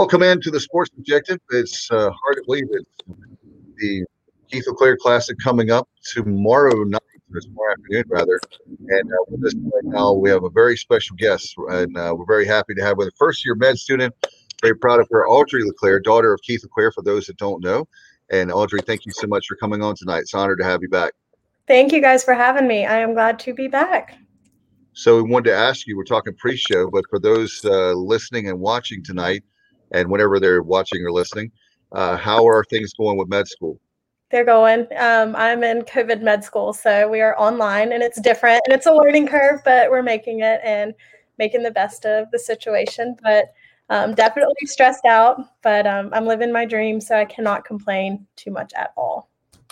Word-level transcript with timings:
Welcome 0.00 0.22
into 0.22 0.50
the 0.50 0.58
Sports 0.58 0.90
Objective. 0.96 1.40
It's 1.50 1.90
uh, 1.90 2.10
hard 2.10 2.36
to 2.36 2.42
believe 2.46 2.64
it's 2.70 2.90
the 3.76 4.06
Keith 4.50 4.64
LeClair 4.66 4.96
Classic 4.96 5.36
coming 5.44 5.70
up 5.70 5.90
tomorrow 6.14 6.84
night, 6.84 7.02
or 7.34 7.40
tomorrow 7.40 7.72
afternoon 7.72 8.04
rather. 8.08 8.40
And 8.66 9.12
uh, 9.12 9.24
with 9.28 9.44
us 9.44 9.52
right 9.54 9.84
now, 9.84 10.14
we 10.14 10.30
have 10.30 10.42
a 10.44 10.48
very 10.48 10.78
special 10.78 11.16
guest, 11.16 11.54
and 11.68 11.98
uh, 11.98 12.14
we're 12.16 12.24
very 12.24 12.46
happy 12.46 12.74
to 12.76 12.82
have 12.82 12.96
with 12.96 13.08
a 13.08 13.12
first-year 13.18 13.54
med 13.56 13.78
student. 13.78 14.14
Very 14.62 14.74
proud 14.74 15.00
of 15.00 15.08
her, 15.10 15.28
Audrey 15.28 15.64
LeClair, 15.64 16.00
daughter 16.00 16.32
of 16.32 16.40
Keith 16.40 16.62
LeClair. 16.62 16.92
For 16.92 17.02
those 17.02 17.26
that 17.26 17.36
don't 17.36 17.62
know, 17.62 17.86
and 18.30 18.50
Audrey, 18.50 18.80
thank 18.80 19.04
you 19.04 19.12
so 19.12 19.26
much 19.26 19.44
for 19.46 19.56
coming 19.56 19.82
on 19.82 19.96
tonight. 19.96 20.20
It's 20.20 20.32
an 20.32 20.40
honor 20.40 20.56
to 20.56 20.64
have 20.64 20.80
you 20.80 20.88
back. 20.88 21.12
Thank 21.66 21.92
you 21.92 22.00
guys 22.00 22.24
for 22.24 22.32
having 22.32 22.66
me. 22.66 22.86
I 22.86 23.00
am 23.00 23.12
glad 23.12 23.38
to 23.40 23.52
be 23.52 23.68
back. 23.68 24.16
So 24.94 25.22
we 25.22 25.30
wanted 25.30 25.50
to 25.50 25.56
ask 25.56 25.86
you. 25.86 25.94
We're 25.94 26.04
talking 26.04 26.34
pre-show, 26.36 26.88
but 26.90 27.04
for 27.10 27.18
those 27.18 27.62
uh, 27.66 27.92
listening 27.92 28.48
and 28.48 28.58
watching 28.58 29.04
tonight 29.04 29.44
and 29.92 30.10
whenever 30.10 30.40
they're 30.40 30.62
watching 30.62 31.04
or 31.04 31.12
listening. 31.12 31.50
Uh, 31.92 32.16
how 32.16 32.46
are 32.46 32.64
things 32.64 32.92
going 32.94 33.18
with 33.18 33.28
med 33.28 33.48
school? 33.48 33.80
They're 34.30 34.44
going. 34.44 34.86
Um, 34.96 35.34
I'm 35.34 35.64
in 35.64 35.82
COVID 35.82 36.22
med 36.22 36.44
school, 36.44 36.72
so 36.72 37.08
we 37.08 37.20
are 37.20 37.38
online 37.38 37.92
and 37.92 38.02
it's 38.02 38.20
different 38.20 38.62
and 38.66 38.74
it's 38.74 38.86
a 38.86 38.92
learning 38.92 39.26
curve, 39.26 39.60
but 39.64 39.90
we're 39.90 40.02
making 40.02 40.40
it 40.40 40.60
and 40.62 40.94
making 41.38 41.64
the 41.64 41.70
best 41.70 42.06
of 42.06 42.30
the 42.30 42.38
situation. 42.38 43.16
But 43.22 43.52
um, 43.88 44.14
definitely 44.14 44.66
stressed 44.66 45.04
out, 45.04 45.40
but 45.62 45.84
um, 45.84 46.10
I'm 46.12 46.26
living 46.26 46.52
my 46.52 46.64
dream, 46.64 47.00
so 47.00 47.16
I 47.16 47.24
cannot 47.24 47.64
complain 47.64 48.24
too 48.36 48.52
much 48.52 48.72
at 48.74 48.92
all. 48.96 49.28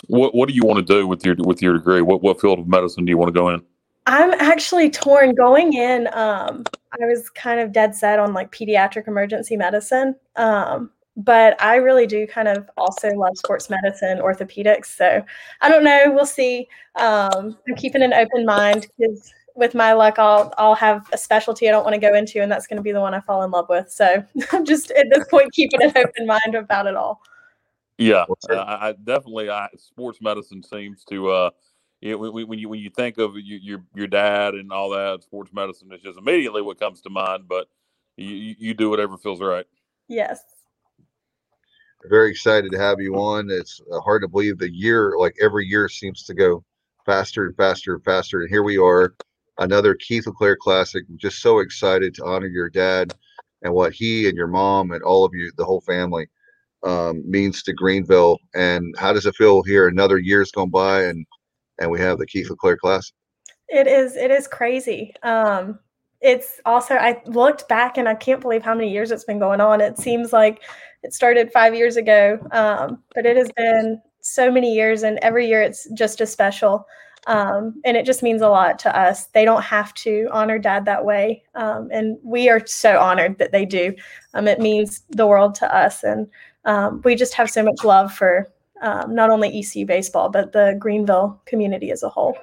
What 0.07 0.35
What 0.35 0.49
do 0.49 0.55
you 0.55 0.65
want 0.65 0.85
to 0.85 0.93
do 0.93 1.07
with 1.07 1.25
your 1.25 1.35
with 1.39 1.61
your 1.61 1.73
degree? 1.73 2.01
What 2.01 2.21
What 2.21 2.41
field 2.41 2.59
of 2.59 2.67
medicine 2.67 3.05
do 3.05 3.09
you 3.11 3.17
want 3.17 3.33
to 3.33 3.39
go 3.39 3.49
in? 3.49 3.61
I'm 4.09 4.33
actually 4.39 4.89
torn 4.89 5.35
going 5.35 5.73
in. 5.73 6.07
Um, 6.13 6.63
I 6.99 7.05
was 7.05 7.29
kind 7.29 7.59
of 7.59 7.71
dead 7.71 7.93
set 7.95 8.17
on 8.17 8.33
like 8.33 8.51
pediatric 8.51 9.07
emergency 9.07 9.55
medicine. 9.55 10.15
Um, 10.35 10.89
but 11.15 11.61
I 11.61 11.75
really 11.75 12.07
do 12.07 12.25
kind 12.25 12.47
of 12.47 12.67
also 12.75 13.09
love 13.09 13.37
sports 13.37 13.69
medicine, 13.69 14.17
orthopedics. 14.17 14.87
So 14.87 15.23
I 15.61 15.69
don't 15.69 15.83
know. 15.83 16.05
We'll 16.07 16.25
see. 16.25 16.67
Um, 16.95 17.55
I'm 17.67 17.75
keeping 17.75 18.01
an 18.01 18.13
open 18.13 18.47
mind 18.47 18.87
because 18.97 19.31
with 19.55 19.75
my 19.75 19.93
luck, 19.93 20.17
I'll 20.17 20.51
I'll 20.57 20.75
have 20.75 21.07
a 21.13 21.17
specialty 21.17 21.67
I 21.67 21.71
don't 21.71 21.83
want 21.83 21.93
to 21.93 22.01
go 22.01 22.15
into, 22.15 22.41
and 22.41 22.51
that's 22.51 22.65
going 22.65 22.77
to 22.77 22.83
be 22.83 22.91
the 22.91 23.01
one 23.01 23.13
I 23.13 23.19
fall 23.19 23.43
in 23.43 23.51
love 23.51 23.67
with. 23.69 23.91
So 23.91 24.23
I'm 24.51 24.65
just 24.65 24.89
at 24.91 25.05
this 25.11 25.27
point 25.27 25.51
keeping 25.53 25.83
an 25.83 25.91
open 25.95 26.25
mind 26.25 26.55
about 26.55 26.87
it 26.87 26.95
all. 26.95 27.21
Yeah, 27.99 28.25
uh, 28.49 28.55
I 28.57 28.93
definitely. 29.03 29.51
I, 29.51 29.67
sports 29.77 30.19
medicine 30.19 30.63
seems 30.63 31.03
to 31.05 31.29
uh, 31.29 31.49
you 32.01 32.11
know, 32.11 32.17
when, 32.17 32.47
when 32.47 32.59
you 32.59 32.69
when 32.69 32.79
you 32.79 32.89
think 32.89 33.17
of 33.17 33.35
your 33.37 33.83
your 33.93 34.07
dad 34.07 34.53
and 34.53 34.71
all 34.71 34.89
that 34.91 35.23
sports 35.23 35.51
medicine, 35.53 35.89
it's 35.91 36.03
just 36.03 36.17
immediately 36.17 36.61
what 36.61 36.79
comes 36.79 37.01
to 37.01 37.09
mind. 37.09 37.47
But 37.47 37.67
you 38.15 38.55
you 38.57 38.73
do 38.73 38.89
whatever 38.89 39.17
feels 39.17 39.41
right. 39.41 39.65
Yes. 40.07 40.41
Very 42.05 42.31
excited 42.31 42.71
to 42.71 42.77
have 42.77 43.01
you 43.01 43.15
on. 43.15 43.49
It's 43.51 43.81
uh, 43.91 43.99
hard 43.99 44.21
to 44.21 44.29
believe 44.29 44.57
the 44.57 44.71
year, 44.71 45.15
like 45.17 45.35
every 45.41 45.65
year, 45.65 45.89
seems 45.89 46.23
to 46.23 46.33
go 46.33 46.63
faster 47.05 47.45
and 47.45 47.55
faster 47.57 47.95
and 47.95 48.03
faster. 48.05 48.41
And 48.41 48.49
here 48.49 48.63
we 48.63 48.77
are, 48.77 49.15
another 49.57 49.95
Keith 49.95 50.25
LeClair 50.25 50.55
Classic. 50.55 51.03
I'm 51.09 51.17
just 51.17 51.41
so 51.41 51.59
excited 51.59 52.13
to 52.15 52.25
honor 52.25 52.47
your 52.47 52.69
dad 52.69 53.13
and 53.63 53.73
what 53.73 53.91
he 53.91 54.29
and 54.29 54.37
your 54.37 54.47
mom 54.47 54.91
and 54.91 55.03
all 55.03 55.25
of 55.25 55.33
you, 55.33 55.51
the 55.57 55.65
whole 55.65 55.81
family, 55.81 56.27
um, 56.83 57.29
means 57.29 57.61
to 57.63 57.73
Greenville. 57.73 58.39
And 58.55 58.95
how 58.97 59.11
does 59.11 59.25
it 59.25 59.35
feel 59.35 59.61
here? 59.63 59.89
Another 59.89 60.17
year's 60.17 60.51
gone 60.51 60.69
by, 60.69 61.03
and 61.03 61.25
and 61.79 61.89
we 61.89 61.99
have 61.99 62.17
the 62.17 62.25
Keith 62.25 62.49
LeClair 62.49 62.77
Classic. 62.77 63.13
It 63.67 63.87
is. 63.87 64.15
It 64.15 64.31
is 64.31 64.47
crazy. 64.47 65.13
Um, 65.23 65.79
it's 66.21 66.59
also. 66.65 66.95
I 66.95 67.21
looked 67.25 67.67
back 67.67 67.97
and 67.97 68.09
I 68.09 68.15
can't 68.15 68.41
believe 68.41 68.63
how 68.63 68.75
many 68.75 68.91
years 68.91 69.11
it's 69.11 69.23
been 69.23 69.39
going 69.39 69.61
on. 69.61 69.79
It 69.81 69.97
seems 69.97 70.33
like 70.33 70.61
it 71.03 71.13
started 71.13 71.51
five 71.51 71.73
years 71.73 71.95
ago, 71.95 72.39
um, 72.51 73.01
but 73.15 73.25
it 73.25 73.37
has 73.37 73.51
been 73.55 74.01
so 74.21 74.51
many 74.51 74.73
years, 74.73 75.03
and 75.03 75.19
every 75.21 75.47
year 75.47 75.61
it's 75.61 75.87
just 75.93 76.19
as 76.21 76.31
special. 76.31 76.85
Um, 77.27 77.81
and 77.85 77.95
it 77.95 78.05
just 78.05 78.23
means 78.23 78.41
a 78.41 78.49
lot 78.49 78.79
to 78.79 78.97
us. 78.97 79.27
They 79.27 79.45
don't 79.45 79.61
have 79.61 79.93
to 79.95 80.27
honor 80.31 80.57
dad 80.57 80.85
that 80.85 81.05
way, 81.05 81.43
um, 81.55 81.89
and 81.91 82.17
we 82.23 82.49
are 82.49 82.65
so 82.65 82.99
honored 82.99 83.37
that 83.37 83.51
they 83.51 83.65
do. 83.65 83.93
Um, 84.33 84.47
it 84.47 84.59
means 84.59 85.03
the 85.09 85.27
world 85.27 85.53
to 85.55 85.75
us, 85.75 86.03
and 86.03 86.27
um, 86.65 87.01
we 87.03 87.15
just 87.15 87.33
have 87.35 87.49
so 87.49 87.61
much 87.61 87.83
love 87.83 88.11
for 88.13 88.51
um, 88.81 89.13
not 89.13 89.29
only 89.29 89.59
ECU 89.59 89.85
baseball, 89.85 90.29
but 90.29 90.51
the 90.51 90.75
Greenville 90.79 91.41
community 91.45 91.91
as 91.91 92.03
a 92.03 92.09
whole. 92.09 92.37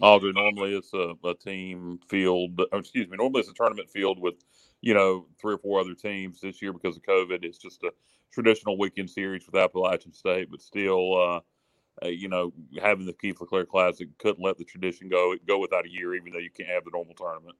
Audrey, 0.00 0.32
normally 0.32 0.74
it's 0.74 0.92
a, 0.92 1.14
a 1.24 1.34
team 1.34 2.00
field, 2.08 2.60
excuse 2.72 3.08
me, 3.08 3.16
normally 3.16 3.40
it's 3.40 3.50
a 3.50 3.54
tournament 3.54 3.88
field 3.88 4.18
with, 4.18 4.34
you 4.80 4.92
know, 4.92 5.26
three 5.40 5.54
or 5.54 5.58
four 5.58 5.80
other 5.80 5.94
teams. 5.94 6.40
This 6.40 6.60
year, 6.60 6.72
because 6.72 6.96
of 6.96 7.02
COVID, 7.04 7.44
it's 7.44 7.58
just 7.58 7.82
a 7.84 7.92
traditional 8.32 8.76
weekend 8.76 9.08
series 9.08 9.46
with 9.46 9.54
Appalachian 9.54 10.12
State, 10.12 10.50
but 10.50 10.60
still, 10.60 11.16
uh, 11.16 11.40
uh, 12.04 12.08
you 12.08 12.28
know, 12.28 12.52
having 12.82 13.06
the 13.06 13.12
Keith 13.12 13.40
LeClair 13.40 13.64
Classic 13.64 14.08
couldn't 14.18 14.44
let 14.44 14.58
the 14.58 14.64
tradition 14.64 15.08
go 15.08 15.36
go 15.46 15.58
without 15.58 15.86
a 15.86 15.90
year, 15.90 16.14
even 16.16 16.32
though 16.32 16.40
you 16.40 16.50
can't 16.50 16.68
have 16.68 16.84
the 16.84 16.90
normal 16.92 17.14
tournament. 17.14 17.56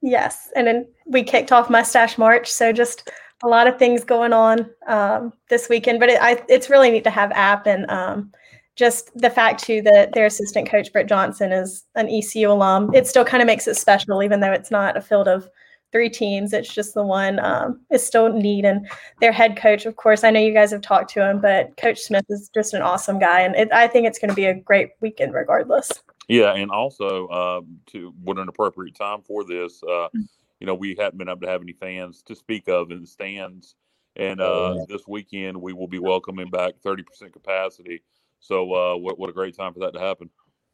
Yes, 0.00 0.50
and 0.54 0.66
then 0.66 0.86
we 1.06 1.24
kicked 1.24 1.50
off 1.50 1.70
Mustache 1.70 2.18
March, 2.18 2.48
so 2.48 2.72
just 2.72 3.10
a 3.44 3.48
lot 3.48 3.66
of 3.66 3.78
things 3.78 4.04
going 4.04 4.32
on 4.32 4.70
um, 4.86 5.32
this 5.48 5.68
weekend. 5.68 6.00
But 6.00 6.08
it, 6.08 6.18
I, 6.20 6.42
it's 6.48 6.70
really 6.70 6.90
neat 6.90 7.04
to 7.04 7.10
have 7.10 7.30
App 7.32 7.66
and 7.66 7.88
um, 7.90 8.32
just 8.76 9.16
the 9.18 9.30
fact 9.30 9.62
too 9.62 9.82
that 9.82 10.12
their 10.12 10.26
assistant 10.26 10.68
coach 10.68 10.92
Britt 10.92 11.08
Johnson 11.08 11.52
is 11.52 11.84
an 11.94 12.08
ECU 12.08 12.50
alum. 12.50 12.92
It 12.94 13.06
still 13.06 13.24
kind 13.24 13.42
of 13.42 13.46
makes 13.46 13.68
it 13.68 13.76
special, 13.76 14.22
even 14.22 14.40
though 14.40 14.52
it's 14.52 14.70
not 14.70 14.96
a 14.96 15.00
field 15.00 15.28
of 15.28 15.48
three 15.92 16.10
teams. 16.10 16.52
It's 16.52 16.72
just 16.72 16.94
the 16.94 17.04
one. 17.04 17.38
Um, 17.38 17.80
it's 17.90 18.04
still 18.04 18.32
neat, 18.32 18.64
and 18.64 18.88
their 19.20 19.30
head 19.30 19.56
coach, 19.56 19.86
of 19.86 19.96
course. 19.96 20.24
I 20.24 20.30
know 20.30 20.40
you 20.40 20.52
guys 20.52 20.72
have 20.72 20.82
talked 20.82 21.10
to 21.10 21.28
him, 21.28 21.40
but 21.40 21.76
Coach 21.76 22.00
Smith 22.00 22.24
is 22.28 22.50
just 22.52 22.74
an 22.74 22.82
awesome 22.82 23.18
guy, 23.18 23.42
and 23.42 23.54
it, 23.54 23.72
I 23.72 23.86
think 23.86 24.06
it's 24.06 24.18
going 24.18 24.30
to 24.30 24.34
be 24.34 24.46
a 24.46 24.54
great 24.54 24.90
weekend 25.00 25.34
regardless. 25.34 25.92
Yeah, 26.26 26.54
and 26.54 26.70
also 26.70 27.26
uh, 27.28 27.60
to 27.88 28.12
what 28.24 28.38
an 28.38 28.48
appropriate 28.48 28.96
time 28.96 29.22
for 29.22 29.44
this. 29.44 29.82
Uh, 29.84 30.08
mm-hmm 30.08 30.22
you 30.64 30.66
know, 30.66 30.74
we 30.74 30.96
haven't 30.98 31.18
been 31.18 31.28
able 31.28 31.42
to 31.42 31.46
have 31.46 31.60
any 31.60 31.74
fans 31.74 32.22
to 32.22 32.34
speak 32.34 32.68
of 32.68 32.90
in 32.90 33.02
the 33.02 33.06
stands. 33.06 33.74
And 34.16 34.40
uh, 34.40 34.86
this 34.88 35.02
weekend, 35.06 35.60
we 35.60 35.74
will 35.74 35.88
be 35.88 35.98
welcoming 35.98 36.48
back 36.48 36.72
30% 36.82 37.04
capacity. 37.34 38.02
So, 38.40 38.72
uh, 38.72 38.96
what, 38.96 39.18
what 39.18 39.28
a 39.28 39.34
great 39.34 39.54
time 39.54 39.74
for 39.74 39.80
that 39.80 39.92
to 39.92 40.00
happen. 40.00 40.30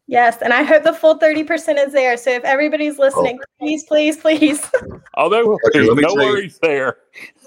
Yes, 0.07 0.43
and 0.43 0.53
I 0.53 0.63
hope 0.63 0.85
the 0.85 0.93
full 0.93 1.19
30% 1.19 1.85
is 1.85 1.93
there. 1.93 2.17
So 2.17 2.31
if 2.31 2.45
everybody's 2.45 3.01
listening, 3.01 3.41
oh. 3.43 3.45
please, 3.59 3.83
please, 3.85 4.17
please. 4.17 4.71
Oh, 5.17 5.29
no, 5.29 5.59
Audrey, 5.67 5.87
no 5.93 6.15
worries 6.15 6.59
you, 6.63 6.69
there. 6.69 6.97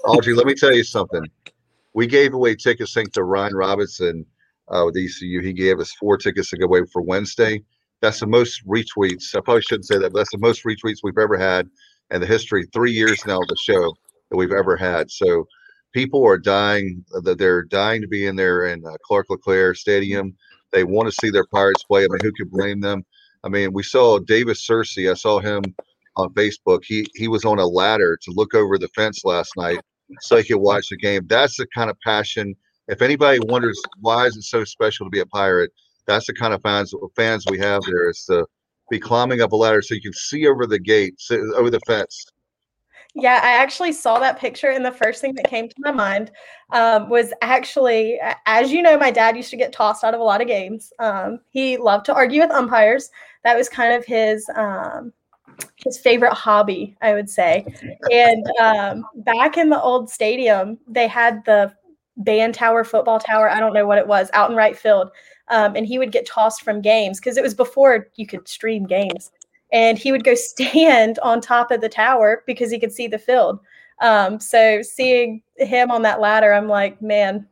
Audrey, 0.06 0.34
let 0.34 0.46
me 0.46 0.54
tell 0.54 0.72
you 0.72 0.84
something. 0.84 1.24
We 1.94 2.08
gave 2.08 2.34
away 2.34 2.56
tickets 2.56 2.92
thanks 2.92 3.12
to 3.12 3.22
Ryan 3.22 3.54
Robinson 3.54 4.26
uh, 4.68 4.82
with 4.84 4.96
ECU. 4.96 5.40
He 5.40 5.52
gave 5.52 5.78
us 5.78 5.92
four 5.92 6.18
tickets 6.18 6.50
to 6.50 6.58
go 6.58 6.64
away 6.64 6.80
for 6.92 7.02
Wednesday. 7.02 7.62
That's 8.00 8.18
the 8.18 8.26
most 8.26 8.66
retweets. 8.66 9.34
I 9.36 9.40
probably 9.40 9.62
shouldn't 9.62 9.86
say 9.86 9.98
that, 9.98 10.12
but 10.12 10.18
that's 10.18 10.32
the 10.32 10.38
most 10.38 10.64
retweets 10.64 10.98
we've 11.04 11.18
ever 11.18 11.38
had 11.38 11.70
and 12.14 12.22
the 12.22 12.26
history 12.28 12.64
three 12.72 12.92
years 12.92 13.20
now 13.26 13.40
of 13.40 13.48
the 13.48 13.56
show 13.56 13.92
that 14.30 14.36
we've 14.36 14.52
ever 14.52 14.76
had. 14.76 15.10
So 15.10 15.46
people 15.92 16.24
are 16.24 16.38
dying 16.38 17.04
that 17.22 17.38
they're 17.38 17.64
dying 17.64 18.00
to 18.02 18.08
be 18.08 18.26
in 18.26 18.36
there 18.36 18.66
in 18.66 18.86
uh, 18.86 18.92
Clark 19.04 19.26
LeClair 19.30 19.74
Stadium. 19.74 20.36
They 20.72 20.84
want 20.84 21.08
to 21.08 21.16
see 21.20 21.30
their 21.30 21.46
Pirates 21.46 21.82
play. 21.82 22.04
I 22.04 22.08
mean, 22.08 22.20
who 22.22 22.32
could 22.32 22.52
blame 22.52 22.80
them? 22.80 23.04
I 23.42 23.48
mean, 23.48 23.72
we 23.72 23.82
saw 23.82 24.20
Davis 24.20 24.64
Searcy. 24.64 25.10
I 25.10 25.14
saw 25.14 25.40
him 25.40 25.62
on 26.16 26.32
Facebook. 26.34 26.84
He 26.84 27.04
he 27.14 27.26
was 27.26 27.44
on 27.44 27.58
a 27.58 27.66
ladder 27.66 28.16
to 28.22 28.30
look 28.30 28.54
over 28.54 28.78
the 28.78 28.88
fence 28.88 29.24
last 29.24 29.50
night 29.56 29.80
so 30.20 30.36
he 30.36 30.44
could 30.44 30.58
watch 30.58 30.90
the 30.90 30.96
game. 30.96 31.26
That's 31.26 31.56
the 31.56 31.66
kind 31.74 31.90
of 31.90 31.98
passion. 32.00 32.54
If 32.86 33.02
anybody 33.02 33.40
wonders 33.42 33.80
why 34.00 34.26
is 34.26 34.36
it 34.36 34.42
so 34.42 34.62
special 34.62 35.06
to 35.06 35.10
be 35.10 35.20
a 35.20 35.26
pirate, 35.26 35.72
that's 36.06 36.28
the 36.28 36.34
kind 36.34 36.54
of 36.54 36.62
fans 36.62 36.94
fans 37.16 37.44
we 37.50 37.58
have 37.58 37.82
there. 37.82 38.08
Is 38.08 38.24
to 38.26 38.46
be 38.90 38.98
climbing 38.98 39.40
up 39.40 39.52
a 39.52 39.56
ladder 39.56 39.82
so 39.82 39.94
you 39.94 40.00
can 40.00 40.12
see 40.12 40.46
over 40.46 40.66
the 40.66 40.78
gate, 40.78 41.14
over 41.30 41.70
the 41.70 41.80
fence. 41.80 42.26
Yeah, 43.16 43.40
I 43.42 43.50
actually 43.50 43.92
saw 43.92 44.18
that 44.18 44.40
picture, 44.40 44.70
and 44.70 44.84
the 44.84 44.90
first 44.90 45.20
thing 45.20 45.34
that 45.34 45.48
came 45.48 45.68
to 45.68 45.74
my 45.78 45.92
mind 45.92 46.32
um, 46.72 47.08
was 47.08 47.32
actually, 47.42 48.18
as 48.46 48.72
you 48.72 48.82
know, 48.82 48.98
my 48.98 49.12
dad 49.12 49.36
used 49.36 49.50
to 49.50 49.56
get 49.56 49.72
tossed 49.72 50.02
out 50.02 50.14
of 50.14 50.20
a 50.20 50.24
lot 50.24 50.40
of 50.40 50.48
games. 50.48 50.92
Um, 50.98 51.38
he 51.50 51.76
loved 51.76 52.06
to 52.06 52.14
argue 52.14 52.40
with 52.40 52.50
umpires. 52.50 53.10
That 53.44 53.56
was 53.56 53.68
kind 53.68 53.94
of 53.94 54.04
his 54.04 54.44
um, 54.56 55.12
his 55.76 55.96
favorite 55.96 56.34
hobby, 56.34 56.96
I 57.02 57.14
would 57.14 57.30
say. 57.30 57.64
And 58.10 58.44
um, 58.60 59.04
back 59.18 59.58
in 59.58 59.70
the 59.70 59.80
old 59.80 60.10
stadium, 60.10 60.78
they 60.88 61.06
had 61.06 61.44
the 61.44 61.72
band 62.16 62.54
tower, 62.54 62.82
football 62.82 63.20
tower. 63.20 63.48
I 63.48 63.60
don't 63.60 63.74
know 63.74 63.86
what 63.86 63.98
it 63.98 64.08
was, 64.08 64.28
out 64.32 64.50
in 64.50 64.56
right 64.56 64.76
field 64.76 65.10
um, 65.48 65.76
and 65.76 65.86
he 65.86 65.98
would 65.98 66.12
get 66.12 66.26
tossed 66.26 66.62
from 66.62 66.80
games 66.80 67.20
because 67.20 67.36
it 67.36 67.42
was 67.42 67.54
before 67.54 68.08
you 68.16 68.26
could 68.26 68.48
stream 68.48 68.86
games. 68.86 69.30
And 69.72 69.98
he 69.98 70.12
would 70.12 70.24
go 70.24 70.34
stand 70.34 71.18
on 71.20 71.40
top 71.40 71.70
of 71.70 71.80
the 71.80 71.88
tower 71.88 72.42
because 72.46 72.70
he 72.70 72.78
could 72.78 72.92
see 72.92 73.06
the 73.06 73.18
field. 73.18 73.60
Um, 74.00 74.40
so 74.40 74.82
seeing 74.82 75.42
him 75.56 75.90
on 75.90 76.02
that 76.02 76.20
ladder, 76.20 76.52
I'm 76.52 76.68
like, 76.68 77.00
man, 77.00 77.46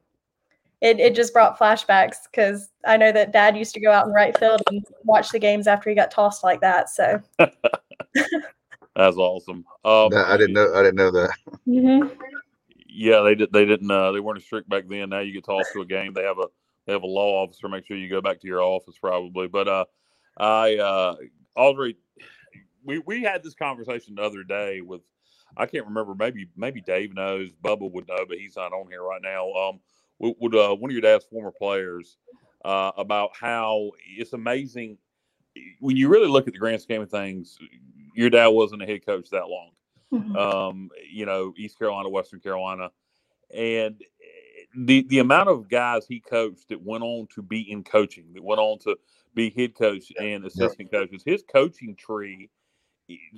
it, 0.80 0.98
it 0.98 1.14
just 1.14 1.32
brought 1.32 1.58
flashbacks 1.58 2.16
because 2.30 2.70
I 2.84 2.96
know 2.96 3.12
that 3.12 3.32
dad 3.32 3.56
used 3.56 3.74
to 3.74 3.80
go 3.80 3.92
out 3.92 4.06
in 4.06 4.12
right 4.12 4.36
field 4.36 4.60
and 4.68 4.84
watch 5.04 5.30
the 5.30 5.38
games 5.38 5.68
after 5.68 5.88
he 5.88 5.94
got 5.94 6.10
tossed 6.10 6.42
like 6.42 6.60
that. 6.60 6.90
So 6.90 7.22
that's 7.38 9.16
awesome. 9.16 9.64
Um, 9.84 10.08
no, 10.10 10.24
I 10.26 10.36
didn't 10.36 10.54
know. 10.54 10.74
I 10.74 10.82
didn't 10.82 10.96
know 10.96 11.12
that. 11.12 11.30
Mm-hmm. 11.68 12.08
Yeah, 12.88 13.20
they 13.20 13.36
did. 13.36 13.52
They 13.52 13.64
didn't. 13.64 13.90
Uh, 13.90 14.10
they 14.10 14.18
weren't 14.20 14.38
as 14.38 14.44
strict 14.44 14.68
back 14.68 14.88
then. 14.88 15.10
Now 15.10 15.20
you 15.20 15.32
get 15.32 15.44
tossed 15.44 15.72
to 15.74 15.82
a 15.82 15.86
game. 15.86 16.12
They 16.12 16.24
have 16.24 16.38
a 16.38 16.48
they 16.86 16.92
have 16.92 17.02
a 17.02 17.06
law 17.06 17.42
officer. 17.42 17.68
Make 17.68 17.86
sure 17.86 17.96
you 17.96 18.08
go 18.08 18.20
back 18.20 18.40
to 18.40 18.46
your 18.46 18.62
office 18.62 18.98
probably. 18.98 19.48
But 19.48 19.68
uh, 19.68 19.84
I 20.36 20.76
uh, 20.76 21.16
Audrey, 21.56 21.96
we 22.84 22.98
we 23.00 23.22
had 23.22 23.42
this 23.42 23.54
conversation 23.54 24.16
the 24.16 24.22
other 24.22 24.42
day 24.42 24.80
with 24.80 25.02
I 25.56 25.66
can't 25.66 25.86
remember. 25.86 26.14
Maybe 26.14 26.48
maybe 26.56 26.80
Dave 26.80 27.14
knows. 27.14 27.50
Bubba 27.64 27.90
would 27.90 28.08
know, 28.08 28.24
but 28.28 28.38
he's 28.38 28.56
not 28.56 28.72
on 28.72 28.88
here 28.88 29.02
right 29.02 29.22
now. 29.22 29.52
Um, 29.52 29.80
would, 30.18 30.54
uh, 30.54 30.74
one 30.74 30.90
of 30.90 30.92
your 30.92 31.02
dad's 31.02 31.24
former 31.24 31.50
players 31.50 32.16
uh, 32.64 32.92
about 32.96 33.30
how 33.38 33.90
it's 34.16 34.32
amazing 34.32 34.96
when 35.80 35.96
you 35.96 36.08
really 36.08 36.28
look 36.28 36.46
at 36.46 36.52
the 36.52 36.58
grand 36.58 36.80
scheme 36.80 37.02
of 37.02 37.10
things. 37.10 37.58
Your 38.14 38.30
dad 38.30 38.48
wasn't 38.48 38.82
a 38.82 38.86
head 38.86 39.04
coach 39.04 39.30
that 39.30 39.48
long. 39.48 39.70
Mhm. 40.12 40.36
Um, 40.36 40.90
you 41.10 41.26
know, 41.26 41.54
East 41.56 41.78
Carolina, 41.78 42.08
Western 42.08 42.40
Carolina, 42.40 42.90
and 43.52 44.02
the 44.76 45.06
the 45.08 45.18
amount 45.18 45.48
of 45.48 45.68
guys 45.68 46.06
he 46.06 46.20
coached 46.20 46.68
that 46.68 46.82
went 46.82 47.04
on 47.04 47.26
to 47.34 47.42
be 47.42 47.70
in 47.70 47.84
coaching, 47.84 48.32
that 48.34 48.42
went 48.42 48.60
on 48.60 48.78
to 48.80 48.96
be 49.34 49.50
head 49.50 49.74
coach 49.74 50.12
and 50.20 50.44
assistant 50.44 50.90
coaches. 50.90 51.22
His 51.24 51.42
coaching 51.50 51.96
tree. 51.96 52.50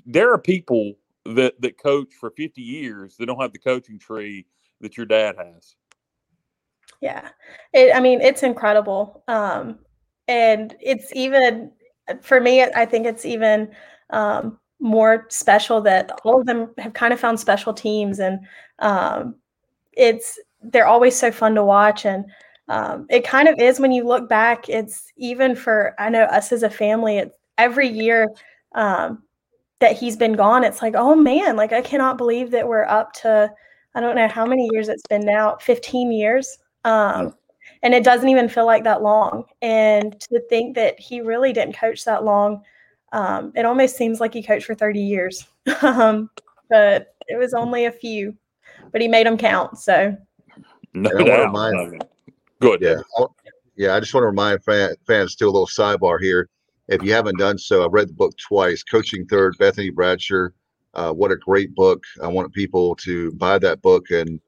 There 0.07 0.33
are 0.33 0.39
people 0.39 0.95
that 1.25 1.61
that 1.61 1.79
coach 1.83 2.13
for 2.21 2.31
50 2.31 2.61
years 2.61 3.17
that 3.17 3.27
don't 3.27 3.41
have 3.41 3.53
the 3.53 3.59
coaching 3.59 3.99
tree 3.99 4.47
that 4.81 4.97
your 4.97 5.07
dad 5.07 5.37
has. 5.37 5.75
Yeah. 7.01 7.29
It, 7.73 7.95
I 7.95 8.01
mean, 8.01 8.21
it's 8.21 8.43
incredible. 8.43 9.23
Um, 9.29 9.79
and 10.29 10.75
it's 10.81 11.13
even, 11.15 11.73
for 12.23 12.41
me, 12.41 12.63
I 12.63 12.87
think 12.87 13.07
it's 13.07 13.27
even 13.27 13.71
um, 14.11 14.59
more 14.81 15.27
special 15.29 15.81
that 15.83 16.11
all 16.25 16.41
of 16.41 16.47
them 16.47 16.71
have 16.79 16.95
kind 16.95 17.13
of 17.13 17.21
found 17.21 17.39
special 17.39 17.75
teams 17.75 18.21
and 18.21 18.41
um, 18.79 19.35
it's, 19.93 20.39
they're 20.65 20.87
always 20.87 21.17
so 21.17 21.31
fun 21.31 21.55
to 21.55 21.65
watch. 21.65 22.05
And 22.05 22.25
um, 22.69 23.07
it 23.11 23.25
kind 23.25 23.49
of 23.49 23.59
is 23.59 23.81
when 23.81 23.93
you 23.93 24.05
look 24.05 24.29
back, 24.29 24.69
it's 24.69 25.13
even 25.17 25.55
for, 25.55 25.95
I 25.99 26.09
know 26.09 26.25
us 26.25 26.53
as 26.53 26.63
a 26.63 26.71
family, 26.71 27.19
it's 27.19 27.37
every 27.59 27.89
year 27.89 28.29
um, 28.75 29.23
that 29.81 29.97
he's 29.97 30.17
been 30.17 30.33
gone, 30.33 30.65
it's 30.65 30.83
like, 30.83 30.95
oh 30.97 31.15
man, 31.15 31.57
like 31.57 31.73
I 31.73 31.83
cannot 31.83 32.19
believe 32.19 32.51
that 32.53 32.67
we're 32.67 32.85
up 32.85 33.13
to, 33.15 33.53
I 33.95 34.01
don't 34.01 34.17
know 34.17 34.29
how 34.29 34.47
many 34.47 34.69
years 34.73 34.89
it's 34.89 35.07
been 35.09 35.25
now, 35.25 35.57
15 35.61 36.11
years. 36.11 36.59
Um, 36.85 37.35
and 37.83 37.95
it 37.95 38.03
doesn't 38.03 38.29
even 38.29 38.49
feel 38.49 38.67
like 38.67 38.85
that 38.85 39.03
long. 39.03 39.45
And 39.61 40.19
to 40.21 40.41
think 40.49 40.75
that 40.77 40.99
he 40.99 41.21
really 41.21 41.53
didn't 41.53 41.77
coach 41.77 42.05
that 42.05 42.25
long, 42.25 42.63
um, 43.13 43.53
it 43.55 43.65
almost 43.65 43.97
seems 43.97 44.21
like 44.21 44.33
he 44.33 44.43
coached 44.43 44.67
for 44.67 44.75
30 44.75 45.01
years. 45.01 45.47
um, 45.83 46.31
but 46.71 47.15
it 47.29 47.39
was 47.39 47.55
only 47.55 47.85
a 47.85 47.93
few, 47.93 48.35
but 48.91 49.01
he 49.01 49.09
made 49.09 49.27
them 49.27 49.39
count. 49.39 49.79
So, 49.79 50.17
No 50.95 51.11
And 51.11 51.27
doubt. 51.27 51.47
remind- 51.47 52.05
Good. 52.61 52.81
Yeah. 52.81 53.01
I'll- 53.19 53.35
Yeah. 53.77 53.95
I 53.95 54.01
just 54.01 54.15
want 54.15 54.23
to 54.23 54.29
remind 54.29 54.63
fan, 54.65 54.95
fans, 55.07 55.33
still 55.33 55.49
a 55.49 55.53
little 55.53 55.67
sidebar 55.67 56.21
here. 56.21 56.49
If 56.89 57.03
you 57.03 57.13
haven't 57.13 57.39
done 57.39 57.59
so, 57.59 57.85
I've 57.85 57.93
read 57.93 58.09
the 58.09 58.15
book 58.15 58.35
twice, 58.37 58.83
Coaching 58.83 59.27
Third, 59.27 59.57
Bethany 59.59 59.91
Bradshaw. 59.91 60.49
Uh, 60.95 61.13
what 61.13 61.33
a 61.33 61.37
great 61.37 61.75
book. 61.75 62.03
I 62.23 62.29
want 62.29 62.53
people 62.53 62.95
to 62.97 63.33
buy 63.33 63.59
that 63.59 63.83
book. 63.83 64.11
And, 64.11 64.41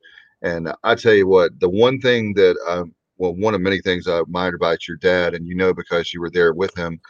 and 0.42 0.72
I 0.84 0.94
tell 0.94 1.14
you 1.14 1.26
what, 1.26 1.58
the 1.58 1.68
one 1.68 2.00
thing 2.00 2.34
that, 2.34 2.56
um, 2.68 2.94
well, 3.18 3.34
one 3.34 3.54
of 3.54 3.60
many 3.62 3.80
things 3.80 4.06
I 4.06 4.20
admired 4.20 4.54
about 4.54 4.86
your 4.86 4.98
dad, 4.98 5.34
and 5.34 5.46
you 5.46 5.56
know, 5.56 5.72
because 5.74 6.12
you 6.12 6.20
were 6.20 6.30
there 6.30 6.52
with 6.52 6.76
him, 6.76 7.00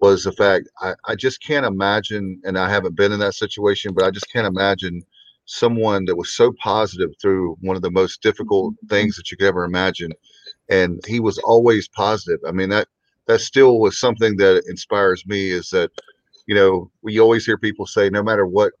was 0.00 0.24
the 0.24 0.32
fact 0.32 0.68
I, 0.80 0.94
I 1.04 1.14
just 1.14 1.42
can't 1.42 1.66
imagine, 1.66 2.40
and 2.44 2.58
I 2.58 2.68
haven't 2.68 2.96
been 2.96 3.12
in 3.12 3.20
that 3.20 3.34
situation, 3.34 3.92
but 3.94 4.04
I 4.04 4.10
just 4.10 4.32
can't 4.32 4.46
imagine 4.46 5.02
someone 5.44 6.04
that 6.04 6.16
was 6.16 6.34
so 6.34 6.52
positive 6.52 7.10
through 7.20 7.56
one 7.60 7.76
of 7.76 7.82
the 7.82 7.90
most 7.90 8.22
difficult 8.22 8.74
things 8.88 9.16
that 9.16 9.30
you 9.30 9.36
could 9.36 9.48
ever 9.48 9.64
imagine. 9.64 10.12
And 10.68 11.00
he 11.06 11.20
was 11.20 11.38
always 11.38 11.88
positive. 11.88 12.40
I 12.46 12.52
mean, 12.52 12.68
that 12.70 12.88
that 13.26 13.40
still 13.40 13.78
was 13.78 13.98
something 13.98 14.36
that 14.36 14.64
inspires 14.68 15.26
me 15.26 15.50
is 15.50 15.70
that, 15.70 15.90
you 16.46 16.54
know, 16.54 16.90
we 17.02 17.20
always 17.20 17.44
hear 17.44 17.58
people 17.58 17.86
say, 17.86 18.10
no 18.10 18.22
matter 18.22 18.46
what 18.46 18.72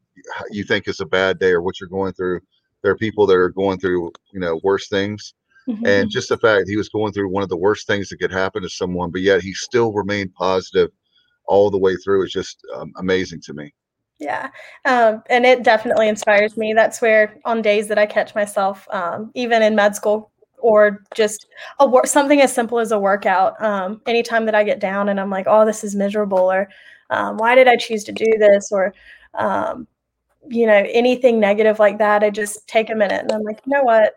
you 0.50 0.64
think 0.64 0.88
is 0.88 1.00
a 1.00 1.06
bad 1.06 1.38
day 1.38 1.50
or 1.50 1.62
what 1.62 1.80
you're 1.80 1.88
going 1.88 2.12
through, 2.12 2.40
there 2.82 2.92
are 2.92 2.96
people 2.96 3.26
that 3.26 3.36
are 3.36 3.50
going 3.50 3.78
through, 3.78 4.12
you 4.32 4.40
know, 4.40 4.60
worse 4.64 4.88
things. 4.88 5.34
mm-hmm. 5.68 5.86
And 5.86 6.10
just 6.10 6.28
the 6.28 6.38
fact 6.38 6.68
he 6.68 6.76
was 6.76 6.88
going 6.88 7.12
through 7.12 7.30
one 7.30 7.44
of 7.44 7.48
the 7.48 7.56
worst 7.56 7.86
things 7.86 8.08
that 8.08 8.18
could 8.18 8.32
happen 8.32 8.62
to 8.62 8.68
someone, 8.68 9.10
but 9.10 9.20
yet 9.20 9.42
he 9.42 9.52
still 9.54 9.92
remained 9.92 10.34
positive 10.34 10.90
all 11.46 11.70
the 11.70 11.78
way 11.78 11.96
through 11.96 12.24
is 12.24 12.32
just 12.32 12.58
um, 12.74 12.92
amazing 12.98 13.40
to 13.42 13.54
me. 13.54 13.72
Yeah. 14.22 14.50
Um, 14.84 15.22
and 15.28 15.44
it 15.44 15.64
definitely 15.64 16.08
inspires 16.08 16.56
me. 16.56 16.72
That's 16.74 17.02
where 17.02 17.36
on 17.44 17.60
days 17.60 17.88
that 17.88 17.98
I 17.98 18.06
catch 18.06 18.34
myself, 18.34 18.86
um, 18.90 19.30
even 19.34 19.62
in 19.62 19.74
med 19.74 19.96
school 19.96 20.30
or 20.58 21.02
just 21.14 21.46
a 21.80 21.86
wor- 21.86 22.06
something 22.06 22.40
as 22.40 22.52
simple 22.52 22.78
as 22.78 22.92
a 22.92 22.98
workout, 22.98 23.60
um, 23.62 24.00
anytime 24.06 24.46
that 24.46 24.54
I 24.54 24.62
get 24.62 24.78
down 24.78 25.08
and 25.08 25.18
I'm 25.18 25.30
like, 25.30 25.46
oh, 25.48 25.66
this 25.66 25.82
is 25.82 25.96
miserable 25.96 26.38
or 26.52 26.68
um, 27.10 27.36
why 27.36 27.56
did 27.56 27.66
I 27.66 27.76
choose 27.76 28.04
to 28.04 28.12
do 28.12 28.26
this 28.38 28.70
or, 28.70 28.94
um, 29.34 29.88
you 30.48 30.66
know, 30.66 30.84
anything 30.90 31.40
negative 31.40 31.78
like 31.78 31.98
that, 31.98 32.24
I 32.24 32.30
just 32.30 32.66
take 32.68 32.90
a 32.90 32.94
minute 32.96 33.22
and 33.22 33.32
I'm 33.32 33.42
like, 33.44 33.60
you 33.66 33.72
know 33.74 33.82
what? 33.82 34.14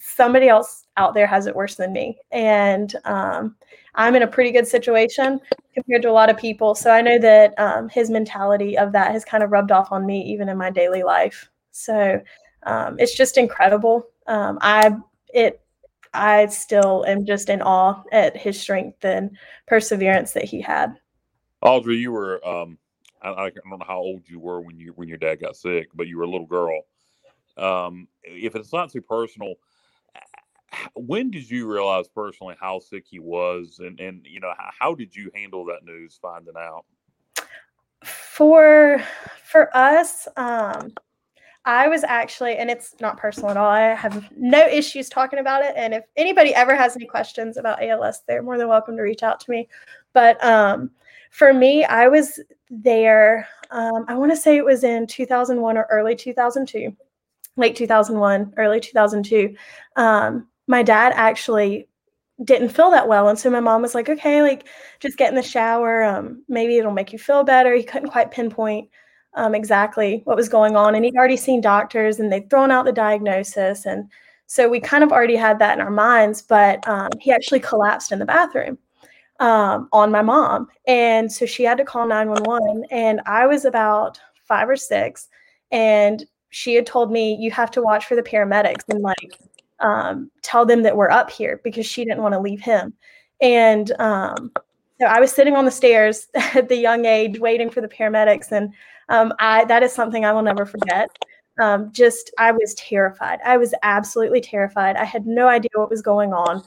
Somebody 0.00 0.48
else 0.48 0.86
out 0.96 1.14
there 1.14 1.26
has 1.26 1.46
it 1.46 1.56
worse 1.56 1.74
than 1.76 1.92
me. 1.92 2.18
And 2.32 2.94
um, 3.04 3.56
I'm 3.94 4.14
in 4.14 4.22
a 4.22 4.26
pretty 4.28 4.52
good 4.52 4.66
situation 4.66 5.40
compared 5.76 6.02
to 6.02 6.10
a 6.10 6.12
lot 6.12 6.30
of 6.30 6.38
people. 6.38 6.74
So 6.74 6.90
I 6.90 7.02
know 7.02 7.18
that 7.18 7.54
um, 7.58 7.88
his 7.90 8.08
mentality 8.08 8.78
of 8.78 8.92
that 8.92 9.12
has 9.12 9.24
kind 9.24 9.44
of 9.44 9.52
rubbed 9.52 9.70
off 9.70 9.92
on 9.92 10.06
me 10.06 10.22
even 10.22 10.48
in 10.48 10.56
my 10.56 10.70
daily 10.70 11.02
life. 11.02 11.50
So 11.70 12.20
um, 12.62 12.96
it's 12.98 13.14
just 13.14 13.36
incredible. 13.36 14.06
Um, 14.26 14.58
I 14.62 14.96
it 15.32 15.60
I 16.14 16.46
still 16.46 17.04
am 17.06 17.26
just 17.26 17.50
in 17.50 17.60
awe 17.60 18.02
at 18.10 18.36
his 18.36 18.58
strength 18.58 19.04
and 19.04 19.36
perseverance 19.66 20.32
that 20.32 20.44
he 20.44 20.62
had. 20.62 20.98
Audrey, 21.60 21.96
you 21.96 22.10
were 22.10 22.46
um, 22.46 22.78
I, 23.20 23.28
I 23.28 23.50
don't 23.50 23.78
know 23.78 23.84
how 23.86 23.98
old 23.98 24.22
you 24.26 24.40
were 24.40 24.62
when 24.62 24.78
you 24.78 24.92
when 24.96 25.08
your 25.08 25.18
dad 25.18 25.40
got 25.40 25.56
sick, 25.56 25.88
but 25.94 26.06
you 26.06 26.16
were 26.16 26.24
a 26.24 26.30
little 26.30 26.46
girl. 26.46 26.82
Um, 27.58 28.08
if 28.22 28.56
it's 28.56 28.72
not 28.72 28.90
too 28.90 29.02
personal, 29.02 29.54
when 30.94 31.30
did 31.30 31.48
you 31.48 31.66
realize 31.70 32.08
personally 32.08 32.56
how 32.60 32.78
sick 32.78 33.04
he 33.08 33.18
was, 33.18 33.78
and 33.80 34.00
and 34.00 34.26
you 34.26 34.40
know 34.40 34.52
how, 34.56 34.70
how 34.78 34.94
did 34.94 35.14
you 35.14 35.30
handle 35.34 35.64
that 35.66 35.84
news 35.84 36.18
finding 36.20 36.54
out? 36.56 36.84
For 38.04 39.02
for 39.42 39.74
us, 39.76 40.28
um, 40.36 40.92
I 41.66 41.88
was 41.88 42.04
actually, 42.04 42.56
and 42.56 42.70
it's 42.70 42.94
not 43.00 43.16
personal 43.16 43.50
at 43.50 43.56
all. 43.56 43.68
I 43.68 43.94
have 43.94 44.30
no 44.36 44.66
issues 44.68 45.08
talking 45.08 45.40
about 45.40 45.64
it. 45.64 45.74
And 45.76 45.92
if 45.92 46.04
anybody 46.16 46.54
ever 46.54 46.76
has 46.76 46.94
any 46.94 47.06
questions 47.06 47.56
about 47.56 47.82
ALS, 47.82 48.22
they're 48.26 48.42
more 48.42 48.56
than 48.56 48.68
welcome 48.68 48.96
to 48.96 49.02
reach 49.02 49.24
out 49.24 49.40
to 49.40 49.50
me. 49.50 49.68
But 50.12 50.42
um, 50.44 50.92
for 51.30 51.52
me, 51.52 51.84
I 51.84 52.06
was 52.06 52.38
there. 52.70 53.48
Um, 53.72 54.04
I 54.06 54.14
want 54.14 54.30
to 54.30 54.36
say 54.36 54.56
it 54.56 54.64
was 54.64 54.84
in 54.84 55.08
2001 55.08 55.76
or 55.76 55.88
early 55.90 56.14
2002, 56.14 56.96
late 57.56 57.74
2001, 57.74 58.54
early 58.56 58.78
2002. 58.78 59.56
Um, 59.96 60.46
my 60.66 60.82
dad 60.82 61.12
actually 61.16 61.88
didn't 62.44 62.70
feel 62.70 62.90
that 62.90 63.08
well, 63.08 63.28
and 63.28 63.38
so 63.38 63.50
my 63.50 63.60
mom 63.60 63.82
was 63.82 63.94
like, 63.94 64.08
"Okay, 64.08 64.42
like 64.42 64.66
just 65.00 65.18
get 65.18 65.30
in 65.30 65.36
the 65.36 65.42
shower. 65.42 66.04
Um, 66.04 66.44
maybe 66.48 66.78
it'll 66.78 66.92
make 66.92 67.12
you 67.12 67.18
feel 67.18 67.44
better." 67.44 67.74
He 67.74 67.82
couldn't 67.84 68.10
quite 68.10 68.30
pinpoint 68.30 68.88
um, 69.36 69.54
exactly 69.54 70.22
what 70.24 70.36
was 70.36 70.48
going 70.48 70.76
on. 70.76 70.94
And 70.94 71.04
he'd 71.04 71.16
already 71.16 71.36
seen 71.36 71.60
doctors 71.60 72.18
and 72.18 72.32
they'd 72.32 72.50
thrown 72.50 72.70
out 72.70 72.84
the 72.84 72.92
diagnosis. 72.92 73.86
And 73.86 74.10
so 74.46 74.68
we 74.68 74.80
kind 74.80 75.04
of 75.04 75.12
already 75.12 75.36
had 75.36 75.58
that 75.58 75.78
in 75.78 75.84
our 75.84 75.90
minds, 75.90 76.42
but 76.42 76.86
um, 76.88 77.10
he 77.20 77.30
actually 77.30 77.60
collapsed 77.60 78.12
in 78.12 78.18
the 78.18 78.24
bathroom 78.24 78.78
um, 79.40 79.88
on 79.92 80.10
my 80.10 80.22
mom. 80.22 80.68
And 80.86 81.30
so 81.30 81.46
she 81.46 81.62
had 81.62 81.78
to 81.78 81.84
call 81.84 82.06
911. 82.06 82.84
And 82.90 83.20
I 83.26 83.46
was 83.46 83.64
about 83.64 84.18
five 84.44 84.68
or 84.68 84.76
six. 84.76 85.28
And 85.70 86.24
she 86.50 86.74
had 86.74 86.86
told 86.86 87.12
me, 87.12 87.36
you 87.38 87.50
have 87.50 87.70
to 87.72 87.82
watch 87.82 88.06
for 88.06 88.16
the 88.16 88.22
paramedics 88.22 88.84
and 88.88 89.02
like 89.02 89.38
um, 89.80 90.30
tell 90.42 90.64
them 90.64 90.82
that 90.82 90.96
we're 90.96 91.10
up 91.10 91.30
here 91.30 91.60
because 91.64 91.86
she 91.86 92.04
didn't 92.04 92.22
want 92.22 92.34
to 92.34 92.40
leave 92.40 92.60
him. 92.60 92.92
And 93.40 93.90
um, 94.00 94.52
so 95.00 95.06
I 95.06 95.20
was 95.20 95.32
sitting 95.32 95.56
on 95.56 95.64
the 95.64 95.70
stairs 95.70 96.28
at 96.34 96.68
the 96.68 96.76
young 96.76 97.04
age 97.04 97.38
waiting 97.38 97.70
for 97.70 97.80
the 97.80 97.88
paramedics. 97.88 98.52
And 98.52 98.72
um, 99.08 99.32
I 99.38 99.64
that 99.66 99.82
is 99.82 99.92
something 99.92 100.24
I 100.24 100.32
will 100.32 100.42
never 100.42 100.66
forget. 100.66 101.08
Um, 101.58 101.90
just 101.92 102.30
I 102.38 102.52
was 102.52 102.74
terrified. 102.74 103.38
I 103.44 103.56
was 103.56 103.74
absolutely 103.82 104.40
terrified. 104.40 104.96
I 104.96 105.04
had 105.04 105.26
no 105.26 105.48
idea 105.48 105.70
what 105.74 105.90
was 105.90 106.02
going 106.02 106.32
on, 106.32 106.62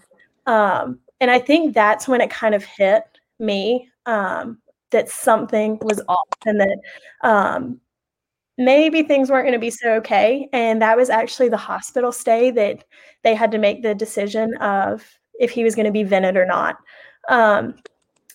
um, 0.48 1.00
and 1.20 1.30
I 1.30 1.38
think 1.38 1.76
that's 1.76 2.08
when 2.08 2.22
it 2.22 2.32
kind 2.32 2.56
of 2.56 2.64
hit 2.64 3.04
me 3.40 3.90
um, 4.08 4.58
that 4.90 5.10
something 5.10 5.78
was 5.82 6.02
off, 6.08 6.28
and 6.46 6.60
that 6.60 6.80
um, 7.22 7.80
maybe 8.60 9.02
things 9.02 9.32
weren't 9.32 9.46
going 9.46 9.54
to 9.54 9.60
be 9.60 9.72
so 9.72 9.94
okay. 9.94 10.50
And 10.52 10.82
that 10.82 10.98
was 10.98 11.10
actually 11.10 11.48
the 11.48 11.58
hospital 11.58 12.12
stay 12.12 12.52
that 12.52 12.84
they 13.24 13.34
had 13.34 13.52
to 13.52 13.58
make 13.58 13.82
the 13.82 13.96
decision 13.96 14.56
of 14.58 15.04
if 15.40 15.50
he 15.50 15.64
was 15.64 15.76
going 15.76 15.86
to 15.86 15.92
be 15.92 16.04
vented 16.04 16.36
or 16.36 16.46
not. 16.46 16.76
Um, 17.30 17.76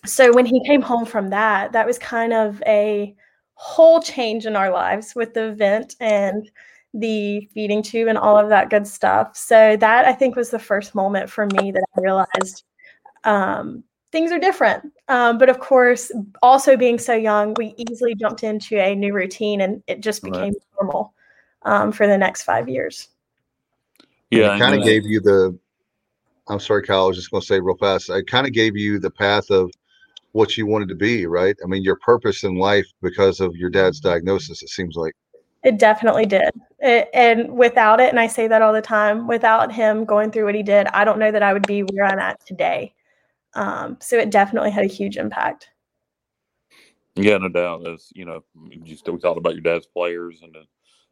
so 0.03 0.33
when 0.33 0.47
he 0.47 0.65
came 0.65 0.81
home 0.81 1.05
from 1.05 1.29
that, 1.29 1.71
that 1.73 1.85
was 1.85 1.99
kind 1.99 2.33
of 2.33 2.61
a 2.65 3.15
whole 3.53 4.01
change 4.01 4.47
in 4.47 4.55
our 4.55 4.71
lives 4.71 5.13
with 5.15 5.35
the 5.35 5.53
vent 5.53 5.95
and 5.99 6.49
the 6.95 7.47
feeding 7.53 7.83
tube 7.83 8.07
and 8.07 8.17
all 8.17 8.37
of 8.37 8.49
that 8.49 8.71
good 8.71 8.87
stuff. 8.87 9.37
So 9.37 9.77
that 9.77 10.05
I 10.05 10.13
think 10.13 10.35
was 10.35 10.49
the 10.49 10.59
first 10.59 10.95
moment 10.95 11.29
for 11.29 11.45
me 11.45 11.71
that 11.71 11.85
I 11.95 12.01
realized 12.01 12.63
um, 13.25 13.83
things 14.15 14.31
are 14.31 14.39
different. 14.39 14.93
Um, 15.09 15.37
but 15.37 15.49
of 15.49 15.59
course, 15.59 16.09
also 16.41 16.77
being 16.77 16.97
so 16.97 17.13
young, 17.13 17.53
we 17.57 17.75
easily 17.89 18.15
jumped 18.15 18.45
into 18.45 18.81
a 18.81 18.95
new 18.95 19.13
routine 19.13 19.59
and 19.59 19.83
it 19.87 19.99
just 19.99 20.23
became 20.23 20.53
right. 20.53 20.81
normal 20.81 21.13
um, 21.63 21.91
for 21.91 22.07
the 22.07 22.17
next 22.17 22.43
five 22.43 22.69
years. 22.69 23.09
Yeah, 24.31 24.55
it 24.55 24.59
kind 24.59 24.73
of 24.73 24.85
gave 24.85 25.05
you 25.05 25.19
the. 25.19 25.59
I'm 26.47 26.61
sorry, 26.61 26.83
Kyle. 26.83 27.03
I 27.03 27.07
was 27.07 27.17
just 27.17 27.29
going 27.29 27.41
to 27.41 27.47
say 27.47 27.59
real 27.59 27.75
fast. 27.75 28.09
I 28.09 28.21
kind 28.21 28.47
of 28.47 28.53
gave 28.53 28.77
you 28.77 28.99
the 28.99 29.11
path 29.11 29.49
of 29.49 29.69
what 30.31 30.55
you 30.55 30.65
wanted 30.65 30.87
to 30.89 30.95
be, 30.95 31.25
right? 31.25 31.57
I 31.61 31.67
mean, 31.67 31.83
your 31.83 31.97
purpose 31.97 32.45
in 32.45 32.55
life 32.55 32.87
because 33.01 33.41
of 33.41 33.53
your 33.57 33.69
dad's 33.69 33.99
diagnosis. 33.99 34.63
It 34.63 34.69
seems 34.69 34.95
like. 34.95 35.13
It 35.65 35.77
definitely 35.77 36.25
did. 36.25 36.51
It, 36.79 37.09
and 37.13 37.51
without 37.51 37.99
it, 37.99 38.11
and 38.11 38.19
I 38.19 38.27
say 38.27 38.47
that 38.47 38.61
all 38.61 38.71
the 38.71 38.81
time, 38.81 39.27
without 39.27 39.73
him 39.73 40.05
going 40.05 40.31
through 40.31 40.45
what 40.45 40.55
he 40.55 40.63
did, 40.63 40.87
I 40.87 41.03
don't 41.03 41.19
know 41.19 41.31
that 41.31 41.43
I 41.43 41.51
would 41.51 41.67
be 41.67 41.81
where 41.81 42.05
I'm 42.05 42.19
at 42.19 42.45
today. 42.45 42.93
Um, 43.55 43.97
so 44.01 44.17
it 44.17 44.29
definitely 44.29 44.71
had 44.71 44.85
a 44.85 44.89
huge 44.89 45.17
impact. 45.17 45.69
Yeah, 47.15 47.37
no 47.37 47.49
doubt. 47.49 47.87
As 47.87 48.11
you 48.13 48.25
know, 48.25 48.43
you 48.69 48.95
still 48.95 49.17
talked 49.17 49.37
about 49.37 49.53
your 49.53 49.61
dad's 49.61 49.85
players 49.85 50.41
and 50.41 50.53
the 50.53 50.63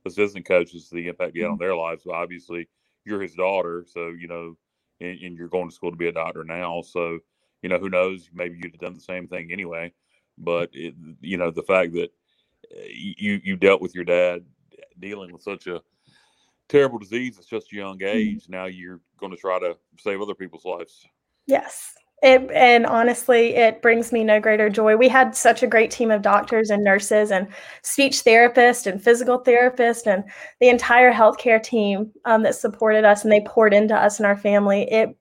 assistant 0.05 0.45
coaches, 0.45 0.89
the 0.89 1.07
impact 1.07 1.35
you 1.35 1.43
had 1.43 1.51
on 1.51 1.57
their 1.57 1.75
lives. 1.75 2.03
But 2.05 2.15
obviously, 2.15 2.67
you're 3.05 3.21
his 3.21 3.35
daughter, 3.35 3.85
so 3.87 4.09
you 4.09 4.27
know, 4.27 4.57
and, 4.99 5.19
and, 5.19 5.37
you're 5.37 5.47
going 5.47 5.69
to 5.69 5.75
school 5.75 5.91
to 5.91 5.97
be 5.97 6.09
a 6.09 6.11
doctor 6.11 6.43
now. 6.43 6.81
So 6.81 7.19
you 7.61 7.69
know, 7.69 7.79
who 7.79 7.89
knows? 7.89 8.29
Maybe 8.33 8.57
you'd 8.57 8.73
have 8.73 8.81
done 8.81 8.95
the 8.95 8.99
same 8.99 9.27
thing 9.27 9.51
anyway. 9.51 9.93
But 10.37 10.69
it, 10.73 10.93
you 11.21 11.37
know, 11.37 11.51
the 11.51 11.63
fact 11.63 11.93
that 11.93 12.11
uh, 12.75 12.83
you 12.89 13.39
you 13.43 13.55
dealt 13.55 13.81
with 13.81 13.95
your 13.95 14.03
dad 14.03 14.43
dealing 14.99 15.31
with 15.31 15.41
such 15.41 15.67
a 15.67 15.81
terrible 16.67 16.99
disease 16.99 17.37
at 17.37 17.45
such 17.45 17.71
a 17.71 17.75
young 17.75 17.97
mm-hmm. 17.97 18.17
age, 18.17 18.49
now 18.49 18.65
you're 18.65 18.99
going 19.17 19.31
to 19.31 19.37
try 19.37 19.59
to 19.59 19.77
save 19.99 20.21
other 20.21 20.35
people's 20.35 20.65
lives. 20.65 21.05
Yes, 21.45 21.95
it, 22.23 22.49
and 22.51 22.85
honestly, 22.85 23.53
it 23.55 23.81
brings 23.81 24.13
me 24.13 24.23
no 24.23 24.39
greater 24.39 24.69
joy. 24.69 24.95
We 24.95 25.09
had 25.09 25.35
such 25.35 25.61
a 25.61 25.67
great 25.67 25.91
team 25.91 26.09
of 26.09 26.21
doctors 26.21 26.69
and 26.69 26.83
nurses 26.83 27.31
and 27.31 27.47
speech 27.81 28.23
therapists 28.23 28.87
and 28.87 29.03
physical 29.03 29.43
therapists 29.43 30.07
and 30.07 30.23
the 30.61 30.69
entire 30.69 31.11
healthcare 31.11 31.61
team 31.61 32.11
um, 32.23 32.43
that 32.43 32.55
supported 32.55 33.03
us 33.03 33.23
and 33.23 33.31
they 33.31 33.41
poured 33.41 33.73
into 33.73 33.93
us 33.93 34.19
and 34.19 34.25
our 34.25 34.37
family. 34.37 34.89
It 34.89 35.15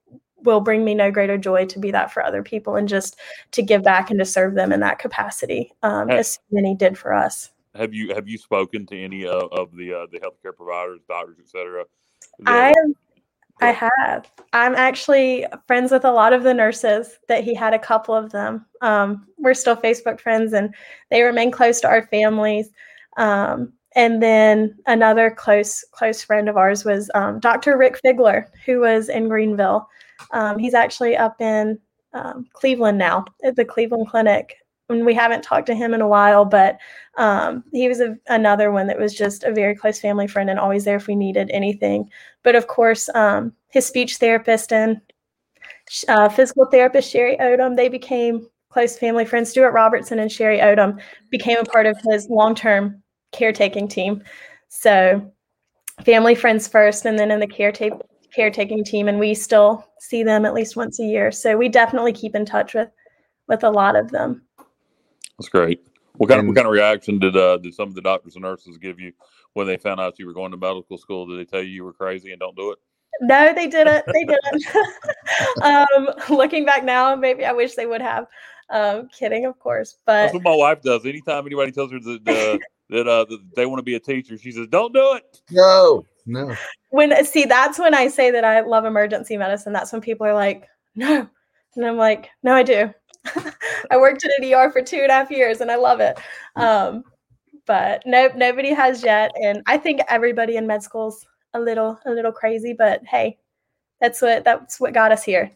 will 0.44 0.60
bring 0.60 0.84
me 0.84 0.94
no 0.94 1.10
greater 1.10 1.36
joy 1.36 1.66
to 1.66 1.78
be 1.78 1.90
that 1.90 2.12
for 2.12 2.24
other 2.24 2.42
people 2.42 2.76
and 2.76 2.88
just 2.88 3.18
to 3.50 3.62
give 3.62 3.82
back 3.82 4.10
and 4.10 4.18
to 4.20 4.24
serve 4.24 4.54
them 4.54 4.72
in 4.72 4.80
that 4.80 4.98
capacity, 4.98 5.72
um, 5.82 6.08
have, 6.08 6.18
as 6.20 6.38
many 6.52 6.74
did 6.74 6.96
for 6.96 7.12
us. 7.12 7.50
Have 7.74 7.92
you 7.92 8.14
have 8.14 8.28
you 8.28 8.38
spoken 8.38 8.86
to 8.86 9.02
any 9.02 9.26
uh, 9.26 9.46
of 9.50 9.74
the 9.76 9.92
uh, 9.92 10.06
the 10.12 10.20
healthcare 10.20 10.54
providers, 10.56 11.00
doctors, 11.08 11.36
et 11.40 11.48
cetera? 11.48 11.84
I 12.46 12.72
I 13.62 13.72
have. 13.72 14.30
I'm 14.52 14.74
actually 14.74 15.46
friends 15.66 15.92
with 15.92 16.04
a 16.04 16.10
lot 16.10 16.32
of 16.32 16.42
the 16.42 16.54
nurses 16.54 17.18
that 17.28 17.44
he 17.44 17.54
had 17.54 17.74
a 17.74 17.78
couple 17.78 18.14
of 18.14 18.30
them. 18.30 18.66
Um, 18.80 19.26
we're 19.38 19.54
still 19.54 19.76
Facebook 19.76 20.20
friends 20.20 20.52
and 20.52 20.74
they 21.10 21.22
remain 21.22 21.50
close 21.50 21.80
to 21.80 21.88
our 21.88 22.06
families. 22.08 22.70
Um, 23.16 23.72
and 23.94 24.22
then 24.22 24.78
another 24.86 25.30
close 25.30 25.84
close 25.92 26.22
friend 26.22 26.48
of 26.48 26.56
ours 26.56 26.84
was 26.84 27.10
um, 27.14 27.40
Dr. 27.40 27.76
Rick 27.76 28.00
Figler, 28.04 28.46
who 28.64 28.80
was 28.80 29.08
in 29.08 29.28
Greenville. 29.28 29.88
Um, 30.30 30.58
he's 30.58 30.74
actually 30.74 31.16
up 31.16 31.40
in 31.40 31.78
um, 32.14 32.46
Cleveland 32.52 32.98
now 32.98 33.24
at 33.44 33.56
the 33.56 33.64
Cleveland 33.64 34.08
Clinic. 34.08 34.56
And 34.92 35.06
we 35.06 35.14
haven't 35.14 35.42
talked 35.42 35.66
to 35.66 35.74
him 35.74 35.94
in 35.94 36.00
a 36.00 36.08
while, 36.08 36.44
but 36.44 36.78
um, 37.16 37.64
he 37.72 37.88
was 37.88 38.00
a, 38.00 38.16
another 38.28 38.70
one 38.70 38.86
that 38.86 38.98
was 38.98 39.14
just 39.14 39.44
a 39.44 39.52
very 39.52 39.74
close 39.74 40.00
family 40.00 40.26
friend 40.26 40.48
and 40.50 40.58
always 40.58 40.84
there 40.84 40.96
if 40.96 41.06
we 41.06 41.16
needed 41.16 41.50
anything. 41.52 42.08
But 42.42 42.54
of 42.54 42.66
course, 42.66 43.08
um, 43.14 43.52
his 43.68 43.86
speech 43.86 44.16
therapist 44.16 44.72
and 44.72 45.00
uh, 46.08 46.28
physical 46.28 46.66
therapist 46.66 47.10
Sherry 47.10 47.36
Odom, 47.38 47.76
they 47.76 47.88
became 47.88 48.46
close 48.70 48.98
family 48.98 49.24
friends. 49.24 49.50
Stuart 49.50 49.72
Robertson 49.72 50.18
and 50.18 50.32
Sherry 50.32 50.58
Odom 50.58 51.00
became 51.30 51.58
a 51.58 51.64
part 51.64 51.86
of 51.86 51.96
his 52.10 52.28
long-term 52.30 53.02
caretaking 53.32 53.88
team. 53.88 54.22
So 54.68 55.30
family 56.04 56.34
friends 56.34 56.66
first, 56.68 57.04
and 57.04 57.18
then 57.18 57.30
in 57.30 57.40
the 57.40 57.46
caretaking 57.46 58.00
caretaking 58.34 58.82
team, 58.82 59.08
and 59.08 59.18
we 59.18 59.34
still 59.34 59.86
see 60.00 60.22
them 60.22 60.46
at 60.46 60.54
least 60.54 60.74
once 60.74 60.98
a 60.98 61.04
year. 61.04 61.30
So 61.30 61.56
we 61.56 61.68
definitely 61.68 62.14
keep 62.14 62.34
in 62.34 62.46
touch 62.46 62.74
with 62.74 62.88
with 63.48 63.62
a 63.62 63.70
lot 63.70 63.96
of 63.96 64.10
them. 64.10 64.42
That's 65.42 65.48
great. 65.48 65.80
What 66.18 66.28
kind, 66.28 66.40
of, 66.40 66.46
what 66.46 66.54
kind 66.54 66.68
of 66.68 66.72
reaction 66.72 67.18
did 67.18 67.36
uh, 67.36 67.56
did 67.56 67.74
some 67.74 67.88
of 67.88 67.94
the 67.94 68.00
doctors 68.00 68.36
and 68.36 68.42
nurses 68.42 68.78
give 68.78 69.00
you 69.00 69.12
when 69.54 69.66
they 69.66 69.76
found 69.76 69.98
out 69.98 70.18
you 70.18 70.26
were 70.26 70.32
going 70.32 70.52
to 70.52 70.56
medical 70.56 70.96
school? 70.96 71.26
Did 71.26 71.40
they 71.40 71.50
tell 71.50 71.62
you 71.62 71.70
you 71.70 71.84
were 71.84 71.92
crazy 71.92 72.30
and 72.30 72.38
don't 72.38 72.54
do 72.56 72.70
it? 72.70 72.78
No, 73.20 73.52
they 73.52 73.66
didn't. 73.66 74.04
They 74.06 74.24
didn't. 74.24 74.66
um, 75.62 76.08
looking 76.30 76.64
back 76.64 76.84
now, 76.84 77.16
maybe 77.16 77.44
I 77.44 77.52
wish 77.52 77.74
they 77.74 77.86
would 77.86 78.00
have. 78.00 78.26
Um, 78.70 79.08
kidding, 79.08 79.46
of 79.46 79.58
course. 79.58 79.96
But 80.06 80.22
that's 80.22 80.34
what 80.34 80.44
my 80.44 80.54
wife 80.54 80.80
does. 80.80 81.04
Anytime 81.04 81.44
anybody 81.46 81.72
tells 81.72 81.90
her 81.90 81.98
that 81.98 82.20
uh, 82.28 82.58
that, 82.90 83.08
uh, 83.08 83.24
that 83.24 83.40
they 83.56 83.66
want 83.66 83.80
to 83.80 83.84
be 83.84 83.96
a 83.96 84.00
teacher, 84.00 84.38
she 84.38 84.52
says, 84.52 84.68
"Don't 84.68 84.94
do 84.94 85.14
it." 85.14 85.42
No, 85.50 86.06
no. 86.24 86.54
When 86.90 87.24
see, 87.24 87.46
that's 87.46 87.78
when 87.78 87.94
I 87.94 88.08
say 88.08 88.30
that 88.30 88.44
I 88.44 88.60
love 88.60 88.84
emergency 88.84 89.36
medicine. 89.36 89.72
That's 89.72 89.92
when 89.92 90.00
people 90.00 90.26
are 90.26 90.34
like, 90.34 90.68
"No," 90.94 91.28
and 91.74 91.86
I'm 91.86 91.96
like, 91.96 92.30
"No, 92.42 92.54
I 92.54 92.62
do." 92.62 92.94
I 93.90 93.96
worked 93.96 94.24
in 94.24 94.30
an 94.38 94.54
ER 94.54 94.70
for 94.70 94.82
two 94.82 94.98
and 94.98 95.10
a 95.10 95.14
half 95.14 95.30
years, 95.30 95.60
and 95.60 95.70
I 95.70 95.76
love 95.76 96.00
it. 96.00 96.18
Um, 96.56 97.04
but 97.66 98.02
no, 98.06 98.28
nobody 98.34 98.72
has 98.72 99.02
yet, 99.02 99.32
and 99.40 99.62
I 99.66 99.78
think 99.78 100.00
everybody 100.08 100.56
in 100.56 100.66
med 100.66 100.82
school's 100.82 101.26
a 101.54 101.60
little 101.60 101.98
a 102.06 102.10
little 102.10 102.32
crazy. 102.32 102.74
But 102.76 103.02
hey, 103.06 103.38
that's 104.00 104.20
what 104.20 104.44
that's 104.44 104.80
what 104.80 104.92
got 104.92 105.12
us 105.12 105.22
here. 105.22 105.52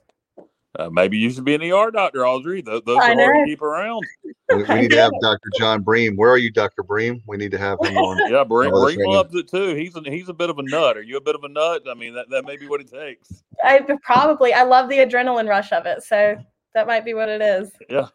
Uh, 0.79 0.91
maybe 0.91 1.17
you 1.17 1.31
should 1.31 1.45
be 1.45 1.55
an 1.55 1.63
ER 1.63 1.91
doctor, 1.91 2.27
Audrey. 2.27 2.61
Those, 2.61 2.83
those 2.85 2.99
are 2.99 3.15
hard 3.15 3.17
to 3.17 3.45
keep 3.47 3.63
around. 3.63 4.03
We, 4.49 4.63
we 4.63 4.75
need 4.83 4.91
to 4.93 5.03
have 5.03 5.11
Dr. 5.21 5.51
John 5.59 5.83
Bream. 5.83 6.15
Where 6.15 6.31
are 6.31 6.39
you, 6.39 6.53
Dr. 6.53 6.85
Bream? 6.85 7.21
We 7.27 7.37
need 7.37 7.51
to 7.51 7.59
have 7.59 7.79
him 7.83 7.97
on. 7.97 8.17
Yeah, 8.31 8.45
Bream, 8.45 8.71
Bream 8.71 9.01
loves 9.01 9.35
it 9.35 9.51
too. 9.51 9.75
He's 9.75 9.97
a, 9.97 10.03
he's 10.05 10.29
a 10.29 10.33
bit 10.33 10.51
of 10.51 10.61
a 10.61 10.63
nut. 10.63 10.97
Are 10.97 11.03
you 11.03 11.17
a 11.17 11.21
bit 11.21 11.35
of 11.35 11.43
a 11.43 11.49
nut? 11.49 11.83
I 11.91 11.95
mean, 11.95 12.15
that, 12.15 12.31
that 12.31 12.45
may 12.45 12.57
be 12.57 12.69
what 12.69 12.81
it 12.81 12.89
takes. 12.89 13.43
I 13.65 13.81
probably. 14.05 14.53
I 14.53 14.63
love 14.63 14.89
the 14.89 14.99
adrenaline 14.99 15.49
rush 15.49 15.73
of 15.73 15.85
it. 15.87 16.05
So 16.05 16.37
that 16.77 16.87
might 16.87 17.05
be 17.05 17.15
what 17.15 17.29
it 17.29 17.43
is. 17.43 17.71
Yeah. 17.91 18.09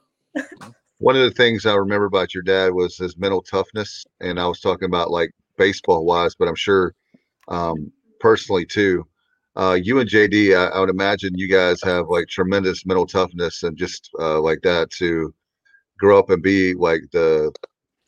One 1.00 1.16
of 1.16 1.24
the 1.24 1.32
things 1.32 1.66
I 1.66 1.74
remember 1.74 2.06
about 2.06 2.34
your 2.34 2.44
dad 2.44 2.74
was 2.74 2.98
his 2.98 3.18
mental 3.18 3.42
toughness. 3.42 4.06
And 4.22 4.40
I 4.40 4.48
was 4.48 4.60
talking 4.60 4.86
about 4.86 5.12
like 5.12 5.32
baseball 5.58 6.06
wise, 6.06 6.36
but 6.36 6.48
I'm 6.48 6.56
sure 6.56 6.94
um, 7.48 7.92
personally 8.20 8.66
too 8.66 9.06
uh, 9.56 9.78
you 9.82 10.00
and 10.00 10.10
JD, 10.10 10.56
I, 10.56 10.68
I, 10.76 10.80
would 10.80 10.90
imagine 10.90 11.38
you 11.38 11.48
guys 11.48 11.82
have 11.84 12.08
like 12.08 12.28
tremendous 12.28 12.86
mental 12.86 13.06
toughness 13.06 13.64
and 13.64 13.78
just 13.78 14.10
uh, 14.20 14.40
like 14.40 14.62
that 14.62 14.90
to 14.92 15.34
grow 16.00 16.18
up 16.20 16.30
and 16.30 16.42
be 16.42 16.74
like 16.74 17.02
the 17.12 17.52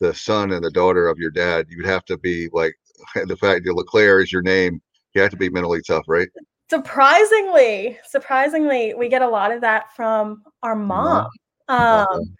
the 0.00 0.14
son 0.14 0.52
and 0.52 0.64
the 0.64 0.70
daughter 0.70 1.08
of 1.08 1.18
your 1.18 1.30
dad. 1.30 1.66
You 1.68 1.78
would 1.78 1.86
have 1.86 2.04
to 2.06 2.16
be 2.16 2.48
like 2.52 2.74
the 3.26 3.36
fact 3.36 3.64
that 3.64 3.74
LeClair 3.74 4.20
is 4.20 4.32
your 4.32 4.42
name. 4.42 4.80
You 5.14 5.20
have 5.20 5.30
to 5.30 5.36
be 5.36 5.50
mentally 5.50 5.82
tough, 5.82 6.04
right? 6.08 6.28
Surprisingly, 6.70 7.98
surprisingly, 8.08 8.94
we 8.94 9.08
get 9.08 9.22
a 9.22 9.28
lot 9.28 9.52
of 9.52 9.60
that 9.60 9.94
from 9.94 10.42
our 10.62 10.74
mom. 10.74 11.28
Um, 11.68 12.36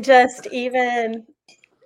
just 0.00 0.46
even 0.48 1.26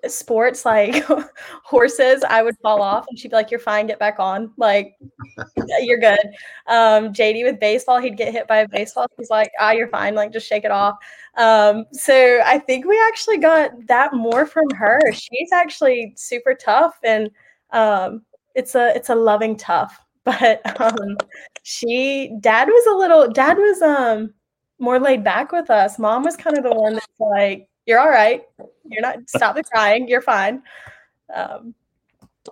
sports 0.08 0.64
like 0.64 1.04
horses, 1.64 2.24
I 2.28 2.42
would 2.42 2.56
fall 2.62 2.82
off 2.82 3.06
and 3.08 3.18
she'd 3.18 3.30
be 3.30 3.36
like, 3.36 3.50
You're 3.50 3.60
fine, 3.60 3.86
get 3.86 3.98
back 3.98 4.18
on. 4.18 4.52
Like, 4.56 4.96
you're 5.80 5.98
good. 5.98 6.20
Um, 6.66 7.12
JD 7.12 7.44
with 7.44 7.60
baseball, 7.60 8.00
he'd 8.00 8.16
get 8.16 8.32
hit 8.32 8.46
by 8.46 8.58
a 8.58 8.68
baseball. 8.68 9.06
He's 9.16 9.30
like, 9.30 9.50
Ah, 9.58 9.72
you're 9.72 9.88
fine, 9.88 10.14
like 10.14 10.32
just 10.32 10.46
shake 10.46 10.64
it 10.64 10.70
off. 10.70 10.96
Um, 11.36 11.86
so 11.92 12.40
I 12.44 12.58
think 12.58 12.86
we 12.86 13.00
actually 13.08 13.38
got 13.38 13.70
that 13.88 14.14
more 14.14 14.46
from 14.46 14.68
her. 14.70 15.00
She's 15.12 15.52
actually 15.52 16.14
super 16.16 16.54
tough 16.54 16.98
and 17.04 17.30
um, 17.72 18.22
it's 18.54 18.74
a 18.74 18.94
it's 18.96 19.10
a 19.10 19.14
loving 19.14 19.56
tough. 19.56 20.00
But 20.26 20.60
um 20.80 21.16
she 21.68 22.32
dad 22.40 22.68
was 22.68 22.86
a 22.86 22.96
little 22.96 23.28
dad 23.28 23.58
was 23.58 23.82
um 23.82 24.32
more 24.78 25.00
laid 25.00 25.24
back 25.24 25.50
with 25.50 25.68
us. 25.68 25.98
Mom 25.98 26.22
was 26.22 26.36
kind 26.36 26.56
of 26.56 26.62
the 26.62 26.72
one 26.72 26.94
that's 26.94 27.06
like, 27.18 27.68
You're 27.86 27.98
all 27.98 28.10
right 28.10 28.42
you're 28.90 29.02
not 29.02 29.28
stop 29.28 29.54
the 29.56 29.64
crying. 29.64 30.08
You're 30.08 30.22
fine. 30.22 30.62
Um, 31.34 31.74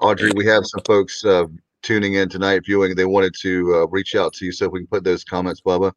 Audrey, 0.00 0.32
we 0.34 0.46
have 0.46 0.66
some 0.66 0.82
folks 0.84 1.24
uh, 1.24 1.46
tuning 1.82 2.14
in 2.14 2.28
tonight 2.28 2.62
viewing. 2.64 2.94
They 2.94 3.04
wanted 3.04 3.34
to 3.40 3.74
uh, 3.74 3.86
reach 3.86 4.14
out 4.14 4.32
to 4.34 4.46
you, 4.46 4.52
so 4.52 4.66
if 4.66 4.72
we 4.72 4.80
can 4.80 4.86
put 4.88 5.04
those 5.04 5.24
comments, 5.24 5.60
Bubba. 5.60 5.92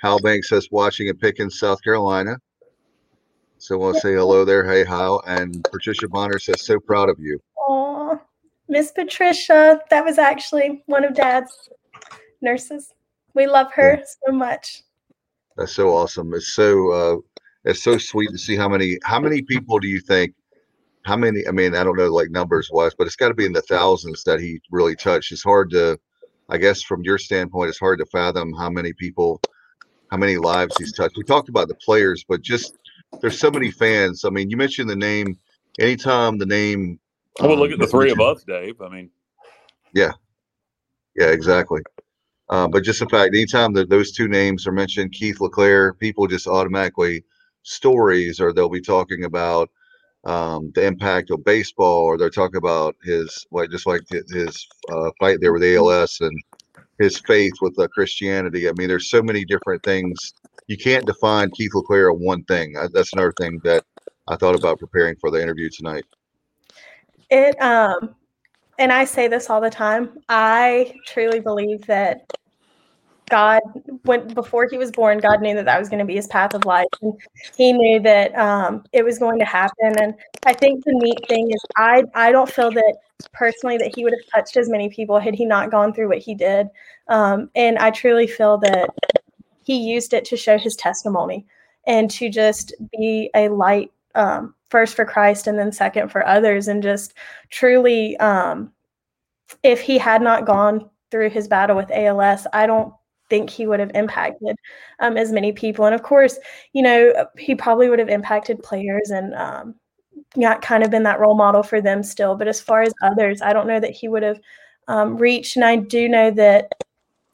Hal 0.00 0.18
Banks 0.20 0.48
says 0.48 0.68
watching 0.70 1.08
in 1.08 1.16
Pickens, 1.16 1.58
South 1.58 1.82
Carolina. 1.82 2.36
So 3.58 3.76
we'll 3.76 3.94
say 3.94 4.14
hello 4.14 4.44
there. 4.44 4.64
Hey, 4.64 4.84
Hal. 4.84 5.20
And 5.26 5.66
Patricia 5.72 6.08
Bonner 6.08 6.38
says, 6.38 6.64
so 6.64 6.78
proud 6.78 7.08
of 7.08 7.18
you. 7.18 7.40
Oh, 7.58 8.20
Miss 8.68 8.92
Patricia. 8.92 9.80
That 9.90 10.04
was 10.04 10.16
actually 10.16 10.84
one 10.86 11.04
of 11.04 11.14
Dad's 11.14 11.68
nurses. 12.40 12.92
We 13.34 13.46
love 13.46 13.72
her 13.74 13.96
yeah. 13.98 14.04
so 14.26 14.32
much. 14.32 14.82
That's 15.56 15.72
so 15.72 15.90
awesome. 15.90 16.32
It's 16.34 16.54
so 16.54 16.90
uh, 16.92 17.16
it's 17.64 17.82
so 17.82 17.98
sweet 17.98 18.30
to 18.30 18.38
see 18.38 18.56
how 18.56 18.68
many 18.68 18.98
how 19.02 19.20
many 19.20 19.42
people 19.42 19.78
do 19.78 19.88
you 19.88 20.00
think 20.00 20.34
how 21.08 21.16
many? 21.16 21.46
I 21.48 21.52
mean, 21.52 21.74
I 21.74 21.82
don't 21.82 21.96
know 21.96 22.08
like 22.08 22.30
numbers 22.30 22.70
wise, 22.70 22.92
but 22.96 23.06
it's 23.06 23.16
got 23.16 23.28
to 23.28 23.34
be 23.34 23.46
in 23.46 23.52
the 23.52 23.62
thousands 23.62 24.24
that 24.24 24.40
he 24.40 24.60
really 24.70 24.94
touched. 24.94 25.32
It's 25.32 25.42
hard 25.42 25.70
to, 25.70 25.98
I 26.50 26.58
guess, 26.58 26.82
from 26.82 27.02
your 27.02 27.16
standpoint, 27.16 27.70
it's 27.70 27.78
hard 27.78 27.98
to 28.00 28.06
fathom 28.06 28.52
how 28.52 28.68
many 28.68 28.92
people, 28.92 29.40
how 30.10 30.18
many 30.18 30.36
lives 30.36 30.76
he's 30.78 30.92
touched. 30.92 31.16
We 31.16 31.24
talked 31.24 31.48
about 31.48 31.68
the 31.68 31.74
players, 31.76 32.24
but 32.28 32.42
just 32.42 32.76
there's 33.20 33.38
so 33.38 33.50
many 33.50 33.70
fans. 33.70 34.24
I 34.24 34.30
mean, 34.30 34.50
you 34.50 34.56
mentioned 34.56 34.90
the 34.90 34.96
name. 34.96 35.38
Anytime 35.78 36.38
the 36.38 36.46
name. 36.46 36.98
Well, 37.40 37.52
um, 37.52 37.58
look 37.58 37.70
at 37.70 37.78
the 37.78 37.86
three 37.86 38.10
of 38.10 38.20
us, 38.20 38.44
Dave. 38.44 38.80
I 38.82 38.88
mean. 38.88 39.10
Yeah. 39.94 40.12
Yeah, 41.16 41.28
exactly. 41.28 41.80
Uh, 42.50 42.66
but 42.66 42.82
just 42.82 43.00
the 43.00 43.08
fact, 43.08 43.34
anytime 43.34 43.72
that 43.74 43.90
those 43.90 44.12
two 44.12 44.28
names 44.28 44.66
are 44.66 44.72
mentioned, 44.72 45.12
Keith 45.12 45.40
LeClair, 45.40 45.92
people 45.94 46.26
just 46.26 46.46
automatically 46.46 47.24
stories, 47.62 48.40
or 48.40 48.52
they'll 48.52 48.70
be 48.70 48.80
talking 48.80 49.24
about 49.24 49.70
um, 50.24 50.72
the 50.74 50.84
impact 50.84 51.30
of 51.30 51.44
baseball, 51.44 52.04
or 52.04 52.16
they're 52.16 52.30
talking 52.30 52.56
about 52.56 52.96
his 53.02 53.46
like 53.50 53.70
just 53.70 53.86
like 53.86 54.02
his 54.08 54.66
uh, 54.90 55.10
fight 55.20 55.38
there 55.40 55.52
with 55.52 55.62
ALS 55.62 56.20
and 56.20 56.42
his 56.98 57.18
faith 57.18 57.52
with 57.60 57.78
uh, 57.78 57.86
Christianity. 57.88 58.68
I 58.68 58.72
mean, 58.72 58.88
there's 58.88 59.10
so 59.10 59.22
many 59.22 59.44
different 59.44 59.82
things. 59.82 60.34
You 60.66 60.76
can't 60.76 61.06
define 61.06 61.50
Keith 61.50 61.74
LeClair 61.74 62.10
on 62.10 62.18
one 62.18 62.44
thing. 62.44 62.76
I, 62.76 62.88
that's 62.92 63.12
another 63.12 63.32
thing 63.38 63.60
that 63.64 63.84
I 64.26 64.36
thought 64.36 64.54
about 64.54 64.78
preparing 64.78 65.16
for 65.16 65.30
the 65.30 65.40
interview 65.40 65.68
tonight. 65.70 66.04
It 67.30 67.60
um, 67.60 68.14
and 68.78 68.92
I 68.92 69.04
say 69.04 69.28
this 69.28 69.50
all 69.50 69.60
the 69.60 69.70
time. 69.70 70.20
I 70.28 70.94
truly 71.06 71.40
believe 71.40 71.86
that 71.86 72.30
God, 73.28 73.60
when 74.04 74.28
before 74.28 74.66
he 74.70 74.78
was 74.78 74.90
born, 74.90 75.18
God 75.18 75.42
knew 75.42 75.54
that 75.54 75.66
that 75.66 75.78
was 75.78 75.88
going 75.88 75.98
to 75.98 76.04
be 76.04 76.14
his 76.14 76.26
path 76.28 76.54
of 76.54 76.64
life, 76.64 76.86
and 77.02 77.12
He 77.56 77.72
knew 77.72 78.00
that 78.00 78.34
um, 78.38 78.84
it 78.92 79.04
was 79.04 79.18
going 79.18 79.38
to 79.38 79.44
happen. 79.44 79.98
And 80.00 80.14
I 80.46 80.54
think 80.54 80.84
the 80.84 80.94
neat 80.94 81.28
thing 81.28 81.50
is, 81.50 81.62
I 81.76 82.04
I 82.14 82.32
don't 82.32 82.50
feel 82.50 82.70
that 82.70 82.96
personally 83.32 83.76
that 83.78 83.94
he 83.94 84.04
would 84.04 84.14
have 84.14 84.32
touched 84.32 84.56
as 84.56 84.68
many 84.68 84.88
people 84.88 85.18
had 85.18 85.34
he 85.34 85.44
not 85.44 85.70
gone 85.70 85.92
through 85.92 86.08
what 86.08 86.18
he 86.18 86.34
did. 86.34 86.68
Um, 87.08 87.50
and 87.54 87.78
I 87.78 87.90
truly 87.90 88.26
feel 88.26 88.58
that 88.58 88.90
he 89.62 89.76
used 89.76 90.14
it 90.14 90.24
to 90.26 90.36
show 90.36 90.56
his 90.56 90.76
testimony 90.76 91.46
and 91.86 92.10
to 92.12 92.30
just 92.30 92.74
be 92.92 93.30
a 93.34 93.48
light 93.48 93.90
um, 94.14 94.54
first 94.70 94.94
for 94.94 95.04
Christ 95.04 95.46
and 95.46 95.58
then 95.58 95.72
second 95.72 96.10
for 96.10 96.26
others, 96.26 96.68
and 96.68 96.82
just 96.82 97.14
truly, 97.50 98.16
um, 98.18 98.72
if 99.62 99.80
he 99.80 99.98
had 99.98 100.22
not 100.22 100.46
gone 100.46 100.88
through 101.10 101.30
his 101.30 101.48
battle 101.48 101.76
with 101.76 101.90
ALS, 101.90 102.46
I 102.52 102.66
don't 102.66 102.92
think 103.30 103.50
he 103.50 103.66
would 103.66 103.80
have 103.80 103.90
impacted 103.94 104.56
um, 105.00 105.16
as 105.16 105.32
many 105.32 105.52
people. 105.52 105.84
And 105.84 105.94
of 105.94 106.02
course, 106.02 106.38
you 106.72 106.82
know, 106.82 107.26
he 107.38 107.54
probably 107.54 107.88
would 107.88 107.98
have 107.98 108.08
impacted 108.08 108.62
players 108.62 109.10
and 109.10 109.34
um, 109.34 109.74
not 110.36 110.62
kind 110.62 110.82
of 110.82 110.90
been 110.90 111.02
that 111.04 111.20
role 111.20 111.36
model 111.36 111.62
for 111.62 111.80
them 111.80 112.02
still. 112.02 112.34
But 112.36 112.48
as 112.48 112.60
far 112.60 112.82
as 112.82 112.92
others, 113.02 113.42
I 113.42 113.52
don't 113.52 113.66
know 113.66 113.80
that 113.80 113.90
he 113.90 114.08
would 114.08 114.22
have 114.22 114.40
um, 114.88 115.16
reached. 115.16 115.56
And 115.56 115.64
I 115.64 115.76
do 115.76 116.08
know 116.08 116.30
that 116.32 116.72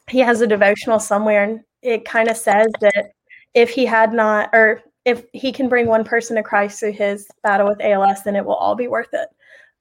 he 0.07 0.19
has 0.19 0.41
a 0.41 0.47
devotional 0.47 0.99
somewhere, 0.99 1.43
and 1.43 1.61
it 1.81 2.05
kind 2.05 2.29
of 2.29 2.37
says 2.37 2.67
that 2.81 3.11
if 3.53 3.69
he 3.69 3.85
had 3.85 4.13
not, 4.13 4.49
or 4.53 4.81
if 5.05 5.23
he 5.33 5.51
can 5.51 5.69
bring 5.69 5.87
one 5.87 6.03
person 6.03 6.35
to 6.35 6.43
Christ 6.43 6.79
through 6.79 6.93
his 6.93 7.27
battle 7.43 7.67
with 7.67 7.81
ALS, 7.81 8.23
then 8.23 8.35
it 8.35 8.43
will 8.43 8.55
all 8.55 8.75
be 8.75 8.87
worth 8.87 9.13
it. 9.13 9.29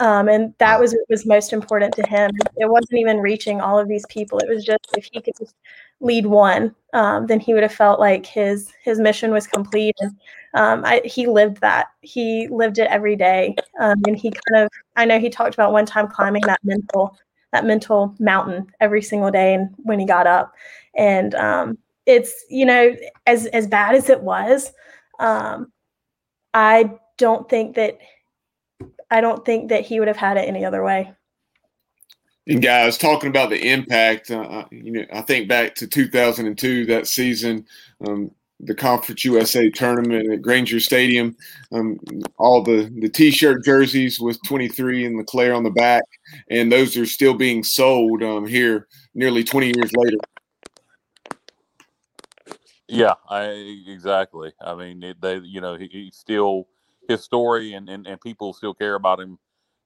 Um, 0.01 0.29
and 0.29 0.53
that 0.59 0.79
was 0.79 0.93
what 0.93 1.07
was 1.09 1.25
most 1.25 1.53
important 1.53 1.95
to 1.95 2.07
him. 2.07 2.31
It 2.57 2.69
wasn't 2.69 2.99
even 2.99 3.19
reaching 3.19 3.61
all 3.61 3.79
of 3.79 3.89
these 3.89 4.05
people. 4.09 4.39
It 4.39 4.49
was 4.49 4.65
just 4.65 4.87
if 4.97 5.09
he 5.13 5.21
could 5.21 5.35
just 5.39 5.55
lead 6.01 6.27
one, 6.27 6.75
um, 6.93 7.27
then 7.27 7.41
he 7.41 7.55
would 7.55 7.63
have 7.63 7.73
felt 7.73 8.01
like 8.01 8.27
his 8.27 8.73
his 8.83 8.99
mission 8.99 9.31
was 9.31 9.47
complete. 9.47 9.95
And 10.01 10.11
um, 10.55 10.83
I, 10.85 11.01
he 11.05 11.27
lived 11.27 11.61
that. 11.61 11.87
He 12.03 12.49
lived 12.49 12.79
it 12.79 12.91
every 12.91 13.15
day. 13.15 13.55
Um, 13.81 13.97
and 14.07 14.17
he 14.17 14.31
kind 14.31 14.65
of, 14.65 14.71
I 14.97 15.05
know 15.05 15.21
he 15.21 15.31
talked 15.31 15.55
about 15.55 15.73
one 15.73 15.87
time 15.87 16.09
climbing 16.09 16.43
that 16.47 16.61
mental 16.65 17.17
that 17.53 17.65
mental 17.65 18.17
mountain 18.19 18.67
every 18.81 19.01
single 19.01 19.31
day, 19.31 19.55
and 19.55 19.73
when 19.79 20.01
he 20.01 20.07
got 20.07 20.27
up, 20.27 20.53
and 20.97 21.37
um, 21.37 21.79
it's 22.05 22.45
you 22.51 22.67
know 22.67 22.97
as 23.27 23.47
as 23.47 23.69
bad 23.69 23.95
as 23.95 24.11
it 24.11 24.21
was, 24.23 24.73
um, 25.19 25.73
I 26.53 26.93
don't 27.19 27.49
think 27.49 27.77
that 27.77 27.99
I 29.11 29.21
don't 29.21 29.45
think 29.45 29.69
that 29.69 29.85
he 29.85 29.99
would 29.99 30.09
have 30.09 30.17
had 30.17 30.37
it 30.37 30.49
any 30.49 30.65
other 30.65 30.83
way. 30.83 31.13
And 32.47 32.63
guys, 32.63 32.99
talking 32.99 33.31
about 33.31 33.51
the 33.51 33.71
impact, 33.71 34.31
uh, 34.31 34.41
uh 34.41 34.65
you 34.71 34.93
know, 34.93 35.05
I 35.13 35.23
think 35.23 35.49
back 35.49 35.75
to 35.77 35.87
2002, 35.87 36.87
that 36.87 37.07
season, 37.07 37.67
um, 38.07 38.31
the 38.61 38.75
Conference 38.75 39.25
USA 39.25 39.71
tournament 39.71 40.33
at 40.33 40.43
Granger 40.43 40.81
Stadium, 40.81 41.37
um, 41.73 41.99
all 42.39 42.63
the 42.63 42.91
the 43.01 43.09
T-shirt 43.09 43.65
jerseys 43.65 44.21
with 44.21 44.43
23 44.45 45.07
and 45.07 45.17
LeClair 45.17 45.55
on 45.55 45.65
the 45.65 45.71
back, 45.71 46.05
and 46.51 46.71
those 46.71 46.97
are 46.97 47.07
still 47.07 47.35
being 47.35 47.63
sold 47.65 48.23
um, 48.23 48.47
here 48.47 48.89
nearly 49.15 49.45
20 49.45 49.73
years 49.77 49.93
later. 49.97 50.19
Yeah, 52.89 53.15
I 53.29 53.45
exactly. 53.87 54.53
I 54.61 54.75
mean, 54.75 55.15
they, 55.21 55.39
you 55.39 55.61
know, 55.61 55.77
he, 55.77 55.89
he 55.89 56.11
still 56.13 56.69
his 57.09 57.23
story 57.23 57.75
and, 57.75 57.89
and, 57.89 58.07
and 58.07 58.21
people 58.21 58.53
still 58.53 58.75
care 58.75 58.95
about 58.95 59.21
him 59.21 59.39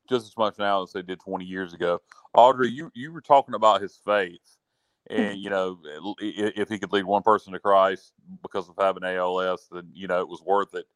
just 0.09 0.27
as 0.27 0.37
much 0.37 0.59
now 0.59 0.83
as 0.83 0.93
they 0.93 1.03
did 1.03 1.21
20 1.21 1.45
years 1.45 1.75
ago. 1.75 2.01
Audrey, 2.35 2.71
you, 2.71 2.91
you 2.95 3.13
were 3.13 3.21
talking 3.21 3.55
about 3.55 3.83
his 3.83 3.99
faith 4.05 4.57
and, 5.11 5.21
mm-hmm. 5.21 5.39
you 5.39 5.51
know, 5.51 5.79
if 6.21 6.69
he 6.69 6.79
could 6.79 6.93
lead 6.93 7.05
one 7.05 7.23
person 7.23 7.53
to 7.53 7.59
Christ 7.59 8.13
because 8.43 8.69
of 8.69 8.75
having 8.79 9.05
ALS, 9.05 9.69
then, 9.71 9.91
you 9.93 10.07
know, 10.07 10.21
it 10.21 10.29
was 10.29 10.43
worth 10.43 10.75
it. 10.75 10.87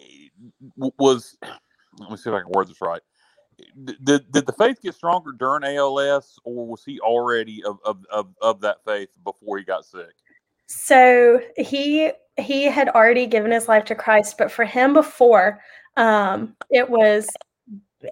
Eh, 0.00 0.88
was, 0.98 1.36
let 1.98 2.10
me 2.10 2.16
see 2.16 2.30
if 2.30 2.34
I 2.34 2.40
can 2.40 2.50
word 2.52 2.68
this 2.68 2.80
right. 2.80 3.02
Did, 3.84 4.30
did 4.32 4.46
the 4.46 4.54
faith 4.58 4.82
get 4.82 4.94
stronger 4.94 5.30
during 5.32 5.62
ALS 5.62 6.38
or 6.44 6.66
was 6.66 6.84
he 6.84 6.98
already 7.00 7.62
of, 7.64 7.78
of, 7.84 8.04
of, 8.10 8.34
of 8.42 8.60
that 8.62 8.84
faith 8.84 9.10
before 9.22 9.58
he 9.58 9.64
got 9.64 9.84
sick? 9.84 10.14
So 10.66 11.40
he 11.56 12.10
he 12.36 12.64
had 12.64 12.88
already 12.88 13.26
given 13.26 13.52
his 13.52 13.68
life 13.68 13.84
to 13.86 13.94
Christ, 13.94 14.36
but 14.38 14.50
for 14.50 14.64
him 14.64 14.92
before, 14.92 15.60
um, 15.96 16.56
it 16.70 16.88
was, 16.88 17.28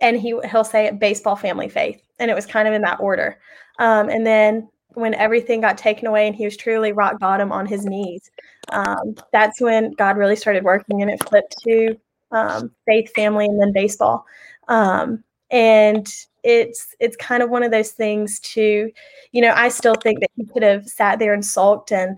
and 0.00 0.16
he 0.16 0.38
he'll 0.50 0.64
say 0.64 0.86
it 0.86 0.98
baseball 1.00 1.36
family 1.36 1.68
faith, 1.68 2.00
and 2.18 2.30
it 2.30 2.34
was 2.34 2.46
kind 2.46 2.68
of 2.68 2.74
in 2.74 2.82
that 2.82 3.00
order. 3.00 3.38
Um, 3.78 4.08
and 4.08 4.26
then 4.26 4.68
when 4.94 5.14
everything 5.14 5.60
got 5.62 5.78
taken 5.78 6.06
away 6.06 6.26
and 6.26 6.36
he 6.36 6.44
was 6.44 6.56
truly 6.56 6.92
rock 6.92 7.18
bottom 7.18 7.50
on 7.50 7.66
his 7.66 7.86
knees, 7.86 8.30
um, 8.70 9.14
that's 9.32 9.60
when 9.60 9.92
God 9.92 10.16
really 10.16 10.36
started 10.36 10.64
working, 10.64 11.02
and 11.02 11.10
it 11.10 11.26
flipped 11.28 11.56
to 11.64 11.96
um, 12.30 12.70
faith, 12.86 13.12
family, 13.14 13.46
and 13.46 13.60
then 13.60 13.72
baseball. 13.72 14.24
Um, 14.68 15.24
and 15.50 16.06
it's 16.42 16.94
it's 17.00 17.16
kind 17.16 17.42
of 17.42 17.50
one 17.50 17.62
of 17.62 17.70
those 17.70 17.92
things 17.92 18.40
to, 18.40 18.90
you 19.33 19.40
know, 19.42 19.52
I 19.55 19.68
still 19.68 19.94
think 19.94 20.20
that 20.20 20.31
he 20.37 20.44
could 20.46 20.62
have 20.62 20.88
sat 20.88 21.18
there 21.18 21.35
and 21.35 21.44
sulked 21.44 21.92
and 21.92 22.16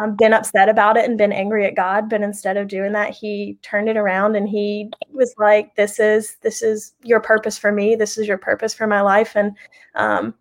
um, 0.00 0.16
been 0.16 0.32
upset 0.32 0.68
about 0.68 0.96
it 0.96 1.04
and 1.04 1.16
been 1.16 1.32
angry 1.32 1.64
at 1.64 1.76
God, 1.76 2.10
but 2.10 2.22
instead 2.22 2.56
of 2.56 2.68
doing 2.68 2.92
that, 2.92 3.10
he 3.10 3.58
turned 3.62 3.88
it 3.88 3.96
around 3.96 4.34
and 4.34 4.48
he 4.48 4.90
was 5.12 5.34
like, 5.38 5.74
"This 5.76 6.00
is 6.00 6.36
this 6.42 6.62
is 6.62 6.94
your 7.02 7.20
purpose 7.20 7.56
for 7.56 7.70
me. 7.70 7.94
This 7.94 8.18
is 8.18 8.26
your 8.26 8.38
purpose 8.38 8.74
for 8.74 8.86
my 8.86 9.00
life, 9.00 9.36
and 9.36 9.52
um, 9.94 10.34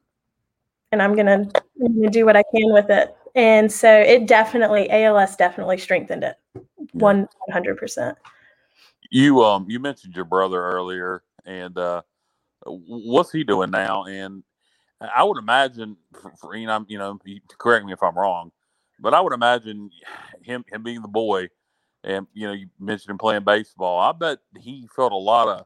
and 0.92 1.02
I'm 1.02 1.16
gonna, 1.16 1.48
I'm 1.84 1.96
gonna 1.96 2.10
do 2.10 2.26
what 2.26 2.36
I 2.36 2.44
can 2.56 2.74
with 2.74 2.90
it." 2.90 3.16
And 3.36 3.72
so 3.72 3.92
it 3.92 4.28
definitely 4.28 4.90
ALS 4.90 5.36
definitely 5.36 5.78
strengthened 5.78 6.24
it, 6.24 6.38
one 6.94 7.28
hundred 7.52 7.78
percent. 7.78 8.18
You 9.12 9.44
um 9.44 9.66
you 9.70 9.80
mentioned 9.80 10.16
your 10.16 10.26
brother 10.26 10.60
earlier, 10.60 11.22
and 11.46 11.78
uh, 11.78 12.02
what's 12.66 13.32
he 13.32 13.44
doing 13.44 13.72
now? 13.72 14.06
And 14.06 14.44
I 15.16 15.24
would 15.24 15.38
imagine, 15.38 15.98
for, 16.14 16.34
for 16.40 16.56
you 16.56 16.68
know, 16.68 16.86
you 16.88 16.98
know, 16.98 17.20
correct 17.58 17.86
me 17.86 17.94
if 17.94 18.04
I'm 18.04 18.18
wrong 18.18 18.52
but 19.00 19.14
I 19.14 19.22
would 19.22 19.34
imagine 19.34 19.90
him 20.42 20.64
him 20.68 20.84
being 20.84 21.02
the 21.02 21.08
boy, 21.08 21.50
and 22.04 22.28
you 22.34 22.48
know 22.48 22.54
you 22.54 22.68
mentioned 22.80 23.12
him 23.12 23.18
playing 23.18 23.44
baseball. 23.44 24.00
I 24.00 24.12
bet 24.12 24.40
he 24.60 24.88
felt 24.96 25.12
a 25.12 25.18
lot 25.18 25.48
of 25.48 25.66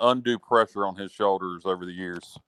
undue 0.00 0.38
pressure 0.38 0.86
on 0.86 0.96
his 0.96 1.12
shoulders 1.12 1.62
over 1.64 1.84
the 1.84 1.92
years. 1.92 2.38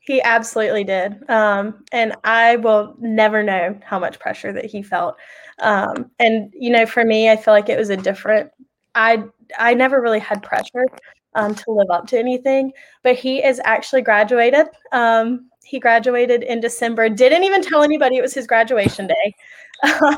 He 0.00 0.22
absolutely 0.22 0.84
did, 0.84 1.28
um, 1.28 1.84
and 1.92 2.14
I 2.24 2.56
will 2.56 2.94
never 2.98 3.42
know 3.42 3.78
how 3.84 3.98
much 3.98 4.18
pressure 4.18 4.52
that 4.52 4.64
he 4.64 4.82
felt. 4.82 5.16
Um, 5.60 6.10
and 6.18 6.52
you 6.54 6.70
know, 6.70 6.86
for 6.86 7.04
me, 7.04 7.30
I 7.30 7.36
feel 7.36 7.54
like 7.54 7.68
it 7.68 7.78
was 7.78 7.90
a 7.90 7.96
different. 7.96 8.50
I 8.94 9.24
I 9.58 9.74
never 9.74 10.00
really 10.00 10.18
had 10.18 10.42
pressure 10.42 10.86
um, 11.34 11.54
to 11.54 11.64
live 11.68 11.90
up 11.90 12.06
to 12.08 12.18
anything, 12.18 12.72
but 13.02 13.16
he 13.16 13.42
is 13.42 13.60
actually 13.64 14.02
graduated. 14.02 14.66
Um, 14.92 15.50
he 15.64 15.78
graduated 15.78 16.42
in 16.42 16.60
December. 16.60 17.08
Didn't 17.08 17.44
even 17.44 17.62
tell 17.62 17.82
anybody 17.82 18.16
it 18.16 18.22
was 18.22 18.34
his 18.34 18.46
graduation 18.46 19.06
day 19.06 19.34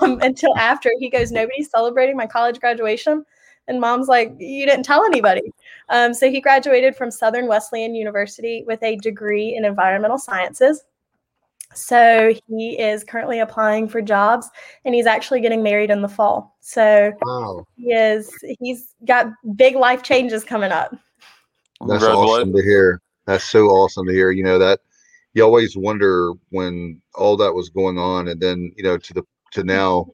um, 0.00 0.18
until 0.22 0.56
after. 0.56 0.90
He 0.98 1.10
goes, 1.10 1.30
Nobody's 1.30 1.70
celebrating 1.70 2.16
my 2.16 2.26
college 2.26 2.60
graduation. 2.60 3.24
And 3.68 3.80
mom's 3.80 4.08
like, 4.08 4.34
You 4.38 4.66
didn't 4.66 4.84
tell 4.84 5.04
anybody. 5.04 5.52
Um, 5.88 6.14
so 6.14 6.30
he 6.30 6.40
graduated 6.40 6.96
from 6.96 7.10
Southern 7.10 7.46
Wesleyan 7.46 7.94
University 7.94 8.64
with 8.66 8.82
a 8.82 8.96
degree 8.96 9.54
in 9.56 9.64
environmental 9.64 10.18
sciences. 10.18 10.84
So 11.74 12.34
he 12.48 12.78
is 12.78 13.04
currently 13.04 13.40
applying 13.40 13.88
for 13.88 14.02
jobs 14.02 14.48
and 14.84 14.94
he's 14.94 15.06
actually 15.06 15.40
getting 15.40 15.62
married 15.62 15.90
in 15.90 16.02
the 16.02 16.08
fall. 16.08 16.56
So 16.60 17.12
wow. 17.24 17.64
he 17.76 17.92
is 17.92 18.30
he's 18.60 18.94
got 19.06 19.26
big 19.56 19.76
life 19.76 20.02
changes 20.02 20.44
coming 20.44 20.72
up. 20.72 20.94
That's 21.86 22.04
awesome 22.04 22.52
to 22.52 22.62
hear. 22.62 23.00
That's 23.26 23.44
so 23.44 23.66
awesome 23.66 24.06
to 24.06 24.12
hear. 24.12 24.30
You 24.30 24.44
know 24.44 24.58
that 24.58 24.80
you 25.34 25.42
always 25.42 25.76
wonder 25.76 26.32
when 26.50 27.00
all 27.14 27.36
that 27.38 27.54
was 27.54 27.68
going 27.70 27.98
on, 27.98 28.28
and 28.28 28.40
then 28.40 28.72
you 28.76 28.82
know 28.82 28.98
to 28.98 29.14
the 29.14 29.22
to 29.52 29.64
now, 29.64 30.06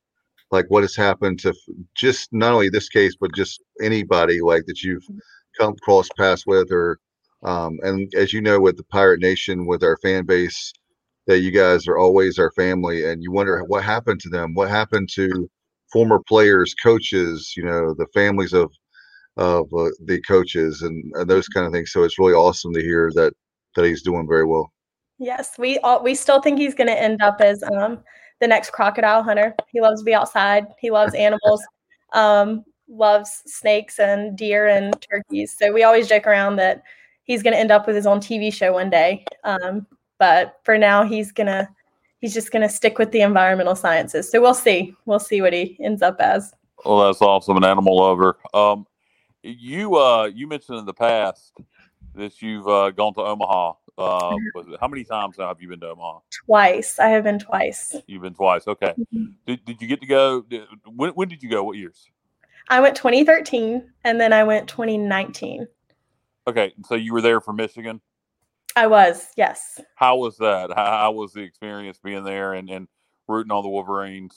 like 0.51 0.67
what 0.69 0.83
has 0.83 0.97
happened 0.97 1.41
to 1.41 1.55
just 1.95 2.33
not 2.33 2.53
only 2.53 2.69
this 2.69 2.89
case, 2.89 3.17
but 3.21 3.35
just 3.35 3.63
anybody 3.83 4.41
like 4.41 4.65
that 4.67 4.83
you've 4.83 5.07
come 5.59 5.75
cross 5.83 6.09
paths 6.17 6.47
with, 6.47 6.71
or 6.71 6.99
um, 7.43 7.79
and 7.83 8.13
as 8.15 8.33
you 8.33 8.41
know, 8.41 8.61
with 8.61 8.77
the 8.77 8.85
Pirate 8.85 9.21
Nation, 9.21 9.67
with 9.67 9.83
our 9.83 9.97
fan 9.99 10.25
base, 10.25 10.73
that 11.29 11.41
you 11.41 11.53
guys 11.53 11.87
are 11.87 11.99
always 11.99 12.39
our 12.39 12.51
family, 12.53 13.05
and 13.05 13.23
you 13.23 13.31
wonder 13.31 13.63
what 13.65 13.85
happened 13.85 14.19
to 14.21 14.29
them, 14.29 14.55
what 14.55 14.69
happened 14.69 15.09
to 15.15 15.49
former 15.93 16.21
players, 16.27 16.75
coaches, 16.75 17.55
you 17.57 17.63
know, 17.63 17.95
the 17.95 18.07
families 18.13 18.53
of 18.53 18.73
of 19.37 19.73
uh, 19.73 19.91
the 20.05 20.21
coaches 20.27 20.83
and, 20.83 21.13
and 21.15 21.31
those 21.31 21.47
kind 21.47 21.65
of 21.65 21.73
things. 21.73 21.93
So 21.93 22.03
it's 22.03 22.19
really 22.19 22.33
awesome 22.33 22.73
to 22.75 22.83
hear 22.83 23.13
that 23.15 23.33
that 23.77 23.85
he's 23.85 24.03
doing 24.03 24.27
very 24.27 24.45
well. 24.45 24.73
Yes, 25.19 25.59
we 25.59 25.79
all, 25.81 26.03
we 26.03 26.15
still 26.15 26.41
think 26.41 26.59
he's 26.59 26.75
going 26.75 26.89
to 26.89 27.01
end 27.01 27.23
up 27.23 27.41
as 27.41 27.63
um, 27.63 28.01
the 28.41 28.49
next 28.49 28.71
crocodile 28.71 29.23
hunter. 29.23 29.55
He 29.69 29.81
loves 29.81 30.01
to 30.01 30.05
be 30.05 30.15
outside. 30.15 30.67
He 30.81 30.91
loves 30.91 31.15
animals. 31.15 31.63
Um, 32.15 32.65
loves 32.89 33.43
snakes 33.45 33.99
and 33.99 34.35
deer 34.35 34.67
and 34.67 34.95
turkeys. 35.13 35.55
So 35.59 35.71
we 35.73 35.83
always 35.83 36.09
joke 36.09 36.27
around 36.27 36.57
that 36.57 36.83
he's 37.25 37.43
going 37.43 37.53
to 37.53 37.61
end 37.61 37.71
up 37.71 37.87
with 37.87 37.95
his 37.95 38.07
own 38.07 38.19
TV 38.19 38.51
show 38.51 38.73
one 38.73 38.89
day. 38.89 39.27
Um, 39.45 39.87
but 40.19 40.61
for 40.65 40.79
now, 40.79 41.05
he's 41.05 41.33
gonna 41.33 41.69
he's 42.21 42.35
just 42.35 42.53
gonna 42.53 42.69
stick 42.69 42.99
with 42.99 43.13
the 43.13 43.21
environmental 43.21 43.77
sciences. 43.77 44.31
So 44.31 44.41
we'll 44.41 44.55
see. 44.55 44.95
We'll 45.07 45.21
see 45.21 45.41
what 45.41 45.53
he 45.53 45.79
ends 45.83 46.03
up 46.03 46.21
as. 46.21 46.53
Well, 46.85 47.07
that's 47.07 47.23
awesome. 47.23 47.57
An 47.57 47.65
animal 47.65 47.97
lover. 47.97 48.39
Um, 48.55 48.87
you 49.43 49.97
uh, 49.97 50.31
you 50.33 50.47
mentioned 50.47 50.79
in 50.79 50.85
the 50.85 50.95
past 50.95 51.57
that 52.15 52.43
you've 52.43 52.69
uh, 52.69 52.91
gone 52.91 53.15
to 53.15 53.21
Omaha. 53.21 53.73
Uh, 53.97 54.37
how 54.81 54.87
many 54.87 55.03
times 55.03 55.39
now 55.39 55.49
have 55.49 55.61
you 55.61 55.69
been 55.69 55.81
to 55.81 55.89
Omaha? 55.89 56.21
Twice. 56.47 56.99
I 57.01 57.09
have 57.09 57.25
been 57.25 57.39
twice. 57.39 57.97
You've 58.07 58.23
been 58.23 58.35
twice. 58.35 58.69
Okay. 58.69 58.95
Mm-hmm. 58.97 59.25
Did, 59.45 59.65
did 59.65 59.83
you 59.83 59.89
get 59.89 60.01
to 60.01 60.07
go? 60.07 60.43
Did, 60.43 60.67
when, 60.95 61.11
when 61.11 61.29
did 61.29 61.43
you 61.43 61.51
go? 61.51 61.65
What 61.65 61.77
years? 61.77 62.09
I 62.69 62.81
went 62.81 62.97
2013 62.97 63.83
and 64.05 64.21
then 64.21 64.33
I 64.33 64.45
went 64.45 64.69
2019. 64.69 65.67
Okay. 66.47 66.75
So 66.87 66.95
you 66.95 67.13
were 67.13 67.21
there 67.21 67.41
for 67.41 67.53
Michigan? 67.53 68.01
I 68.79 68.87
was, 68.87 69.27
yes. 69.37 69.81
How 69.97 70.17
was 70.17 70.37
that? 70.37 70.71
How, 70.71 70.85
how 70.85 71.11
was 71.11 71.33
the 71.33 71.41
experience 71.41 71.99
being 71.99 72.23
there 72.23 72.53
and, 72.55 72.71
and 72.71 72.87
rooting 73.27 73.51
on 73.51 73.65
the 73.65 73.69
Wolverines? 73.69 74.37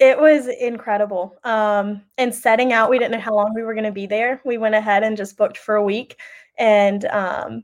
It 0.00 0.18
was 0.18 0.48
incredible. 0.48 1.36
Um, 1.44 2.02
and 2.18 2.34
setting 2.34 2.72
out, 2.72 2.90
we 2.90 2.98
didn't 2.98 3.12
know 3.12 3.20
how 3.20 3.36
long 3.36 3.54
we 3.54 3.62
were 3.62 3.74
going 3.74 3.84
to 3.84 3.92
be 3.92 4.06
there. 4.06 4.40
We 4.44 4.58
went 4.58 4.74
ahead 4.74 5.04
and 5.04 5.16
just 5.16 5.36
booked 5.36 5.56
for 5.56 5.76
a 5.76 5.84
week. 5.84 6.18
And, 6.58 7.04
um, 7.06 7.62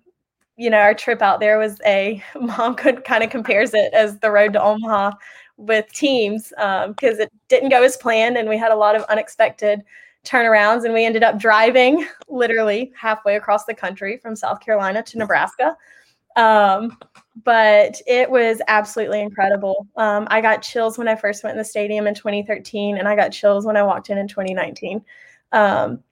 you 0.56 0.70
know, 0.70 0.78
our 0.78 0.94
trip 0.94 1.22
out 1.22 1.40
there 1.40 1.58
was 1.58 1.80
a 1.84 2.22
mom 2.40 2.76
could 2.76 3.02
kind 3.02 3.24
of 3.24 3.30
compares 3.30 3.74
it 3.74 3.92
as 3.92 4.20
the 4.20 4.30
road 4.30 4.52
to 4.52 4.62
Omaha 4.62 5.10
with 5.56 5.92
teams 5.92 6.50
because 6.50 6.86
um, 7.18 7.20
it 7.20 7.32
didn't 7.48 7.70
go 7.70 7.82
as 7.82 7.96
planned 7.96 8.36
and 8.36 8.48
we 8.48 8.56
had 8.56 8.70
a 8.70 8.76
lot 8.76 8.94
of 8.94 9.02
unexpected 9.04 9.82
turnarounds 10.24 10.84
and 10.84 10.94
we 10.94 11.04
ended 11.04 11.24
up 11.24 11.36
driving 11.36 12.06
literally 12.28 12.92
halfway 12.96 13.34
across 13.34 13.64
the 13.64 13.74
country 13.74 14.18
from 14.18 14.36
South 14.36 14.60
Carolina 14.60 15.02
to 15.02 15.18
Nebraska. 15.18 15.76
Um, 16.36 16.96
but 17.44 18.00
it 18.06 18.30
was 18.30 18.60
absolutely 18.68 19.20
incredible. 19.20 19.86
Um, 19.96 20.26
I 20.30 20.40
got 20.40 20.62
chills 20.62 20.98
when 20.98 21.08
I 21.08 21.16
first 21.16 21.42
went 21.42 21.52
in 21.52 21.58
the 21.58 21.64
stadium 21.64 22.06
in 22.06 22.14
2013, 22.14 22.98
and 22.98 23.08
I 23.08 23.16
got 23.16 23.32
chills 23.32 23.64
when 23.64 23.76
I 23.76 23.82
walked 23.82 24.10
in 24.10 24.18
in 24.18 24.28
2019. 24.28 25.02
Um, 25.52 26.02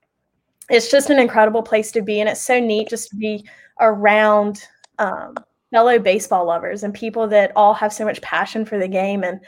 it's 0.70 0.90
just 0.90 1.10
an 1.10 1.18
incredible 1.18 1.62
place 1.62 1.92
to 1.92 2.02
be, 2.02 2.20
and 2.20 2.28
it's 2.28 2.40
so 2.40 2.58
neat 2.58 2.88
just 2.88 3.10
to 3.10 3.16
be 3.16 3.44
around 3.80 4.66
um, 4.98 5.34
fellow 5.70 5.98
baseball 5.98 6.46
lovers 6.46 6.82
and 6.82 6.94
people 6.94 7.26
that 7.28 7.52
all 7.56 7.74
have 7.74 7.92
so 7.92 8.04
much 8.04 8.20
passion 8.22 8.64
for 8.64 8.78
the 8.78 8.88
game. 8.88 9.24
And 9.24 9.40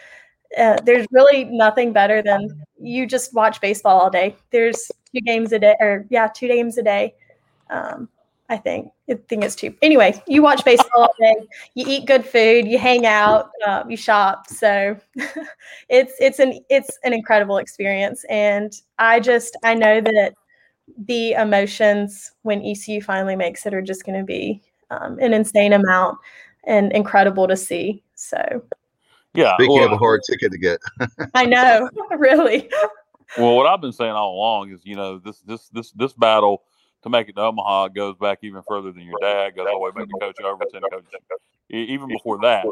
uh, 0.59 0.77
there's 0.85 1.07
really 1.11 1.45
nothing 1.45 1.93
better 1.93 2.23
than 2.23 2.49
you 2.79 3.07
just 3.07 3.35
watch 3.35 3.61
baseball 3.61 4.01
all 4.01 4.11
day. 4.11 4.37
There's 4.51 4.91
two 5.15 5.21
games 5.23 5.53
a 5.53 5.59
day, 5.59 5.77
or 5.81 6.07
yeah, 6.11 6.29
two 6.29 6.49
games 6.49 6.77
a 6.77 6.83
day. 6.83 7.15
I 8.49 8.57
think. 8.57 8.89
I 9.09 9.15
think 9.29 9.45
it's 9.45 9.57
cheap. 9.57 9.79
Anyway, 9.83 10.21
you 10.27 10.43
watch 10.43 10.65
baseball 10.65 11.03
all 11.03 11.15
day, 11.19 11.35
you 11.75 11.87
eat 11.89 12.07
good 12.07 12.25
food, 12.25 12.67
you 12.67 12.79
hang 12.79 13.07
out, 13.07 13.51
uh, 13.67 13.85
you 13.89 13.97
shop. 13.97 14.47
So 14.49 14.97
it's 15.89 16.15
it's 16.21 16.39
an 16.39 16.61
it's 16.69 16.99
an 17.05 17.13
incredible 17.13 17.59
experience, 17.59 18.25
and 18.29 18.73
I 18.99 19.21
just 19.21 19.57
I 19.63 19.75
know 19.75 20.01
that 20.01 20.35
the 21.07 21.33
emotions 21.33 22.33
when 22.43 22.63
ECU 22.63 23.01
finally 23.01 23.37
makes 23.37 23.65
it 23.65 23.75
are 23.75 23.83
just 23.83 24.05
going 24.05 24.19
to 24.19 24.25
be 24.25 24.61
um, 24.91 25.19
an 25.21 25.33
insane 25.33 25.73
amount 25.73 26.19
and 26.65 26.93
incredible 26.93 27.49
to 27.49 27.57
see. 27.57 28.03
So. 28.15 28.63
Yeah. 29.35 29.55
Speaking 29.57 29.77
well, 29.77 29.87
of 29.87 29.93
a 29.93 29.97
hard 29.97 30.21
ticket 30.29 30.53
to 30.53 30.59
get. 30.59 30.79
I 31.35 31.47
know, 31.47 31.89
really. 32.19 32.69
Well, 33.39 33.57
what 33.57 33.67
I've 33.67 33.81
been 33.81 33.93
saying 33.93 34.11
all 34.11 34.35
along 34.35 34.73
is, 34.73 34.81
you 34.85 34.95
know, 34.95 35.19
this 35.19 35.41
this 35.41 35.69
this 35.69 35.91
this 35.93 36.13
battle 36.13 36.65
to 37.03 37.11
make 37.11 37.29
it 37.29 37.37
to 37.37 37.43
Omaha 37.43 37.89
goes 37.89 38.17
back 38.17 38.39
even 38.43 38.63
further 38.67 38.93
than 38.93 39.03
your 39.03 39.19
dad, 39.21 39.57
goes 39.57 39.67
all 39.67 39.75
the 39.75 39.79
way 39.79 39.91
back 39.91 40.09
to 40.09 40.19
Coach 40.21 40.41
Overton, 40.43 40.83
Coach. 40.91 41.05
Even 41.71 42.09
before 42.09 42.39
that, 42.43 42.67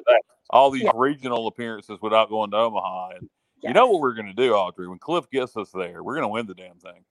all 0.50 0.70
these 0.70 0.82
yeah. 0.82 0.92
regional 0.94 1.46
appearances 1.46 1.98
without 2.00 2.28
going 2.28 2.50
to 2.50 2.56
Omaha. 2.56 3.10
And 3.16 3.28
yes. 3.62 3.70
you 3.70 3.74
know 3.74 3.86
what 3.86 4.00
we're 4.00 4.14
going 4.14 4.26
to 4.26 4.32
do, 4.32 4.54
Audrey? 4.54 4.88
When 4.88 4.98
Cliff 4.98 5.28
gets 5.30 5.56
us 5.56 5.70
there, 5.72 6.02
we're 6.02 6.14
going 6.14 6.24
to 6.24 6.28
win 6.28 6.46
the 6.46 6.54
damn 6.54 6.76
thing. 6.76 7.04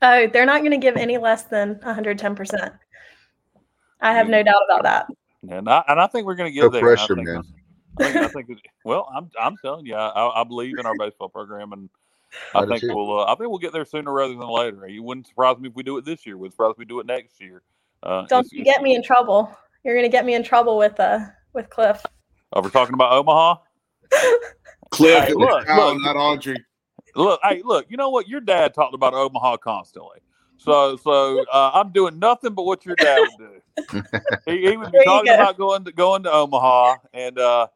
Oh, 0.00 0.26
they're 0.26 0.46
not 0.46 0.60
going 0.60 0.72
to 0.72 0.78
give 0.78 0.96
any 0.96 1.18
less 1.18 1.44
than 1.44 1.76
110%. 1.76 2.78
I 4.00 4.12
have 4.12 4.28
no 4.28 4.42
doubt 4.42 4.62
about 4.68 4.82
that. 4.82 5.06
And 5.48 5.68
I, 5.68 5.82
and 5.88 6.00
I 6.00 6.06
think 6.06 6.26
we're 6.26 6.34
going 6.34 6.50
to 6.50 6.54
get 6.54 6.62
no 6.62 6.68
there. 6.70 6.82
pressure, 6.82 7.14
I 7.14 7.16
think, 7.16 7.28
man. 7.28 7.42
I 7.98 8.04
think, 8.04 8.16
I 8.16 8.28
think 8.28 8.60
well, 8.84 9.08
I'm, 9.14 9.30
I'm 9.40 9.56
telling 9.62 9.86
you, 9.86 9.94
I, 9.94 10.40
I 10.40 10.44
believe 10.44 10.78
in 10.78 10.86
our 10.86 10.94
baseball 10.98 11.28
program 11.28 11.72
and 11.72 11.90
I 12.54 12.66
think 12.66 12.82
we'll. 12.82 13.20
Uh, 13.20 13.24
I 13.24 13.34
think 13.34 13.50
we'll 13.50 13.58
get 13.58 13.72
there 13.72 13.84
sooner 13.84 14.12
rather 14.12 14.34
than 14.34 14.48
later. 14.48 14.86
You 14.88 15.02
wouldn't 15.02 15.26
surprise 15.26 15.58
me 15.58 15.68
if 15.68 15.74
we 15.74 15.82
do 15.82 15.96
it 15.98 16.04
this 16.04 16.26
year. 16.26 16.36
Would 16.36 16.52
surprise 16.52 16.68
me 16.70 16.72
if 16.72 16.78
we 16.78 16.84
do 16.84 17.00
it 17.00 17.06
next 17.06 17.40
year. 17.40 17.62
Uh, 18.02 18.26
Don't 18.26 18.50
you 18.50 18.64
get 18.64 18.82
me 18.82 18.94
in 18.94 19.02
trouble. 19.02 19.54
You're 19.84 19.94
going 19.94 20.06
to 20.06 20.12
get 20.12 20.24
me 20.24 20.34
in 20.34 20.42
trouble 20.42 20.78
with 20.78 20.98
uh 20.98 21.20
with 21.52 21.68
Cliff. 21.70 22.04
Oh, 22.52 22.62
we're 22.62 22.70
talking 22.70 22.94
about 22.94 23.12
Omaha. 23.12 23.56
Cliff, 24.90 25.24
hey, 25.24 25.34
look, 25.34 25.66
look, 25.66 26.02
not 26.02 26.16
Audrey. 26.16 26.62
Look, 27.14 27.40
hey, 27.42 27.62
look. 27.64 27.86
You 27.88 27.96
know 27.96 28.10
what? 28.10 28.28
Your 28.28 28.40
dad 28.40 28.74
talked 28.74 28.94
about 28.94 29.14
Omaha 29.14 29.56
constantly. 29.58 30.18
So, 30.58 30.96
so 30.96 31.44
uh, 31.52 31.72
I'm 31.74 31.90
doing 31.90 32.18
nothing 32.18 32.54
but 32.54 32.64
what 32.64 32.86
your 32.86 32.94
dad 32.94 33.18
would 33.18 33.48
do. 33.98 34.02
he, 34.46 34.70
he 34.70 34.76
would 34.76 34.92
be 34.92 35.02
talking 35.04 35.32
go. 35.32 35.34
about 35.34 35.58
going 35.58 35.84
to 35.84 35.92
going 35.92 36.22
to 36.22 36.30
Omaha, 36.30 36.96
and 37.12 37.38
uh, 37.38 37.66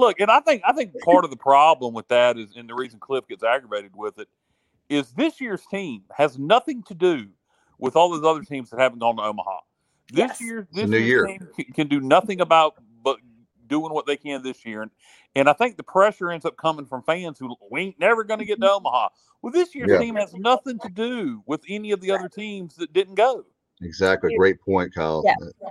look, 0.00 0.20
and 0.20 0.30
I 0.30 0.40
think 0.40 0.62
I 0.66 0.72
think 0.72 0.92
part 1.04 1.24
of 1.24 1.30
the 1.30 1.36
problem 1.36 1.94
with 1.94 2.08
that 2.08 2.38
is, 2.38 2.56
and 2.56 2.68
the 2.68 2.74
reason 2.74 2.98
Cliff 2.98 3.26
gets 3.28 3.44
aggravated 3.44 3.92
with 3.94 4.18
it, 4.18 4.28
is 4.88 5.12
this 5.12 5.40
year's 5.40 5.64
team 5.70 6.02
has 6.12 6.38
nothing 6.38 6.82
to 6.84 6.94
do 6.94 7.28
with 7.78 7.96
all 7.96 8.10
those 8.10 8.24
other 8.24 8.44
teams 8.44 8.70
that 8.70 8.80
haven't 8.80 8.98
gone 8.98 9.16
to 9.16 9.22
Omaha. 9.22 9.60
This 10.12 10.18
yes. 10.18 10.40
year, 10.40 10.68
this 10.72 10.88
new 10.88 10.98
year 10.98 11.26
team 11.26 11.48
can 11.74 11.86
do 11.86 12.00
nothing 12.00 12.40
about 12.40 12.74
but 13.04 13.18
doing 13.68 13.92
what 13.92 14.06
they 14.06 14.16
can 14.16 14.42
this 14.42 14.64
year, 14.66 14.82
and 14.82 14.90
and 15.36 15.48
I 15.48 15.52
think 15.52 15.76
the 15.76 15.84
pressure 15.84 16.30
ends 16.32 16.44
up 16.44 16.56
coming 16.56 16.86
from 16.86 17.02
fans 17.02 17.38
who 17.38 17.54
we 17.70 17.80
ain't 17.82 18.00
never 18.00 18.24
going 18.24 18.40
to 18.40 18.46
get 18.46 18.60
to 18.60 18.66
mm-hmm. 18.66 18.86
Omaha. 18.86 19.08
Well, 19.42 19.52
this 19.52 19.74
year's 19.74 19.90
yeah. 19.90 19.98
team 19.98 20.16
has 20.16 20.34
nothing 20.34 20.78
to 20.80 20.88
do 20.88 21.42
with 21.46 21.62
any 21.68 21.92
of 21.92 22.00
the 22.00 22.10
other 22.10 22.28
teams 22.28 22.74
that 22.76 22.92
didn't 22.92 23.14
go. 23.14 23.44
Exactly, 23.80 24.36
great 24.36 24.60
point, 24.60 24.92
Kyle. 24.94 25.22
Yeah 25.24 25.70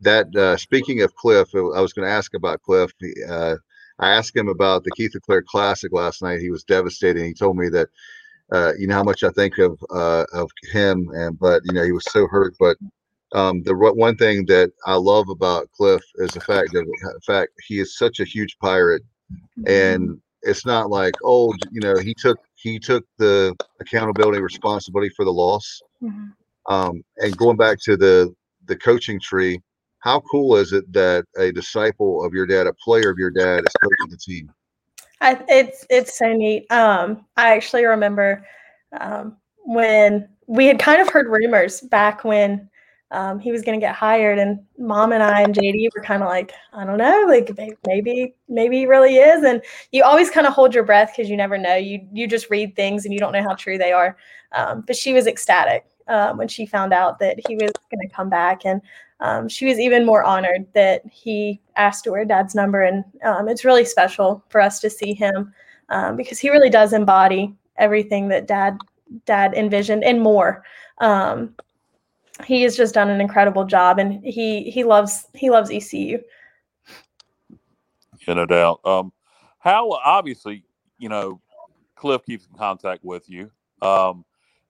that 0.00 0.34
uh, 0.34 0.56
speaking 0.56 1.02
of 1.02 1.14
Cliff, 1.14 1.54
uh, 1.54 1.70
I 1.70 1.80
was 1.80 1.92
going 1.92 2.06
to 2.08 2.14
ask 2.14 2.34
about 2.34 2.62
Cliff. 2.62 2.92
Uh, 3.28 3.56
I 3.98 4.10
asked 4.10 4.34
him 4.34 4.48
about 4.48 4.84
the 4.84 4.90
Keith 4.92 5.14
LeClair 5.14 5.42
Classic 5.42 5.92
last 5.92 6.22
night. 6.22 6.40
He 6.40 6.50
was 6.50 6.64
devastated. 6.64 7.22
He 7.22 7.34
told 7.34 7.56
me 7.56 7.68
that 7.68 7.88
uh, 8.52 8.72
you 8.78 8.86
know 8.86 8.94
how 8.94 9.04
much 9.04 9.22
I 9.22 9.30
think 9.30 9.58
of 9.58 9.78
uh, 9.90 10.24
of 10.32 10.50
him, 10.72 11.10
and 11.14 11.38
but 11.38 11.62
you 11.64 11.72
know 11.72 11.84
he 11.84 11.92
was 11.92 12.04
so 12.10 12.26
hurt. 12.26 12.54
But 12.58 12.76
um, 13.32 13.62
the 13.62 13.74
one 13.74 14.16
thing 14.16 14.46
that 14.46 14.72
I 14.86 14.94
love 14.94 15.28
about 15.28 15.70
Cliff 15.72 16.02
is 16.16 16.30
the 16.30 16.40
fact 16.40 16.72
that 16.72 16.80
in 16.80 17.20
fact 17.26 17.52
he 17.68 17.78
is 17.78 17.96
such 17.96 18.20
a 18.20 18.24
huge 18.24 18.58
pirate, 18.58 19.02
and 19.66 20.20
it's 20.42 20.64
not 20.64 20.90
like 20.90 21.14
oh 21.22 21.54
you 21.70 21.80
know 21.80 21.96
he 21.98 22.14
took 22.14 22.38
he 22.56 22.78
took 22.78 23.04
the 23.18 23.54
accountability 23.80 24.40
responsibility 24.40 25.10
for 25.14 25.24
the 25.24 25.32
loss. 25.32 25.80
Mm-hmm. 26.02 26.72
Um, 26.72 27.02
and 27.18 27.36
going 27.36 27.56
back 27.56 27.78
to 27.82 27.96
the 27.96 28.34
the 28.66 28.76
coaching 28.76 29.20
tree, 29.20 29.60
how 30.00 30.20
cool 30.20 30.56
is 30.56 30.72
it 30.72 30.90
that 30.92 31.24
a 31.36 31.52
disciple 31.52 32.24
of 32.24 32.32
your 32.32 32.46
dad, 32.46 32.66
a 32.66 32.72
player 32.72 33.10
of 33.10 33.18
your 33.18 33.30
dad, 33.30 33.60
is 33.60 33.74
coaching 33.82 34.10
the 34.10 34.16
team? 34.16 34.52
I, 35.20 35.42
it's 35.48 35.86
it's 35.90 36.18
so 36.18 36.32
neat. 36.32 36.70
Um, 36.72 37.26
I 37.36 37.54
actually 37.54 37.84
remember 37.84 38.46
um, 38.98 39.36
when 39.58 40.28
we 40.46 40.66
had 40.66 40.78
kind 40.78 41.00
of 41.00 41.08
heard 41.08 41.28
rumors 41.28 41.82
back 41.82 42.24
when 42.24 42.68
um, 43.10 43.38
he 43.38 43.52
was 43.52 43.62
going 43.62 43.78
to 43.78 43.84
get 43.84 43.94
hired, 43.94 44.38
and 44.38 44.60
mom 44.78 45.12
and 45.12 45.22
I 45.22 45.42
and 45.42 45.54
JD 45.54 45.88
were 45.94 46.02
kind 46.02 46.22
of 46.22 46.28
like, 46.28 46.52
I 46.72 46.84
don't 46.84 46.98
know, 46.98 47.26
like 47.28 47.50
maybe 47.86 48.34
maybe 48.48 48.78
he 48.78 48.86
really 48.86 49.16
is. 49.16 49.44
And 49.44 49.60
you 49.92 50.02
always 50.02 50.30
kind 50.30 50.46
of 50.46 50.54
hold 50.54 50.74
your 50.74 50.84
breath 50.84 51.12
because 51.14 51.28
you 51.28 51.36
never 51.36 51.58
know. 51.58 51.76
You 51.76 52.00
you 52.12 52.26
just 52.26 52.48
read 52.48 52.74
things 52.74 53.04
and 53.04 53.12
you 53.12 53.20
don't 53.20 53.32
know 53.32 53.42
how 53.42 53.54
true 53.54 53.76
they 53.76 53.92
are. 53.92 54.16
Um, 54.52 54.82
but 54.86 54.96
she 54.96 55.12
was 55.12 55.26
ecstatic, 55.26 55.84
um, 56.08 56.38
when 56.38 56.48
she 56.48 56.66
found 56.66 56.92
out 56.92 57.18
that 57.20 57.38
he 57.46 57.54
was 57.54 57.70
going 57.90 58.08
to 58.08 58.14
come 58.14 58.30
back, 58.30 58.64
and 58.64 58.80
um, 59.20 59.48
she 59.48 59.66
was 59.66 59.78
even 59.78 60.06
more 60.06 60.24
honored 60.24 60.66
that 60.74 61.02
he 61.06 61.60
asked 61.76 62.04
to 62.04 62.10
wear 62.10 62.24
Dad's 62.24 62.54
number, 62.54 62.82
and 62.82 63.04
um, 63.22 63.48
it's 63.48 63.64
really 63.64 63.84
special 63.84 64.42
for 64.48 64.60
us 64.60 64.80
to 64.80 64.90
see 64.90 65.12
him 65.12 65.52
um, 65.90 66.16
because 66.16 66.38
he 66.38 66.50
really 66.50 66.70
does 66.70 66.92
embody 66.92 67.54
everything 67.76 68.28
that 68.28 68.46
Dad 68.46 68.78
Dad 69.26 69.54
envisioned 69.54 70.04
and 70.04 70.20
more. 70.20 70.64
Um, 70.98 71.54
he 72.44 72.62
has 72.62 72.76
just 72.76 72.94
done 72.94 73.10
an 73.10 73.20
incredible 73.20 73.64
job, 73.64 73.98
and 73.98 74.24
he 74.24 74.70
he 74.70 74.84
loves 74.84 75.26
he 75.34 75.50
loves 75.50 75.70
ECU. 75.70 76.18
Yeah, 78.26 78.34
no 78.34 78.46
doubt. 78.46 78.80
Um, 78.84 79.12
how 79.58 79.90
obviously, 79.90 80.64
you 80.98 81.08
know, 81.08 81.40
Cliff 81.94 82.24
keeps 82.24 82.46
in 82.46 82.56
contact 82.56 83.04
with 83.04 83.28
you. 83.28 83.50
Um, 83.82 84.24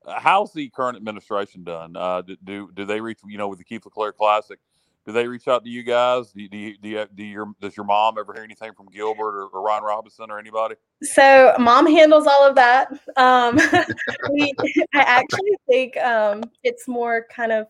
how's 0.07 0.53
the 0.53 0.69
current 0.71 0.97
administration 0.97 1.65
done? 1.65 1.97
Uh, 1.97 2.23
do, 2.23 2.37
do, 2.43 2.71
do 2.75 2.85
they 2.85 3.01
reach? 3.01 3.19
You 3.27 3.39
know, 3.39 3.49
with 3.49 3.59
the 3.59 3.65
Keith 3.65 3.85
LeClair 3.85 4.13
Classic, 4.13 4.59
do 5.07 5.13
they 5.13 5.27
reach 5.27 5.49
out 5.49 5.65
to 5.65 5.71
you 5.71 5.83
guys? 5.83 6.33
Do, 6.33 6.49
do, 6.49 6.77
do, 6.77 7.07
do 7.15 7.25
your 7.25 7.53
does 7.61 7.77
your 7.77 7.87
mom 7.87 8.19
ever 8.19 8.33
hear 8.33 8.45
anything 8.45 8.73
from 8.75 8.87
Gilbert 8.87 9.37
or, 9.37 9.47
or 9.47 9.63
Ryan 9.63 9.85
Robinson 9.85 10.31
or 10.31 10.39
anybody? 10.39 10.75
So 11.03 11.55
mom 11.59 11.87
handles 11.87 12.27
all 12.27 12.47
of 12.47 12.55
that. 12.57 12.93
Um, 13.17 13.57
we, 14.33 14.53
I 14.95 15.01
actually 15.01 15.57
think 15.69 15.97
um, 15.99 16.45
it's 16.63 16.87
more 16.87 17.27
kind 17.35 17.53
of 17.53 17.67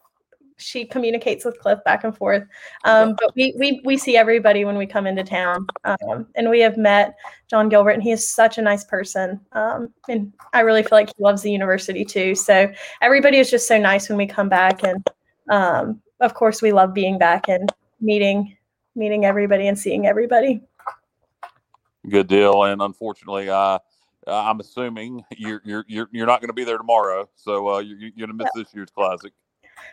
she 0.60 0.84
communicates 0.84 1.44
with 1.44 1.58
Cliff 1.58 1.78
back 1.84 2.04
and 2.04 2.16
forth. 2.16 2.44
Um, 2.84 3.16
but 3.18 3.34
we, 3.34 3.54
we 3.58 3.80
we 3.84 3.96
see 3.96 4.16
everybody 4.16 4.64
when 4.64 4.76
we 4.76 4.86
come 4.86 5.06
into 5.06 5.24
town, 5.24 5.66
um, 5.84 6.26
and 6.34 6.50
we 6.50 6.60
have 6.60 6.76
met 6.76 7.16
Jon 7.48 7.68
Gilbert, 7.68 7.90
and 7.90 8.02
he 8.02 8.10
is 8.10 8.28
such 8.28 8.58
a 8.58 8.62
nice 8.62 8.84
person. 8.84 9.40
Um, 9.52 9.92
and 10.08 10.32
I 10.52 10.60
really 10.60 10.82
feel 10.82 10.98
like 10.98 11.08
he 11.16 11.22
loves 11.22 11.42
the 11.42 11.50
university 11.50 12.04
too. 12.04 12.34
So 12.34 12.70
everybody 13.02 13.38
is 13.38 13.50
just 13.50 13.66
so 13.66 13.78
nice 13.78 14.08
when 14.08 14.18
we 14.18 14.26
come 14.26 14.48
back, 14.48 14.82
and 14.84 15.04
um, 15.50 16.00
of 16.20 16.34
course 16.34 16.62
we 16.62 16.72
love 16.72 16.94
being 16.94 17.18
back 17.18 17.48
and 17.48 17.72
meeting 18.00 18.56
meeting 18.94 19.24
everybody 19.24 19.68
and 19.68 19.78
seeing 19.78 20.06
everybody. 20.06 20.62
Good 22.08 22.28
deal. 22.28 22.64
And 22.64 22.80
unfortunately, 22.82 23.48
uh, 23.48 23.78
I'm 24.26 24.60
assuming 24.60 25.24
you're 25.36 25.62
you're 25.64 25.84
you're, 25.88 26.08
you're 26.12 26.26
not 26.26 26.40
going 26.40 26.48
to 26.48 26.54
be 26.54 26.64
there 26.64 26.78
tomorrow, 26.78 27.28
so 27.34 27.68
uh, 27.68 27.78
you're, 27.80 27.98
you're 27.98 28.10
going 28.10 28.28
to 28.28 28.34
miss 28.34 28.50
this 28.54 28.74
year's 28.74 28.90
classic. 28.90 29.32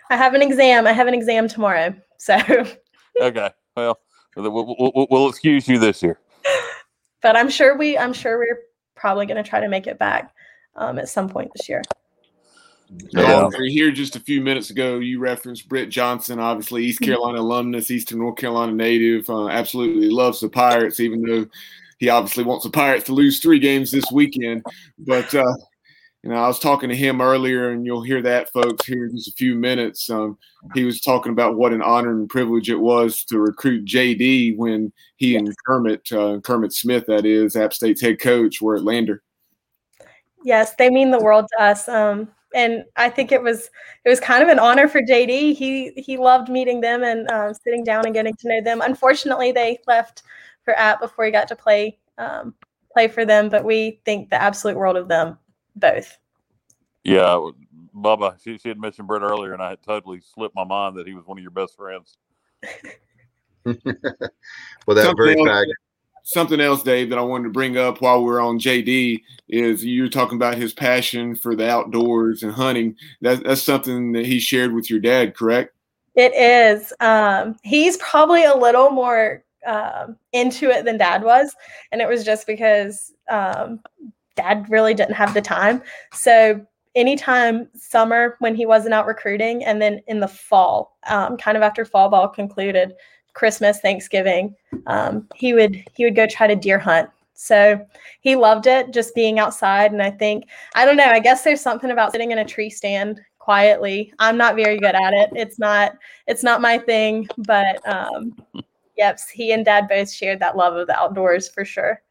I 0.09 0.17
have 0.17 0.33
an 0.33 0.41
exam. 0.41 0.87
I 0.87 0.91
have 0.91 1.07
an 1.07 1.13
exam 1.13 1.47
tomorrow. 1.47 1.95
So. 2.17 2.37
okay. 3.21 3.49
Well, 3.75 3.99
we'll, 4.35 4.75
we'll, 4.77 5.07
we'll 5.09 5.29
excuse 5.29 5.67
you 5.67 5.79
this 5.79 6.01
year. 6.01 6.19
But 7.21 7.35
I'm 7.35 7.49
sure 7.49 7.77
we. 7.77 7.97
I'm 7.97 8.13
sure 8.13 8.37
we're 8.37 8.61
probably 8.95 9.25
going 9.25 9.41
to 9.41 9.47
try 9.47 9.59
to 9.59 9.67
make 9.67 9.87
it 9.87 9.99
back 9.99 10.33
um, 10.75 10.99
at 10.99 11.09
some 11.09 11.29
point 11.29 11.51
this 11.55 11.67
year. 11.67 11.81
Yeah. 13.09 13.49
Here 13.67 13.91
just 13.91 14.15
a 14.15 14.19
few 14.19 14.41
minutes 14.41 14.69
ago, 14.69 14.99
you 14.99 15.19
referenced 15.19 15.67
Britt 15.67 15.89
Johnson, 15.89 16.39
obviously 16.39 16.85
East 16.85 17.01
mm-hmm. 17.01 17.11
Carolina 17.11 17.41
alumnus, 17.41 17.91
Eastern 17.91 18.19
North 18.19 18.37
Carolina 18.37 18.71
native, 18.71 19.29
uh, 19.29 19.49
absolutely 19.49 20.09
loves 20.09 20.39
the 20.39 20.49
Pirates, 20.49 20.99
even 20.99 21.21
though 21.21 21.45
he 21.97 22.09
obviously 22.09 22.43
wants 22.43 22.63
the 22.63 22.69
Pirates 22.69 23.05
to 23.05 23.13
lose 23.13 23.39
three 23.39 23.59
games 23.59 23.91
this 23.91 24.09
weekend. 24.11 24.63
But 24.99 25.33
uh, 25.35 25.55
you 26.23 26.31
know, 26.31 26.35
I 26.35 26.47
was 26.47 26.59
talking 26.59 26.89
to 26.89 26.95
him 26.95 27.21
earlier, 27.21 27.69
and 27.69 27.85
you'll 27.85 28.01
hear 28.01 28.21
that, 28.23 28.51
folks, 28.51 28.85
here 28.85 29.05
in 29.05 29.15
just 29.15 29.29
a 29.29 29.33
few 29.33 29.55
minutes. 29.55 30.09
Um, 30.09 30.37
he 30.73 30.83
was 30.83 30.99
talking 30.99 31.31
about 31.31 31.55
what 31.55 31.73
an 31.73 31.81
honor 31.81 32.11
and 32.11 32.27
privilege 32.27 32.69
it 32.69 32.79
was 32.79 33.23
to 33.25 33.39
recruit 33.39 33.85
JD 33.85 34.57
when 34.57 34.91
he 35.17 35.35
and 35.35 35.53
Kermit, 35.65 36.11
uh, 36.11 36.39
Kermit 36.41 36.73
Smith, 36.73 37.05
that 37.07 37.25
is, 37.25 37.55
App 37.55 37.71
State's 37.73 38.01
head 38.01 38.19
coach, 38.19 38.61
were 38.61 38.75
at 38.75 38.83
Lander. 38.83 39.21
Yes, 40.43 40.73
they 40.75 40.89
mean 40.89 41.11
the 41.11 41.19
world 41.19 41.45
to 41.57 41.63
us. 41.63 41.87
Um, 41.87 42.29
and 42.55 42.83
I 42.95 43.09
think 43.09 43.31
it 43.31 43.43
was 43.43 43.69
it 44.05 44.09
was 44.09 44.19
kind 44.19 44.41
of 44.41 44.49
an 44.49 44.59
honor 44.59 44.87
for 44.87 45.01
JD. 45.01 45.55
He 45.55 45.91
he 45.97 46.17
loved 46.17 46.49
meeting 46.49 46.81
them 46.81 47.03
and 47.03 47.29
uh, 47.29 47.53
sitting 47.53 47.83
down 47.83 48.05
and 48.05 48.13
getting 48.13 48.33
to 48.33 48.47
know 48.47 48.61
them. 48.61 48.81
Unfortunately, 48.81 49.51
they 49.51 49.79
left 49.85 50.23
for 50.63 50.77
App 50.77 50.99
before 51.01 51.25
he 51.25 51.31
got 51.31 51.47
to 51.49 51.55
play 51.55 51.99
um, 52.17 52.55
play 52.91 53.07
for 53.07 53.25
them, 53.25 53.49
but 53.49 53.63
we 53.63 53.99
think 54.05 54.29
the 54.29 54.41
absolute 54.41 54.77
world 54.77 54.97
of 54.97 55.07
them 55.07 55.37
both. 55.79 56.17
Yeah, 57.03 57.49
Bubba, 57.95 58.41
she, 58.43 58.57
she 58.57 58.69
had 58.69 58.79
mentioned 58.79 59.07
Britt 59.07 59.21
earlier, 59.21 59.53
and 59.53 59.61
I 59.61 59.69
had 59.69 59.81
totally 59.81 60.19
slipped 60.21 60.55
my 60.55 60.63
mind 60.63 60.97
that 60.97 61.07
he 61.07 61.13
was 61.13 61.25
one 61.25 61.37
of 61.37 61.41
your 61.41 61.51
best 61.51 61.75
friends. 61.75 62.17
well, 63.65 63.75
that 64.95 65.05
something 65.05 65.15
very 65.17 65.39
else, 65.39 65.67
Something 66.23 66.59
else, 66.59 66.83
Dave, 66.83 67.09
that 67.09 67.17
I 67.17 67.21
wanted 67.21 67.45
to 67.45 67.51
bring 67.51 67.77
up 67.77 68.01
while 68.01 68.21
we're 68.21 68.41
on 68.41 68.59
JD 68.59 69.23
is 69.47 69.85
you're 69.85 70.09
talking 70.09 70.35
about 70.35 70.57
his 70.57 70.73
passion 70.73 71.35
for 71.35 71.55
the 71.55 71.69
outdoors 71.69 72.43
and 72.43 72.51
hunting. 72.51 72.97
That, 73.21 73.45
that's 73.45 73.63
something 73.63 74.11
that 74.11 74.25
he 74.25 74.39
shared 74.39 74.73
with 74.73 74.89
your 74.89 74.99
dad, 74.99 75.35
correct? 75.35 75.73
It 76.15 76.33
is. 76.35 76.91
Um, 76.99 77.55
he's 77.63 77.95
probably 77.97 78.43
a 78.43 78.53
little 78.53 78.89
more 78.89 79.45
um, 79.65 80.17
into 80.33 80.69
it 80.69 80.83
than 80.83 80.97
dad 80.97 81.23
was. 81.23 81.55
And 81.91 82.01
it 82.01 82.09
was 82.09 82.25
just 82.25 82.45
because 82.45 83.13
um, 83.29 83.79
dad 84.37 84.65
really 84.69 84.93
didn't 84.93 85.15
have 85.15 85.33
the 85.33 85.41
time. 85.41 85.81
So 86.13 86.65
anytime 86.95 87.69
summer 87.75 88.37
when 88.39 88.55
he 88.55 88.65
wasn't 88.65 88.93
out 88.93 89.05
recruiting, 89.05 89.63
and 89.65 89.81
then 89.81 90.01
in 90.07 90.19
the 90.19 90.27
fall, 90.27 90.97
um, 91.07 91.37
kind 91.37 91.57
of 91.57 91.63
after 91.63 91.83
fall 91.83 92.09
ball 92.09 92.27
concluded, 92.29 92.93
Christmas, 93.33 93.79
Thanksgiving, 93.79 94.55
um, 94.87 95.27
he 95.35 95.53
would 95.53 95.83
he 95.93 96.05
would 96.05 96.15
go 96.15 96.25
try 96.25 96.47
to 96.47 96.55
deer 96.55 96.79
hunt. 96.79 97.09
So 97.35 97.85
he 98.21 98.35
loved 98.35 98.65
it, 98.65 98.91
just 98.91 99.13
being 99.13 99.37
outside. 99.37 99.91
And 99.91 100.01
I 100.01 100.09
think 100.09 100.45
I 100.73 100.85
don't 100.85 100.97
know. 100.97 101.05
I 101.05 101.19
guess 101.19 101.43
there's 101.43 101.61
something 101.61 101.91
about 101.91 102.11
sitting 102.11 102.31
in 102.31 102.39
a 102.39 102.45
tree 102.45 102.71
stand 102.71 103.21
quietly. 103.37 104.11
I'm 104.17 104.37
not 104.37 104.55
very 104.55 104.79
good 104.79 104.95
at 104.95 105.13
it. 105.13 105.29
It's 105.35 105.59
not 105.59 105.93
it's 106.25 106.43
not 106.43 106.61
my 106.61 106.79
thing. 106.79 107.27
But 107.37 107.87
um, 107.87 108.35
yep, 108.97 109.19
he 109.31 109.51
and 109.51 109.63
Dad 109.63 109.87
both 109.87 110.11
shared 110.11 110.39
that 110.39 110.57
love 110.57 110.75
of 110.75 110.87
the 110.87 110.97
outdoors 110.97 111.47
for 111.47 111.63
sure. 111.63 112.01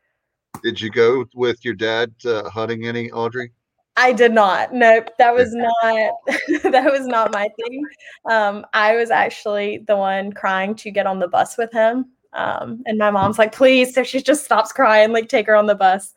Did 0.63 0.81
you 0.81 0.91
go 0.91 1.25
with 1.35 1.65
your 1.65 1.75
dad 1.75 2.13
uh, 2.25 2.49
hunting 2.51 2.87
any, 2.87 3.11
Audrey? 3.11 3.53
I 3.97 4.13
did 4.13 4.33
not. 4.33 4.75
Nope, 4.75 5.09
that 5.19 5.35
was 5.35 5.55
not 5.55 6.13
that 6.73 6.93
was 6.93 7.07
not 7.07 7.33
my 7.33 7.49
thing. 7.57 7.83
Um, 8.31 8.67
I 8.75 8.95
was 8.95 9.11
actually 9.11 9.79
the 9.87 9.97
one 9.97 10.33
crying 10.33 10.75
to 10.77 10.91
get 10.91 11.07
on 11.07 11.19
the 11.19 11.29
bus 11.29 11.57
with 11.57 11.73
him, 11.73 12.07
um, 12.35 12.83
and 12.87 12.99
my 12.99 13.11
mom's 13.11 13.39
like, 13.39 13.53
"Please!" 13.53 13.95
So 13.95 14.03
she 14.03 14.21
just 14.21 14.45
stops 14.45 14.73
crying, 14.73 15.13
like, 15.13 15.29
take 15.29 15.47
her 15.47 15.57
on 15.57 15.67
the 15.67 15.75
bus. 15.75 16.13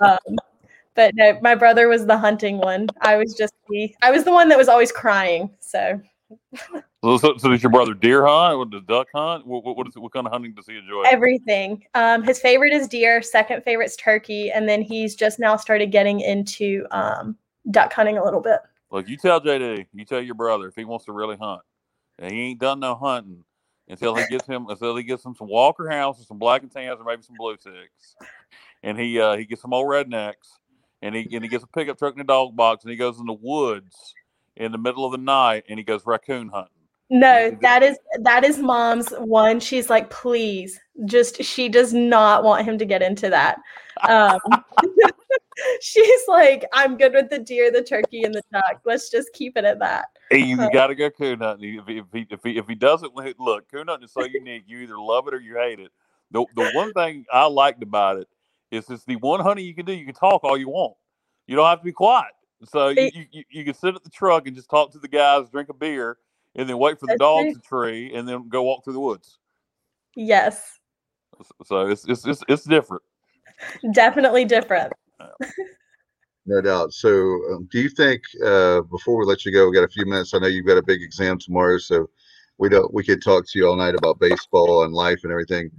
Um, 0.00 0.38
but 0.94 1.14
no, 1.14 1.38
my 1.42 1.54
brother 1.54 1.88
was 1.88 2.06
the 2.06 2.18
hunting 2.18 2.58
one. 2.58 2.88
I 3.02 3.16
was 3.16 3.34
just 3.34 3.52
the 3.68 3.94
I 4.02 4.10
was 4.10 4.24
the 4.24 4.32
one 4.32 4.48
that 4.48 4.58
was 4.58 4.68
always 4.68 4.90
crying. 4.90 5.50
So 5.60 6.00
so, 7.02 7.16
so, 7.18 7.36
so, 7.36 7.48
does 7.48 7.62
your 7.62 7.70
brother 7.70 7.94
deer 7.94 8.26
hunt? 8.26 8.58
What 8.58 8.70
does 8.70 8.82
duck 8.82 9.08
hunt? 9.14 9.46
What, 9.46 9.64
what, 9.64 9.76
what, 9.76 9.86
is, 9.88 9.96
what 9.96 10.12
kind 10.12 10.26
of 10.26 10.32
hunting 10.32 10.54
does 10.54 10.66
he 10.66 10.76
enjoy? 10.76 11.02
Everything. 11.06 11.84
Um, 11.94 12.22
his 12.22 12.38
favorite 12.38 12.72
is 12.72 12.88
deer. 12.88 13.22
Second 13.22 13.62
favorite 13.62 13.86
is 13.86 13.96
turkey, 13.96 14.50
and 14.50 14.68
then 14.68 14.82
he's 14.82 15.14
just 15.14 15.38
now 15.38 15.56
started 15.56 15.92
getting 15.92 16.20
into 16.20 16.86
um, 16.90 17.36
duck 17.70 17.92
hunting 17.92 18.18
a 18.18 18.24
little 18.24 18.40
bit. 18.40 18.60
Look, 18.90 19.08
you 19.08 19.16
tell 19.16 19.40
JD, 19.40 19.86
you 19.92 20.04
tell 20.04 20.20
your 20.20 20.34
brother 20.34 20.68
if 20.68 20.74
he 20.74 20.84
wants 20.84 21.04
to 21.06 21.12
really 21.12 21.36
hunt, 21.36 21.62
and 22.18 22.32
he 22.32 22.40
ain't 22.42 22.60
done 22.60 22.80
no 22.80 22.94
hunting 22.94 23.44
until 23.88 24.14
he 24.14 24.24
gets 24.28 24.46
him 24.46 24.66
until 24.68 24.96
he 24.96 25.02
gets 25.02 25.24
him 25.24 25.34
some 25.34 25.48
Walker 25.48 25.88
Hounds 25.88 26.20
or 26.20 26.24
some 26.24 26.38
Black 26.38 26.62
and 26.62 26.72
Tans 26.72 26.98
or 27.00 27.04
maybe 27.04 27.22
some 27.22 27.36
Blue 27.38 27.56
Ticks, 27.56 28.16
and 28.82 28.98
he 28.98 29.20
uh, 29.20 29.36
he 29.36 29.44
gets 29.44 29.62
some 29.62 29.72
old 29.72 29.86
rednecks, 29.86 30.58
and 31.02 31.14
he 31.14 31.28
and 31.32 31.44
he 31.44 31.48
gets 31.48 31.64
a 31.64 31.68
pickup 31.68 31.98
truck 31.98 32.14
and 32.14 32.22
a 32.22 32.24
dog 32.24 32.56
box, 32.56 32.84
and 32.84 32.90
he 32.90 32.96
goes 32.96 33.18
in 33.18 33.26
the 33.26 33.32
woods 33.34 34.14
in 34.58 34.72
the 34.72 34.78
middle 34.78 35.04
of 35.04 35.12
the 35.12 35.18
night 35.18 35.64
and 35.68 35.78
he 35.78 35.84
goes 35.84 36.04
raccoon 36.04 36.48
hunting. 36.48 36.72
No, 37.10 37.56
that 37.62 37.82
is 37.82 37.98
that 38.20 38.44
is 38.44 38.58
mom's 38.58 39.10
one. 39.12 39.60
She's 39.60 39.88
like, 39.88 40.10
please, 40.10 40.78
just 41.06 41.42
she 41.42 41.68
does 41.68 41.94
not 41.94 42.44
want 42.44 42.66
him 42.66 42.76
to 42.78 42.84
get 42.84 43.00
into 43.00 43.30
that. 43.30 43.58
Um, 44.06 44.38
she's 45.80 46.20
like, 46.28 46.66
I'm 46.72 46.98
good 46.98 47.14
with 47.14 47.30
the 47.30 47.38
deer, 47.38 47.70
the 47.70 47.82
turkey, 47.82 48.24
and 48.24 48.34
the 48.34 48.42
duck. 48.52 48.82
Let's 48.84 49.10
just 49.10 49.32
keep 49.32 49.56
it 49.56 49.64
at 49.64 49.78
that. 49.78 50.06
Hey, 50.30 50.44
you 50.44 50.60
uh, 50.60 50.68
got 50.68 50.88
to 50.88 50.94
go 50.94 51.08
coon 51.08 51.40
hunting. 51.40 51.78
If 51.78 51.86
he, 51.86 51.98
if 51.98 52.06
he, 52.12 52.26
if 52.30 52.40
he 52.42 52.58
if 52.58 52.68
he 52.68 52.74
doesn't 52.74 53.14
look, 53.38 53.70
coon 53.70 53.88
hunting 53.88 54.04
is 54.04 54.12
so 54.12 54.24
unique. 54.32 54.64
You 54.66 54.78
either 54.80 54.98
love 54.98 55.28
it 55.28 55.34
or 55.34 55.40
you 55.40 55.54
hate 55.54 55.80
it. 55.80 55.90
The 56.30 56.44
the 56.54 56.70
one 56.74 56.92
thing 56.92 57.24
I 57.32 57.46
liked 57.46 57.82
about 57.82 58.18
it 58.18 58.28
is 58.70 58.90
it's 58.90 59.04
the 59.04 59.16
one 59.16 59.40
hunting 59.40 59.64
you 59.64 59.74
can 59.74 59.86
do. 59.86 59.94
You 59.94 60.04
can 60.04 60.14
talk 60.14 60.44
all 60.44 60.58
you 60.58 60.68
want. 60.68 60.94
You 61.46 61.56
don't 61.56 61.66
have 61.66 61.78
to 61.78 61.84
be 61.84 61.92
quiet. 61.92 62.32
So 62.64 62.88
you, 62.88 63.10
you, 63.30 63.44
you 63.50 63.64
can 63.64 63.72
sit 63.72 63.94
at 63.94 64.02
the 64.04 64.10
truck 64.10 64.46
and 64.46 64.54
just 64.54 64.68
talk 64.68 64.90
to 64.92 64.98
the 64.98 65.08
guys, 65.08 65.48
drink 65.48 65.68
a 65.68 65.74
beer, 65.74 66.18
and 66.58 66.68
then 66.68 66.76
wait 66.76 66.98
for 66.98 67.06
the 67.06 67.16
dogs 67.16 67.54
to 67.54 67.60
tree, 67.60 68.12
and 68.12 68.28
then 68.28 68.48
go 68.48 68.62
walk 68.62 68.84
through 68.84 68.92
the 68.92 69.00
woods. 69.00 69.38
Yes. 70.16 70.78
So 71.64 71.86
it's 71.86 72.04
it's 72.06 72.26
it's, 72.26 72.42
it's 72.48 72.64
different. 72.64 73.02
Definitely 73.92 74.44
different. 74.44 74.92
no 76.46 76.60
doubt. 76.60 76.92
So, 76.92 77.10
um, 77.52 77.68
do 77.70 77.80
you 77.80 77.88
think 77.88 78.22
uh, 78.44 78.82
before 78.82 79.18
we 79.18 79.24
let 79.24 79.46
you 79.46 79.52
go, 79.52 79.68
we 79.68 79.74
got 79.74 79.84
a 79.84 79.88
few 79.88 80.04
minutes? 80.04 80.34
I 80.34 80.38
know 80.38 80.48
you've 80.48 80.66
got 80.66 80.78
a 80.78 80.82
big 80.82 81.00
exam 81.00 81.38
tomorrow, 81.38 81.78
so 81.78 82.10
we 82.58 82.68
don't 82.68 82.92
we 82.92 83.04
could 83.04 83.22
talk 83.22 83.46
to 83.48 83.58
you 83.58 83.68
all 83.68 83.76
night 83.76 83.94
about 83.94 84.18
baseball 84.18 84.82
and 84.82 84.92
life 84.92 85.20
and 85.22 85.30
everything. 85.30 85.70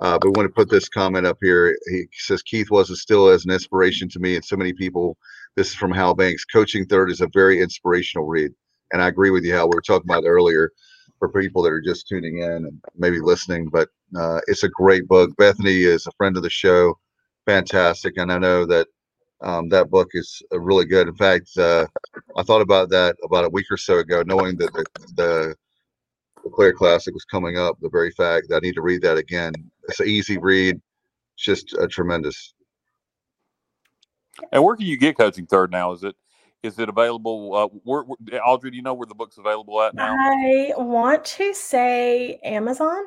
Uh, 0.00 0.18
but 0.18 0.26
we 0.26 0.32
want 0.36 0.48
to 0.48 0.54
put 0.54 0.68
this 0.68 0.88
comment 0.88 1.24
up 1.24 1.38
here. 1.40 1.78
He 1.88 2.06
says 2.12 2.42
Keith 2.42 2.70
was 2.70 3.00
still 3.00 3.28
as 3.28 3.44
an 3.44 3.52
inspiration 3.52 4.08
to 4.10 4.18
me 4.18 4.34
and 4.34 4.44
so 4.44 4.56
many 4.56 4.72
people 4.72 5.16
This 5.54 5.68
is 5.68 5.74
from 5.74 5.92
Hal 5.92 6.14
Banks. 6.14 6.44
Coaching 6.44 6.84
Third 6.84 7.12
is 7.12 7.20
a 7.20 7.28
very 7.32 7.60
inspirational 7.60 8.26
read. 8.26 8.52
And 8.92 9.02
I 9.02 9.08
agree 9.08 9.30
with 9.30 9.44
you, 9.44 9.54
Hal. 9.54 9.68
We 9.68 9.76
were 9.76 9.82
talking 9.82 10.08
about 10.08 10.24
earlier 10.26 10.70
for 11.18 11.28
people 11.28 11.62
that 11.62 11.72
are 11.72 11.80
just 11.80 12.08
tuning 12.08 12.40
in 12.40 12.50
and 12.50 12.80
maybe 12.96 13.20
listening, 13.20 13.68
but 13.68 13.88
uh, 14.16 14.40
it's 14.46 14.62
a 14.62 14.68
great 14.68 15.08
book. 15.08 15.34
Bethany 15.36 15.82
is 15.84 16.06
a 16.06 16.12
friend 16.16 16.36
of 16.36 16.42
the 16.42 16.50
show, 16.50 16.98
fantastic. 17.46 18.14
And 18.16 18.32
I 18.32 18.38
know 18.38 18.66
that 18.66 18.88
um, 19.40 19.68
that 19.68 19.90
book 19.90 20.08
is 20.12 20.42
uh, 20.52 20.60
really 20.60 20.84
good. 20.84 21.08
In 21.08 21.14
fact, 21.14 21.50
uh, 21.58 21.86
I 22.36 22.42
thought 22.42 22.60
about 22.60 22.88
that 22.90 23.16
about 23.24 23.44
a 23.44 23.50
week 23.50 23.66
or 23.70 23.76
so 23.76 23.98
ago, 23.98 24.22
knowing 24.26 24.56
that 24.58 24.72
the, 24.72 24.84
the 25.16 25.54
the 26.44 26.50
Clare 26.50 26.74
Classic 26.74 27.12
was 27.12 27.24
coming 27.24 27.58
up. 27.58 27.78
The 27.80 27.88
very 27.88 28.10
fact 28.10 28.48
that 28.48 28.56
I 28.56 28.60
need 28.60 28.74
to 28.74 28.82
read 28.82 29.02
that 29.02 29.16
again. 29.16 29.52
It's 29.88 30.00
an 30.00 30.08
easy 30.08 30.38
read. 30.38 30.76
It's 31.34 31.44
just 31.44 31.72
a 31.74 31.88
tremendous. 31.88 32.54
And 34.52 34.62
where 34.62 34.76
can 34.76 34.86
you 34.86 34.96
get 34.96 35.16
Coaching 35.16 35.46
Third 35.46 35.70
now? 35.70 35.92
Is 35.92 36.04
it 36.04 36.14
is 36.64 36.78
it 36.78 36.88
available? 36.88 37.54
Uh, 37.54 37.66
where, 37.84 38.02
where, 38.02 38.46
Audrey, 38.46 38.70
do 38.70 38.76
you 38.76 38.82
know 38.82 38.94
where 38.94 39.06
the 39.06 39.14
book's 39.14 39.36
available 39.36 39.80
at 39.82 39.94
now? 39.94 40.16
I 40.18 40.72
want 40.76 41.24
to 41.26 41.52
say 41.52 42.40
Amazon. 42.42 43.04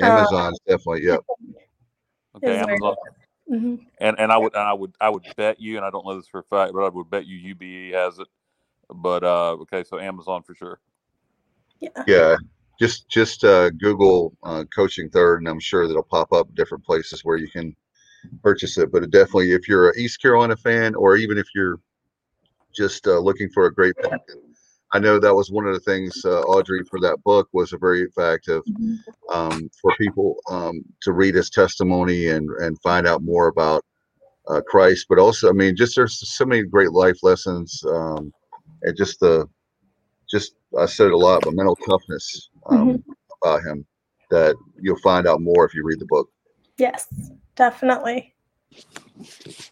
Amazon, 0.00 0.52
definitely. 0.66 1.04
Yep. 1.04 1.20
Okay, 2.36 2.60
is 2.60 2.66
where- 2.66 2.74
Amazon. 2.74 2.94
Mhm. 3.50 3.86
And 3.98 4.20
and 4.20 4.30
I 4.30 4.36
would 4.36 4.54
and 4.54 4.62
I 4.62 4.74
would 4.74 4.94
I 5.00 5.08
would 5.08 5.24
bet 5.38 5.58
you, 5.58 5.78
and 5.78 5.86
I 5.86 5.88
don't 5.88 6.04
know 6.04 6.14
this 6.14 6.28
for 6.28 6.40
a 6.40 6.44
fact, 6.44 6.74
but 6.74 6.84
I 6.84 6.90
would 6.90 7.08
bet 7.08 7.24
you 7.24 7.38
UBE 7.38 7.94
has 7.94 8.18
it. 8.18 8.28
But 8.94 9.24
uh, 9.24 9.52
okay, 9.62 9.84
so 9.84 9.98
Amazon 9.98 10.42
for 10.42 10.54
sure. 10.54 10.80
Yeah. 11.80 12.04
Yeah. 12.06 12.36
Just 12.78 13.08
just 13.08 13.44
uh, 13.44 13.70
Google 13.70 14.36
uh, 14.42 14.64
coaching 14.74 15.08
third, 15.08 15.40
and 15.40 15.48
I'm 15.48 15.60
sure 15.60 15.88
that'll 15.88 16.02
pop 16.02 16.30
up 16.30 16.54
different 16.54 16.84
places 16.84 17.24
where 17.24 17.38
you 17.38 17.48
can 17.48 17.74
purchase 18.42 18.76
it. 18.76 18.92
But 18.92 19.02
it 19.02 19.10
definitely, 19.10 19.52
if 19.52 19.66
you're 19.66 19.88
an 19.88 19.94
East 19.98 20.20
Carolina 20.20 20.54
fan, 20.54 20.94
or 20.94 21.16
even 21.16 21.38
if 21.38 21.46
you're 21.54 21.80
just 22.74 23.06
uh, 23.06 23.18
looking 23.18 23.48
for 23.50 23.66
a 23.66 23.74
great 23.74 23.94
book, 24.02 24.14
I 24.92 24.98
know 24.98 25.18
that 25.18 25.34
was 25.34 25.50
one 25.50 25.66
of 25.66 25.74
the 25.74 25.80
things 25.80 26.24
uh, 26.24 26.40
Audrey 26.42 26.82
for 26.88 26.98
that 27.00 27.22
book 27.24 27.48
was 27.52 27.72
a 27.72 27.78
very 27.78 28.02
effective 28.02 28.62
Mhm. 28.66 28.98
um, 29.30 29.70
for 29.82 29.92
people 29.98 30.36
um, 30.50 30.82
to 31.02 31.12
read 31.12 31.34
his 31.34 31.50
testimony 31.50 32.28
and 32.28 32.48
and 32.60 32.80
find 32.80 33.06
out 33.06 33.22
more 33.22 33.48
about 33.48 33.84
uh, 34.48 34.62
Christ. 34.66 35.06
But 35.08 35.18
also, 35.18 35.50
I 35.50 35.52
mean, 35.52 35.76
just 35.76 35.96
there's 35.96 36.18
so 36.36 36.46
many 36.46 36.62
great 36.62 36.92
life 36.92 37.18
lessons, 37.22 37.82
um, 37.86 38.32
and 38.82 38.96
just 38.96 39.20
the 39.20 39.46
just 40.30 40.54
I 40.78 40.86
said 40.86 41.10
a 41.10 41.16
lot, 41.16 41.42
but 41.44 41.54
mental 41.54 41.76
toughness 41.76 42.50
um, 42.70 43.04
about 43.42 43.62
him 43.62 43.86
that 44.30 44.56
you'll 44.80 44.98
find 44.98 45.26
out 45.26 45.40
more 45.40 45.64
if 45.64 45.74
you 45.74 45.84
read 45.84 46.00
the 46.00 46.06
book. 46.06 46.28
Yes, 46.76 47.06
definitely. 47.56 48.34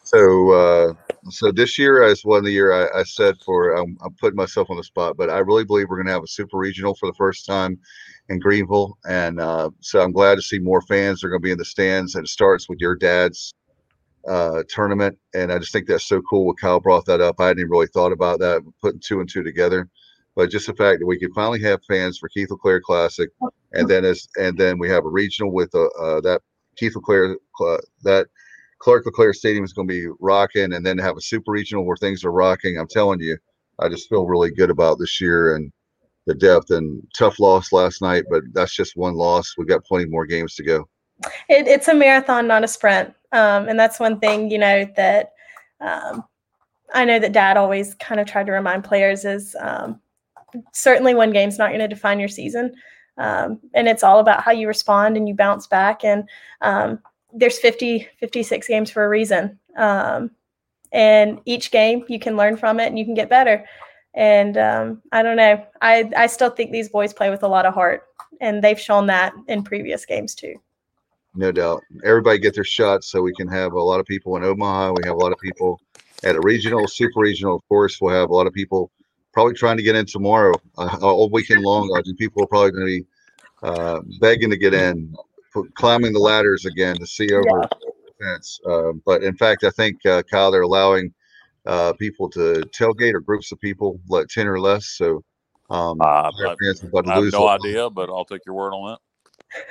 So, 0.03 0.51
uh, 0.51 0.95
so 1.31 1.53
this 1.53 1.79
year 1.79 2.03
as 2.03 2.25
one 2.25 2.39
of 2.39 2.45
the 2.45 2.53
year 2.53 2.73
I, 2.73 3.01
I 3.01 3.03
said 3.03 3.37
for 3.45 3.73
I'm, 3.73 3.97
I'm 4.05 4.15
putting 4.15 4.37
myself 4.37 4.71
on 4.71 4.77
the 4.77 4.85
spot, 4.85 5.17
but 5.17 5.31
I 5.31 5.39
really 5.39 5.65
believe 5.65 5.89
we're 5.89 5.97
going 5.97 6.07
to 6.07 6.13
have 6.13 6.23
a 6.23 6.29
super 6.29 6.59
regional 6.59 6.95
for 6.95 7.07
the 7.07 7.15
first 7.15 7.47
time 7.47 7.79
in 8.29 8.39
Greenville, 8.39 8.99
and 9.09 9.41
uh, 9.41 9.71
so 9.81 10.01
I'm 10.01 10.13
glad 10.13 10.37
to 10.37 10.43
see 10.43 10.59
more 10.59 10.83
fans 10.83 11.23
are 11.23 11.29
going 11.29 11.41
to 11.41 11.45
be 11.45 11.53
in 11.53 11.59
the 11.59 11.65
stands. 11.65 12.15
And 12.15 12.25
it 12.25 12.29
starts 12.29 12.69
with 12.69 12.81
your 12.81 12.97
dad's 12.97 13.55
uh, 14.29 14.63
tournament, 14.69 15.19
and 15.35 15.53
I 15.53 15.59
just 15.59 15.73
think 15.73 15.87
that's 15.87 16.09
so 16.09 16.21
cool. 16.23 16.47
What 16.47 16.59
Kyle 16.59 16.81
brought 16.81 17.07
that 17.07 17.21
up, 17.21 17.37
I 17.39 17.49
hadn't 17.49 17.61
even 17.61 17.71
really 17.71 17.87
thought 17.87 18.13
about 18.13 18.41
that, 18.41 18.63
putting 18.81 19.01
two 19.01 19.21
and 19.21 19.29
two 19.29 19.43
together. 19.43 19.89
But 20.35 20.51
just 20.51 20.67
the 20.67 20.75
fact 20.75 21.01
that 21.01 21.07
we 21.07 21.19
can 21.19 21.33
finally 21.33 21.63
have 21.63 21.81
fans 21.89 22.19
for 22.19 22.29
Keith 22.29 22.51
LeClair 22.51 22.81
Classic, 22.81 23.31
and 23.73 23.89
then 23.89 24.05
as 24.05 24.27
and 24.37 24.59
then 24.59 24.79
we 24.79 24.89
have 24.89 25.05
a 25.05 25.09
regional 25.09 25.53
with 25.53 25.75
uh, 25.75 25.87
uh, 25.99 26.21
that 26.23 26.43
Keith 26.77 26.95
LeClair 26.95 27.37
uh, 27.61 27.79
that 28.03 28.27
Clark 28.87 29.05
LeClair 29.05 29.33
Stadium 29.33 29.65
is 29.65 29.73
going 29.73 29.89
to 29.89 29.93
be 29.93 30.07
rocking, 30.21 30.73
and 30.73 30.87
then 30.87 30.97
have 30.97 31.17
a 31.17 31.21
super 31.21 31.51
regional 31.51 31.85
where 31.85 31.97
things 31.97 32.25
are 32.25 32.31
rocking. 32.31 32.79
I'm 32.79 32.87
telling 32.87 33.19
you, 33.19 33.37
I 33.81 33.89
just 33.89 34.09
feel 34.09 34.27
really 34.27 34.53
good 34.53 34.71
about 34.71 35.01
this 35.01 35.21
year 35.21 35.57
and 35.57 35.73
the 36.27 36.37
depth. 36.37 36.71
And 36.71 37.03
tough 37.19 37.41
loss 37.41 37.73
last 37.73 38.01
night, 38.01 38.27
but 38.31 38.45
that's 38.53 38.77
just 38.77 38.97
one 38.97 39.15
loss. 39.15 39.55
We've 39.59 39.67
got 39.67 39.85
plenty 39.85 40.05
more 40.05 40.25
games 40.25 40.55
to 40.55 40.63
go. 40.63 40.89
It, 41.49 41.67
it's 41.67 41.89
a 41.89 41.95
marathon, 41.95 42.47
not 42.47 42.63
a 42.63 42.69
sprint. 42.69 43.13
Um, 43.33 43.69
and 43.69 43.77
that's 43.77 43.99
one 43.99 44.21
thing, 44.21 44.53
you 44.53 44.59
know, 44.59 44.89
that 44.95 45.33
um, 45.81 46.23
I 46.95 47.05
know 47.05 47.19
that 47.19 47.33
dad 47.33 47.57
always 47.57 47.95
kind 47.95 48.21
of 48.21 48.29
tried 48.29 48.47
to 48.47 48.53
remind 48.53 48.85
players 48.85 49.25
is 49.25 49.57
um, 49.59 50.01
certainly 50.73 51.13
one 51.13 51.33
game's 51.33 51.59
not 51.59 51.71
going 51.71 51.81
to 51.81 51.89
define 51.89 52.21
your 52.21 52.29
season. 52.29 52.73
Um, 53.19 53.59
and 53.75 53.89
it's 53.89 54.05
all 54.05 54.21
about 54.21 54.45
how 54.45 54.53
you 54.53 54.69
respond 54.69 55.17
and 55.17 55.27
you 55.27 55.35
bounce 55.35 55.67
back. 55.67 56.05
And 56.05 56.29
um, 56.61 57.01
there's 57.37 57.59
50, 57.59 58.09
56 58.19 58.67
games 58.67 58.91
for 58.91 59.05
a 59.05 59.09
reason. 59.09 59.59
Um, 59.77 60.31
and 60.93 61.41
each 61.45 61.71
game 61.71 62.05
you 62.09 62.19
can 62.19 62.37
learn 62.37 62.57
from 62.57 62.81
it 62.81 62.87
and 62.87 62.99
you 62.99 63.05
can 63.05 63.15
get 63.15 63.29
better. 63.29 63.65
And 64.15 64.57
um, 64.57 65.03
I 65.13 65.23
don't 65.23 65.37
know. 65.37 65.63
I, 65.83 66.11
I 66.17 66.27
still 66.27 66.51
think 66.51 66.73
these 66.73 66.89
boys 66.89 67.13
play 67.13 67.29
with 67.29 67.43
a 67.43 67.49
lot 67.49 67.67
of 67.67 67.75
heart, 67.75 68.05
and 68.41 68.65
they've 68.65 68.81
shown 68.81 69.07
that 69.09 69.35
in 69.47 69.63
previous 69.63 70.07
games 70.07 70.35
too. 70.35 70.55
No 71.35 71.53
doubt. 71.53 71.83
Everybody 72.03 72.39
get 72.39 72.55
their 72.55 72.65
shots 72.65 73.09
so 73.09 73.21
we 73.21 73.35
can 73.35 73.47
have 73.49 73.75
a 73.75 73.81
lot 73.81 74.01
of 74.01 74.07
people 74.07 74.35
in 74.37 74.45
Omaha. 74.45 74.93
We 74.93 75.07
have 75.07 75.17
a 75.17 75.19
lot 75.19 75.33
of 75.33 75.39
people 75.39 75.79
at 76.25 76.35
a 76.35 76.41
regional, 76.41 76.89
super 76.89 77.21
regional. 77.21 77.57
Of 77.57 77.69
course, 77.69 78.01
we'll 78.01 78.15
have 78.15 78.31
a 78.31 78.35
lot 78.35 78.47
of 78.47 78.55
people 78.55 78.91
probably 79.35 79.53
trying 79.53 79.77
to 79.77 79.83
get 79.83 79.97
in 79.97 80.07
tomorrow, 80.07 80.55
uh, 80.79 80.97
all 81.03 81.29
weekend 81.29 81.61
long. 81.61 81.91
People 82.17 82.43
are 82.43 82.47
probably 82.47 82.71
going 82.71 82.87
to 82.87 83.01
be 83.01 83.07
uh, 83.63 84.01
begging 84.19 84.49
to 84.49 84.57
get 84.57 84.73
in, 84.73 85.15
climbing 85.77 86.13
the 86.13 86.21
ladders 86.21 86.65
again 86.67 86.99
to 86.99 87.07
see 87.07 87.33
over 87.35 87.69
the 87.81 88.25
fence. 88.25 88.61
Uh, 88.69 88.93
but 89.07 89.23
in 89.23 89.37
fact, 89.37 89.65
I 89.65 89.71
think 89.71 90.05
uh, 90.07 90.23
Kyle, 90.31 90.51
they're 90.51 90.63
allowing 90.63 91.13
uh, 91.67 91.93
people 91.95 92.31
to 92.31 92.69
tailgate 92.79 93.15
or 93.15 93.21
groups 93.21 93.53
of 93.53 93.61
people, 93.61 94.01
like 94.09 94.29
ten 94.29 94.47
or 94.49 94.61
less. 94.61 94.89
So 94.97 95.23
um, 95.71 95.99
Uh, 96.01 96.33
our 96.41 96.51
I- 96.51 96.57
fans 96.63 96.83
about 96.85 97.07
to 97.07 97.13
I 97.13 97.15
have 97.17 97.25
no 97.33 97.39
a 97.39 97.45
lot. 97.45 97.55
idea, 97.67 97.91
but 97.91 98.11
I'll 98.11 98.25
take 98.25 98.43
your 98.47 98.55
word 98.57 98.73
on 98.75 98.93
that. 98.93 99.01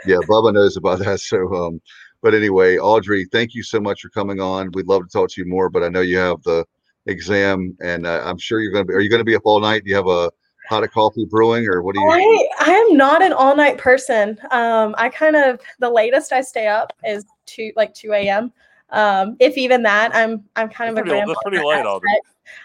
yeah, 0.05 0.17
Bubba 0.29 0.53
knows 0.53 0.77
about 0.77 0.99
that. 0.99 1.19
So, 1.21 1.53
um, 1.55 1.81
but 2.21 2.33
anyway, 2.35 2.77
Audrey, 2.77 3.25
thank 3.31 3.53
you 3.55 3.63
so 3.63 3.79
much 3.79 4.01
for 4.01 4.09
coming 4.09 4.41
on. 4.41 4.71
We'd 4.73 4.87
love 4.87 5.03
to 5.03 5.09
talk 5.09 5.29
to 5.31 5.41
you 5.41 5.47
more, 5.47 5.69
but 5.69 5.83
I 5.83 5.89
know 5.89 6.01
you 6.01 6.17
have 6.17 6.41
the 6.43 6.65
exam, 7.07 7.77
and 7.81 8.07
uh, 8.07 8.21
I'm 8.25 8.37
sure 8.39 8.61
you're 8.61 8.71
going 8.73 8.85
to 8.85 8.89
be. 8.89 8.95
Are 8.95 9.01
you 9.01 9.09
going 9.09 9.19
to 9.21 9.25
be 9.25 9.35
up 9.35 9.43
all 9.45 9.59
night? 9.59 9.83
Do 9.83 9.89
you 9.91 9.95
have 9.97 10.07
a 10.07 10.31
pot 10.69 10.83
of 10.83 10.91
coffee 10.91 11.25
brewing, 11.25 11.67
or 11.67 11.81
what 11.81 11.95
do 11.95 12.01
you? 12.01 12.09
I 12.09 12.47
I 12.59 12.71
am 12.71 12.97
not 12.97 13.21
an 13.21 13.33
all 13.33 13.55
night 13.55 13.77
person. 13.77 14.37
Um, 14.51 14.95
I 14.97 15.09
kind 15.09 15.35
of 15.35 15.59
the 15.79 15.89
latest 15.89 16.31
I 16.33 16.41
stay 16.41 16.67
up 16.67 16.93
is 17.05 17.25
two 17.45 17.71
like 17.75 17.93
two 17.93 18.13
a.m. 18.13 18.51
Um, 18.91 19.35
if 19.39 19.57
even 19.57 19.83
that, 19.83 20.15
I'm 20.15 20.43
I'm 20.55 20.69
kind 20.69 20.89
of 20.89 20.95
That's 20.95 21.07
a 21.07 21.09
pretty- 21.09 21.09
grandma. 21.11 21.27
that's 21.33 21.43
pretty 21.43 21.57
late, 21.65 21.85
Audrey. 21.85 22.09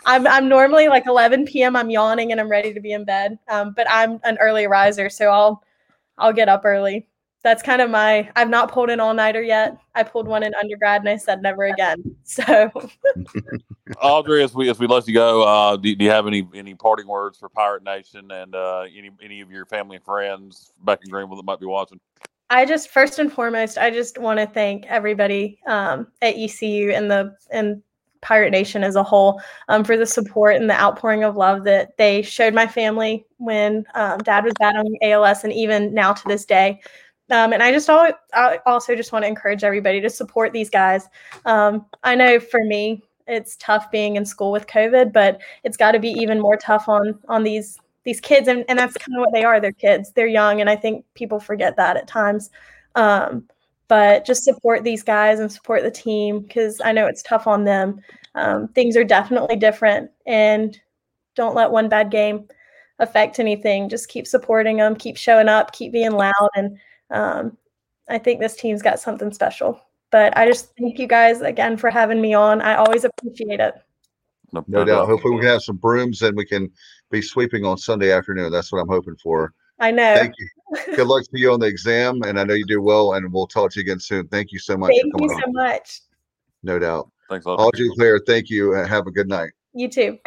I'm 0.04 0.26
I'm 0.26 0.48
normally 0.48 0.88
like 0.88 1.06
11 1.06 1.46
p.m. 1.46 1.74
I'm 1.74 1.88
yawning 1.90 2.32
and 2.32 2.40
I'm 2.40 2.50
ready 2.50 2.74
to 2.74 2.80
be 2.80 2.92
in 2.92 3.04
bed. 3.04 3.38
Um, 3.48 3.72
but 3.74 3.86
I'm 3.90 4.20
an 4.24 4.36
early 4.38 4.66
riser, 4.66 5.08
so 5.08 5.30
I'll 5.30 5.62
I'll 6.18 6.32
get 6.32 6.48
up 6.48 6.62
early. 6.64 7.06
That's 7.42 7.62
kind 7.62 7.80
of 7.80 7.88
my. 7.88 8.30
I've 8.36 8.50
not 8.50 8.70
pulled 8.70 8.90
an 8.90 9.00
all 9.00 9.14
nighter 9.14 9.42
yet. 9.42 9.78
I 9.94 10.02
pulled 10.02 10.28
one 10.28 10.42
in 10.42 10.52
undergrad 10.60 11.00
and 11.00 11.08
I 11.08 11.16
said 11.16 11.40
never 11.40 11.64
again. 11.64 12.16
So 12.24 12.70
Audrey, 14.00 14.44
as 14.44 14.54
we 14.54 14.68
as 14.68 14.78
we 14.78 14.86
let 14.86 15.08
you 15.08 15.14
go, 15.14 15.42
uh, 15.42 15.76
do, 15.76 15.94
do 15.96 16.04
you 16.04 16.10
have 16.10 16.26
any 16.26 16.46
any 16.54 16.74
parting 16.74 17.06
words 17.06 17.38
for 17.38 17.48
Pirate 17.48 17.82
Nation 17.82 18.30
and 18.30 18.54
uh, 18.54 18.82
any 18.82 19.10
any 19.22 19.40
of 19.40 19.50
your 19.50 19.64
family 19.66 19.96
and 19.96 20.04
friends 20.04 20.72
back 20.84 21.00
in 21.02 21.10
Greenville 21.10 21.36
that 21.36 21.44
might 21.44 21.60
be 21.60 21.66
watching? 21.66 21.98
I 22.50 22.66
just 22.66 22.90
first 22.90 23.18
and 23.18 23.32
foremost, 23.32 23.78
I 23.78 23.90
just 23.90 24.18
want 24.18 24.38
to 24.38 24.46
thank 24.46 24.86
everybody 24.86 25.60
um, 25.66 26.08
at 26.20 26.34
ECU 26.36 26.90
and 26.90 27.10
the 27.10 27.36
and 27.50 27.82
Pirate 28.22 28.50
Nation 28.50 28.84
as 28.84 28.96
a 28.96 29.02
whole 29.02 29.40
um, 29.68 29.82
for 29.84 29.96
the 29.96 30.06
support 30.06 30.56
and 30.56 30.68
the 30.68 30.78
outpouring 30.78 31.24
of 31.24 31.36
love 31.36 31.64
that 31.64 31.96
they 31.96 32.22
showed 32.22 32.52
my 32.52 32.66
family 32.66 33.24
when 33.38 33.86
um, 33.94 34.18
Dad 34.18 34.44
was 34.44 34.52
battling 34.58 34.98
ALS, 35.02 35.44
and 35.44 35.52
even 35.52 35.94
now 35.94 36.12
to 36.12 36.28
this 36.28 36.44
day. 36.44 36.80
Um, 37.30 37.52
and 37.52 37.62
I 37.62 37.70
just 37.72 37.88
I 37.88 38.58
also 38.66 38.96
just 38.96 39.12
want 39.12 39.24
to 39.24 39.28
encourage 39.28 39.64
everybody 39.64 40.00
to 40.00 40.10
support 40.10 40.52
these 40.52 40.70
guys. 40.70 41.08
Um, 41.44 41.86
I 42.02 42.14
know 42.14 42.40
for 42.40 42.64
me, 42.64 43.02
it's 43.26 43.56
tough 43.56 43.90
being 43.90 44.16
in 44.16 44.24
school 44.24 44.50
with 44.50 44.66
COVID, 44.66 45.12
but 45.12 45.40
it's 45.62 45.76
got 45.76 45.92
to 45.92 45.98
be 45.98 46.10
even 46.10 46.40
more 46.40 46.56
tough 46.56 46.88
on 46.88 47.18
on 47.28 47.44
these 47.44 47.78
these 48.04 48.20
kids 48.20 48.48
and, 48.48 48.64
and 48.68 48.78
that's 48.78 48.96
kind 48.96 49.14
of 49.16 49.20
what 49.20 49.32
they 49.32 49.44
are 49.44 49.60
they're 49.60 49.72
kids 49.72 50.10
they're 50.12 50.26
young 50.26 50.62
and 50.62 50.70
i 50.70 50.74
think 50.74 51.04
people 51.14 51.38
forget 51.38 51.76
that 51.76 51.96
at 51.96 52.06
times. 52.06 52.50
Um, 52.94 53.46
but 53.88 54.24
just 54.24 54.44
support 54.44 54.84
these 54.84 55.02
guys 55.02 55.38
and 55.40 55.50
support 55.50 55.82
the 55.82 55.90
team 55.90 56.40
because 56.40 56.80
i 56.84 56.92
know 56.92 57.06
it's 57.06 57.22
tough 57.22 57.46
on 57.46 57.64
them. 57.64 58.00
Um, 58.34 58.68
things 58.68 58.96
are 58.96 59.04
definitely 59.04 59.56
different 59.56 60.10
and 60.26 60.80
don't 61.34 61.54
let 61.54 61.70
one 61.70 61.88
bad 61.88 62.10
game 62.10 62.48
affect 62.98 63.38
anything. 63.38 63.88
Just 63.88 64.08
keep 64.08 64.26
supporting 64.26 64.78
them 64.78 64.96
keep 64.96 65.16
showing 65.16 65.48
up 65.48 65.72
keep 65.72 65.92
being 65.92 66.12
loud 66.12 66.50
and 66.56 66.78
um, 67.10 67.56
i 68.08 68.18
think 68.18 68.40
this 68.40 68.56
team's 68.56 68.82
got 68.82 68.98
something 68.98 69.32
special 69.32 69.80
but 70.10 70.36
i 70.36 70.46
just 70.46 70.72
thank 70.78 70.98
you 70.98 71.06
guys 71.06 71.40
again 71.40 71.76
for 71.76 71.90
having 71.90 72.20
me 72.20 72.34
on 72.34 72.60
i 72.60 72.74
always 72.74 73.04
appreciate 73.04 73.60
it 73.60 73.74
No 74.66 74.84
doubt. 74.84 75.06
Hopefully, 75.08 75.34
we 75.34 75.40
can 75.40 75.50
have 75.50 75.62
some 75.62 75.76
brooms 75.76 76.22
and 76.22 76.36
we 76.36 76.44
can 76.44 76.70
be 77.10 77.22
sweeping 77.22 77.64
on 77.64 77.78
Sunday 77.78 78.10
afternoon. 78.12 78.50
That's 78.50 78.72
what 78.72 78.80
I'm 78.80 78.88
hoping 78.88 79.16
for. 79.16 79.52
i 79.78 79.90
know 79.90 80.14
Thank 80.16 80.34
you. 80.38 80.48
Good 80.96 81.06
luck 81.06 81.22
to 81.24 81.38
you 81.38 81.52
on 81.52 81.60
the 81.60 81.66
exam, 81.66 82.22
and 82.22 82.38
I 82.38 82.44
know 82.44 82.54
you 82.54 82.66
do 82.66 82.82
well. 82.82 83.14
And 83.14 83.32
we'll 83.32 83.46
talk 83.46 83.70
to 83.72 83.78
you 83.80 83.82
again 83.82 84.00
soon. 84.00 84.26
Thank 84.28 84.52
you 84.52 84.58
so 84.58 84.76
much 84.76 84.90
thank 84.90 85.12
for 85.12 85.22
you 85.22 85.28
so 85.28 85.46
on. 85.46 85.52
much 85.52 86.00
No 86.62 86.78
doubt. 86.78 87.10
Thanks, 87.28 87.46
a 87.46 87.50
lot. 87.50 87.60
Audrey 87.60 87.90
Claire, 87.96 88.20
thank 88.26 88.50
you. 88.50 88.74
and 88.74 88.88
Have 88.88 89.06
a 89.06 89.12
good 89.12 89.28
night. 89.28 89.50
You 89.72 89.88
too. 89.88 90.18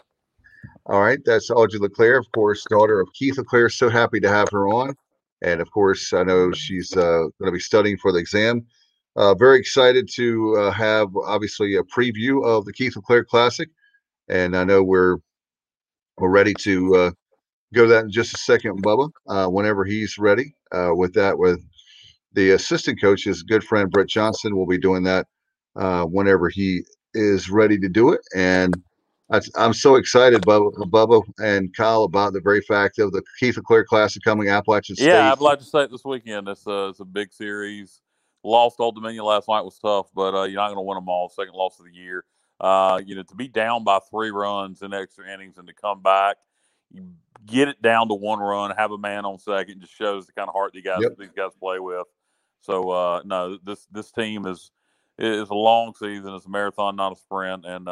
All 0.86 1.02
right, 1.02 1.20
that's 1.26 1.50
Audrey 1.50 1.80
LeClair, 1.80 2.18
of 2.18 2.30
course, 2.34 2.66
daughter 2.70 3.00
of 3.00 3.08
Keith 3.14 3.38
LeClair. 3.38 3.70
So 3.70 3.90
happy 3.90 4.20
to 4.22 4.30
have 4.30 4.50
her 4.52 4.68
on. 4.68 4.96
And 5.44 5.62
of 5.62 5.70
course, 5.72 6.14
I 6.14 6.24
know 6.24 6.52
she's 6.54 6.96
uh, 6.96 7.28
going 7.40 7.46
to 7.46 7.52
be 7.52 7.60
studying 7.60 7.98
for 7.98 8.12
the 8.12 8.20
exam. 8.20 8.66
Uh, 9.16 9.36
very 9.36 9.60
excited 9.60 10.10
to 10.16 10.56
uh, 10.58 10.72
have 10.72 11.10
obviously 11.18 11.76
a 11.76 11.84
preview 11.84 12.44
of 12.44 12.66
the 12.66 12.74
Keith 12.74 12.96
LeClair 12.96 13.24
Classic, 13.24 13.70
and 14.30 14.56
I 14.56 14.64
know 14.64 14.82
we're 14.82 15.18
we're 16.18 16.30
ready 16.30 16.54
to 16.62 16.96
uh, 16.96 17.12
go 17.74 17.84
to 17.84 17.90
that 17.90 18.06
in 18.06 18.12
just 18.12 18.34
a 18.34 18.38
second, 18.38 18.84
Bubba. 18.84 19.12
Uh, 19.28 19.48
whenever 19.48 19.84
he's 19.84 20.18
ready 20.18 20.56
uh, 20.72 20.92
with 20.96 21.14
that, 21.14 21.38
with 21.38 21.60
the 22.34 22.52
assistant 22.52 23.00
coach, 23.00 23.26
his 23.26 23.44
good 23.44 23.64
friend 23.64 23.92
Britt 23.92 24.10
Johnson, 24.10 24.56
will 24.56 24.66
be 24.66 24.80
doing 24.80 25.04
that 25.04 25.28
uh, 25.76 26.06
whenever 26.06 26.50
he 26.50 26.84
is 27.14 27.50
ready 27.50 27.78
to 27.78 27.90
do 27.90 28.12
it. 28.12 28.22
And 28.36 28.74
I'm 29.56 29.74
so 29.74 29.96
excited, 29.96 30.42
Bubba, 30.42 30.72
Bubba 30.90 31.24
and 31.40 31.76
Kyle, 31.76 32.04
about 32.04 32.34
the 32.34 32.42
very 32.42 32.62
fact 32.62 33.00
of 33.00 33.12
the 33.12 33.24
Keith 33.40 33.58
LeClair 33.58 33.86
Classic 33.86 34.22
coming 34.22 34.50
Appalachian 34.50 34.96
State. 34.96 35.08
Yeah, 35.08 35.32
I'd 35.32 35.40
like 35.40 35.60
to 35.60 35.66
say 35.66 35.84
it 35.84 35.92
this 35.92 36.04
weekend. 36.06 36.48
It's 36.48 36.68
a, 36.68 36.90
it's 36.90 37.00
a 37.00 37.06
big 37.06 37.32
series 37.34 38.02
lost 38.44 38.80
Old 38.80 38.96
Dominion 38.96 39.26
last 39.26 39.48
night 39.48 39.62
was 39.62 39.80
tough, 39.80 40.08
but 40.14 40.36
uh, 40.36 40.44
you're 40.44 40.60
not 40.60 40.68
going 40.68 40.78
to 40.78 40.82
win 40.82 40.96
them 40.96 41.10
all. 41.10 41.30
Second 41.30 41.54
loss 41.54 41.80
of 41.80 41.86
the 41.86 41.94
year. 41.94 42.26
Uh, 42.60 43.02
you 43.06 43.16
know, 43.16 43.24
to 43.24 43.36
be 43.36 43.48
down 43.48 43.84
by 43.84 44.00
three 44.12 44.32
runs 44.32 44.82
in 44.82 44.94
extra 44.94 45.32
innings 45.32 45.58
and 45.58 45.68
to 45.68 45.74
come 45.74 46.02
back, 46.02 46.38
get 47.46 47.68
it 47.68 47.82
down 47.82 48.08
to 48.08 48.14
one 48.14 48.40
run, 48.40 48.72
have 48.78 48.92
a 48.92 48.98
man 48.98 49.26
on 49.26 49.40
second, 49.40 49.82
just 49.82 49.96
shows 49.96 50.28
the 50.28 50.34
kind 50.34 50.48
of 50.48 50.54
heart 50.54 50.72
these 50.74 50.84
guys 50.84 51.00
yep. 51.02 51.18
these 51.18 51.32
guys 51.36 51.52
play 51.60 51.80
with. 51.80 52.08
So 52.62 52.90
uh, 52.92 53.22
no, 53.26 53.58
this 53.64 53.86
this 53.92 54.12
team 54.12 54.46
is 54.46 54.72
is 55.18 55.50
a 55.50 55.56
long 55.56 55.94
season. 55.96 56.34
It's 56.34 56.46
a 56.46 56.50
marathon, 56.50 56.96
not 56.96 57.12
a 57.12 57.16
sprint. 57.16 57.66
And 57.66 57.88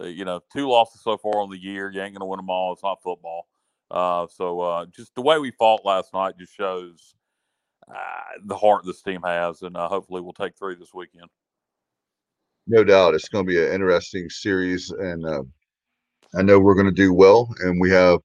uh, 0.00 0.06
you 0.06 0.24
know, 0.24 0.40
two 0.52 0.68
losses 0.68 1.02
so 1.02 1.16
far 1.16 1.36
on 1.36 1.50
the 1.50 1.58
year. 1.58 1.90
You 1.90 2.00
ain't 2.00 2.14
going 2.14 2.20
to 2.20 2.26
win 2.26 2.38
them 2.38 2.50
all. 2.50 2.72
It's 2.72 2.82
not 2.82 3.02
football. 3.02 3.46
Uh, 3.90 4.26
so 4.26 4.60
uh, 4.60 4.86
just 4.86 5.14
the 5.14 5.22
way 5.22 5.38
we 5.38 5.50
fought 5.52 5.84
last 5.84 6.12
night 6.12 6.38
just 6.38 6.54
shows 6.54 7.14
uh, 7.88 7.94
the 8.46 8.56
heart 8.56 8.84
this 8.84 9.02
team 9.02 9.20
has, 9.24 9.62
and 9.62 9.76
uh, 9.76 9.88
hopefully 9.88 10.20
we'll 10.20 10.32
take 10.32 10.56
three 10.56 10.74
this 10.74 10.94
weekend. 10.94 11.28
No 12.66 12.82
doubt, 12.82 13.14
it's 13.14 13.28
going 13.28 13.44
to 13.44 13.48
be 13.48 13.62
an 13.62 13.72
interesting 13.72 14.28
series, 14.30 14.90
and 14.90 15.26
I 16.34 16.42
know 16.42 16.58
we're 16.58 16.74
going 16.74 16.86
to 16.86 16.92
do 16.92 17.12
well. 17.12 17.54
And 17.60 17.78
we 17.78 17.90
have 17.90 18.20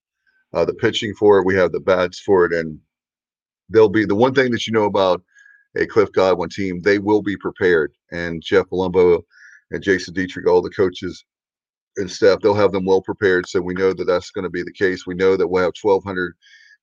the 0.54 0.74
pitching 0.80 1.14
for 1.14 1.40
it, 1.40 1.46
we 1.46 1.56
have 1.56 1.74
the 1.74 1.82
bats 1.82 2.20
for 2.22 2.46
it, 2.46 2.54
and 2.54 2.80
they'll 3.70 3.90
be 3.90 4.06
the 4.06 4.16
one 4.16 4.34
thing 4.34 4.52
that 4.52 4.66
you 4.66 4.72
know 4.72 4.86
about 4.86 5.22
a 5.76 5.86
Cliff 5.86 6.12
Godwin 6.14 6.50
team. 6.50 6.82
They 6.82 7.00
will 7.00 7.22
be 7.22 7.36
prepared, 7.36 7.92
and 8.12 8.42
Jeff 8.42 8.66
Palumbo 8.68 9.22
and 9.72 9.84
Jason 9.84 10.14
Dietrich, 10.14 10.48
all 10.48 10.62
the 10.62 10.70
coaches 10.70 11.26
and 12.00 12.10
staff, 12.10 12.40
they'll 12.42 12.54
have 12.56 12.72
them 12.72 12.86
well 12.86 13.02
prepared. 13.02 13.48
So 13.48 13.62
we 13.62 13.74
know 13.74 13.94
that 13.94 14.06
that's 14.06 14.32
going 14.32 14.44
to 14.44 14.50
be 14.50 14.64
the 14.64 14.74
case. 14.74 15.06
We 15.06 15.16
know 15.16 15.38
that 15.38 15.48
we'll 15.48 15.64
have 15.64 15.74
1,200 15.82 16.36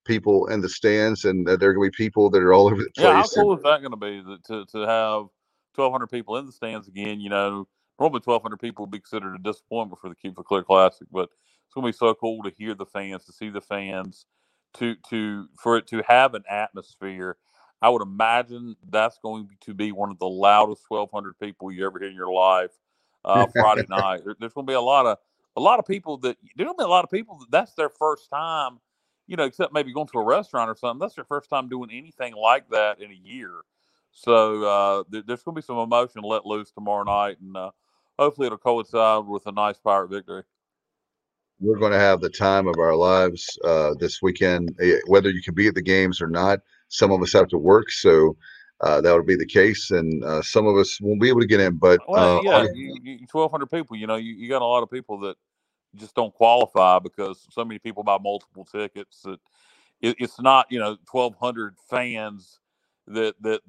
people 0.04 0.46
in 0.46 0.60
the 0.60 0.68
stands, 0.68 1.24
and 1.24 1.46
that 1.46 1.60
there 1.60 1.70
are 1.70 1.74
going 1.74 1.90
to 1.90 1.96
be 1.96 2.04
people 2.04 2.30
that 2.30 2.42
are 2.42 2.52
all 2.52 2.66
over 2.66 2.76
the 2.76 2.90
place. 2.96 3.04
Yeah, 3.04 3.14
how 3.14 3.26
cool 3.26 3.52
and, 3.52 3.58
is 3.58 3.64
that 3.64 3.80
going 3.80 3.90
to 3.90 3.96
be 3.96 4.38
to 4.46 4.64
to 4.66 4.78
have 4.86 5.26
1,200 5.74 6.06
people 6.06 6.36
in 6.36 6.46
the 6.46 6.52
stands 6.52 6.88
again? 6.88 7.20
You 7.20 7.30
know, 7.30 7.68
normally 7.98 8.20
1,200 8.24 8.58
people 8.58 8.84
would 8.84 8.92
be 8.92 9.00
considered 9.00 9.34
a 9.34 9.42
disappointment 9.42 10.00
for 10.00 10.08
the 10.08 10.14
Keith 10.14 10.36
Clear 10.46 10.62
Classic, 10.62 11.06
but 11.10 11.28
it's 11.66 11.74
going 11.74 11.84
to 11.84 11.92
be 11.92 11.96
so 11.96 12.14
cool 12.14 12.42
to 12.44 12.50
hear 12.56 12.74
the 12.74 12.86
fans, 12.86 13.24
to 13.24 13.32
see 13.32 13.50
the 13.50 13.60
fans, 13.60 14.26
to 14.74 14.94
to 15.10 15.48
for 15.58 15.76
it 15.76 15.86
to 15.88 16.02
have 16.06 16.34
an 16.34 16.44
atmosphere. 16.48 17.36
I 17.82 17.90
would 17.90 18.02
imagine 18.02 18.74
that's 18.88 19.18
going 19.22 19.50
to 19.60 19.74
be 19.74 19.92
one 19.92 20.10
of 20.10 20.18
the 20.18 20.28
loudest 20.28 20.84
1,200 20.88 21.38
people 21.38 21.70
you 21.70 21.86
ever 21.86 21.98
hear 21.98 22.08
in 22.08 22.14
your 22.14 22.32
life. 22.32 22.70
Uh, 23.24 23.46
Friday 23.52 23.86
night, 23.88 24.22
there, 24.24 24.36
there's 24.38 24.52
going 24.52 24.66
to 24.66 24.70
be 24.70 24.74
a 24.74 24.80
lot 24.80 25.06
of 25.06 25.18
a 25.56 25.60
lot 25.60 25.78
of 25.78 25.86
people 25.86 26.18
that 26.18 26.36
there's 26.56 26.66
going 26.66 26.76
to 26.76 26.82
be 26.82 26.84
a 26.84 26.88
lot 26.88 27.04
of 27.04 27.10
people 27.10 27.38
that 27.38 27.50
that's 27.50 27.74
their 27.74 27.88
first 27.88 28.28
time 28.30 28.78
you 29.26 29.36
know, 29.36 29.44
except 29.44 29.72
maybe 29.72 29.92
going 29.92 30.06
to 30.06 30.18
a 30.18 30.24
restaurant 30.24 30.70
or 30.70 30.76
something. 30.76 31.00
That's 31.00 31.14
their 31.14 31.24
first 31.24 31.50
time 31.50 31.68
doing 31.68 31.90
anything 31.92 32.34
like 32.34 32.68
that 32.70 33.00
in 33.00 33.10
a 33.10 33.14
year. 33.14 33.52
So 34.12 34.64
uh, 34.64 35.02
there's 35.10 35.42
going 35.42 35.54
to 35.54 35.60
be 35.60 35.62
some 35.62 35.78
emotion 35.78 36.22
let 36.22 36.46
loose 36.46 36.70
tomorrow 36.70 37.04
night, 37.04 37.38
and 37.40 37.56
uh, 37.56 37.70
hopefully 38.18 38.46
it'll 38.46 38.58
coincide 38.58 39.26
with 39.26 39.46
a 39.46 39.52
nice 39.52 39.78
Pirate 39.78 40.08
victory. 40.08 40.42
We're 41.60 41.78
going 41.78 41.92
to 41.92 41.98
have 41.98 42.20
the 42.20 42.30
time 42.30 42.66
of 42.66 42.76
our 42.78 42.94
lives 42.94 43.58
uh, 43.64 43.94
this 43.98 44.20
weekend, 44.22 44.74
eh, 44.80 44.98
whether 45.06 45.30
you 45.30 45.42
can 45.42 45.54
be 45.54 45.66
at 45.66 45.74
the 45.74 45.82
games 45.82 46.20
or 46.20 46.28
not. 46.28 46.60
Some 46.88 47.10
of 47.10 47.20
us 47.22 47.32
have 47.32 47.48
to 47.48 47.58
work, 47.58 47.90
so 47.90 48.36
uh, 48.81 49.01
that 49.01 49.14
would 49.14 49.27
be 49.27 49.37
the 49.37 49.47
case, 49.47 49.91
and 49.91 50.22
uh, 50.24 50.43
some 50.43 50.66
of 50.66 50.77
us 50.77 51.01
won't 51.01 51.20
be 51.20 51.29
able 51.29 51.41
to 51.41 51.47
get 51.47 51.61
in. 51.61 51.77
But 51.77 52.01
well, 52.09 52.39
uh, 52.39 52.43
yeah, 52.43 52.66
you, 52.74 52.99
you, 53.03 53.18
1,200 53.31 53.66
people. 53.66 53.97
You 53.97 54.07
know, 54.07 54.16
you, 54.16 54.35
you 54.35 54.49
got 54.49 54.62
a 54.62 54.66
lot 54.66 54.83
of 54.83 54.91
people 54.91 55.18
that 55.20 55.37
just 55.95 56.14
don't 56.14 56.35
qualify 56.35 56.99
because 56.99 57.47
so 57.51 57.64
many 57.64 57.79
people 57.79 58.03
buy 58.03 58.18
multiple 58.22 58.64
tickets 58.64 59.22
that 59.22 59.41
it, 60.01 60.16
it's 60.18 60.41
not 60.41 60.66
you 60.70 60.79
know 60.79 60.97
1200 61.11 61.77
fans 61.89 62.61
that 63.07 63.35
that 63.41 63.61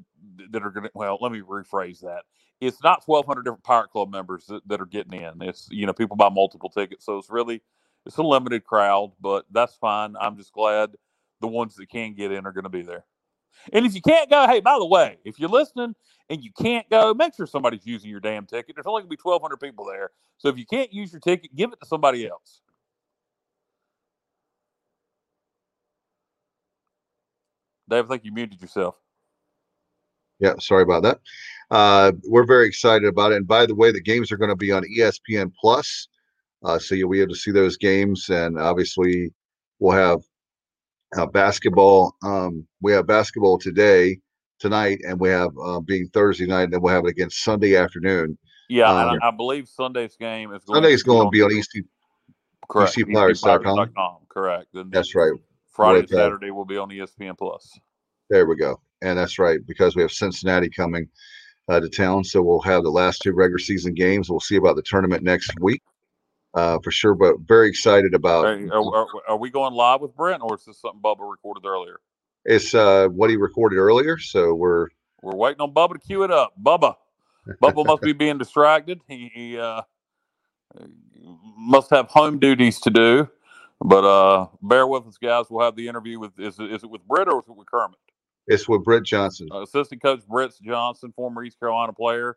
that 0.51 0.63
are 0.63 0.71
going 0.71 0.83
to 0.83 0.91
well 0.93 1.17
let 1.21 1.31
me 1.31 1.41
rephrase 1.41 2.01
that 2.01 2.23
it's 2.59 2.83
not 2.83 3.03
1200 3.05 3.43
different 3.43 3.63
pirate 3.63 3.89
club 3.89 4.11
members 4.11 4.45
that, 4.47 4.67
that 4.67 4.81
are 4.81 4.85
getting 4.85 5.21
in 5.21 5.41
it's 5.41 5.67
you 5.71 5.85
know 5.85 5.93
people 5.93 6.17
buy 6.17 6.29
multiple 6.29 6.69
tickets 6.69 7.05
so 7.05 7.17
it's 7.17 7.29
really 7.29 7.61
it's 8.05 8.17
a 8.17 8.23
limited 8.23 8.63
crowd 8.63 9.11
but 9.21 9.45
that's 9.51 9.75
fine 9.75 10.15
i'm 10.19 10.37
just 10.37 10.51
glad 10.51 10.91
the 11.39 11.47
ones 11.47 11.75
that 11.75 11.87
can 11.87 12.13
get 12.13 12.31
in 12.31 12.45
are 12.45 12.51
going 12.51 12.63
to 12.63 12.69
be 12.69 12.81
there 12.81 13.05
and 13.73 13.85
if 13.85 13.93
you 13.95 14.01
can't 14.01 14.29
go 14.29 14.47
hey 14.47 14.59
by 14.59 14.77
the 14.77 14.85
way 14.85 15.17
if 15.25 15.39
you're 15.39 15.49
listening 15.49 15.95
and 16.29 16.43
you 16.43 16.51
can't 16.51 16.89
go, 16.89 17.13
make 17.13 17.35
sure 17.35 17.47
somebody's 17.47 17.85
using 17.85 18.09
your 18.09 18.19
damn 18.19 18.45
ticket. 18.45 18.75
There's 18.75 18.85
only 18.85 19.01
going 19.01 19.09
to 19.09 19.17
be 19.17 19.21
1,200 19.21 19.57
people 19.57 19.85
there. 19.85 20.11
So 20.37 20.49
if 20.49 20.57
you 20.57 20.65
can't 20.65 20.91
use 20.91 21.11
your 21.11 21.21
ticket, 21.21 21.55
give 21.55 21.71
it 21.71 21.79
to 21.79 21.87
somebody 21.87 22.27
else. 22.27 22.61
Dave, 27.89 28.05
I 28.05 28.07
think 28.07 28.25
you 28.25 28.33
muted 28.33 28.61
yourself. 28.61 28.95
Yeah, 30.39 30.53
sorry 30.59 30.83
about 30.83 31.03
that. 31.03 31.19
Uh, 31.71 32.11
we're 32.25 32.45
very 32.45 32.67
excited 32.67 33.07
about 33.07 33.31
it. 33.31 33.37
And 33.37 33.47
by 33.47 33.65
the 33.65 33.73
way, 33.73 33.91
the 33.91 34.01
games 34.01 34.31
are 34.31 34.37
going 34.37 34.49
to 34.49 34.55
be 34.55 34.71
on 34.71 34.83
ESPN 34.83 35.51
Plus, 35.59 36.07
uh, 36.63 36.77
so 36.77 36.95
you'll 36.95 37.09
be 37.09 37.21
able 37.21 37.33
to 37.33 37.39
see 37.39 37.51
those 37.51 37.77
games. 37.77 38.29
And 38.29 38.59
obviously, 38.59 39.33
we'll 39.79 39.97
have 39.97 40.21
uh, 41.15 41.25
basketball. 41.25 42.15
Um, 42.23 42.67
we 42.81 42.91
have 42.93 43.07
basketball 43.07 43.57
today 43.57 44.19
tonight, 44.59 44.99
and 45.07 45.19
we 45.19 45.29
have 45.29 45.51
uh, 45.63 45.79
being 45.79 46.09
Thursday 46.09 46.45
night, 46.45 46.63
and 46.63 46.73
then 46.73 46.81
we'll 46.81 46.93
have 46.93 47.05
it 47.05 47.09
again 47.09 47.29
Sunday 47.29 47.75
afternoon. 47.75 48.37
Yeah, 48.69 48.89
um, 48.89 49.09
and 49.09 49.23
I, 49.23 49.29
I, 49.29 49.31
believe 49.31 49.67
Sunday's 49.67 50.15
game 50.17 50.53
is 50.53 50.63
going 50.65 50.75
Sunday's 50.75 51.03
going 51.03 51.27
to 51.27 51.29
be 51.29 51.41
on 51.41 51.51
EC, 51.51 51.85
correct, 52.69 52.95
ECPirates.com. 52.95 54.17
Correct. 54.29 54.67
That's 54.89 55.15
right. 55.15 55.31
Friday 55.71 56.07
Saturday 56.07 56.51
will 56.51 56.65
be 56.65 56.77
on 56.77 56.89
ESPN 56.89 57.37
Plus. 57.37 57.71
There 58.29 58.45
we 58.45 58.55
go, 58.55 58.81
and 59.01 59.17
that's 59.17 59.39
right 59.39 59.59
because 59.65 59.95
we 59.95 60.01
have 60.01 60.11
Cincinnati 60.11 60.69
coming 60.69 61.07
uh, 61.69 61.79
to 61.79 61.87
town, 61.87 62.23
so 62.23 62.41
we'll 62.41 62.61
have 62.61 62.83
the 62.83 62.89
last 62.89 63.21
two 63.21 63.31
regular 63.31 63.59
season 63.59 63.93
games. 63.93 64.29
We'll 64.29 64.39
see 64.39 64.55
about 64.57 64.75
the 64.75 64.81
tournament 64.81 65.23
next 65.23 65.51
week. 65.61 65.81
Uh, 66.57 66.79
for 66.79 66.89
sure, 66.89 67.13
but 67.13 67.35
very 67.41 67.69
excited 67.69 68.15
about. 68.15 68.45
Are, 68.45 68.71
are, 68.73 69.07
are, 69.29 69.37
we 69.37 69.51
going 69.51 69.75
live 69.75 70.01
with 70.01 70.15
Brent, 70.15 70.41
or 70.41 70.55
is 70.55 70.65
this 70.65 70.81
something 70.81 70.99
Bubba 70.99 71.29
recorded 71.29 71.67
earlier? 71.67 71.99
It's 72.45 72.73
uh, 72.73 73.09
what 73.09 73.29
he 73.29 73.37
recorded 73.37 73.77
earlier, 73.77 74.17
so 74.17 74.55
we're 74.55 74.87
we're 75.21 75.35
waiting 75.35 75.61
on 75.61 75.71
Bubba 75.71 75.93
to 75.93 75.99
cue 75.99 76.23
it 76.23 76.31
up. 76.31 76.53
Bubba, 76.59 76.95
Bubba 77.61 77.85
must 77.85 78.01
be 78.01 78.11
being 78.11 78.39
distracted. 78.39 79.01
He, 79.07 79.29
he 79.35 79.59
uh, 79.59 79.83
must 81.55 81.91
have 81.91 82.09
home 82.09 82.39
duties 82.39 82.79
to 82.79 82.89
do. 82.89 83.29
But 83.79 84.03
uh, 84.03 84.47
bear 84.63 84.87
with 84.87 85.05
us, 85.05 85.19
guys. 85.19 85.45
We'll 85.51 85.63
have 85.63 85.75
the 85.75 85.87
interview 85.87 86.17
with 86.17 86.39
is 86.39 86.59
it, 86.59 86.71
is 86.71 86.83
it 86.83 86.89
with 86.89 87.07
Britt 87.07 87.27
or 87.27 87.37
is 87.37 87.47
it 87.47 87.55
with 87.55 87.69
Kermit? 87.69 87.99
It's 88.47 88.67
with 88.67 88.83
Britt 88.83 89.03
Johnson, 89.03 89.47
uh, 89.51 89.61
assistant 89.61 90.01
coach 90.01 90.25
Britt 90.27 90.55
Johnson, 90.63 91.13
former 91.15 91.43
East 91.43 91.59
Carolina 91.59 91.93
player, 91.93 92.35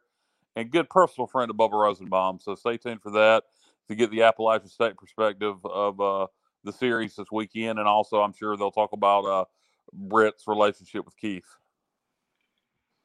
and 0.56 0.70
good 0.70 0.90
personal 0.90 1.26
friend 1.26 1.50
of 1.50 1.56
Bubba 1.56 1.72
Rosenbaum. 1.72 2.38
So 2.38 2.54
stay 2.54 2.76
tuned 2.76 3.00
for 3.00 3.12
that 3.12 3.44
to 3.90 3.96
get 3.96 4.10
the 4.12 4.22
Appalachian 4.22 4.68
State 4.68 4.96
perspective 4.96 5.56
of 5.64 6.00
uh, 6.00 6.26
the 6.62 6.72
series 6.72 7.16
this 7.16 7.26
weekend, 7.32 7.80
and 7.80 7.88
also 7.88 8.20
I'm 8.22 8.32
sure 8.32 8.56
they'll 8.56 8.70
talk 8.70 8.92
about 8.92 9.22
uh, 9.22 9.44
Britt's 9.92 10.44
relationship 10.46 11.04
with 11.04 11.16
Keith. 11.16 11.44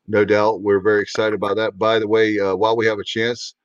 No 0.07 0.23
doubt. 0.23 0.61
We're 0.61 0.79
very 0.79 1.01
excited 1.01 1.33
about 1.33 1.55
that. 1.55 1.79
By 1.79 1.97
the 1.97 2.07
way, 2.07 2.39
uh, 2.39 2.55
while 2.55 2.77
we 2.77 2.85
have 2.85 2.99
a 2.99 3.03
chance, 3.03 3.55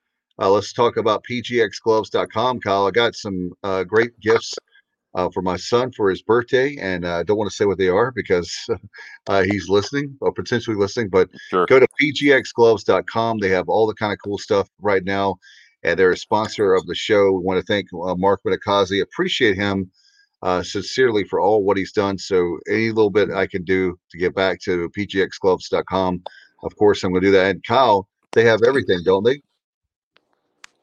uh, 0.40 0.48
let's 0.48 0.72
talk 0.72 0.96
about 0.96 1.22
pgxgloves.com, 1.30 2.60
Kyle. 2.60 2.86
I 2.86 2.90
got 2.90 3.14
some 3.14 3.52
uh, 3.62 3.84
great 3.84 4.18
gifts 4.20 4.54
uh, 5.14 5.28
for 5.28 5.42
my 5.42 5.58
son 5.58 5.92
for 5.92 6.08
his 6.08 6.22
birthday, 6.22 6.78
and 6.80 7.04
uh, 7.04 7.18
I 7.18 7.22
don't 7.22 7.36
want 7.36 7.50
to 7.50 7.56
say 7.56 7.66
what 7.66 7.76
they 7.76 7.88
are 7.88 8.10
because 8.10 8.56
uh, 9.26 9.42
he's 9.42 9.68
listening 9.68 10.16
or 10.22 10.32
potentially 10.32 10.76
listening. 10.76 11.10
But 11.10 11.28
sure. 11.50 11.66
go 11.66 11.78
to 11.78 11.86
pgxgloves.com. 12.00 13.38
They 13.40 13.50
have 13.50 13.68
all 13.68 13.86
the 13.86 13.94
kind 13.94 14.14
of 14.14 14.18
cool 14.24 14.38
stuff 14.38 14.70
right 14.80 15.04
now, 15.04 15.36
and 15.82 15.98
they're 15.98 16.12
a 16.12 16.16
sponsor 16.16 16.74
of 16.74 16.86
the 16.86 16.94
show. 16.94 17.32
We 17.32 17.40
want 17.40 17.60
to 17.60 17.66
thank 17.66 17.88
Mark 17.92 18.42
Minikazi. 18.44 19.02
Appreciate 19.02 19.56
him 19.56 19.90
uh, 20.42 20.62
sincerely 20.62 21.24
for 21.24 21.40
all 21.40 21.62
what 21.62 21.76
he's 21.76 21.92
done. 21.92 22.18
So 22.18 22.58
any 22.68 22.88
little 22.88 23.10
bit 23.10 23.30
I 23.30 23.46
can 23.46 23.64
do 23.64 23.98
to 24.10 24.18
get 24.18 24.34
back 24.34 24.60
to 24.62 24.90
pgxgloves.com, 24.90 26.22
of 26.62 26.76
course 26.76 27.04
I'm 27.04 27.12
going 27.12 27.22
to 27.22 27.28
do 27.28 27.32
that. 27.32 27.50
And 27.50 27.64
Kyle, 27.64 28.08
they 28.32 28.44
have 28.44 28.60
everything, 28.66 29.00
don't 29.04 29.24
they? 29.24 29.40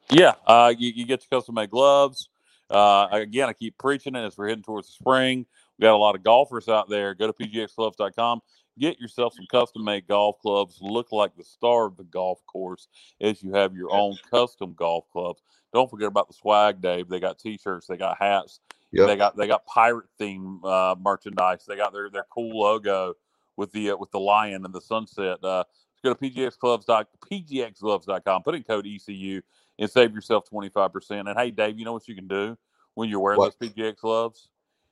Yeah, 0.09 0.33
uh, 0.45 0.73
you, 0.77 0.91
you 0.95 1.05
get 1.05 1.25
your 1.29 1.39
custom 1.39 1.55
made 1.55 1.69
gloves. 1.69 2.29
Uh, 2.69 3.07
again, 3.11 3.49
I 3.49 3.53
keep 3.53 3.77
preaching 3.77 4.15
it 4.15 4.23
as 4.25 4.37
we're 4.37 4.49
heading 4.49 4.63
towards 4.63 4.87
the 4.87 4.93
spring. 4.93 5.45
We 5.77 5.83
got 5.83 5.93
a 5.93 5.97
lot 5.97 6.15
of 6.15 6.23
golfers 6.23 6.69
out 6.69 6.89
there. 6.89 7.13
Go 7.13 7.27
to 7.27 7.33
pgxgloves.com. 7.33 8.41
Get 8.79 8.99
yourself 8.99 9.33
some 9.33 9.47
custom 9.51 9.83
made 9.83 10.07
golf 10.07 10.39
clubs. 10.39 10.77
Look 10.81 11.11
like 11.11 11.35
the 11.35 11.43
star 11.43 11.85
of 11.85 11.97
the 11.97 12.03
golf 12.03 12.45
course 12.45 12.87
as 13.19 13.41
you 13.41 13.53
have 13.53 13.75
your 13.75 13.91
own 13.91 14.17
custom 14.29 14.73
golf 14.73 15.05
clubs. 15.11 15.41
Don't 15.73 15.89
forget 15.89 16.07
about 16.07 16.27
the 16.27 16.33
swag, 16.33 16.81
Dave. 16.81 17.09
They 17.09 17.19
got 17.19 17.39
t-shirts, 17.39 17.87
they 17.87 17.97
got 17.97 18.17
hats, 18.17 18.59
Yep. 18.91 19.07
they 19.07 19.15
got 19.17 19.35
they 19.35 19.47
got 19.47 19.65
pirate 19.65 20.07
theme 20.17 20.63
uh, 20.63 20.95
merchandise. 20.99 21.65
They 21.67 21.75
got 21.75 21.91
their 21.91 22.09
their 22.09 22.25
cool 22.33 22.57
logo 22.57 23.15
with 23.57 23.71
the 23.73 23.91
uh, 23.91 23.97
with 23.97 24.11
the 24.11 24.19
lion 24.19 24.63
and 24.63 24.73
the 24.73 24.81
sunset. 24.81 25.43
Uh, 25.43 25.65
go 26.03 26.13
to 26.13 26.19
pgxgloves.com. 26.19 28.43
Put 28.43 28.55
in 28.55 28.63
code 28.63 28.87
ECU 28.87 29.41
and 29.77 29.89
save 29.89 30.13
yourself 30.13 30.49
twenty 30.49 30.69
five 30.69 30.93
percent. 30.93 31.27
And 31.27 31.37
hey, 31.37 31.51
Dave, 31.51 31.77
you 31.77 31.85
know 31.85 31.93
what 31.93 32.07
you 32.07 32.15
can 32.15 32.27
do 32.27 32.57
when 32.93 33.09
you're 33.09 33.19
wearing 33.19 33.39
What? 33.39 33.59
those 33.59 33.69
PGX 33.69 33.97
gloves? 33.97 34.49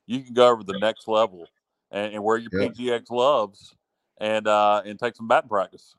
You 0.07 0.21
can 0.21 0.33
go 0.33 0.49
over 0.49 0.63
the 0.63 0.77
next 0.79 1.07
level 1.07 1.47
and, 1.91 2.15
and 2.15 2.23
wear 2.23 2.37
your 2.37 2.51
Yeah. 2.51 2.69
PGX 2.69 3.05
gloves 3.05 3.75
and 4.19 4.47
uh, 4.47 4.81
and 4.85 4.99
take 4.99 5.15
some 5.15 5.27
batting 5.27 5.49
practice. 5.49 5.95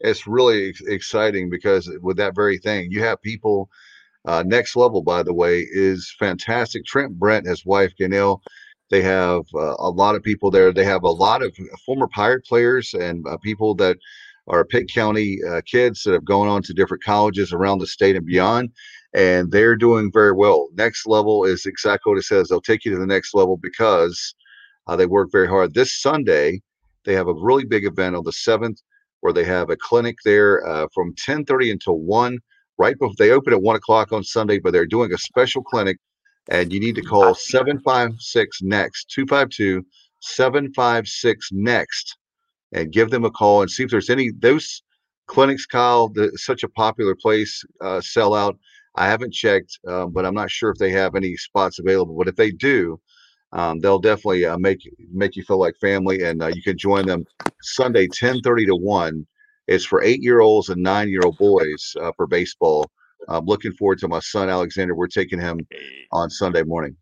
it's 0.00 0.26
really 0.26 0.68
ex- 0.70 0.82
exciting 0.82 1.50
because 1.50 1.90
with 2.02 2.16
that 2.18 2.34
very 2.34 2.58
thing, 2.58 2.90
you 2.90 3.02
have 3.02 3.20
people. 3.22 3.70
Uh, 4.26 4.44
next 4.46 4.76
level, 4.76 5.02
by 5.02 5.22
the 5.22 5.34
way, 5.34 5.66
is 5.72 6.14
fantastic. 6.18 6.84
Trent 6.84 7.18
Brent, 7.18 7.46
his 7.46 7.66
wife 7.66 7.92
Ganil, 8.00 8.40
they 8.90 9.02
have 9.02 9.42
uh, 9.54 9.76
a 9.78 9.90
lot 9.90 10.14
of 10.16 10.22
people 10.22 10.50
there. 10.50 10.72
They 10.72 10.84
have 10.84 11.04
a 11.04 11.10
lot 11.10 11.42
of 11.42 11.56
former 11.86 12.08
Pirate 12.08 12.44
players 12.46 12.94
and 12.94 13.26
uh, 13.28 13.38
people 13.38 13.74
that 13.76 13.98
are 14.48 14.64
Pitt 14.64 14.90
County 14.92 15.38
uh, 15.48 15.62
kids 15.66 16.02
that 16.04 16.12
have 16.12 16.24
gone 16.24 16.48
on 16.48 16.62
to 16.64 16.74
different 16.74 17.04
colleges 17.04 17.52
around 17.52 17.78
the 17.80 17.86
state 17.86 18.16
and 18.16 18.26
beyond, 18.26 18.70
and 19.14 19.50
they're 19.52 19.76
doing 19.76 20.10
very 20.12 20.32
well. 20.32 20.68
Next 20.74 21.06
level 21.06 21.44
is 21.44 21.66
exactly 21.66 22.10
what 22.12 22.18
it 22.18 22.24
says. 22.24 22.48
They'll 22.48 22.60
take 22.60 22.84
you 22.84 22.92
to 22.92 22.98
the 22.98 23.06
next 23.06 23.34
level 23.34 23.56
because 23.56 24.34
uh, 24.86 24.96
they 24.96 25.06
work 25.06 25.30
very 25.32 25.48
hard. 25.48 25.74
This 25.74 26.00
Sunday, 26.00 26.60
they 27.04 27.14
have 27.14 27.28
a 27.28 27.34
really 27.34 27.64
big 27.64 27.84
event 27.84 28.16
on 28.16 28.24
the 28.24 28.32
seventh 28.32 28.80
where 29.20 29.32
they 29.32 29.44
have 29.44 29.70
a 29.70 29.76
clinic 29.76 30.16
there 30.24 30.66
uh, 30.66 30.86
from 30.92 31.14
10:30 31.14 31.72
until 31.72 31.98
one. 31.98 32.38
Right 32.76 32.98
before 32.98 33.14
they 33.18 33.30
open 33.30 33.52
at 33.52 33.62
one 33.62 33.76
o'clock 33.76 34.12
on 34.12 34.24
Sunday, 34.24 34.58
but 34.58 34.72
they're 34.72 34.84
doing 34.84 35.12
a 35.12 35.18
special 35.18 35.62
clinic, 35.62 35.96
and 36.48 36.72
you 36.72 36.80
need 36.80 36.96
to 36.96 37.02
call 37.02 37.34
756 37.34 38.62
next 38.62 39.10
252 39.10 39.84
756 40.24 41.50
next 41.52 42.16
and 42.72 42.92
give 42.92 43.10
them 43.10 43.24
a 43.24 43.30
call 43.30 43.62
and 43.62 43.70
see 43.70 43.84
if 43.84 43.90
there's 43.90 44.10
any 44.10 44.30
those 44.38 44.82
clinics. 45.26 45.66
Kyle, 45.66 46.08
the, 46.08 46.32
such 46.36 46.62
a 46.62 46.68
popular 46.68 47.14
place, 47.14 47.62
uh, 47.80 48.00
sell 48.00 48.34
out. 48.34 48.58
I 48.96 49.06
haven't 49.06 49.32
checked, 49.32 49.78
um, 49.88 50.12
but 50.12 50.24
I'm 50.24 50.34
not 50.34 50.50
sure 50.50 50.70
if 50.70 50.78
they 50.78 50.90
have 50.90 51.14
any 51.14 51.36
spots 51.36 51.78
available. 51.78 52.16
But 52.16 52.28
if 52.28 52.36
they 52.36 52.50
do, 52.50 53.00
um, 53.54 53.78
they'll 53.80 54.00
definitely 54.00 54.44
uh, 54.44 54.58
make 54.58 54.80
make 55.12 55.36
you 55.36 55.44
feel 55.44 55.58
like 55.58 55.76
family, 55.80 56.22
and 56.22 56.42
uh, 56.42 56.48
you 56.48 56.62
can 56.62 56.76
join 56.76 57.06
them 57.06 57.24
Sunday 57.62 58.08
10:30 58.08 58.66
to 58.66 58.76
one. 58.76 59.26
It's 59.66 59.84
for 59.84 60.02
eight 60.02 60.20
year 60.22 60.40
olds 60.40 60.68
and 60.68 60.82
nine 60.82 61.08
year 61.08 61.22
old 61.24 61.38
boys 61.38 61.96
uh, 62.00 62.12
for 62.16 62.26
baseball. 62.26 62.90
I'm 63.28 63.46
looking 63.46 63.72
forward 63.72 63.98
to 64.00 64.08
my 64.08 64.18
son 64.18 64.50
Alexander. 64.50 64.94
We're 64.94 65.06
taking 65.06 65.40
him 65.40 65.60
on 66.12 66.28
Sunday 66.28 66.62
morning. 66.64 66.96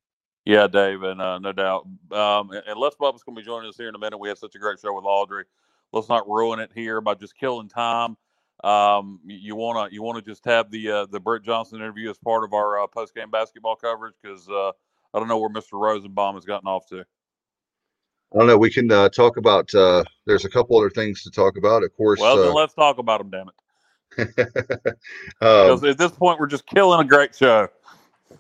Yeah, 0.45 0.67
Dave, 0.67 1.03
and 1.03 1.21
uh, 1.21 1.39
no 1.39 1.53
doubt. 1.53 1.87
Um, 2.11 2.51
and, 2.51 2.79
Les 2.79 2.95
Bubba's 3.01 3.23
going 3.23 3.37
to 3.37 3.41
be 3.41 3.43
joining 3.43 3.69
us 3.69 3.77
here 3.77 3.89
in 3.89 3.95
a 3.95 3.99
minute. 3.99 4.19
We 4.19 4.29
had 4.29 4.39
such 4.39 4.55
a 4.55 4.59
great 4.59 4.79
show 4.79 4.93
with 4.93 5.05
Audrey. 5.05 5.45
Let's 5.93 6.09
not 6.09 6.29
ruin 6.29 6.61
it 6.61 6.71
here 6.75 7.01
by 7.01 7.15
just 7.15 7.37
killing 7.37 7.69
time. 7.69 8.17
Um, 8.63 9.21
you 9.25 9.57
want 9.57 9.89
to 9.89 9.95
you 9.95 10.03
want 10.03 10.23
to 10.23 10.31
just 10.31 10.45
have 10.45 10.71
the 10.71 10.91
uh, 10.91 11.07
the 11.07 11.19
Britt 11.19 11.45
Johnson 11.45 11.79
interview 11.79 12.11
as 12.11 12.19
part 12.19 12.45
of 12.45 12.53
our 12.53 12.83
uh, 12.83 12.87
post 12.87 13.15
game 13.15 13.31
basketball 13.31 13.77
coverage 13.77 14.15
because 14.23 14.49
I 15.15 15.19
don't 15.19 15.29
know 15.29 15.39
where 15.39 15.51
Mr. 15.51 15.73
Rosenbaum 15.73 16.35
has 16.35 16.45
gotten 16.45 16.69
off 16.69 16.87
to. 16.89 17.01
I 18.35 18.39
don't 18.39 18.47
know. 18.47 18.57
We 18.57 18.71
can 18.71 18.91
uh, 18.91 19.09
talk 19.11 19.37
about. 19.37 19.73
Uh, 19.75 20.05
there's 20.27 20.45
a 20.45 20.49
couple 20.49 20.79
other 20.79 20.91
things 20.91 21.23
to 21.23 21.31
talk 21.31 21.57
about. 21.59 21.83
Of 21.83 21.95
course. 21.95 22.19
Well, 22.19 22.37
then 22.37 22.51
uh, 22.51 22.55
let's 22.55 22.75
talk 22.75 22.99
about 22.99 23.19
them, 23.19 23.31
damn 23.31 23.49
it. 23.49 23.55
um, 25.41 25.85
at 25.85 25.99
this 25.99 26.13
point, 26.13 26.39
we're 26.39 26.47
just 26.47 26.67
killing 26.67 27.01
a 27.01 27.05
great 27.05 27.35
show. 27.35 27.69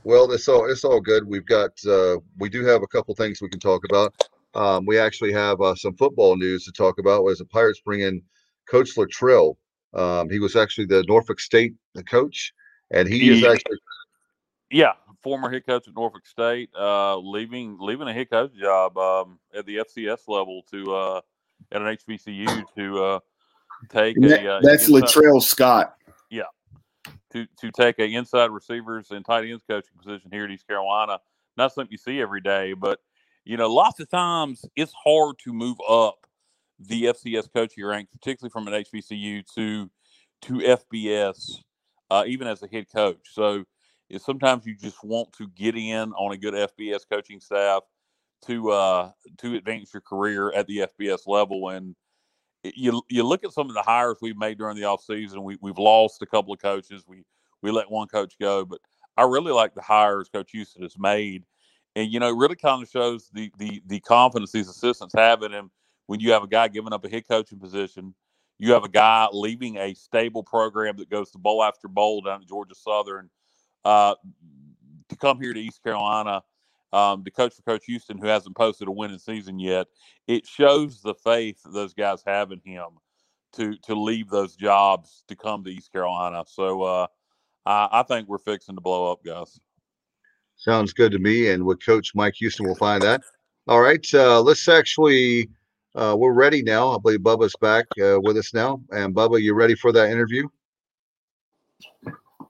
Well, 0.05 0.31
it's 0.33 0.49
all 0.49 0.70
it's 0.70 0.85
all 0.85 1.01
good. 1.01 1.27
We've 1.27 1.47
got 1.47 1.73
uh, 1.87 2.16
we 2.39 2.49
do 2.49 2.64
have 2.64 2.83
a 2.83 2.87
couple 2.87 3.14
things 3.14 3.41
we 3.41 3.49
can 3.49 3.61
talk 3.61 3.85
about. 3.89 4.14
Um, 4.55 4.85
we 4.87 4.99
actually 4.99 5.33
have 5.33 5.61
uh, 5.61 5.75
some 5.75 5.95
football 5.95 6.37
news 6.37 6.64
to 6.64 6.73
talk 6.73 6.99
about. 6.99 7.27
As 7.27 7.39
the 7.39 7.45
Pirates 7.47 7.81
bring 7.85 8.01
in 8.01 8.23
Coach 8.68 8.97
Latrell, 8.97 9.57
um, 9.95 10.29
he 10.29 10.39
was 10.39 10.57
actually 10.57 10.87
the 10.87 11.05
Norfolk 11.09 11.41
State 11.41 11.75
coach, 12.09 12.53
and 12.91 13.09
he 13.09 13.31
is 13.31 13.45
actually 13.45 13.79
Yeah, 14.70 14.93
former 15.23 15.51
head 15.51 15.66
coach 15.66 15.89
at 15.89 15.95
Norfolk 15.95 16.27
State, 16.27 16.70
uh, 16.79 17.16
leaving 17.18 17.77
leaving 17.81 18.09
a 18.09 18.12
head 18.12 18.31
coach 18.31 18.53
job 18.55 18.97
um, 18.99 19.39
at 19.55 19.66
the 19.66 19.77
FCS 19.77 20.29
level 20.29 20.62
to 20.70 20.95
uh, 20.95 21.20
at 21.70 21.83
an 21.83 21.97
HBCU 21.97 22.64
to 22.77 23.05
uh, 23.05 23.20
take 23.89 24.16
And 24.16 24.27
a 24.27 24.55
uh, 24.55 24.61
that's 24.62 24.89
inside- 24.89 25.05
Latrell 25.05 25.43
Scott. 25.43 25.95
Yeah, 26.31 26.45
to 27.33 27.47
to 27.61 27.70
take 27.73 27.99
a 27.99 28.05
inside 28.05 28.51
receivers 28.51 29.11
and 29.11 29.25
tight 29.25 29.45
ends 29.49 29.62
coaching 29.68 29.97
position 29.99 30.31
here 30.33 30.45
at 30.45 30.51
East 30.51 30.66
Carolina. 30.66 31.18
Not 31.57 31.73
something 31.73 31.93
you 31.93 31.99
see 31.99 32.20
every 32.20 32.41
day, 32.41 32.73
but 32.73 33.01
you 33.45 33.57
know, 33.57 33.73
lots 33.73 34.01
of 34.01 34.09
times 34.09 34.64
it's 34.77 34.93
hard 35.05 35.37
to 35.45 35.53
move 35.53 35.77
up 35.89 36.27
the 36.79 37.05
FCS 37.05 37.49
coaching 37.53 37.85
ranks, 37.85 38.11
particularly 38.11 38.51
from 38.51 38.66
an 38.68 38.75
HBCU 38.85 39.45
to 39.55 39.91
to 40.43 40.55
FBS, 40.55 41.59
uh, 42.11 42.25
even 42.27 42.49
as 42.49 42.62
a 42.62 42.66
head 42.68 42.87
coach. 42.93 43.18
So 43.31 43.64
it's 44.13 44.25
sometimes 44.25 44.67
you 44.67 44.77
just 44.77 45.03
want 45.03 45.33
to 45.33 45.49
get 45.49 45.77
in 45.77 46.13
on 46.13 46.33
a 46.33 46.37
good 46.37 46.55
FBS 46.55 47.01
coaching 47.11 47.41
staff 47.41 47.83
to 48.47 48.71
uh, 48.71 49.11
to 49.39 49.57
advance 49.57 49.93
your 49.93 50.03
career 50.03 50.53
at 50.53 50.67
the 50.67 50.87
FBS 51.01 51.27
level. 51.27 51.71
And 51.71 51.97
you 52.63 53.03
you 53.09 53.25
look 53.25 53.43
at 53.43 53.53
some 53.53 53.69
of 53.69 53.75
the 53.75 53.83
hires 53.83 54.19
we've 54.21 54.37
made 54.37 54.59
during 54.59 54.77
the 54.77 54.83
offseason, 54.83 55.43
we 55.43 55.59
we've 55.61 55.79
lost 55.79 56.23
a 56.23 56.27
couple 56.27 56.53
of 56.53 56.61
coaches. 56.61 57.05
We 57.09 57.25
we 57.63 57.71
let 57.71 57.91
one 57.91 58.07
coach 58.07 58.35
go, 58.41 58.65
but 58.65 58.81
I 59.17 59.23
really 59.23 59.53
like 59.53 59.75
the 59.75 59.83
hires 59.83 60.29
Coach 60.29 60.51
Houston 60.53 60.83
has 60.83 60.99
made. 60.99 61.45
And 61.97 62.13
you 62.13 62.21
know, 62.21 62.29
it 62.29 62.37
really 62.37 62.57
kind 62.57 62.83
of 62.83 62.89
shows 62.89 63.29
the 63.33 63.51
the 63.59 63.83
the 63.87 64.01
confidence 64.01 64.53
these 64.53 64.69
assistants 64.69 65.15
have 65.17 65.43
in 65.43 65.53
him 65.53 65.71
when 66.07 66.21
you 66.21 66.33
have 66.33 66.43
a 66.43 66.49
guy 66.49 66.69
giving 66.69 66.93
up 66.93 67.05
a 67.05 67.09
head 67.09 67.27
coaching 67.27 67.59
position, 67.59 68.15
you 68.59 68.73
have 68.73 68.85
a 68.85 68.89
guy 68.89 69.27
leaving 69.33 69.77
a 69.79 69.95
stable 69.95 70.43
program 70.43 70.97
that 70.99 71.11
goes 71.11 71.31
to 71.31 71.39
bowl 71.39 71.63
after 71.63 71.89
bowl 71.89 72.21
down 72.21 72.43
at 72.43 72.49
Georgia 72.49 72.75
Southern, 72.75 73.31
uh, 73.85 74.14
to 75.09 75.16
come 75.16 75.41
here 75.41 75.53
to 75.53 75.61
East 75.61 75.83
Carolina 75.83 76.43
um, 76.93 77.24
to 77.24 77.30
coach 77.30 77.55
for 77.55 77.62
Coach 77.62 77.85
Houston, 77.87 78.18
who 78.18 78.26
hasn't 78.26 78.57
posted 78.57 78.89
a 78.89 78.93
winning 78.93 79.18
season 79.18 79.59
yet. 79.59 79.87
It 80.26 80.47
shows 80.47 81.01
the 81.01 81.14
faith 81.14 81.61
those 81.64 81.95
guys 81.95 82.22
have 82.26 82.53
in 82.53 82.61
him 82.64 82.89
to 83.55 83.76
to 83.85 83.95
leave 83.95 84.28
those 84.28 84.57
jobs 84.57 85.24
to 85.28 85.37
come 85.37 85.64
to 85.64 85.70
East 85.70 85.93
Carolina. 85.93 86.45
So 86.47 86.83
uh, 86.83 87.07
I, 87.66 87.89
I 87.93 88.03
think 88.03 88.28
we're 88.28 88.39
fixing 88.39 88.74
to 88.74 88.80
blow 88.80 89.11
up, 89.11 89.24
guys. 89.24 89.59
sounds 90.57 90.93
good 90.93 91.12
to 91.12 91.18
me. 91.18 91.51
And 91.51 91.64
with 91.64 91.85
Coach 91.85 92.14
Mike 92.14 92.35
Houston, 92.39 92.66
we'll 92.66 92.74
find 92.74 93.03
that. 93.03 93.22
All 93.68 93.80
right, 93.80 94.07
uh, 94.14 94.41
let's 94.41 94.68
actually. 94.68 95.49
Uh, 95.95 96.16
we're 96.18 96.33
ready 96.33 96.62
now. 96.62 96.91
I 96.91 96.97
believe 96.99 97.20
Bubba's 97.20 97.55
back 97.61 97.85
uh, 98.03 98.18
with 98.18 98.39
us 98.39 98.55
now. 98.55 98.80
And 98.93 99.14
Bubba, 99.14 99.43
you 99.43 99.53
ready 99.53 99.74
for 99.74 99.93
that 99.93 100.11
interview? 100.11 100.49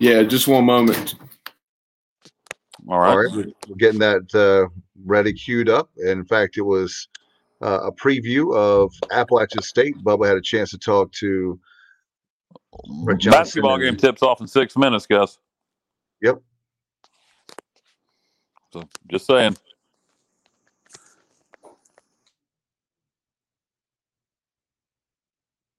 Yeah, 0.03 0.25
just 0.25 0.49
one 0.49 0.65
moment. 0.65 1.15
All 2.89 2.99
right. 2.99 3.11
All 3.11 3.23
right, 3.23 3.31
we're 3.31 3.53
we're 3.69 3.77
getting 3.77 4.01
that 4.01 4.35
uh, 4.35 4.67
ready, 5.05 5.33
queued 5.33 5.69
up. 5.69 5.91
In 5.97 6.25
fact, 6.25 6.57
it 6.57 6.63
was 6.63 7.07
uh, 7.63 7.83
a 7.85 7.93
preview 7.93 8.53
of 8.53 8.93
Appalachian 9.13 9.63
State. 9.63 9.95
Bubba 9.99 10.27
had 10.27 10.37
a 10.37 10.41
chance 10.41 10.71
to 10.71 10.79
talk 10.79 11.13
to 11.13 11.57
Basketball 13.31 13.79
game 13.79 13.97
tips 13.97 14.25
off 14.25 14.41
in 14.41 14.49
six 14.49 14.77
minutes, 14.77 15.07
guys. 15.07 15.39
Yep. 16.21 16.43
So 18.73 18.83
just 19.09 19.25
saying. 19.25 19.57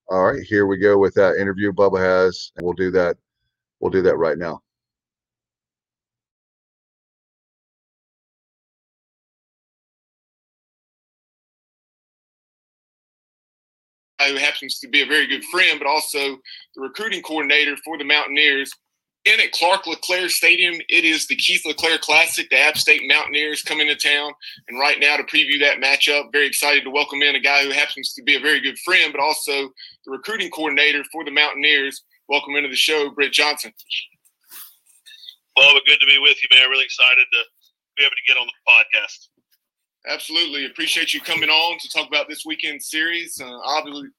All 0.09 0.23
right, 0.31 0.43
here 0.43 0.65
we 0.65 0.77
go 0.77 0.97
with 0.97 1.13
that 1.15 1.35
interview 1.35 1.73
Bubba 1.73 1.99
has, 1.99 2.53
and 2.55 2.65
we'll 2.65 2.73
do 2.73 2.89
that. 2.91 3.17
We'll 3.83 3.91
do 3.91 4.01
that 4.03 4.15
right 4.15 4.37
now. 4.37 4.61
who 14.25 14.37
happens 14.37 14.79
to 14.79 14.87
be 14.87 15.01
a 15.01 15.05
very 15.05 15.27
good 15.27 15.43
friend, 15.43 15.77
but 15.77 15.85
also 15.85 16.37
the 16.75 16.81
recruiting 16.81 17.21
coordinator 17.21 17.75
for 17.83 17.97
the 17.97 18.05
Mountaineers. 18.05 18.71
In 19.25 19.37
at 19.41 19.51
Clark 19.51 19.85
LeClair 19.85 20.29
Stadium, 20.29 20.75
it 20.87 21.03
is 21.03 21.27
the 21.27 21.35
Keith 21.35 21.65
LeClair 21.65 21.97
Classic. 21.97 22.49
The 22.49 22.57
App 22.57 22.77
State 22.77 23.01
Mountaineers 23.05 23.63
come 23.63 23.81
into 23.81 23.97
town, 23.97 24.31
and 24.69 24.79
right 24.79 24.97
now 24.97 25.17
to 25.17 25.23
preview 25.23 25.59
that 25.59 25.81
matchup, 25.81 26.31
very 26.31 26.47
excited 26.47 26.85
to 26.85 26.89
welcome 26.89 27.21
in 27.21 27.35
a 27.35 27.39
guy 27.41 27.63
who 27.63 27.71
happens 27.71 28.13
to 28.13 28.23
be 28.23 28.37
a 28.37 28.39
very 28.39 28.61
good 28.61 28.79
friend, 28.79 29.11
but 29.11 29.21
also 29.21 29.69
the 30.05 30.11
recruiting 30.11 30.49
coordinator 30.51 31.03
for 31.11 31.25
the 31.25 31.31
Mountaineers. 31.31 32.01
Welcome 32.27 32.55
into 32.55 32.69
the 32.69 32.75
show, 32.75 33.09
Britt 33.09 33.33
Johnson. 33.33 33.71
Well, 35.55 35.73
good 35.85 35.99
to 35.99 36.07
be 36.07 36.17
with 36.19 36.37
you, 36.41 36.49
man. 36.57 36.69
Really 36.69 36.85
excited 36.85 37.25
to 37.31 37.43
be 37.97 38.03
able 38.03 38.11
to 38.11 38.27
get 38.27 38.37
on 38.37 38.47
the 38.47 38.71
podcast. 38.71 39.27
Absolutely. 40.07 40.65
Appreciate 40.65 41.13
you 41.13 41.21
coming 41.21 41.49
on 41.49 41.77
to 41.79 41.89
talk 41.89 42.07
about 42.07 42.27
this 42.27 42.43
weekend 42.45 42.81
series. 42.81 43.39
Uh, 43.39 43.59
obviously, 43.63 44.09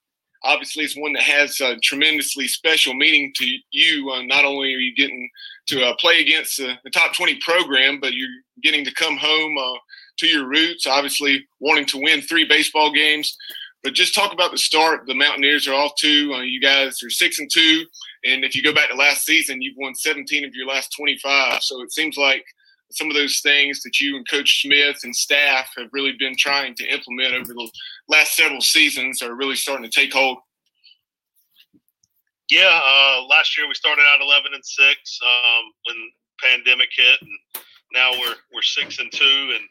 obviously, 0.45 0.85
it's 0.85 0.97
one 0.97 1.13
that 1.15 1.23
has 1.23 1.61
a 1.61 1.77
tremendously 1.81 2.47
special 2.47 2.95
meaning 2.95 3.33
to 3.37 3.47
you. 3.73 4.11
Uh, 4.11 4.23
not 4.23 4.45
only 4.45 4.73
are 4.75 4.79
you 4.79 4.95
getting 4.95 5.29
to 5.69 5.83
uh, 5.85 5.95
play 5.99 6.21
against 6.21 6.57
the 6.59 6.77
top 6.93 7.15
20 7.15 7.39
program, 7.41 7.99
but 8.01 8.15
you're 8.15 8.29
getting 8.63 8.85
to 8.85 8.95
come 8.95 9.17
home 9.17 9.59
uh, 9.59 9.79
to 10.19 10.27
your 10.27 10.47
roots, 10.47 10.87
obviously, 10.87 11.45
wanting 11.61 11.87
to 11.87 12.01
win 12.01 12.23
three 12.23 12.45
baseball 12.45 12.93
games. 12.93 13.37
But 13.85 13.93
just 13.93 14.15
talk 14.15 14.33
about 14.33 14.51
the 14.51 14.57
start. 14.57 15.07
The 15.07 15.15
Mountaineers 15.15 15.69
are 15.69 15.75
off 15.75 15.93
two. 15.97 16.33
Uh, 16.35 16.41
you 16.41 16.59
guys 16.59 17.03
are 17.03 17.11
six 17.11 17.39
and 17.39 17.51
two, 17.53 17.85
and 18.25 18.43
if 18.43 18.57
you 18.57 18.63
go 18.63 18.73
back 18.73 18.89
to 18.89 18.97
last 18.97 19.27
season, 19.27 19.61
you've 19.61 19.77
won 19.77 19.95
17 19.95 20.43
of 20.43 20.55
your 20.55 20.67
last 20.67 20.97
25. 20.97 21.63
So 21.63 21.83
it 21.83 21.93
seems 21.93 22.17
like 22.17 22.45
some 22.91 23.09
of 23.09 23.15
those 23.15 23.41
things 23.41 23.83
that 23.83 24.01
you 24.01 24.17
and 24.17 24.29
Coach 24.29 24.63
Smith 24.63 25.01
and 25.05 25.15
staff 25.15 25.69
have 25.77 25.89
really 25.93 26.15
been 26.19 26.35
trying 26.39 26.75
to 26.77 26.87
implement 26.87 27.35
over 27.35 27.53
the 27.53 27.71
last 28.09 28.35
several 28.35 28.63
seasons 28.63 29.21
are 29.21 29.35
really 29.35 29.57
starting 29.57 29.89
to 29.89 30.01
take 30.01 30.15
hold. 30.15 30.39
Yeah, 32.51 32.81
uh, 32.85 33.27
last 33.29 33.57
year 33.59 33.69
we 33.69 33.75
started 33.75 34.03
out 34.09 34.23
11 34.23 34.55
and 34.55 34.65
six 34.65 35.19
um, 35.27 35.65
when 35.87 35.97
pandemic 36.43 36.89
hit, 36.97 37.21
and 37.21 37.65
now 37.93 38.13
we're 38.13 38.37
we're 38.53 38.63
six 38.63 38.99
and 38.99 39.13
two, 39.13 39.53
and 39.55 39.69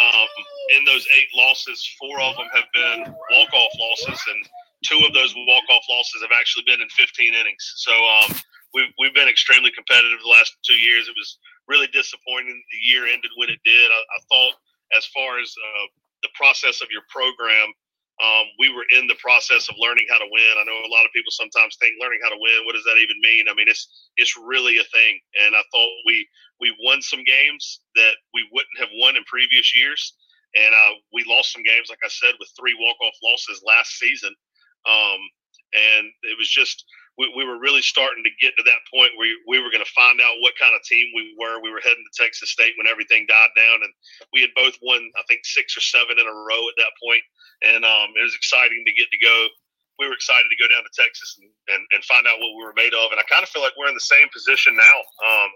um, 0.00 0.28
in 0.76 0.84
those 0.84 1.06
eight 1.16 1.28
losses, 1.34 1.78
four 1.98 2.20
of 2.20 2.36
them 2.36 2.48
have 2.54 2.68
been 2.74 3.00
walk 3.32 3.52
off 3.52 3.72
losses, 3.78 4.20
and 4.28 4.40
two 4.84 5.00
of 5.06 5.12
those 5.14 5.34
walk 5.36 5.64
off 5.70 5.84
losses 5.90 6.22
have 6.22 6.34
actually 6.34 6.64
been 6.66 6.80
in 6.80 6.88
15 6.90 7.34
innings. 7.34 7.64
So 7.76 7.92
um, 7.92 8.36
we've 8.74 8.92
we've 8.98 9.14
been 9.14 9.28
extremely 9.28 9.70
competitive 9.72 10.18
the 10.22 10.30
last 10.30 10.56
two 10.64 10.76
years. 10.76 11.08
It 11.08 11.16
was 11.16 11.38
really 11.68 11.88
disappointing 11.88 12.62
the 12.72 12.80
year 12.82 13.06
ended 13.06 13.30
when 13.36 13.50
it 13.50 13.60
did. 13.64 13.90
I, 13.90 14.00
I 14.00 14.18
thought 14.30 14.54
as 14.96 15.06
far 15.10 15.38
as 15.40 15.50
uh, 15.50 15.86
the 16.22 16.30
process 16.34 16.80
of 16.80 16.88
your 16.90 17.02
program, 17.10 17.72
um, 18.22 18.46
we 18.58 18.72
were 18.72 18.88
in 18.96 19.06
the 19.06 19.20
process 19.20 19.68
of 19.68 19.76
learning 19.78 20.06
how 20.08 20.16
to 20.18 20.28
win. 20.32 20.54
I 20.56 20.64
know 20.64 20.80
a 20.80 20.94
lot 20.94 21.04
of 21.04 21.12
people 21.12 21.30
sometimes 21.30 21.76
think 21.76 22.00
learning 22.00 22.20
how 22.24 22.30
to 22.30 22.40
win. 22.40 22.64
What 22.64 22.72
does 22.72 22.84
that 22.84 22.96
even 22.96 23.20
mean? 23.20 23.44
I 23.50 23.54
mean, 23.54 23.68
it's 23.68 24.08
it's 24.16 24.36
really 24.36 24.78
a 24.78 24.88
thing. 24.88 25.20
And 25.44 25.54
I 25.54 25.60
thought 25.68 25.92
we 26.06 26.26
we 26.60 26.74
won 26.80 27.02
some 27.02 27.24
games 27.24 27.80
that 27.94 28.16
we 28.32 28.48
wouldn't 28.52 28.78
have 28.80 28.88
won 28.96 29.16
in 29.16 29.24
previous 29.24 29.76
years, 29.76 30.16
and 30.56 30.72
uh, 30.72 30.94
we 31.12 31.24
lost 31.28 31.52
some 31.52 31.62
games, 31.62 31.88
like 31.90 32.00
I 32.04 32.08
said, 32.08 32.34
with 32.40 32.48
three 32.56 32.74
walk 32.80 32.96
off 33.04 33.20
losses 33.22 33.62
last 33.66 33.98
season. 34.00 34.32
Um, 34.88 35.20
and 35.74 36.06
it 36.22 36.38
was 36.38 36.48
just 36.48 36.84
we, 37.16 37.32
we 37.32 37.44
were 37.48 37.58
really 37.58 37.80
starting 37.80 38.24
to 38.24 38.32
get 38.40 38.52
to 38.56 38.64
that 38.68 38.84
point 38.92 39.16
where 39.16 39.32
we 39.48 39.56
were 39.60 39.72
going 39.72 39.84
to 39.84 39.96
find 39.96 40.20
out 40.20 40.36
what 40.44 40.52
kind 40.60 40.76
of 40.76 40.84
team 40.84 41.08
we 41.16 41.32
were. 41.40 41.60
We 41.60 41.72
were 41.72 41.80
heading 41.80 42.04
to 42.04 42.14
Texas 42.16 42.52
State 42.52 42.76
when 42.76 42.86
everything 42.86 43.24
died 43.24 43.52
down, 43.56 43.80
and 43.80 43.92
we 44.36 44.44
had 44.44 44.52
both 44.52 44.76
won, 44.84 45.00
I 45.16 45.24
think, 45.24 45.44
six 45.48 45.76
or 45.76 45.84
seven 45.84 46.20
in 46.20 46.28
a 46.28 46.36
row 46.44 46.62
at 46.68 46.76
that 46.76 46.92
point. 47.00 47.24
And 47.64 47.82
um, 47.88 48.12
it 48.20 48.24
was 48.24 48.36
exciting 48.36 48.84
to 48.84 48.92
get 48.92 49.08
to 49.08 49.20
go. 49.24 49.48
We 49.96 50.04
were 50.04 50.16
excited 50.16 50.52
to 50.52 50.60
go 50.60 50.68
down 50.68 50.84
to 50.84 50.92
Texas 50.92 51.40
and, 51.40 51.48
and, 51.72 51.82
and 51.96 52.04
find 52.04 52.28
out 52.28 52.36
what 52.36 52.52
we 52.52 52.60
were 52.60 52.76
made 52.76 52.92
of. 52.92 53.16
And 53.16 53.20
I 53.20 53.24
kind 53.32 53.40
of 53.40 53.48
feel 53.48 53.64
like 53.64 53.72
we're 53.80 53.88
in 53.88 53.96
the 53.96 54.12
same 54.12 54.28
position 54.28 54.76
now. 54.76 54.98
Um, 55.24 55.50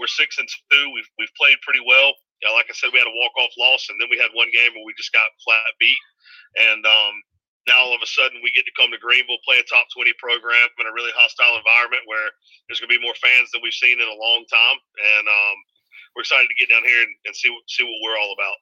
we're 0.00 0.08
six 0.08 0.40
and 0.40 0.48
two. 0.48 0.84
We've 0.96 1.08
we've 1.20 1.32
played 1.36 1.60
pretty 1.60 1.84
well. 1.84 2.16
Yeah, 2.40 2.52
like 2.52 2.68
I 2.68 2.76
said, 2.76 2.92
we 2.92 3.00
had 3.00 3.08
a 3.08 3.16
walk 3.16 3.32
off 3.36 3.52
loss, 3.56 3.88
and 3.88 3.96
then 4.00 4.08
we 4.12 4.20
had 4.20 4.28
one 4.36 4.48
game 4.52 4.72
where 4.76 4.84
we 4.84 4.92
just 4.96 5.12
got 5.12 5.28
flat 5.44 5.72
beat. 5.80 6.04
And 6.56 6.84
um, 6.84 7.14
now 7.66 7.82
all 7.82 7.94
of 7.94 8.02
a 8.02 8.06
sudden 8.06 8.40
we 8.42 8.54
get 8.54 8.64
to 8.64 8.78
come 8.78 8.90
to 8.90 8.98
Greenville, 9.02 9.42
play 9.42 9.58
a 9.58 9.66
top 9.66 9.86
20 9.94 10.14
program 10.18 10.68
in 10.78 10.86
a 10.86 10.94
really 10.94 11.12
hostile 11.18 11.58
environment 11.58 12.06
where 12.06 12.30
there's 12.66 12.78
going 12.78 12.90
to 12.90 12.98
be 12.98 13.02
more 13.02 13.16
fans 13.18 13.50
than 13.50 13.60
we've 13.62 13.74
seen 13.74 13.98
in 13.98 14.06
a 14.06 14.22
long 14.22 14.46
time. 14.46 14.78
And 14.78 15.26
um, 15.26 15.56
we're 16.14 16.22
excited 16.22 16.48
to 16.48 16.58
get 16.58 16.70
down 16.70 16.86
here 16.86 17.02
and, 17.02 17.14
and, 17.26 17.34
see, 17.34 17.50
see 17.68 17.84
what 17.84 18.00
we're 18.02 18.18
all 18.18 18.34
about. 18.38 18.58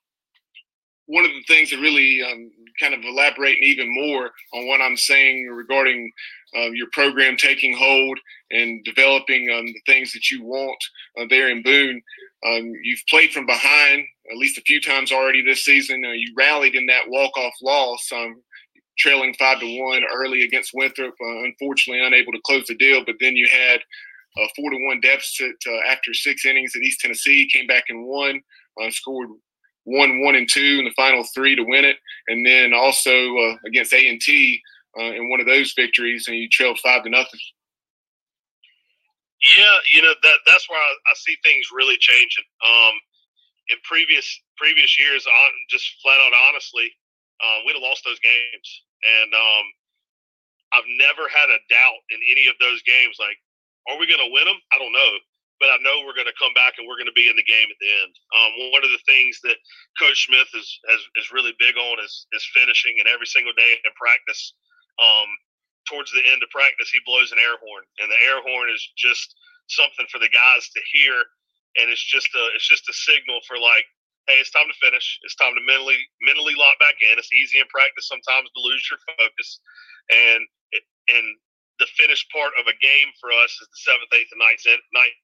One 1.07 1.25
of 1.25 1.33
the 1.37 1.45
things 1.47 1.69
that 1.69 1.85
really 1.85 2.25
um, 2.25 2.51
kind 2.81 2.95
of 2.95 3.05
elaborating 3.05 3.63
even 3.63 3.93
more 3.93 4.33
on 4.55 4.67
what 4.67 4.81
I'm 4.81 4.97
saying 4.97 5.53
regarding 5.53 6.11
um, 6.57 6.75
your 6.75 6.89
program 6.93 7.37
taking 7.37 7.77
hold 7.77 8.19
and 8.51 8.83
developing 8.85 9.51
um, 9.51 9.67
the 9.67 9.83
things 9.85 10.13
that 10.13 10.31
you 10.31 10.45
want 10.45 10.79
uh, 11.21 11.27
there 11.29 11.51
in 11.51 11.63
Boone. 11.63 12.01
Um, 12.47 12.73
you've 12.83 13.05
played 13.11 13.33
from 13.33 13.45
behind 13.45 14.07
at 14.31 14.39
least 14.39 14.57
a 14.57 14.63
few 14.63 14.81
times 14.81 15.13
already 15.13 15.43
this 15.43 15.65
season. 15.65 16.03
Uh, 16.05 16.13
you 16.13 16.33
rallied 16.37 16.75
in 16.75 16.87
that 16.87 17.09
walk-off 17.09 17.55
loss. 17.63 18.11
Trailing 18.99 19.34
five 19.38 19.61
to 19.61 19.80
one 19.82 20.03
early 20.12 20.42
against 20.42 20.70
Winthrop. 20.74 21.14
Uh, 21.20 21.45
unfortunately, 21.45 22.05
unable 22.05 22.32
to 22.32 22.40
close 22.45 22.66
the 22.66 22.74
deal. 22.76 23.05
But 23.05 23.16
then 23.20 23.34
you 23.34 23.49
had 23.49 23.80
a 24.36 24.49
four 24.57 24.70
to 24.70 24.78
one 24.86 25.01
deficit 25.01 25.57
uh, 25.66 25.90
after 25.90 26.14
six 26.14 26.45
innings 26.45 26.74
at 26.76 26.82
East 26.82 27.01
Tennessee. 27.01 27.49
Came 27.53 27.66
back 27.66 27.84
and 27.88 28.07
won. 28.07 28.40
Uh, 28.80 28.90
scored 28.90 29.30
one, 29.84 30.22
one, 30.22 30.34
and 30.34 30.49
two 30.51 30.76
in 30.78 30.84
the 30.84 30.92
final 30.97 31.24
three 31.34 31.55
to 31.55 31.62
win 31.62 31.84
it, 31.84 31.97
and 32.28 32.45
then 32.45 32.72
also 32.72 33.11
uh, 33.11 33.57
against 33.66 33.92
A 33.92 34.09
and 34.09 34.20
T 34.20 34.61
uh, 34.99 35.12
in 35.12 35.30
one 35.30 35.40
of 35.40 35.47
those 35.47 35.72
victories, 35.76 36.26
and 36.26 36.36
you 36.36 36.49
trailed 36.49 36.78
five 36.80 37.05
to 37.05 37.11
nothing. 37.11 37.40
Yeah, 39.57 39.76
you 39.92 40.03
know 40.03 40.14
that 40.22 40.38
that's 40.47 40.68
where 40.70 40.80
I, 40.80 40.90
I 41.11 41.14
see 41.14 41.36
things 41.45 41.66
really 41.72 41.97
changing. 42.01 42.45
Um, 42.64 42.95
in 43.70 43.76
previous 43.84 44.26
previous 44.57 44.99
years, 44.99 45.26
on 45.26 45.51
just 45.68 45.84
flat 46.03 46.20
out 46.20 46.32
honestly, 46.49 46.90
uh, 47.45 47.59
we'd 47.66 47.74
have 47.74 47.82
lost 47.82 48.03
those 48.05 48.20
games. 48.20 48.82
And 49.05 49.31
um, 49.37 49.67
I've 50.75 50.91
never 50.99 51.29
had 51.29 51.53
a 51.53 51.61
doubt 51.69 52.01
in 52.11 52.21
any 52.33 52.49
of 52.49 52.57
those 52.59 52.83
games. 52.83 53.21
Like, 53.21 53.37
are 53.87 54.01
we 54.01 54.09
going 54.09 54.25
to 54.25 54.33
win 54.33 54.49
them? 54.49 54.59
I 54.73 54.81
don't 54.81 54.95
know. 54.95 55.13
But 55.63 55.71
I 55.71 55.79
know 55.87 56.03
we're 56.03 56.19
going 56.19 56.29
to 56.29 56.41
come 56.43 56.51
back 56.53 56.77
and 56.77 56.85
we're 56.85 56.99
going 56.99 57.09
to 57.09 57.15
be 57.15 57.31
in 57.31 57.39
the 57.39 57.47
game 57.47 57.71
at 57.71 57.79
the 57.79 57.91
end. 58.03 58.13
Um, 58.35 58.51
one 58.75 58.83
of 58.83 58.91
the 58.91 59.05
things 59.07 59.39
that 59.47 59.55
Coach 60.03 60.27
Smith 60.27 60.51
is, 60.51 60.67
is, 60.67 61.03
is 61.15 61.33
really 61.33 61.55
big 61.63 61.79
on 61.79 62.03
is, 62.03 62.27
is 62.35 62.43
finishing. 62.51 62.99
And 62.99 63.07
every 63.07 63.31
single 63.31 63.55
day 63.55 63.79
in 63.79 63.93
practice, 63.95 64.59
um, 64.99 65.31
towards 65.87 66.11
the 66.11 66.27
end 66.27 66.43
of 66.43 66.51
practice, 66.51 66.91
he 66.91 66.99
blows 67.07 67.31
an 67.31 67.39
air 67.39 67.55
horn. 67.63 67.87
And 68.03 68.11
the 68.11 68.19
air 68.27 68.43
horn 68.43 68.67
is 68.67 68.83
just 68.99 69.39
something 69.71 70.11
for 70.11 70.19
the 70.19 70.33
guys 70.33 70.67
to 70.75 70.81
hear. 70.91 71.23
And 71.79 71.87
it's 71.87 72.03
just 72.03 72.31
a 72.35 72.45
it's 72.55 72.67
just 72.67 72.91
a 72.91 72.95
signal 72.95 73.39
for 73.47 73.59
like 73.59 73.87
hey, 74.27 74.41
it's 74.41 74.53
time 74.55 74.68
to 74.68 74.79
finish. 74.81 75.20
It's 75.22 75.37
time 75.37 75.55
to 75.55 75.62
mentally 75.64 75.99
mentally 76.25 76.57
lock 76.57 76.77
back 76.81 76.97
in. 77.01 77.18
It's 77.18 77.33
easy 77.33 77.61
in 77.61 77.68
practice 77.68 78.09
sometimes 78.09 78.49
to 78.53 78.61
lose 78.61 78.85
your 78.89 79.01
focus, 79.18 79.61
and 80.11 80.43
and 81.12 81.27
the 81.83 81.91
finished 81.99 82.31
part 82.31 82.55
of 82.57 82.70
a 82.70 82.77
game 82.81 83.11
for 83.20 83.35
us 83.35 83.51
is 83.59 83.66
the 83.68 83.81
seventh, 83.83 84.12
eighth, 84.14 84.31
and 84.33 84.41
ninth, 84.41 84.62
ninth 84.95 85.18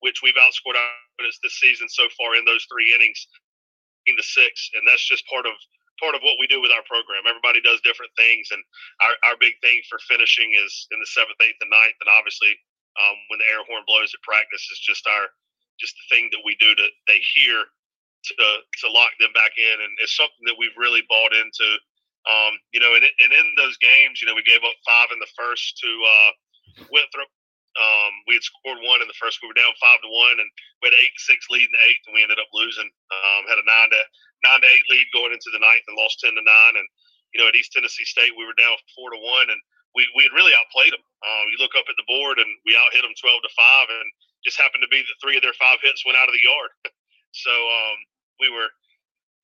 which 0.00 0.20
we've 0.20 0.36
outscored 0.36 0.76
our 0.76 0.92
opponents 1.16 1.40
this 1.42 1.56
season 1.60 1.88
so 1.88 2.04
far 2.16 2.36
in 2.36 2.44
those 2.44 2.66
three 2.68 2.92
innings, 2.92 3.26
in 4.06 4.16
the 4.16 4.22
six, 4.22 4.70
and 4.76 4.84
that's 4.86 5.04
just 5.04 5.26
part 5.28 5.46
of 5.46 5.54
part 5.96 6.12
of 6.12 6.20
what 6.20 6.36
we 6.36 6.44
do 6.46 6.60
with 6.60 6.68
our 6.70 6.84
program. 6.84 7.24
Everybody 7.24 7.64
does 7.64 7.80
different 7.80 8.12
things, 8.20 8.52
and 8.52 8.60
our, 9.00 9.14
our 9.32 9.36
big 9.40 9.56
thing 9.64 9.80
for 9.88 9.96
finishing 10.04 10.52
is 10.52 10.72
in 10.92 11.00
the 11.00 11.08
seventh, 11.08 11.40
eighth, 11.40 11.56
and 11.64 11.72
ninth, 11.72 11.96
and 12.04 12.12
obviously 12.12 12.52
um, 13.00 13.16
when 13.32 13.40
the 13.40 13.48
air 13.48 13.64
horn 13.64 13.84
blows 13.88 14.12
at 14.12 14.20
practice 14.20 14.64
is 14.72 14.80
just 14.84 15.08
our 15.08 15.32
just 15.80 15.96
the 15.96 16.08
thing 16.08 16.28
that 16.32 16.40
we 16.44 16.56
do 16.56 16.72
to 16.76 16.86
they 17.08 17.20
hear 17.36 17.64
to 18.26 18.46
to 18.82 18.86
lock 18.90 19.14
them 19.18 19.32
back 19.32 19.54
in, 19.56 19.76
and 19.80 19.92
it's 20.02 20.16
something 20.16 20.44
that 20.46 20.58
we've 20.58 20.76
really 20.76 21.02
bought 21.08 21.32
into. 21.32 21.68
Um, 22.26 22.58
you 22.74 22.82
know, 22.82 22.90
and, 22.98 23.06
and 23.06 23.30
in 23.30 23.46
those 23.54 23.78
games, 23.78 24.18
you 24.18 24.26
know, 24.26 24.34
we 24.34 24.42
gave 24.42 24.62
up 24.66 24.74
five 24.82 25.14
in 25.14 25.22
the 25.22 25.30
first 25.38 25.78
to 25.78 25.90
uh, 25.90 26.30
Winthrop. 26.90 27.30
Um, 27.76 28.12
we 28.26 28.34
had 28.34 28.42
scored 28.42 28.82
one 28.82 29.04
in 29.04 29.06
the 29.06 29.20
first. 29.20 29.38
We 29.38 29.52
were 29.52 29.54
down 29.54 29.70
five 29.78 30.00
to 30.00 30.10
one, 30.10 30.40
and 30.40 30.48
we 30.82 30.90
had 30.90 30.98
eight 30.98 31.14
six 31.22 31.46
lead 31.52 31.68
in 31.68 31.74
the 31.76 31.84
eighth, 31.86 32.02
and 32.08 32.16
we 32.16 32.24
ended 32.24 32.40
up 32.42 32.50
losing. 32.50 32.88
Um, 33.12 33.42
had 33.46 33.62
a 33.62 33.66
nine 33.68 33.90
to 33.94 34.02
nine 34.42 34.60
to 34.64 34.68
eight 34.74 34.86
lead 34.90 35.06
going 35.14 35.30
into 35.30 35.52
the 35.54 35.62
ninth, 35.62 35.86
and 35.86 35.94
lost 35.94 36.18
ten 36.18 36.34
to 36.34 36.42
nine. 36.42 36.74
And 36.80 36.88
you 37.36 37.38
know, 37.38 37.46
at 37.46 37.54
East 37.54 37.76
Tennessee 37.76 38.08
State, 38.08 38.34
we 38.34 38.48
were 38.48 38.56
down 38.56 38.74
four 38.96 39.12
to 39.12 39.20
one, 39.20 39.52
and 39.52 39.60
we, 39.92 40.08
we 40.16 40.24
had 40.24 40.34
really 40.34 40.56
outplayed 40.56 40.92
them. 40.92 41.04
Um, 41.24 41.44
you 41.52 41.60
look 41.60 41.76
up 41.76 41.86
at 41.86 41.96
the 42.00 42.08
board, 42.08 42.40
and 42.40 42.48
we 42.64 42.74
outhit 42.74 43.04
them 43.04 43.14
twelve 43.20 43.44
to 43.44 43.52
five, 43.54 43.86
and 43.92 44.08
just 44.42 44.58
happened 44.58 44.82
to 44.82 44.90
be 44.90 45.04
that 45.04 45.20
three 45.20 45.36
of 45.36 45.44
their 45.44 45.56
five 45.60 45.78
hits 45.84 46.02
went 46.02 46.16
out 46.18 46.32
of 46.32 46.36
the 46.36 46.42
yard. 46.42 46.72
so 47.44 47.52
um, 47.52 47.98
we 48.40 48.48
were 48.50 48.68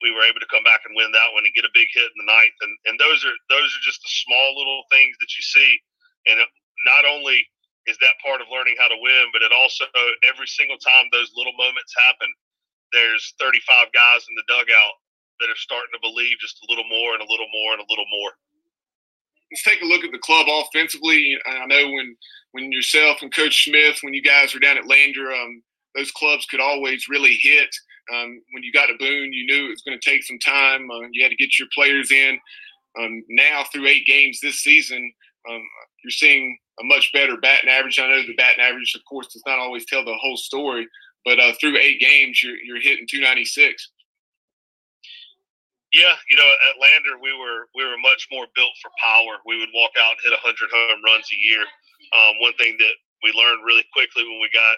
we 0.03 0.11
were 0.11 0.27
able 0.27 0.43
to 0.43 0.51
come 0.51 0.67
back 0.67 0.83
and 0.85 0.99
win 0.99 1.15
that 1.15 1.31
one 1.31 1.47
and 1.47 1.55
get 1.55 1.65
a 1.65 1.73
big 1.79 1.87
hit 1.95 2.11
in 2.11 2.19
the 2.19 2.29
ninth. 2.29 2.59
And 2.61 2.75
and 2.91 2.97
those 2.99 3.23
are 3.25 3.37
those 3.49 3.71
are 3.71 3.85
just 3.87 4.03
the 4.03 4.13
small 4.27 4.59
little 4.59 4.83
things 4.91 5.15
that 5.23 5.31
you 5.33 5.43
see. 5.43 5.71
And 6.27 6.39
it, 6.43 6.49
not 6.85 7.07
only 7.07 7.43
is 7.87 7.99
that 7.99 8.19
part 8.23 8.43
of 8.43 8.51
learning 8.51 8.79
how 8.79 8.91
to 8.91 8.99
win, 8.99 9.31
but 9.33 9.43
it 9.43 9.55
also 9.55 9.87
every 10.27 10.47
single 10.51 10.79
time 10.79 11.07
those 11.11 11.31
little 11.35 11.55
moments 11.55 11.95
happen, 11.99 12.31
there's 12.93 13.35
35 13.39 13.91
guys 13.95 14.27
in 14.29 14.35
the 14.37 14.47
dugout 14.47 14.97
that 15.41 15.51
are 15.51 15.59
starting 15.59 15.91
to 15.95 16.03
believe 16.03 16.39
just 16.39 16.63
a 16.63 16.71
little 16.71 16.87
more 16.87 17.15
and 17.15 17.23
a 17.23 17.31
little 17.31 17.51
more 17.51 17.75
and 17.75 17.83
a 17.83 17.91
little 17.91 18.07
more. 18.11 18.33
Let's 19.51 19.65
take 19.65 19.83
a 19.83 19.91
look 19.91 20.05
at 20.05 20.13
the 20.13 20.23
club 20.23 20.47
offensively. 20.49 21.37
I 21.47 21.67
know 21.67 21.91
when 21.91 22.17
when 22.53 22.73
yourself 22.73 23.23
and 23.23 23.35
Coach 23.35 23.65
Smith, 23.65 23.99
when 24.03 24.15
you 24.15 24.23
guys 24.23 24.55
were 24.55 24.61
down 24.61 24.79
at 24.79 24.87
Lander, 24.87 25.33
um, 25.33 25.63
those 25.95 26.11
clubs 26.11 26.47
could 26.47 26.61
always 26.61 27.09
really 27.09 27.39
hit. 27.41 27.69
Um, 28.13 28.43
when 28.53 28.63
you 28.63 28.73
got 28.73 28.87
to 28.87 28.95
Boone, 28.99 29.33
you 29.33 29.47
knew 29.47 29.67
it 29.67 29.71
was 29.71 29.83
going 29.83 29.99
to 29.99 30.11
take 30.11 30.25
some 30.25 30.39
time. 30.39 30.91
Uh, 30.91 31.07
you 31.13 31.23
had 31.23 31.31
to 31.31 31.37
get 31.37 31.59
your 31.59 31.69
players 31.75 32.11
in. 32.11 32.39
Um, 32.99 33.23
now, 33.29 33.65
through 33.73 33.87
eight 33.87 34.07
games 34.07 34.41
this 34.41 34.61
season, 34.61 35.13
Um, 35.49 35.63
you're 36.05 36.11
seeing 36.11 36.59
a 36.81 36.85
much 36.85 37.11
better 37.13 37.37
batting 37.37 37.71
average. 37.71 37.99
I 37.99 38.09
know 38.09 38.23
the 38.23 38.35
batting 38.35 38.63
average, 38.63 38.95
of 38.95 39.03
course, 39.09 39.29
does 39.33 39.43
not 39.47 39.59
always 39.59 39.87
tell 39.87 40.05
the 40.05 40.15
whole 40.15 40.37
story, 40.37 40.87
but 41.25 41.39
uh, 41.41 41.53
through 41.61 41.79
eight 41.79 42.01
games, 42.01 42.43
you're, 42.43 42.57
you're 42.65 42.81
hitting 42.81 43.07
296. 43.09 43.91
Yeah, 45.93 46.17
you 46.31 46.37
know, 46.37 46.49
at 46.71 46.81
Lander, 46.81 47.21
we 47.21 47.37
were 47.37 47.69
we 47.77 47.85
were 47.85 47.99
much 48.01 48.27
more 48.33 48.47
built 48.57 48.73
for 48.81 48.91
power. 48.97 49.45
We 49.45 49.59
would 49.61 49.69
walk 49.75 49.93
out 50.01 50.17
and 50.17 50.25
hit 50.25 50.33
100 50.33 50.71
home 50.73 51.05
runs 51.05 51.29
a 51.29 51.37
year. 51.37 51.61
Um, 52.17 52.41
one 52.41 52.57
thing 52.57 52.77
that 52.81 52.97
we 53.23 53.33
learned 53.37 53.61
really 53.65 53.85
quickly 53.93 54.25
when 54.25 54.41
we 54.41 54.49
got 54.57 54.77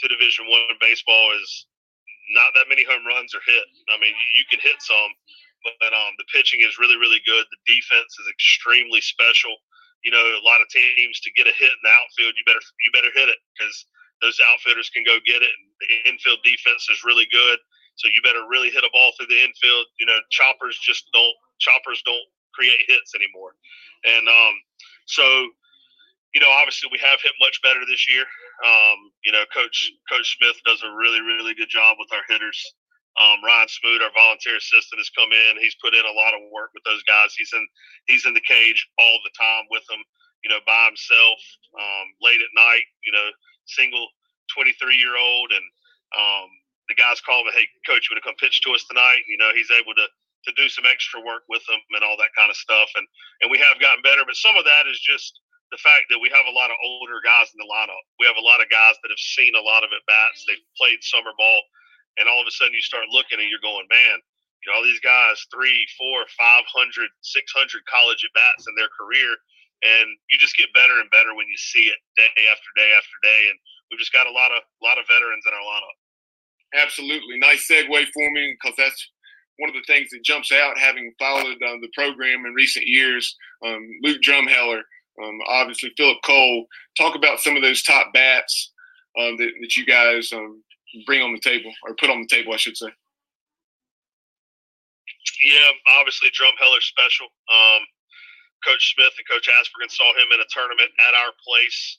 to 0.00 0.08
Division 0.08 0.46
One 0.48 0.76
baseball 0.80 1.32
is 1.40 1.66
not 2.30 2.54
that 2.54 2.70
many 2.70 2.86
home 2.86 3.02
runs 3.06 3.34
are 3.34 3.44
hit. 3.44 3.66
I 3.90 3.98
mean, 3.98 4.14
you 4.34 4.44
can 4.50 4.62
hit 4.62 4.78
some, 4.80 5.10
but 5.66 5.92
um, 5.92 6.14
the 6.16 6.28
pitching 6.32 6.62
is 6.62 6.78
really, 6.78 6.96
really 6.96 7.20
good. 7.26 7.44
The 7.50 7.62
defense 7.66 8.12
is 8.18 8.26
extremely 8.30 9.00
special. 9.02 9.54
You 10.06 10.14
know, 10.14 10.22
a 10.22 10.46
lot 10.46 10.64
of 10.64 10.68
teams 10.72 11.20
to 11.20 11.30
get 11.36 11.50
a 11.50 11.54
hit 11.54 11.74
in 11.74 11.82
the 11.84 11.92
outfield, 11.92 12.32
you 12.38 12.44
better 12.48 12.64
you 12.86 12.90
better 12.94 13.12
hit 13.12 13.28
it 13.28 13.40
because 13.52 13.74
those 14.24 14.40
outfielders 14.48 14.88
can 14.88 15.04
go 15.04 15.20
get 15.26 15.44
it. 15.44 15.52
And 15.52 15.68
the 15.80 15.88
infield 16.08 16.40
defense 16.44 16.88
is 16.88 17.04
really 17.04 17.28
good. 17.28 17.58
So 18.00 18.08
you 18.08 18.24
better 18.24 18.48
really 18.48 18.72
hit 18.72 18.84
a 18.84 18.92
ball 18.96 19.12
through 19.16 19.28
the 19.28 19.42
infield. 19.44 19.86
You 20.00 20.08
know, 20.08 20.16
choppers 20.32 20.80
just 20.80 21.04
don't 21.12 21.36
choppers 21.60 22.00
don't 22.08 22.24
create 22.56 22.80
hits 22.88 23.12
anymore. 23.12 23.56
And 24.08 24.24
um, 24.28 24.54
so, 25.10 25.24
you 26.34 26.40
know, 26.40 26.50
obviously 26.50 26.88
we 26.92 26.98
have 27.02 27.18
hit 27.22 27.32
much 27.40 27.58
better 27.62 27.82
this 27.88 28.06
year. 28.08 28.24
Um, 28.62 28.98
you 29.24 29.32
know, 29.32 29.42
Coach 29.54 29.90
Coach 30.10 30.36
Smith 30.38 30.56
does 30.66 30.82
a 30.82 30.92
really 30.94 31.20
really 31.20 31.54
good 31.54 31.70
job 31.70 31.96
with 31.98 32.12
our 32.12 32.24
hitters. 32.28 32.58
Um, 33.18 33.42
Ryan 33.44 33.68
Smoot, 33.68 34.02
our 34.02 34.14
volunteer 34.14 34.56
assistant, 34.56 35.02
has 35.02 35.10
come 35.12 35.34
in. 35.34 35.58
He's 35.58 35.76
put 35.82 35.92
in 35.92 36.06
a 36.06 36.14
lot 36.14 36.32
of 36.32 36.40
work 36.54 36.70
with 36.72 36.86
those 36.86 37.02
guys. 37.04 37.34
He's 37.34 37.52
in 37.52 37.64
he's 38.06 38.26
in 38.26 38.34
the 38.34 38.46
cage 38.46 38.86
all 38.98 39.18
the 39.24 39.34
time 39.34 39.66
with 39.70 39.84
them. 39.90 40.00
You 40.44 40.50
know, 40.50 40.62
by 40.66 40.86
himself, 40.88 41.40
um, 41.76 42.06
late 42.22 42.40
at 42.40 42.54
night. 42.54 42.86
You 43.04 43.12
know, 43.12 43.28
single 43.66 44.06
23 44.54 44.96
year 44.96 45.16
old 45.18 45.50
and 45.52 45.66
um, 46.16 46.48
the 46.90 46.98
guys 46.98 47.22
call 47.22 47.46
him, 47.46 47.54
hey, 47.54 47.70
coach, 47.86 48.10
you 48.10 48.14
want 48.14 48.22
to 48.22 48.26
come 48.26 48.38
pitch 48.42 48.62
to 48.66 48.74
us 48.74 48.82
tonight? 48.90 49.22
You 49.30 49.38
know, 49.38 49.50
he's 49.54 49.70
able 49.70 49.94
to 49.94 50.06
to 50.48 50.52
do 50.56 50.72
some 50.72 50.88
extra 50.88 51.20
work 51.20 51.44
with 51.52 51.60
them 51.68 51.76
and 51.92 52.02
all 52.02 52.16
that 52.16 52.32
kind 52.32 52.48
of 52.48 52.56
stuff. 52.56 52.88
And 52.96 53.06
and 53.42 53.50
we 53.50 53.58
have 53.58 53.82
gotten 53.82 54.02
better, 54.02 54.22
but 54.26 54.38
some 54.38 54.56
of 54.56 54.64
that 54.64 54.86
is 54.86 54.98
just 55.02 55.38
the 55.70 55.78
fact 55.78 56.10
that 56.10 56.18
we 56.18 56.30
have 56.34 56.50
a 56.50 56.56
lot 56.56 56.74
of 56.74 56.78
older 56.82 57.22
guys 57.22 57.50
in 57.54 57.58
the 57.62 57.70
lineup. 57.70 58.02
We 58.18 58.26
have 58.26 58.38
a 58.38 58.44
lot 58.44 58.58
of 58.58 58.68
guys 58.70 58.98
that 59.02 59.10
have 59.14 59.22
seen 59.22 59.54
a 59.54 59.62
lot 59.62 59.86
of 59.86 59.94
at 59.94 60.02
bats. 60.10 60.42
They've 60.42 60.62
played 60.74 60.98
summer 61.02 61.30
ball, 61.38 61.62
and 62.18 62.26
all 62.26 62.42
of 62.42 62.50
a 62.50 62.54
sudden 62.54 62.74
you 62.74 62.82
start 62.82 63.06
looking 63.14 63.38
and 63.38 63.46
you're 63.46 63.62
going, 63.62 63.86
man, 63.86 64.18
you 64.62 64.66
know, 64.68 64.76
all 64.76 64.84
these 64.84 65.00
guys 65.00 65.40
three, 65.48 65.86
four, 65.96 66.26
five 66.36 66.66
hundred, 66.68 67.08
six 67.22 67.48
hundred 67.54 67.86
college 67.86 68.26
at 68.26 68.34
bats 68.34 68.66
in 68.66 68.74
their 68.74 68.90
career, 68.92 69.30
and 69.86 70.10
you 70.28 70.36
just 70.36 70.58
get 70.58 70.74
better 70.74 71.00
and 71.00 71.08
better 71.14 71.32
when 71.32 71.48
you 71.48 71.56
see 71.56 71.88
it 71.88 71.98
day 72.18 72.44
after 72.50 72.70
day 72.76 72.90
after 72.92 73.16
day. 73.24 73.42
And 73.48 73.56
we've 73.88 74.02
just 74.02 74.12
got 74.12 74.28
a 74.28 74.34
lot 74.34 74.52
of 74.52 74.60
lot 74.82 74.98
of 74.98 75.08
veterans 75.08 75.46
in 75.46 75.54
our 75.54 75.64
lineup. 75.64 75.98
Absolutely. 76.76 77.38
Nice 77.38 77.66
segue 77.66 77.88
for 77.88 78.30
me 78.30 78.56
because 78.58 78.76
that's 78.76 79.00
one 79.58 79.70
of 79.70 79.76
the 79.76 79.86
things 79.86 80.08
that 80.10 80.24
jumps 80.24 80.52
out 80.52 80.78
having 80.78 81.12
followed 81.18 81.56
uh, 81.62 81.76
the 81.80 81.90
program 81.94 82.46
in 82.46 82.52
recent 82.54 82.86
years. 82.86 83.36
Um, 83.64 83.80
Luke 84.02 84.20
Drumheller, 84.22 84.80
um, 85.22 85.38
obviously 85.48 85.92
Philip 85.96 86.18
Cole. 86.24 86.66
Talk 86.96 87.14
about 87.14 87.40
some 87.40 87.56
of 87.56 87.62
those 87.62 87.82
top 87.82 88.12
bats 88.12 88.72
uh, 89.18 89.32
that, 89.38 89.50
that 89.60 89.76
you 89.76 89.86
guys 89.86 90.32
um, 90.32 90.62
bring 91.06 91.22
on 91.22 91.32
the 91.32 91.40
table 91.40 91.72
or 91.86 91.94
put 91.96 92.10
on 92.10 92.20
the 92.20 92.28
table, 92.28 92.52
I 92.52 92.56
should 92.56 92.76
say. 92.76 92.88
Yeah, 95.44 95.70
obviously 95.88 96.30
Drum 96.32 96.52
Drumheller's 96.60 96.86
special. 96.86 97.26
Um, 97.48 97.82
Coach 98.66 98.92
Smith 98.94 99.12
and 99.16 99.28
Coach 99.28 99.48
Aspergen 99.48 99.90
saw 99.90 100.12
him 100.12 100.28
in 100.32 100.40
a 100.40 100.48
tournament 100.52 100.90
at 101.00 101.14
our 101.16 101.32
place 101.40 101.98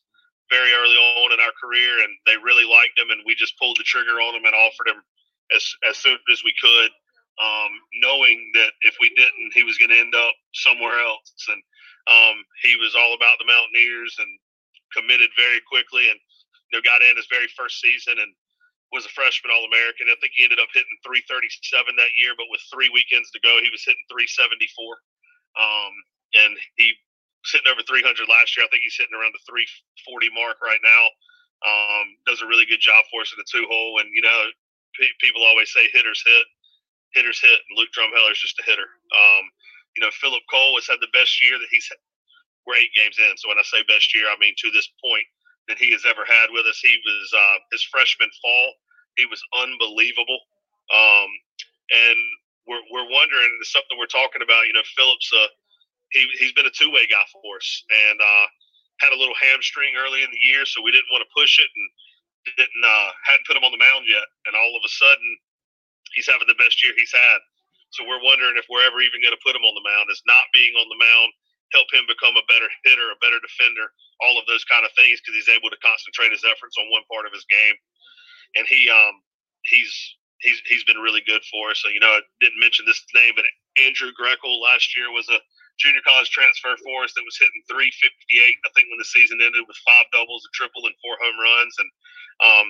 very 0.49 0.73
early 0.73 0.95
on 0.95 1.33
in 1.33 1.39
our 1.39 1.55
career, 1.57 2.03
and 2.03 2.11
they 2.27 2.37
really 2.37 2.67
liked 2.67 2.99
him, 2.99 3.09
and 3.09 3.21
we 3.25 3.33
just 3.33 3.57
pulled 3.57 3.77
the 3.79 3.87
trigger 3.87 4.19
on 4.21 4.35
him 4.35 4.45
and 4.45 4.53
offered 4.53 4.87
him 4.87 5.01
as 5.55 5.63
as 5.89 5.97
soon 5.97 6.17
as 6.31 6.43
we 6.43 6.53
could, 6.61 6.91
um, 7.41 7.71
knowing 8.03 8.51
that 8.53 8.71
if 8.83 8.95
we 8.99 9.09
didn't, 9.15 9.53
he 9.53 9.63
was 9.63 9.77
going 9.77 9.89
to 9.89 9.99
end 9.99 10.13
up 10.13 10.33
somewhere 10.53 10.99
else. 10.99 11.33
And 11.49 11.61
um, 12.09 12.41
he 12.63 12.77
was 12.77 12.95
all 12.97 13.13
about 13.13 13.37
the 13.37 13.49
Mountaineers 13.49 14.15
and 14.17 14.31
committed 14.95 15.29
very 15.37 15.61
quickly, 15.69 16.09
and 16.09 16.19
you 16.71 16.79
know 16.79 16.83
got 16.85 17.05
in 17.05 17.17
his 17.17 17.29
very 17.29 17.49
first 17.53 17.81
season 17.81 18.17
and 18.17 18.31
was 18.91 19.07
a 19.07 19.13
freshman 19.15 19.55
All 19.55 19.63
American. 19.71 20.11
I 20.11 20.19
think 20.19 20.35
he 20.35 20.43
ended 20.43 20.59
up 20.59 20.67
hitting 20.75 20.99
337 21.07 21.95
that 21.95 22.11
year, 22.19 22.35
but 22.35 22.51
with 22.51 22.59
three 22.67 22.91
weekends 22.91 23.31
to 23.31 23.39
go, 23.39 23.63
he 23.63 23.71
was 23.71 23.87
hitting 23.87 24.03
374. 24.11 24.67
Um, 25.55 25.93
and 26.35 26.53
he 26.75 26.91
sitting 27.47 27.71
over 27.71 27.81
300 27.87 28.03
last 28.29 28.53
year. 28.53 28.67
I 28.67 28.69
think 28.69 28.83
he's 28.85 28.99
hitting 28.99 29.15
around 29.15 29.33
the 29.33 29.43
340 29.47 30.29
mark 30.35 30.61
right 30.61 30.81
now. 30.83 31.03
Um, 31.61 32.17
does 32.25 32.41
a 32.41 32.49
really 32.49 32.65
good 32.65 32.81
job 32.81 33.05
for 33.09 33.21
us 33.21 33.33
in 33.33 33.39
the 33.41 33.49
two 33.49 33.65
hole. 33.69 34.01
And, 34.01 34.09
you 34.13 34.21
know, 34.21 34.39
p- 34.97 35.17
people 35.21 35.41
always 35.45 35.71
say 35.73 35.89
hitters 35.93 36.21
hit, 36.25 36.45
hitters 37.13 37.41
hit, 37.41 37.57
and 37.57 37.73
Luke 37.77 37.93
Drumheller 37.93 38.33
is 38.33 38.41
just 38.41 38.59
a 38.61 38.65
hitter. 38.65 38.89
Um, 39.13 39.45
you 39.97 40.01
know, 40.01 40.11
Philip 40.13 40.43
Cole 40.49 40.75
has 40.77 40.87
had 40.87 41.01
the 41.01 41.11
best 41.13 41.43
year 41.43 41.59
that 41.59 41.71
he's 41.71 41.87
had. 41.89 41.99
We're 42.65 42.77
eight 42.77 42.93
games 42.95 43.17
in. 43.17 43.33
So 43.37 43.49
when 43.49 43.57
I 43.57 43.65
say 43.65 43.81
best 43.89 44.13
year, 44.13 44.29
I 44.29 44.37
mean 44.39 44.53
to 44.61 44.69
this 44.71 44.87
point 45.01 45.25
that 45.67 45.77
he 45.81 45.91
has 45.93 46.05
ever 46.05 46.25
had 46.25 46.49
with 46.53 46.65
us. 46.65 46.79
He 46.81 46.93
was 47.05 47.25
uh, 47.33 47.57
his 47.71 47.83
freshman 47.89 48.29
fall. 48.41 48.69
He 49.17 49.25
was 49.25 49.41
unbelievable. 49.57 50.39
Um, 50.93 51.29
and 51.91 52.19
we're, 52.67 52.83
we're 52.91 53.09
wondering, 53.09 53.49
it's 53.59 53.71
something 53.73 53.97
we're 53.97 54.11
talking 54.11 54.41
about. 54.41 54.67
You 54.67 54.73
know, 54.73 54.85
Phillips, 54.95 55.29
uh, 55.33 55.51
he 56.11 56.27
he's 56.39 56.53
been 56.53 56.67
a 56.67 56.75
two 56.75 56.91
way 56.91 57.07
guy 57.07 57.23
for 57.31 57.57
us, 57.57 57.69
and 57.89 58.19
uh, 58.19 58.45
had 58.99 59.13
a 59.15 59.19
little 59.19 59.35
hamstring 59.39 59.95
early 59.97 60.23
in 60.23 60.31
the 60.31 60.43
year, 60.43 60.65
so 60.67 60.83
we 60.83 60.91
didn't 60.91 61.11
want 61.11 61.23
to 61.23 61.31
push 61.35 61.59
it 61.59 61.69
and 61.71 61.87
didn't 62.57 62.83
uh, 62.83 63.09
hadn't 63.25 63.47
put 63.47 63.57
him 63.57 63.63
on 63.63 63.71
the 63.71 63.81
mound 63.81 64.05
yet, 64.07 64.27
and 64.47 64.55
all 64.55 64.75
of 64.75 64.83
a 64.83 64.91
sudden 64.91 65.29
he's 66.15 66.27
having 66.27 66.47
the 66.47 66.59
best 66.59 66.83
year 66.83 66.93
he's 66.97 67.13
had. 67.15 67.39
So 67.93 68.07
we're 68.07 68.23
wondering 68.23 68.55
if 68.55 68.67
we're 68.71 68.85
ever 68.87 69.03
even 69.03 69.19
going 69.19 69.35
to 69.35 69.43
put 69.45 69.55
him 69.55 69.63
on 69.63 69.75
the 69.75 69.85
mound. 69.85 70.07
Is 70.09 70.23
not 70.27 70.47
being 70.55 70.73
on 70.75 70.87
the 70.87 70.99
mound 70.99 71.31
help 71.73 71.87
him 71.91 72.03
become 72.07 72.35
a 72.35 72.45
better 72.51 72.67
hitter, 72.83 73.11
a 73.11 73.19
better 73.23 73.39
defender, 73.39 73.91
all 74.23 74.35
of 74.37 74.45
those 74.47 74.63
kind 74.67 74.83
of 74.83 74.91
things 74.95 75.19
because 75.19 75.35
he's 75.35 75.51
able 75.51 75.71
to 75.71 75.79
concentrate 75.79 76.31
his 76.31 76.43
efforts 76.43 76.75
on 76.77 76.91
one 76.91 77.03
part 77.07 77.25
of 77.25 77.33
his 77.33 77.47
game, 77.47 77.75
and 78.55 78.67
he 78.67 78.87
um 78.91 79.23
he's 79.67 79.91
he's 80.43 80.59
he's 80.67 80.85
been 80.85 80.99
really 80.99 81.23
good 81.25 81.41
for 81.49 81.71
us. 81.71 81.79
So 81.81 81.89
you 81.89 81.99
know, 81.99 82.11
I 82.11 82.21
didn't 82.43 82.59
mention 82.59 82.85
this 82.85 83.01
name, 83.15 83.33
but 83.35 83.47
Andrew 83.79 84.11
Grekel 84.15 84.61
last 84.61 84.95
year 84.95 85.11
was 85.11 85.27
a 85.31 85.39
junior 85.79 86.03
college 86.05 86.29
transfer 86.29 86.75
for 86.83 87.07
us 87.07 87.15
that 87.17 87.25
was 87.25 87.39
hitting 87.39 87.63
358. 87.65 87.89
I 88.37 88.69
think 88.75 88.91
when 88.91 89.01
the 89.01 89.07
season 89.07 89.41
ended 89.41 89.65
with 89.65 89.79
five 89.87 90.05
doubles, 90.13 90.45
a 90.45 90.51
triple, 90.53 90.85
and 90.85 90.95
four 91.01 91.17
home 91.17 91.39
runs, 91.39 91.73
and 91.79 91.89
um, 92.43 92.67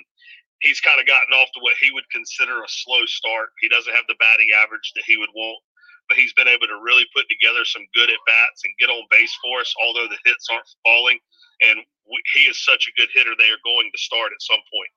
he's 0.62 0.82
kind 0.82 1.01
of 1.01 1.09
gotten 1.09 1.34
off 1.34 1.49
to 1.53 1.62
what 1.62 1.78
he 1.82 1.91
would 1.91 2.07
consider 2.09 2.62
a 2.62 2.70
slow 2.70 3.05
start. 3.05 3.49
He 3.59 3.70
doesn't 3.70 3.93
have 3.93 4.07
the 4.07 4.18
batting 4.22 4.49
average 4.55 4.93
that 4.95 5.05
he 5.05 5.18
would 5.18 5.34
want, 5.34 5.62
but 6.07 6.18
he's 6.18 6.34
been 6.34 6.47
able 6.47 6.70
to 6.70 6.82
really 6.82 7.05
put 7.14 7.26
together 7.30 7.66
some 7.66 7.86
good 7.93 8.09
at 8.09 8.28
bats 8.30 8.62
and 8.64 8.78
get 8.80 8.93
on 8.93 9.03
base 9.09 9.34
for 9.41 9.59
us. 9.59 9.74
Although 9.82 10.07
the 10.07 10.22
hits 10.26 10.47
aren't 10.49 10.70
falling, 10.86 11.20
and 11.66 11.82
we, 12.05 12.18
he 12.34 12.45
is 12.49 12.64
such 12.64 12.88
a 12.88 12.95
good 12.97 13.09
hitter, 13.14 13.34
they 13.38 13.49
are 13.49 13.66
going 13.66 13.89
to 13.89 13.99
start 13.99 14.34
at 14.34 14.41
some 14.41 14.62
point. 14.70 14.93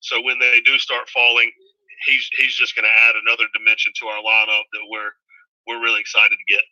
So 0.00 0.22
when 0.22 0.38
they 0.38 0.62
do 0.62 0.78
start 0.78 1.10
falling, 1.10 1.50
he's 2.06 2.26
he's 2.38 2.54
just 2.54 2.78
going 2.78 2.86
to 2.86 3.00
add 3.10 3.18
another 3.18 3.50
dimension 3.50 3.92
to 3.98 4.06
our 4.06 4.22
lineup 4.22 4.66
that 4.70 4.86
we're 4.86 5.12
we're 5.66 5.82
really 5.82 6.00
excited 6.00 6.38
to 6.38 6.48
get 6.54 6.62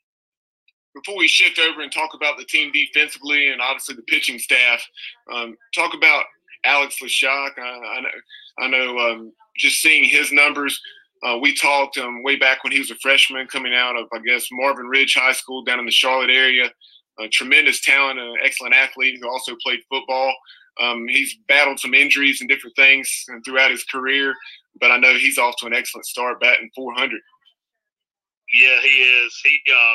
before 0.97 1.18
we 1.18 1.28
shift 1.28 1.59
over 1.59 1.82
and 1.82 1.92
talk 1.92 2.14
about 2.14 2.38
the 2.38 2.44
team 2.44 2.72
defensively 2.72 3.49
and 3.49 3.61
obviously 3.61 3.94
the 3.94 4.03
pitching 4.03 4.38
staff, 4.38 4.82
um, 5.30 5.55
talk 5.74 5.92
about 5.92 6.24
Alex 6.67 6.97
Leshock. 7.03 7.59
I, 7.59 7.62
I 7.62 8.01
know, 8.01 8.09
I 8.59 8.69
know 8.69 8.99
um, 8.99 9.33
just 9.57 9.81
seeing 9.81 10.05
his 10.05 10.33
numbers. 10.33 10.81
Uh, 11.25 11.39
we 11.41 11.55
talked 11.55 11.97
um, 11.99 12.23
way 12.23 12.37
back 12.37 12.62
when 12.62 12.73
he 12.73 12.79
was 12.79 12.91
a 12.91 12.97
freshman 12.97 13.47
coming 13.47 13.75
out 13.75 13.97
of, 13.97 14.07
I 14.12 14.19
guess, 14.19 14.47
Marvin 14.53 14.87
Ridge 14.87 15.14
High 15.14 15.33
School 15.33 15.64
down 15.64 15.81
in 15.81 15.87
the 15.87 15.93
Charlotte 15.93 16.31
area. 16.31 16.71
A 17.19 17.29
tremendous 17.29 17.81
talent, 17.81 18.19
an 18.19 18.35
excellent 18.45 18.75
athlete 18.75 19.19
who 19.21 19.29
also 19.29 19.57
played 19.62 19.81
football. 19.89 20.35
Um, 20.79 21.07
he's 21.09 21.35
battled 21.49 21.81
some 21.81 21.95
injuries 21.95 22.41
and 22.41 22.51
different 22.51 22.77
things 22.77 23.11
throughout 23.47 23.71
his 23.71 23.85
career, 23.85 24.35
but 24.79 24.91
I 24.91 24.99
know 24.99 25.14
he's 25.14 25.39
off 25.39 25.57
to 25.61 25.67
an 25.67 25.73
excellent 25.73 26.05
start, 26.05 26.39
batting 26.41 26.71
400. 26.75 27.19
Yeah, 28.53 28.77
he 28.83 29.03
is. 29.03 29.41
He 29.43 29.59
uh, 29.73 29.95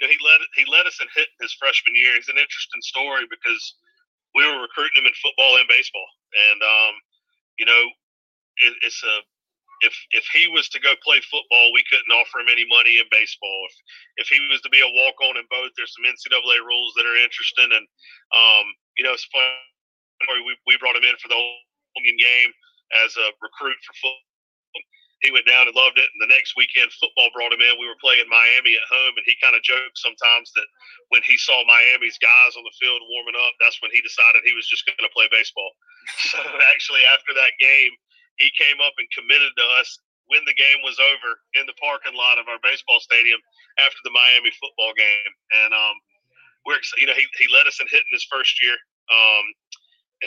you 0.00 0.06
know, 0.06 0.12
he 0.12 0.18
led 0.20 0.40
he 0.56 0.64
led 0.70 0.86
us 0.86 0.98
in 1.00 1.06
hitting 1.14 1.40
his 1.40 1.54
freshman 1.54 1.94
year. 1.94 2.14
He's 2.16 2.28
an 2.28 2.38
interesting 2.38 2.82
story 2.82 3.24
because 3.30 3.74
we 4.36 4.44
were 4.44 4.60
recruiting 4.60 5.02
him 5.02 5.08
in 5.08 5.16
football 5.16 5.56
and 5.56 5.66
baseball, 5.66 6.06
and 6.52 6.60
um, 6.60 6.94
you 7.58 7.66
know, 7.66 7.82
it, 8.68 8.74
it's 8.84 9.02
a 9.02 9.16
if 9.84 9.92
if 10.12 10.24
he 10.32 10.48
was 10.48 10.68
to 10.72 10.80
go 10.80 10.92
play 11.04 11.20
football, 11.24 11.72
we 11.72 11.84
couldn't 11.88 12.12
offer 12.12 12.40
him 12.40 12.52
any 12.52 12.64
money 12.68 13.00
in 13.00 13.08
baseball. 13.10 13.58
If 13.68 13.74
if 14.24 14.26
he 14.28 14.40
was 14.48 14.60
to 14.64 14.70
be 14.72 14.80
a 14.80 14.94
walk 15.04 15.16
on 15.24 15.36
in 15.36 15.44
both, 15.48 15.72
there's 15.76 15.92
some 15.96 16.08
NCAA 16.08 16.64
rules 16.64 16.92
that 16.96 17.08
are 17.08 17.16
interesting, 17.16 17.72
and 17.72 17.86
um, 18.32 18.66
you 18.96 19.04
know, 19.04 19.12
it's 19.12 19.28
fun. 19.32 19.48
We 20.44 20.56
we 20.68 20.80
brought 20.80 20.96
him 20.96 21.04
in 21.04 21.16
for 21.20 21.28
the 21.28 21.40
Union 22.00 22.16
game 22.20 22.52
as 23.04 23.16
a 23.16 23.32
recruit 23.40 23.76
for 23.84 23.94
football. 24.00 24.25
He 25.24 25.32
went 25.32 25.48
down 25.48 25.64
and 25.64 25.76
loved 25.76 25.96
it. 25.96 26.08
And 26.12 26.20
the 26.20 26.32
next 26.32 26.58
weekend, 26.60 26.92
football 26.92 27.32
brought 27.32 27.52
him 27.52 27.64
in. 27.64 27.80
We 27.80 27.88
were 27.88 28.04
playing 28.04 28.28
Miami 28.28 28.76
at 28.76 28.90
home, 28.92 29.16
and 29.16 29.24
he 29.24 29.32
kind 29.40 29.56
of 29.56 29.64
joked 29.64 29.96
sometimes 29.96 30.52
that 30.52 30.68
when 31.08 31.24
he 31.24 31.40
saw 31.40 31.64
Miami's 31.64 32.20
guys 32.20 32.52
on 32.52 32.64
the 32.64 32.76
field 32.76 33.00
warming 33.08 33.38
up, 33.40 33.56
that's 33.56 33.80
when 33.80 33.92
he 33.96 34.04
decided 34.04 34.44
he 34.44 34.52
was 34.52 34.68
just 34.68 34.84
going 34.84 35.00
to 35.00 35.16
play 35.16 35.28
baseball. 35.32 35.72
So 36.30 36.38
actually, 36.70 37.02
after 37.02 37.34
that 37.34 37.58
game, 37.58 37.90
he 38.38 38.46
came 38.54 38.78
up 38.78 38.94
and 38.94 39.10
committed 39.10 39.50
to 39.58 39.66
us 39.82 39.98
when 40.30 40.42
the 40.46 40.54
game 40.54 40.78
was 40.86 40.98
over 41.02 41.30
in 41.58 41.66
the 41.66 41.74
parking 41.82 42.14
lot 42.14 42.38
of 42.38 42.46
our 42.46 42.62
baseball 42.62 43.02
stadium 43.02 43.42
after 43.82 43.98
the 44.06 44.14
Miami 44.14 44.54
football 44.54 44.94
game. 44.94 45.32
And 45.64 45.74
um, 45.74 45.96
we're 46.62 46.82
you 46.98 47.10
know 47.10 47.16
he, 47.18 47.26
he 47.42 47.50
led 47.50 47.66
us 47.66 47.82
in 47.82 47.90
hitting 47.90 48.14
his 48.14 48.26
first 48.30 48.54
year. 48.62 48.78
Um, 49.10 49.46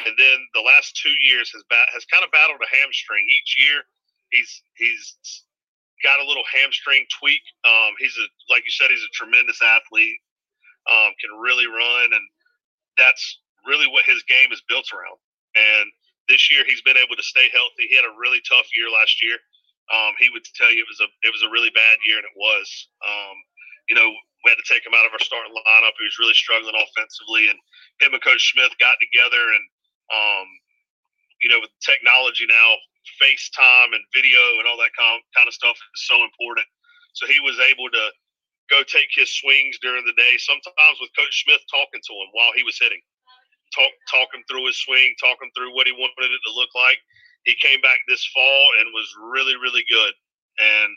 and 0.05 0.13
then 0.19 0.37
the 0.51 0.63
last 0.63 0.95
two 0.99 1.13
years 1.23 1.51
has 1.55 1.63
bat, 1.71 1.87
has 1.95 2.05
kind 2.11 2.23
of 2.23 2.31
battled 2.31 2.61
a 2.61 2.69
hamstring. 2.69 3.23
Each 3.27 3.55
year 3.59 3.83
he's 4.31 4.61
he's 4.77 5.17
got 6.03 6.19
a 6.19 6.27
little 6.27 6.45
hamstring 6.47 7.05
tweak. 7.19 7.43
Um, 7.65 7.93
he's 7.99 8.15
a 8.17 8.25
like 8.51 8.63
you 8.65 8.71
said, 8.71 8.89
he's 8.89 9.03
a 9.03 9.13
tremendous 9.17 9.59
athlete. 9.61 10.19
Um, 10.89 11.13
can 11.21 11.37
really 11.37 11.67
run, 11.67 12.09
and 12.13 12.25
that's 12.97 13.23
really 13.67 13.85
what 13.87 14.07
his 14.07 14.23
game 14.25 14.49
is 14.51 14.63
built 14.65 14.89
around. 14.95 15.19
And 15.53 15.87
this 16.31 16.49
year, 16.49 16.63
he's 16.65 16.81
been 16.81 16.97
able 16.97 17.17
to 17.17 17.25
stay 17.25 17.49
healthy. 17.51 17.89
He 17.89 17.95
had 17.97 18.07
a 18.07 18.15
really 18.17 18.41
tough 18.47 18.65
year 18.73 18.89
last 18.89 19.21
year. 19.21 19.37
Um, 19.89 20.13
he 20.21 20.29
would 20.29 20.45
tell 20.53 20.71
you 20.71 20.81
it 20.85 20.89
was 20.89 21.01
a 21.01 21.09
it 21.25 21.33
was 21.33 21.43
a 21.43 21.51
really 21.51 21.73
bad 21.73 21.97
year, 22.05 22.17
and 22.17 22.27
it 22.27 22.37
was. 22.37 22.65
Um, 23.05 23.37
you 23.89 23.97
know, 23.97 24.05
we 24.45 24.53
had 24.53 24.61
to 24.61 24.69
take 24.69 24.85
him 24.85 24.93
out 24.93 25.09
of 25.09 25.11
our 25.11 25.25
starting 25.25 25.51
lineup. 25.51 25.97
He 25.97 26.05
was 26.05 26.21
really 26.21 26.37
struggling 26.37 26.77
offensively, 26.77 27.49
and 27.49 27.57
him 27.99 28.13
and 28.13 28.21
Coach 28.23 28.53
Smith 28.53 28.71
got 28.77 28.95
together, 29.01 29.41
and 29.41 29.65
um, 30.13 30.47
you 31.41 31.49
know, 31.49 31.59
with 31.59 31.73
technology 31.81 32.45
now, 32.47 32.69
FaceTime 33.21 33.95
and 33.95 34.03
video 34.13 34.39
and 34.59 34.67
all 34.67 34.77
that 34.77 34.95
kind 34.97 35.21
kind 35.35 35.47
of 35.47 35.55
stuff 35.55 35.75
is 35.75 36.03
so 36.07 36.19
important. 36.23 36.67
So 37.13 37.25
he 37.25 37.39
was 37.39 37.59
able 37.59 37.89
to 37.89 38.05
go 38.69 38.85
take 38.85 39.09
his 39.11 39.33
swings 39.33 39.81
during 39.81 40.05
the 40.05 40.15
day, 40.15 40.37
sometimes 40.37 40.97
with 41.01 41.15
Coach 41.17 41.43
Smith 41.43 41.61
talking 41.71 42.01
to 42.01 42.13
him 42.13 42.29
while 42.37 42.53
he 42.53 42.63
was 42.63 42.77
hitting, 42.77 43.01
talk 43.73 43.91
talk 44.11 44.29
him 44.31 44.45
through 44.45 44.69
his 44.69 44.77
swing, 44.77 45.15
talk 45.17 45.41
him 45.41 45.49
through 45.57 45.73
what 45.73 45.89
he 45.89 45.93
wanted 45.95 46.31
it 46.31 46.43
to 46.45 46.53
look 46.53 46.71
like. 46.77 46.99
He 47.47 47.55
came 47.63 47.81
back 47.81 47.99
this 48.05 48.25
fall 48.29 48.65
and 48.79 48.93
was 48.93 49.09
really 49.31 49.57
really 49.57 49.83
good, 49.89 50.13
and 50.59 50.89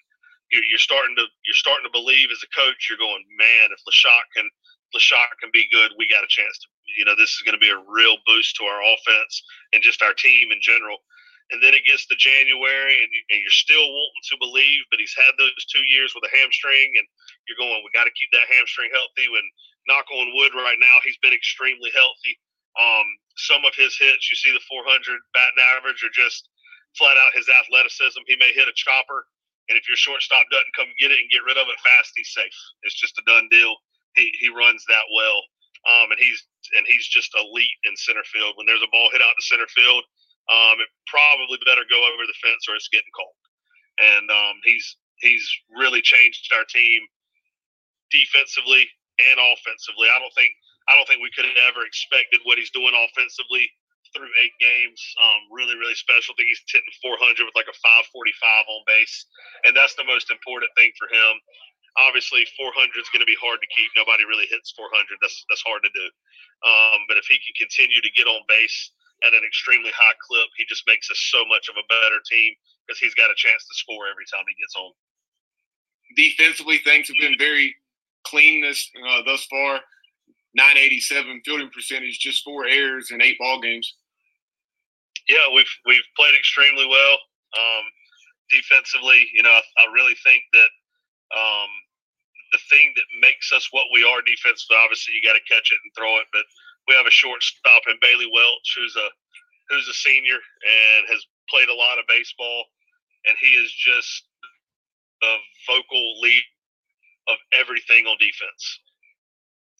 you're, 0.52 0.66
you're 0.68 0.82
starting 0.82 1.16
to 1.16 1.24
you're 1.46 1.62
starting 1.62 1.88
to 1.88 1.96
believe 1.96 2.28
as 2.28 2.44
a 2.44 2.50
coach. 2.52 2.90
You're 2.90 3.00
going, 3.00 3.24
man, 3.40 3.72
if 3.72 3.80
Lashak 3.88 4.26
can 4.36 4.46
Lashak 4.92 5.32
can 5.40 5.48
be 5.54 5.70
good, 5.72 5.96
we 5.96 6.04
got 6.06 6.26
a 6.26 6.30
chance 6.30 6.58
to. 6.60 6.68
You 6.98 7.08
know, 7.08 7.16
this 7.16 7.32
is 7.32 7.42
going 7.46 7.56
to 7.56 7.62
be 7.62 7.72
a 7.72 7.80
real 7.88 8.20
boost 8.28 8.56
to 8.60 8.68
our 8.68 8.84
offense 8.84 9.42
and 9.72 9.80
just 9.80 10.02
our 10.04 10.12
team 10.12 10.52
in 10.52 10.60
general 10.60 11.00
and 11.52 11.60
then 11.60 11.76
it 11.76 11.84
gets 11.84 12.08
to 12.08 12.16
January, 12.16 13.04
and, 13.04 13.12
you, 13.12 13.22
you're 13.28 13.52
still 13.52 13.84
wanting 13.84 14.26
to 14.32 14.40
believe, 14.40 14.88
but 14.88 14.96
he's 14.98 15.12
had 15.12 15.36
those 15.36 15.52
two 15.68 15.84
years 15.84 16.16
with 16.16 16.24
a 16.24 16.32
hamstring, 16.32 16.96
and 16.96 17.04
you're 17.44 17.60
going, 17.60 17.76
we 17.84 17.92
got 17.92 18.08
to 18.08 18.16
keep 18.16 18.32
that 18.32 18.48
hamstring 18.48 18.88
healthy. 18.88 19.28
When 19.28 19.44
knock 19.84 20.08
on 20.08 20.32
wood, 20.32 20.56
right 20.56 20.80
now 20.80 20.96
he's 21.04 21.20
been 21.20 21.36
extremely 21.36 21.92
healthy. 21.92 22.40
Um, 22.80 23.04
some 23.36 23.68
of 23.68 23.76
his 23.76 23.92
hits, 24.00 24.32
you 24.32 24.36
see 24.40 24.48
the 24.48 24.64
400 24.64 24.88
batting 25.36 25.60
average, 25.76 26.00
are 26.00 26.16
just 26.16 26.48
flat 26.96 27.20
out 27.20 27.36
his 27.36 27.48
athleticism. 27.52 28.24
He 28.24 28.40
may 28.40 28.56
hit 28.56 28.72
a 28.72 28.76
chopper, 28.76 29.28
and 29.68 29.76
if 29.76 29.84
your 29.84 30.00
shortstop 30.00 30.48
doesn't 30.48 30.72
come 30.72 30.88
get 30.96 31.12
it 31.12 31.20
and 31.20 31.28
get 31.28 31.44
rid 31.44 31.60
of 31.60 31.68
it 31.68 31.80
fast, 31.84 32.16
he's 32.16 32.32
safe. 32.32 32.56
It's 32.88 32.96
just 32.96 33.20
a 33.20 33.24
done 33.28 33.52
deal. 33.52 33.76
He 34.16 34.32
he 34.40 34.48
runs 34.52 34.84
that 34.88 35.04
well, 35.16 35.40
um, 35.88 36.12
and 36.12 36.20
he's 36.20 36.40
and 36.76 36.84
he's 36.88 37.08
just 37.08 37.32
elite 37.36 37.76
in 37.84 37.96
center 37.96 38.24
field. 38.28 38.56
When 38.56 38.68
there's 38.68 38.84
a 38.84 38.92
ball 38.92 39.08
hit 39.12 39.24
out 39.24 39.36
to 39.36 39.44
center 39.44 39.68
field, 39.72 40.04
um, 40.50 40.76
it 40.82 40.90
probably 41.06 41.58
better 41.62 41.86
go 41.86 42.00
over 42.02 42.26
the 42.26 42.38
fence 42.42 42.66
or 42.66 42.74
it's 42.74 42.90
getting 42.90 43.12
cold. 43.14 43.38
And 44.00 44.26
um, 44.32 44.56
he's 44.64 44.96
he's 45.20 45.46
really 45.70 46.02
changed 46.02 46.50
our 46.56 46.66
team 46.66 47.00
defensively 48.10 48.88
and 49.20 49.38
offensively. 49.38 50.10
I 50.10 50.18
don't 50.18 50.34
think 50.34 50.52
I 50.90 50.98
don't 50.98 51.06
think 51.06 51.22
we 51.22 51.30
could 51.30 51.46
have 51.46 51.60
ever 51.70 51.86
expected 51.86 52.42
what 52.42 52.58
he's 52.58 52.74
doing 52.74 52.90
offensively 52.90 53.70
through 54.10 54.28
eight 54.42 54.56
games. 54.58 55.00
Um, 55.22 55.48
really, 55.54 55.78
really 55.78 55.96
special. 55.96 56.34
I 56.34 56.42
think 56.42 56.50
he's 56.52 56.64
hitting 56.68 56.92
400 57.00 57.46
with 57.46 57.56
like 57.56 57.70
a 57.70 57.76
545 58.12 58.12
on 58.12 58.82
base, 58.84 59.16
and 59.64 59.72
that's 59.72 59.94
the 59.94 60.04
most 60.04 60.28
important 60.28 60.74
thing 60.74 60.92
for 60.98 61.08
him. 61.08 61.34
Obviously, 62.00 62.44
400 62.56 62.72
is 62.98 63.12
going 63.12 63.20
to 63.24 63.28
be 63.28 63.36
hard 63.36 63.60
to 63.60 63.68
keep. 63.72 63.88
Nobody 63.94 64.24
really 64.24 64.48
hits 64.48 64.72
400. 64.74 64.90
That's 65.20 65.38
that's 65.48 65.64
hard 65.64 65.84
to 65.84 65.92
do. 65.92 66.06
Um, 66.64 67.04
but 67.06 67.20
if 67.20 67.28
he 67.28 67.36
can 67.40 67.54
continue 67.68 68.00
to 68.00 68.12
get 68.16 68.26
on 68.26 68.42
base 68.48 68.92
at 69.26 69.34
an 69.34 69.42
extremely 69.46 69.90
high 69.94 70.16
clip. 70.26 70.48
He 70.56 70.64
just 70.68 70.84
makes 70.86 71.10
us 71.10 71.18
so 71.30 71.44
much 71.48 71.68
of 71.68 71.76
a 71.76 71.86
better 71.88 72.20
team 72.28 72.54
because 72.86 72.98
he's 72.98 73.14
got 73.14 73.30
a 73.30 73.38
chance 73.38 73.62
to 73.64 73.74
score 73.74 74.06
every 74.10 74.26
time 74.32 74.44
he 74.48 74.58
gets 74.58 74.74
on. 74.76 74.92
Defensively, 76.16 76.78
things 76.78 77.08
have 77.08 77.20
been 77.20 77.38
very 77.38 77.74
clean 78.26 78.60
this 78.60 78.90
uh, 79.08 79.22
thus 79.24 79.44
far. 79.46 79.80
987 80.54 81.40
fielding 81.44 81.70
percentage, 81.70 82.18
just 82.18 82.44
four 82.44 82.66
errors 82.66 83.10
in 83.10 83.22
eight 83.22 83.38
ball 83.38 83.60
games. 83.60 83.96
Yeah, 85.28 85.48
we've 85.54 85.70
we've 85.86 86.04
played 86.16 86.34
extremely 86.34 86.86
well. 86.86 87.16
Um, 87.56 87.84
defensively, 88.50 89.24
you 89.32 89.42
know, 89.42 89.52
I, 89.52 89.62
I 89.80 89.92
really 89.92 90.16
think 90.24 90.42
that 90.52 90.70
um, 91.32 91.70
the 92.52 92.60
thing 92.68 92.92
that 92.96 93.08
makes 93.20 93.52
us 93.52 93.68
what 93.72 93.88
we 93.92 94.04
are 94.04 94.20
defensively, 94.20 94.76
obviously, 94.76 95.16
you 95.16 95.24
got 95.24 95.38
to 95.40 95.48
catch 95.48 95.72
it 95.72 95.80
and 95.80 95.92
throw 95.96 96.20
it, 96.20 96.28
but 96.32 96.44
we 96.88 96.94
have 96.94 97.06
a 97.06 97.14
shortstop 97.14 97.82
in 97.88 97.96
Bailey 98.00 98.28
Welch, 98.32 98.68
who's 98.76 98.96
a 98.96 99.08
who's 99.70 99.88
a 99.88 99.94
senior 99.94 100.36
and 100.36 101.08
has 101.08 101.24
played 101.48 101.68
a 101.68 101.74
lot 101.74 101.98
of 101.98 102.04
baseball, 102.08 102.64
and 103.26 103.36
he 103.40 103.54
is 103.54 103.72
just 103.72 104.24
a 105.22 105.34
vocal 105.66 106.20
lead 106.20 106.44
of 107.28 107.38
everything 107.54 108.06
on 108.06 108.18
defense. 108.18 108.64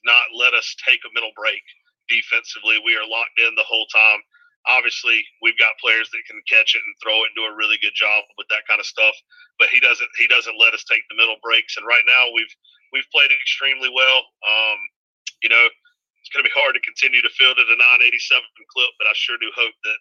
Not 0.05 0.31
let 0.39 0.55
us 0.55 0.75
take 0.87 1.03
a 1.03 1.15
middle 1.15 1.35
break 1.35 1.63
defensively. 2.09 2.79
We 2.83 2.95
are 2.95 3.07
locked 3.07 3.39
in 3.39 3.55
the 3.55 3.67
whole 3.67 3.87
time. 3.91 4.23
Obviously, 4.67 5.27
we've 5.43 5.59
got 5.59 5.75
players 5.83 6.07
that 6.15 6.23
can 6.31 6.39
catch 6.47 6.79
it 6.79 6.83
and 6.87 6.95
throw 7.03 7.19
it 7.27 7.35
and 7.35 7.39
do 7.39 7.51
a 7.51 7.59
really 7.59 7.83
good 7.83 7.99
job 7.99 8.23
with 8.39 8.47
that 8.55 8.63
kind 8.71 8.79
of 8.79 8.87
stuff. 8.87 9.15
But 9.59 9.75
he 9.75 9.83
doesn't. 9.83 10.11
He 10.19 10.31
doesn't 10.31 10.59
let 10.59 10.75
us 10.75 10.87
take 10.87 11.03
the 11.11 11.19
middle 11.19 11.39
breaks. 11.43 11.75
And 11.77 11.87
right 11.87 12.07
now, 12.07 12.31
we've 12.31 12.55
we've 12.95 13.11
played 13.11 13.35
extremely 13.35 13.91
well. 13.91 14.23
Um, 14.47 14.79
you 15.43 15.51
know, 15.51 15.67
it's 16.23 16.31
going 16.31 16.47
to 16.47 16.49
be 16.49 16.55
hard 16.73 16.81
to 16.81 16.89
continue 16.89 17.20
to 17.20 17.37
field 17.37 17.61
at 17.61 17.68
a 17.68 17.77
987 17.77 18.41
clip, 18.73 18.93
but 18.97 19.05
I 19.05 19.12
sure 19.12 19.37
do 19.37 19.53
hope 19.53 19.77
that 19.85 20.01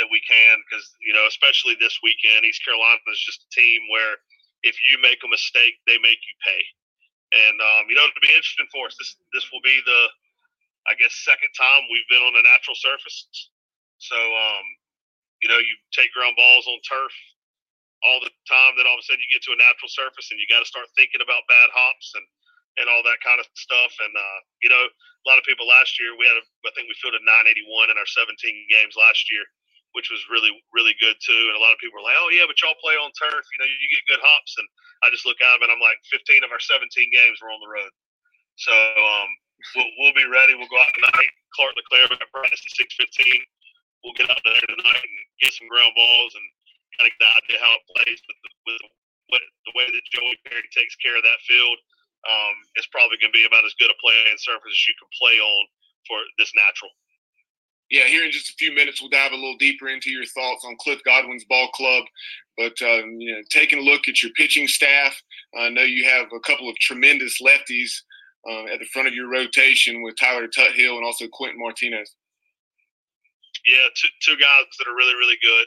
that 0.00 0.08
we 0.12 0.20
can 0.24 0.56
because 0.68 0.84
you 1.00 1.12
know, 1.16 1.24
especially 1.28 1.76
this 1.80 1.96
weekend, 2.04 2.44
East 2.44 2.64
Carolina 2.64 3.00
is 3.08 3.24
just 3.24 3.48
a 3.48 3.50
team 3.52 3.80
where 3.88 4.20
if 4.64 4.76
you 4.88 5.00
make 5.00 5.20
a 5.24 5.28
mistake, 5.32 5.80
they 5.88 5.96
make 6.00 6.20
you 6.20 6.36
pay. 6.44 6.62
And 7.32 7.56
um, 7.56 7.88
you 7.88 7.96
know, 7.96 8.04
it'll 8.04 8.24
be 8.24 8.36
interesting 8.36 8.68
for 8.68 8.92
us. 8.92 8.96
This 9.00 9.16
this 9.32 9.48
will 9.48 9.64
be 9.64 9.80
the, 9.88 10.00
I 10.92 10.96
guess, 11.00 11.16
second 11.24 11.52
time 11.56 11.88
we've 11.88 12.08
been 12.12 12.24
on 12.24 12.36
a 12.36 12.44
natural 12.44 12.76
surface. 12.76 13.48
So, 14.00 14.16
um, 14.16 14.66
you 15.40 15.48
know, 15.48 15.60
you 15.60 15.74
take 15.96 16.12
ground 16.12 16.36
balls 16.36 16.68
on 16.68 16.76
turf 16.84 17.14
all 18.04 18.20
the 18.20 18.32
time. 18.44 18.76
Then 18.76 18.84
all 18.84 19.00
of 19.00 19.04
a 19.04 19.06
sudden 19.08 19.22
you 19.24 19.32
get 19.32 19.44
to 19.48 19.56
a 19.56 19.60
natural 19.60 19.88
surface 19.88 20.28
and 20.28 20.36
you 20.36 20.48
got 20.50 20.60
to 20.60 20.68
start 20.68 20.90
thinking 20.92 21.24
about 21.24 21.48
bad 21.48 21.70
hops 21.72 22.12
and 22.18 22.24
and 22.80 22.88
all 22.88 23.04
that 23.04 23.20
kind 23.20 23.40
of 23.40 23.46
stuff. 23.56 23.92
And 24.00 24.12
uh, 24.14 24.38
you 24.64 24.70
know, 24.72 24.80
a 24.80 25.26
lot 25.28 25.40
of 25.40 25.44
people 25.44 25.68
last 25.68 26.00
year 26.00 26.16
we 26.16 26.24
had, 26.24 26.38
a, 26.38 26.44
I 26.68 26.72
think 26.72 26.88
we 26.88 26.96
fielded 27.02 27.24
981 27.24 27.92
in 27.92 27.96
our 28.00 28.08
17 28.08 28.32
games 28.72 28.96
last 28.96 29.28
year, 29.28 29.44
which 29.92 30.08
was 30.08 30.24
really 30.32 30.52
really 30.72 30.96
good 30.98 31.16
too. 31.20 31.42
And 31.52 31.56
a 31.56 31.62
lot 31.62 31.74
of 31.74 31.80
people 31.82 32.00
were 32.00 32.06
like, 32.06 32.18
"Oh 32.18 32.32
yeah, 32.32 32.48
but 32.48 32.56
y'all 32.60 32.78
play 32.80 32.96
on 32.96 33.12
turf, 33.16 33.44
you 33.44 33.58
know, 33.60 33.68
you 33.68 33.88
get 33.92 34.16
good 34.16 34.24
hops." 34.24 34.56
And 34.56 34.66
I 35.04 35.12
just 35.12 35.28
look 35.28 35.40
at 35.40 35.52
them 35.56 35.66
and 35.66 35.72
I'm 35.72 35.82
like, 35.82 35.98
15 36.14 36.46
of 36.46 36.54
our 36.54 36.62
17 36.62 36.86
games 37.10 37.42
were 37.42 37.52
on 37.52 37.60
the 37.60 37.72
road, 37.72 37.92
so 38.56 38.72
um, 38.72 39.28
we'll, 39.76 39.90
we'll 40.00 40.16
be 40.16 40.28
ready. 40.28 40.54
We'll 40.56 40.70
go 40.70 40.80
out 40.80 40.92
tonight. 40.94 41.30
Clark 41.56 41.76
LeClair, 41.76 42.08
we 42.08 42.16
got 42.16 42.32
practice 42.32 42.64
at 42.64 42.72
6:15. 42.80 43.42
We'll 44.02 44.18
get 44.18 44.32
out 44.32 44.42
there 44.42 44.66
tonight 44.66 45.04
and 45.04 45.18
get 45.38 45.54
some 45.54 45.70
ground 45.70 45.94
balls 45.94 46.34
and 46.34 46.46
kind 46.98 47.06
of 47.06 47.14
get 47.14 47.22
an 47.22 47.38
idea 47.38 47.58
how 47.62 47.72
it 47.78 47.84
plays 47.94 48.18
with 48.26 48.38
the, 48.42 48.50
with 48.66 49.46
the 49.70 49.74
way 49.78 49.86
that 49.86 50.04
Joey 50.10 50.36
Perry 50.44 50.66
takes 50.74 50.98
care 50.98 51.14
of 51.14 51.22
that 51.22 51.40
field 51.46 51.78
um, 52.28 52.54
it's 52.76 52.88
probably 52.94 53.18
going 53.18 53.32
to 53.32 53.38
be 53.38 53.46
about 53.46 53.66
as 53.66 53.74
good 53.78 53.90
a 53.90 53.98
playing 53.98 54.38
surface 54.38 54.70
as 54.70 54.86
you 54.86 54.94
can 54.98 55.10
play 55.18 55.36
on 55.42 55.62
for 56.06 56.18
this 56.38 56.52
natural. 56.54 56.90
Yeah, 57.90 58.08
here 58.08 58.24
in 58.24 58.32
just 58.32 58.48
a 58.48 58.56
few 58.58 58.72
minutes, 58.72 59.02
we'll 59.02 59.12
dive 59.12 59.32
a 59.32 59.36
little 59.36 59.58
deeper 59.58 59.88
into 59.88 60.08
your 60.08 60.24
thoughts 60.24 60.64
on 60.64 60.80
Cliff 60.80 61.04
Godwin's 61.04 61.44
ball 61.44 61.68
club. 61.76 62.04
But 62.56 62.72
um, 62.80 63.20
you 63.20 63.32
know, 63.32 63.42
taking 63.50 63.78
a 63.78 63.82
look 63.82 64.08
at 64.08 64.22
your 64.22 64.32
pitching 64.32 64.66
staff, 64.66 65.14
I 65.56 65.68
know 65.68 65.82
you 65.82 66.08
have 66.08 66.32
a 66.32 66.40
couple 66.40 66.68
of 66.70 66.76
tremendous 66.76 67.40
lefties 67.42 67.92
uh, 68.48 68.64
at 68.72 68.80
the 68.80 68.88
front 68.92 69.08
of 69.08 69.14
your 69.14 69.28
rotation 69.28 70.02
with 70.02 70.16
Tyler 70.16 70.48
Tuthill 70.48 70.96
and 70.96 71.04
also 71.04 71.28
Quentin 71.28 71.60
Martinez. 71.60 72.14
Yeah, 73.66 73.86
two, 73.94 74.08
two 74.24 74.36
guys 74.40 74.66
that 74.78 74.88
are 74.88 74.96
really, 74.96 75.14
really 75.14 75.38
good. 75.42 75.66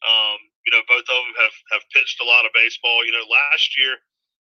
Um, 0.00 0.38
you 0.66 0.72
know, 0.72 0.82
both 0.88 1.04
of 1.06 1.14
them 1.14 1.34
have, 1.44 1.56
have 1.72 1.82
pitched 1.92 2.20
a 2.20 2.24
lot 2.24 2.44
of 2.44 2.50
baseball. 2.54 3.04
You 3.04 3.12
know, 3.12 3.26
last 3.28 3.76
year, 3.78 3.94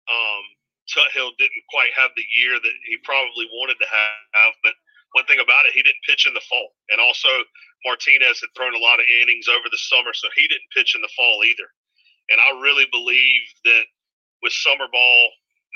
um, 0.09 0.43
Tuthill 0.89 1.33
didn't 1.37 1.71
quite 1.73 1.93
have 1.97 2.11
the 2.15 2.27
year 2.29 2.57
that 2.59 2.75
he 2.85 2.97
probably 3.03 3.49
wanted 3.53 3.77
to 3.81 3.89
have. 3.89 4.53
But 4.63 4.77
one 5.13 5.25
thing 5.25 5.39
about 5.39 5.65
it, 5.65 5.73
he 5.73 5.81
didn't 5.81 6.05
pitch 6.07 6.27
in 6.27 6.33
the 6.33 6.43
fall, 6.49 6.75
and 6.91 6.99
also 6.99 7.29
Martinez 7.85 8.41
had 8.41 8.51
thrown 8.57 8.75
a 8.75 8.83
lot 8.83 8.99
of 8.99 9.07
innings 9.21 9.47
over 9.47 9.69
the 9.71 9.79
summer, 9.89 10.13
so 10.13 10.27
he 10.35 10.47
didn't 10.47 10.75
pitch 10.75 10.93
in 10.93 11.01
the 11.01 11.15
fall 11.15 11.41
either. 11.45 11.69
And 12.29 12.41
I 12.41 12.57
really 12.61 12.89
believe 12.91 13.43
that 13.65 13.85
with 14.41 14.53
summer 14.53 14.89
ball 14.91 15.29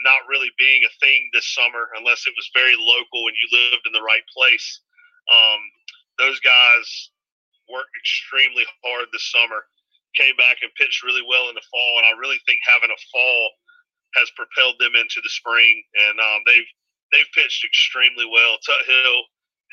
not 0.04 0.28
really 0.32 0.50
being 0.58 0.84
a 0.84 0.98
thing 1.04 1.30
this 1.34 1.54
summer, 1.54 1.92
unless 1.98 2.24
it 2.26 2.34
was 2.36 2.56
very 2.56 2.76
local 2.76 3.28
and 3.28 3.36
you 3.36 3.48
lived 3.52 3.86
in 3.86 3.94
the 3.94 4.04
right 4.04 4.24
place, 4.32 4.82
um, 5.28 5.62
those 6.18 6.40
guys 6.40 6.86
worked 7.68 7.94
extremely 8.00 8.66
hard 8.84 9.08
this 9.12 9.30
summer, 9.30 9.68
came 10.16 10.36
back 10.40 10.64
and 10.64 10.74
pitched 10.80 11.04
really 11.04 11.24
well 11.28 11.52
in 11.52 11.56
the 11.56 11.70
fall. 11.70 11.94
And 12.00 12.08
I 12.08 12.18
really 12.18 12.40
think 12.48 12.60
having 12.64 12.90
a 12.90 13.06
fall 13.12 13.44
has 14.16 14.32
propelled 14.34 14.78
them 14.80 14.96
into 14.98 15.22
the 15.22 15.30
spring. 15.30 15.84
And 16.10 16.18
um, 16.20 16.42
they've 16.46 16.70
they've 17.12 17.36
pitched 17.36 17.66
extremely 17.66 18.26
well. 18.26 18.58
Tut 18.62 18.86
Hill 18.86 19.20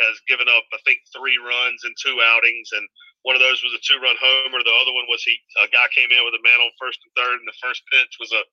has 0.01 0.21
given 0.29 0.49
up, 0.49 0.65
I 0.77 0.81
think, 0.85 1.01
three 1.09 1.41
runs 1.41 1.81
in 1.89 1.93
two 1.97 2.21
outings, 2.21 2.69
and 2.77 2.85
one 3.25 3.35
of 3.35 3.43
those 3.43 3.65
was 3.65 3.75
a 3.75 3.83
two-run 3.83 4.17
homer. 4.21 4.61
The 4.61 4.79
other 4.79 4.93
one 4.93 5.09
was 5.09 5.25
he 5.25 5.35
a 5.65 5.69
guy 5.73 5.89
came 5.91 6.13
in 6.13 6.23
with 6.23 6.37
a 6.37 6.47
man 6.47 6.61
on 6.61 6.71
first 6.77 7.01
and 7.01 7.13
third, 7.17 7.41
and 7.41 7.49
the 7.49 7.63
first 7.65 7.81
pitch 7.89 8.21
was 8.21 8.31
a 8.31 8.45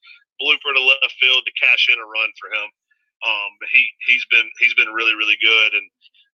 blooper 0.42 0.72
to 0.74 0.82
left 0.82 1.14
field 1.20 1.44
to 1.44 1.62
cash 1.62 1.92
in 1.92 2.00
a 2.00 2.08
run 2.08 2.32
for 2.40 2.50
him. 2.50 2.70
Um, 3.24 3.52
he 3.72 3.82
he's 4.08 4.26
been 4.32 4.48
he's 4.60 4.76
been 4.76 4.92
really 4.92 5.16
really 5.16 5.38
good, 5.40 5.72
and 5.76 5.88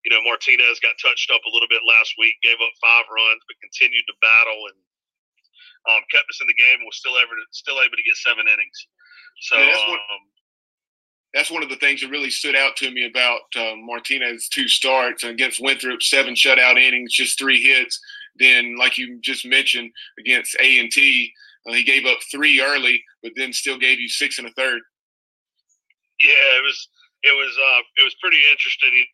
you 0.06 0.14
know 0.14 0.22
Martinez 0.26 0.82
got 0.82 0.98
touched 1.02 1.30
up 1.34 1.42
a 1.46 1.54
little 1.54 1.70
bit 1.70 1.86
last 1.86 2.14
week, 2.18 2.38
gave 2.42 2.58
up 2.62 2.74
five 2.82 3.06
runs, 3.10 3.44
but 3.46 3.62
continued 3.66 4.06
to 4.10 4.24
battle 4.24 4.62
and 4.72 4.80
um, 5.90 6.02
kept 6.10 6.30
us 6.30 6.42
in 6.42 6.50
the 6.50 6.58
game. 6.58 6.82
Was 6.86 6.98
still 6.98 7.18
to, 7.18 7.46
still 7.52 7.82
able 7.82 7.98
to 7.98 8.08
get 8.08 8.18
seven 8.18 8.48
innings. 8.48 8.80
So 9.42 9.58
Yeah, 9.58 9.66
that's 9.66 9.88
what- 9.88 10.00
um, 10.00 10.20
that's 11.34 11.52
one 11.52 11.62
of 11.62 11.70
the 11.70 11.76
things 11.78 12.02
that 12.02 12.10
really 12.10 12.32
stood 12.32 12.56
out 12.56 12.76
to 12.78 12.90
me 12.90 13.06
about 13.06 13.42
uh, 13.56 13.76
Martinez's 13.76 14.50
two 14.50 14.68
starts 14.68 15.24
against 15.24 15.60
Winthrop, 15.62 16.02
seven 16.02 16.34
shutout 16.34 16.82
innings, 16.82 17.14
just 17.14 17.38
three 17.38 17.62
hits. 17.62 18.00
Then, 18.36 18.76
like 18.78 18.98
you 18.98 19.20
just 19.22 19.46
mentioned, 19.46 19.92
against 20.18 20.56
A 20.60 20.80
and 20.80 20.90
T, 20.92 21.32
uh, 21.68 21.74
he 21.74 21.84
gave 21.84 22.06
up 22.06 22.18
three 22.32 22.62
early, 22.62 23.04
but 23.22 23.34
then 23.36 23.54
still 23.54 23.78
gave 23.78 24.00
you 24.00 24.10
six 24.10 24.40
and 24.40 24.48
a 24.48 24.52
third. 24.54 24.82
Yeah, 26.20 26.58
it 26.58 26.64
was 26.64 26.88
it 27.24 27.36
was 27.36 27.54
uh 27.58 27.82
it 27.98 28.04
was 28.04 28.16
pretty 28.22 28.42
interesting. 28.52 28.92
He 28.92 29.06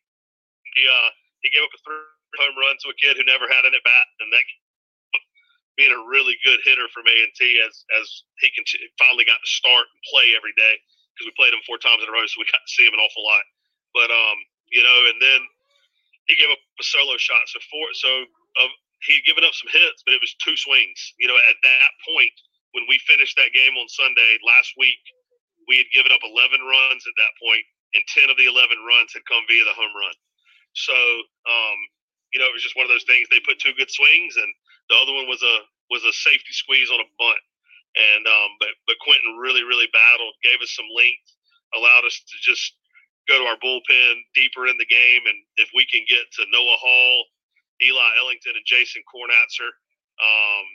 he 0.74 0.82
uh 0.88 1.10
he 1.42 1.50
gave 1.50 1.62
up 1.62 1.74
a 1.74 1.82
third 1.84 2.06
home 2.38 2.56
run 2.58 2.76
to 2.82 2.90
a 2.90 2.94
kid 3.02 3.16
who 3.16 3.24
never 3.24 3.46
had 3.48 3.64
an 3.64 3.74
at 3.74 3.84
bat, 3.84 4.06
and 4.20 4.32
that 4.32 4.44
being 5.76 5.92
a 5.92 6.02
really 6.08 6.36
good 6.44 6.60
hitter 6.64 6.88
from 6.92 7.08
A 7.08 7.16
and 7.24 7.32
T 7.36 7.60
as 7.60 7.84
as 8.00 8.06
he 8.40 8.48
can 8.52 8.64
finally 8.96 9.28
got 9.28 9.40
to 9.40 9.50
start 9.50 9.86
and 9.88 10.00
play 10.12 10.32
every 10.36 10.56
day 10.56 10.74
because 11.12 11.28
we 11.28 11.40
played 11.40 11.52
him 11.56 11.64
four 11.64 11.80
times 11.80 12.04
in 12.04 12.08
a 12.08 12.12
row, 12.12 12.24
so 12.28 12.40
we 12.40 12.48
got 12.52 12.64
to 12.64 12.74
see 12.76 12.84
him 12.84 12.96
an 12.96 13.00
awful 13.00 13.24
lot. 13.24 13.44
But 13.92 14.08
um, 14.12 14.38
you 14.72 14.84
know, 14.84 14.98
and 15.12 15.18
then 15.20 15.40
he 16.28 16.34
gave 16.36 16.50
up 16.52 16.60
a 16.60 16.84
solo 16.84 17.16
shot. 17.16 17.44
So 17.48 17.60
four, 17.70 17.86
so 17.96 18.10
um, 18.64 18.72
he 19.04 19.20
had 19.20 19.24
given 19.28 19.44
up 19.44 19.54
some 19.56 19.72
hits, 19.72 20.02
but 20.04 20.16
it 20.16 20.22
was 20.24 20.32
two 20.40 20.56
swings. 20.56 20.98
You 21.20 21.28
know, 21.28 21.36
at 21.36 21.58
that 21.60 21.92
point 22.08 22.32
when 22.76 22.84
we 22.92 23.00
finished 23.08 23.36
that 23.40 23.56
game 23.56 23.72
on 23.80 23.88
Sunday 23.88 24.36
last 24.44 24.76
week, 24.76 25.00
we 25.64 25.80
had 25.80 25.88
given 25.96 26.12
up 26.12 26.20
11 26.20 26.60
runs 26.60 27.02
at 27.08 27.16
that 27.16 27.32
point, 27.40 27.64
and 27.96 28.04
10 28.12 28.28
of 28.28 28.36
the 28.36 28.44
11 28.44 28.76
runs 28.84 29.16
had 29.16 29.24
come 29.24 29.40
via 29.48 29.64
the 29.64 29.72
home 29.72 29.92
run. 29.96 30.16
So, 30.76 30.92
um, 30.92 31.78
you 32.36 32.38
know, 32.38 32.46
it 32.46 32.54
was 32.54 32.60
just 32.60 32.76
one 32.76 32.84
of 32.84 32.92
those 32.92 33.08
things. 33.08 33.32
They 33.32 33.40
put 33.48 33.56
two 33.58 33.72
good 33.80 33.88
swings, 33.88 34.36
and 34.36 34.50
the 34.88 34.96
other 34.96 35.14
one 35.14 35.28
was 35.28 35.42
a 35.42 35.56
was 35.90 36.02
a 36.02 36.12
safety 36.12 36.52
squeeze 36.52 36.90
on 36.90 37.00
a 37.00 37.08
bunt. 37.18 37.44
And 37.96 38.24
um, 38.26 38.50
but 38.60 38.72
but 38.86 39.00
Quentin 39.00 39.40
really 39.40 39.64
really 39.64 39.88
battled, 39.92 40.34
gave 40.42 40.60
us 40.60 40.74
some 40.74 40.88
length, 40.92 41.28
allowed 41.74 42.04
us 42.04 42.16
to 42.16 42.36
just 42.42 42.76
go 43.28 43.38
to 43.42 43.46
our 43.46 43.58
bullpen 43.58 44.14
deeper 44.34 44.66
in 44.66 44.78
the 44.78 44.86
game, 44.86 45.22
and 45.26 45.38
if 45.58 45.70
we 45.74 45.86
can 45.86 46.02
get 46.06 46.22
to 46.38 46.46
Noah 46.52 46.78
Hall, 46.78 47.24
Eli 47.82 48.10
Ellington, 48.22 48.54
and 48.54 48.66
Jason 48.66 49.02
Kornatzer. 49.10 49.70
Um, 50.16 50.66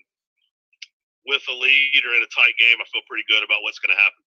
with 1.25 1.41
a 1.49 1.53
lead 1.53 2.01
or 2.05 2.13
in 2.17 2.23
a 2.23 2.31
tight 2.33 2.53
game, 2.59 2.77
I 2.81 2.85
feel 2.89 3.05
pretty 3.07 3.25
good 3.29 3.43
about 3.43 3.61
what's 3.61 3.79
going 3.79 3.95
to 3.95 4.01
happen. 4.01 4.23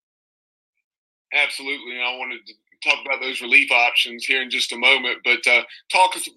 Absolutely, 1.34 1.98
I 2.00 2.16
wanted 2.16 2.40
to 2.46 2.54
talk 2.88 3.04
about 3.04 3.20
those 3.20 3.40
relief 3.40 3.70
options 3.72 4.24
here 4.24 4.42
in 4.42 4.50
just 4.50 4.72
a 4.72 4.78
moment. 4.78 5.18
But 5.24 5.46
uh, 5.46 5.62
talk 5.90 6.16
us, 6.16 6.28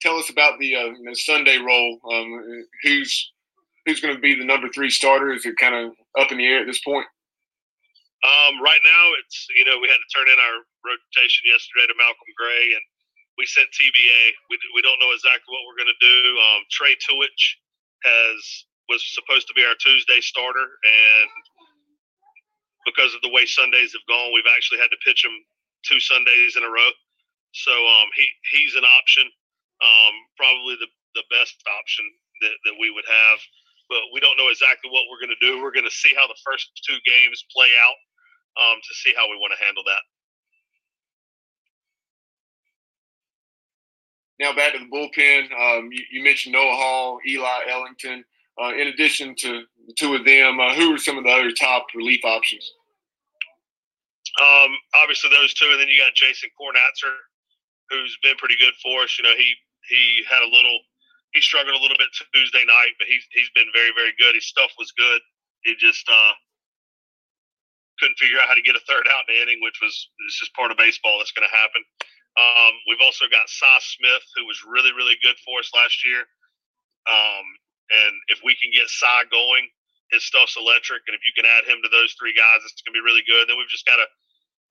tell 0.00 0.16
us 0.16 0.30
about 0.30 0.58
the, 0.58 0.74
uh, 0.74 0.90
the 1.04 1.14
Sunday 1.14 1.58
role. 1.58 1.98
Um, 2.12 2.66
who's 2.82 3.32
who's 3.86 4.00
going 4.00 4.14
to 4.14 4.20
be 4.20 4.34
the 4.38 4.44
number 4.44 4.68
three 4.68 4.90
starter? 4.90 5.32
Is 5.32 5.44
it 5.46 5.56
kind 5.58 5.74
of 5.74 5.92
up 6.18 6.32
in 6.32 6.38
the 6.38 6.46
air 6.46 6.60
at 6.60 6.66
this 6.66 6.80
point? 6.80 7.06
Um, 8.24 8.56
right 8.64 8.80
now, 8.84 9.04
it's 9.20 9.46
you 9.56 9.64
know 9.64 9.76
we 9.80 9.88
had 9.88 10.00
to 10.00 10.10
turn 10.12 10.28
in 10.28 10.38
our 10.40 10.58
rotation 10.84 11.44
yesterday 11.44 11.84
to 11.88 11.96
Malcolm 12.00 12.32
Gray, 12.40 12.72
and 12.72 12.84
we 13.36 13.44
sent 13.44 13.68
TBA. 13.76 14.22
We, 14.48 14.56
we 14.76 14.80
don't 14.80 14.96
know 15.00 15.12
exactly 15.12 15.52
what 15.52 15.64
we're 15.68 15.80
going 15.80 15.92
to 15.92 16.02
do. 16.04 16.18
Um, 16.40 16.60
Trey 16.72 16.96
Tuich 17.04 17.44
has 18.04 18.40
was 18.88 19.04
supposed 19.12 19.48
to 19.48 19.54
be 19.54 19.64
our 19.64 19.76
Tuesday 19.76 20.24
starter, 20.24 20.64
and 20.64 21.30
because 22.88 23.12
of 23.14 23.20
the 23.20 23.32
way 23.32 23.44
Sundays 23.44 23.92
have 23.92 24.04
gone, 24.08 24.32
we've 24.32 24.48
actually 24.56 24.80
had 24.80 24.92
to 24.92 25.00
pitch 25.04 25.24
him 25.24 25.36
two 25.84 26.00
Sundays 26.00 26.56
in 26.56 26.64
a 26.64 26.70
row. 26.72 26.92
So 27.52 27.72
um, 27.72 28.08
he 28.16 28.24
he's 28.56 28.74
an 28.74 28.84
option, 28.88 29.28
um, 29.84 30.14
probably 30.36 30.80
the, 30.80 30.88
the 31.14 31.26
best 31.28 31.60
option 31.68 32.04
that, 32.40 32.56
that 32.64 32.76
we 32.80 32.90
would 32.90 33.06
have. 33.06 33.38
But 33.92 34.00
we 34.16 34.20
don't 34.20 34.40
know 34.40 34.48
exactly 34.48 34.88
what 34.88 35.04
we're 35.12 35.20
going 35.20 35.36
to 35.36 35.44
do. 35.44 35.60
We're 35.60 35.74
going 35.74 35.88
to 35.88 35.92
see 35.92 36.16
how 36.16 36.26
the 36.26 36.40
first 36.40 36.72
two 36.88 36.96
games 37.04 37.44
play 37.52 37.68
out 37.76 37.98
um, 38.56 38.80
to 38.80 38.92
see 38.96 39.12
how 39.12 39.28
we 39.28 39.36
want 39.36 39.52
to 39.52 39.60
handle 39.62 39.84
that. 39.84 40.04
Now 44.40 44.52
back 44.52 44.72
to 44.72 44.80
the 44.80 44.90
bullpen. 44.90 45.52
Um, 45.52 45.90
you, 45.92 46.02
you, 46.10 46.24
mentioned 46.24 46.54
Noah 46.54 46.74
Hall, 46.74 47.18
Eli 47.26 47.70
Ellington. 47.70 48.24
Uh, 48.60 48.72
in 48.74 48.88
addition 48.88 49.34
to 49.36 49.62
the 49.86 49.94
two 49.98 50.14
of 50.14 50.24
them, 50.24 50.58
uh, 50.58 50.74
who 50.74 50.94
are 50.94 50.98
some 50.98 51.18
of 51.18 51.24
the 51.24 51.30
other 51.30 51.52
top 51.52 51.86
relief 51.94 52.24
options? 52.24 52.64
Um, 54.40 54.70
obviously 55.00 55.30
those 55.30 55.54
two, 55.54 55.66
and 55.70 55.80
then 55.80 55.88
you 55.88 56.00
got 56.00 56.14
Jason 56.14 56.50
Kornatzer, 56.58 57.14
who's 57.90 58.16
been 58.22 58.36
pretty 58.36 58.56
good 58.58 58.74
for 58.82 59.02
us. 59.02 59.16
You 59.18 59.24
know, 59.24 59.34
he 59.36 59.54
he 59.88 60.24
had 60.28 60.42
a 60.42 60.50
little, 60.50 60.78
he 61.32 61.40
struggled 61.40 61.76
a 61.76 61.82
little 61.82 61.98
bit 61.98 62.10
Tuesday 62.32 62.64
night, 62.64 62.94
but 62.98 63.08
he's 63.08 63.24
he's 63.32 63.50
been 63.54 63.68
very 63.74 63.92
very 63.96 64.12
good. 64.18 64.34
His 64.34 64.46
stuff 64.46 64.72
was 64.78 64.92
good. 64.96 65.20
He 65.62 65.74
just 65.76 66.04
uh, 66.08 66.34
couldn't 67.98 68.18
figure 68.18 68.38
out 68.38 68.48
how 68.48 68.56
to 68.56 68.64
get 68.64 68.76
a 68.76 68.84
third 68.88 69.06
out 69.08 69.24
in 69.28 69.34
the 69.34 69.42
inning, 69.42 69.60
which 69.62 69.80
was 69.82 69.94
it's 70.28 70.38
just 70.38 70.54
part 70.54 70.70
of 70.70 70.76
baseball. 70.76 71.18
That's 71.18 71.34
going 71.34 71.48
to 71.48 71.56
happen. 71.56 71.82
Um, 72.34 72.74
we've 72.90 73.04
also 73.04 73.30
got 73.30 73.46
Cy 73.46 73.78
Smith, 73.80 74.26
who 74.36 74.44
was 74.46 74.62
really 74.66 74.92
really 74.92 75.16
good 75.22 75.36
for 75.44 75.60
us 75.60 75.70
last 75.74 76.04
year. 76.04 76.24
Um, 77.04 77.46
and 77.92 78.14
if 78.32 78.40
we 78.40 78.56
can 78.56 78.72
get 78.72 78.88
Cy 78.88 79.28
going, 79.28 79.68
his 80.10 80.24
stuff's 80.24 80.56
electric. 80.56 81.04
And 81.06 81.14
if 81.14 81.22
you 81.24 81.32
can 81.36 81.44
add 81.44 81.68
him 81.68 81.80
to 81.84 81.90
those 81.92 82.16
three 82.16 82.32
guys, 82.32 82.64
it's 82.64 82.80
going 82.80 82.96
to 82.96 83.00
be 83.00 83.04
really 83.04 83.24
good. 83.28 83.48
Then 83.48 83.60
we've 83.60 83.68
just 83.68 83.84
got 83.84 84.00
to, 84.00 84.06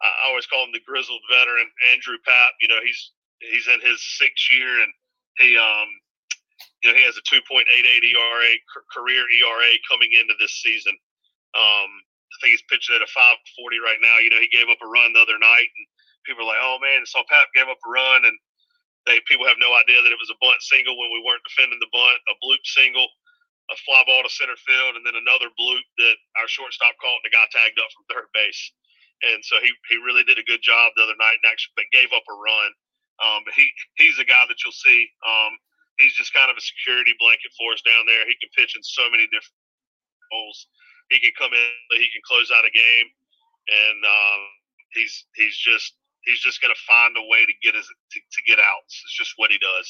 I 0.02 0.30
always 0.30 0.50
call 0.50 0.66
him 0.66 0.74
the 0.74 0.84
grizzled 0.84 1.22
veteran, 1.30 1.70
Andrew 1.94 2.18
Papp. 2.26 2.58
You 2.60 2.68
know, 2.68 2.82
he's 2.84 3.14
he's 3.40 3.68
in 3.68 3.80
his 3.80 4.02
sixth 4.20 4.52
year, 4.52 4.82
and 4.82 4.92
he, 5.38 5.58
um, 5.58 5.90
you 6.84 6.92
know, 6.92 6.98
he 6.98 7.04
has 7.06 7.18
a 7.18 7.26
2.88 7.26 7.66
ERA 7.66 8.52
career 8.92 9.24
ERA 9.24 9.72
coming 9.90 10.12
into 10.14 10.36
this 10.40 10.62
season. 10.62 10.94
Um, 11.54 11.90
I 12.34 12.36
think 12.42 12.58
he's 12.58 12.70
pitching 12.70 12.98
at 12.98 13.06
a 13.06 13.10
540 13.14 13.78
right 13.80 14.02
now. 14.02 14.18
You 14.18 14.34
know, 14.34 14.42
he 14.42 14.50
gave 14.50 14.70
up 14.70 14.82
a 14.82 14.90
run 14.90 15.14
the 15.14 15.22
other 15.22 15.38
night, 15.38 15.70
and 15.70 15.86
people 16.26 16.44
are 16.44 16.50
like, 16.50 16.62
"Oh 16.62 16.82
man, 16.82 17.06
so 17.06 17.22
Papp 17.30 17.54
gave 17.54 17.70
up 17.70 17.78
a 17.78 17.90
run," 17.90 18.26
and 18.26 18.36
they 19.06 19.22
people 19.30 19.46
have 19.46 19.62
no 19.62 19.76
idea 19.76 20.02
that 20.02 20.12
it 20.12 20.22
was 20.22 20.34
a 20.34 20.40
bunt 20.42 20.60
single 20.66 20.98
when 20.98 21.14
we 21.14 21.22
weren't 21.22 21.46
defending 21.46 21.78
the 21.78 21.94
bunt, 21.94 22.20
a 22.26 22.36
bloop 22.42 22.64
single, 22.66 23.06
a 23.72 23.76
fly 23.86 24.04
ball 24.08 24.24
to 24.24 24.32
center 24.32 24.58
field, 24.60 24.96
and 24.98 25.06
then 25.06 25.16
another 25.16 25.52
bloop 25.60 25.86
that 26.00 26.18
our 26.40 26.50
shortstop 26.50 26.96
caught 27.00 27.22
and 27.22 27.28
the 27.28 27.36
guy 27.36 27.46
tagged 27.52 27.80
up 27.80 27.92
from 27.92 28.08
third 28.10 28.30
base. 28.34 28.62
And 29.24 29.40
so 29.44 29.56
he, 29.64 29.72
he 29.88 30.04
really 30.04 30.28
did 30.28 30.36
a 30.36 30.44
good 30.44 30.60
job 30.60 30.92
the 30.96 31.04
other 31.08 31.16
night 31.16 31.40
and 31.40 31.48
actually 31.48 31.80
but 31.80 31.96
gave 31.96 32.12
up 32.12 32.28
a 32.28 32.36
run. 32.36 32.72
Um, 33.24 33.42
but 33.48 33.56
he 33.56 33.66
he's 33.96 34.20
a 34.20 34.28
guy 34.28 34.44
that 34.48 34.60
you'll 34.62 34.76
see. 34.76 35.08
Um, 35.24 35.56
he's 35.98 36.14
just 36.14 36.34
kind 36.36 36.52
of 36.52 36.58
a 36.60 36.64
security 36.64 37.16
blanket 37.20 37.56
for 37.56 37.72
us 37.72 37.82
down 37.88 38.04
there. 38.06 38.28
He 38.28 38.36
can 38.44 38.52
pitch 38.52 38.76
in 38.76 38.84
so 38.84 39.08
many 39.08 39.26
different 39.32 39.64
roles. 40.32 40.68
He 41.10 41.20
can 41.24 41.32
come 41.40 41.54
in, 41.56 41.74
he 41.96 42.10
can 42.12 42.24
close 42.28 42.52
out 42.52 42.68
a 42.68 42.74
game, 42.74 43.08
and 43.70 44.00
um, 44.04 44.42
he's 44.92 45.26
he's 45.36 45.56
just 45.58 45.96
he's 46.26 46.40
just 46.40 46.62
going 46.62 46.74
to 46.74 46.88
find 46.88 47.16
a 47.16 47.26
way 47.30 47.46
to 47.46 47.54
get 47.62 47.76
his 47.76 47.88
to, 47.88 48.20
to, 48.20 48.40
get 48.48 48.60
out. 48.60 48.84
It's 48.88 49.18
just 49.18 49.34
what 49.38 49.52
he 49.52 49.60
does. 49.60 49.88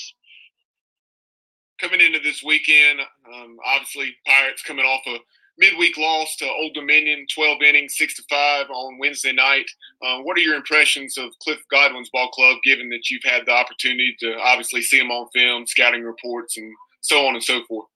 Coming 1.79 2.01
into 2.01 2.19
this 2.19 2.43
weekend, 2.43 3.01
um, 3.33 3.57
obviously 3.65 4.15
Pirates 4.25 4.63
coming 4.63 4.85
off 4.85 5.01
a 5.07 5.17
midweek 5.57 5.97
loss 5.97 6.35
to 6.37 6.45
Old 6.45 6.73
Dominion, 6.73 7.25
12 7.33 7.61
innings, 7.61 7.95
six 7.97 8.15
to 8.15 8.23
five 8.29 8.69
on 8.69 8.97
Wednesday 8.97 9.31
night. 9.31 9.69
Uh, 10.01 10.19
what 10.19 10.37
are 10.37 10.41
your 10.41 10.55
impressions 10.55 11.17
of 11.17 11.29
Cliff 11.41 11.59
Godwin's 11.71 12.09
ball 12.11 12.29
club, 12.29 12.57
given 12.63 12.89
that 12.89 13.09
you've 13.09 13.23
had 13.23 13.45
the 13.45 13.51
opportunity 13.51 14.15
to 14.19 14.37
obviously 14.39 14.81
see 14.81 14.99
him 14.99 15.11
on 15.11 15.29
film, 15.33 15.67
scouting 15.67 16.03
reports, 16.03 16.57
and 16.57 16.71
so 17.01 17.27
on 17.27 17.35
and 17.35 17.43
so 17.43 17.63
forth? 17.65 17.87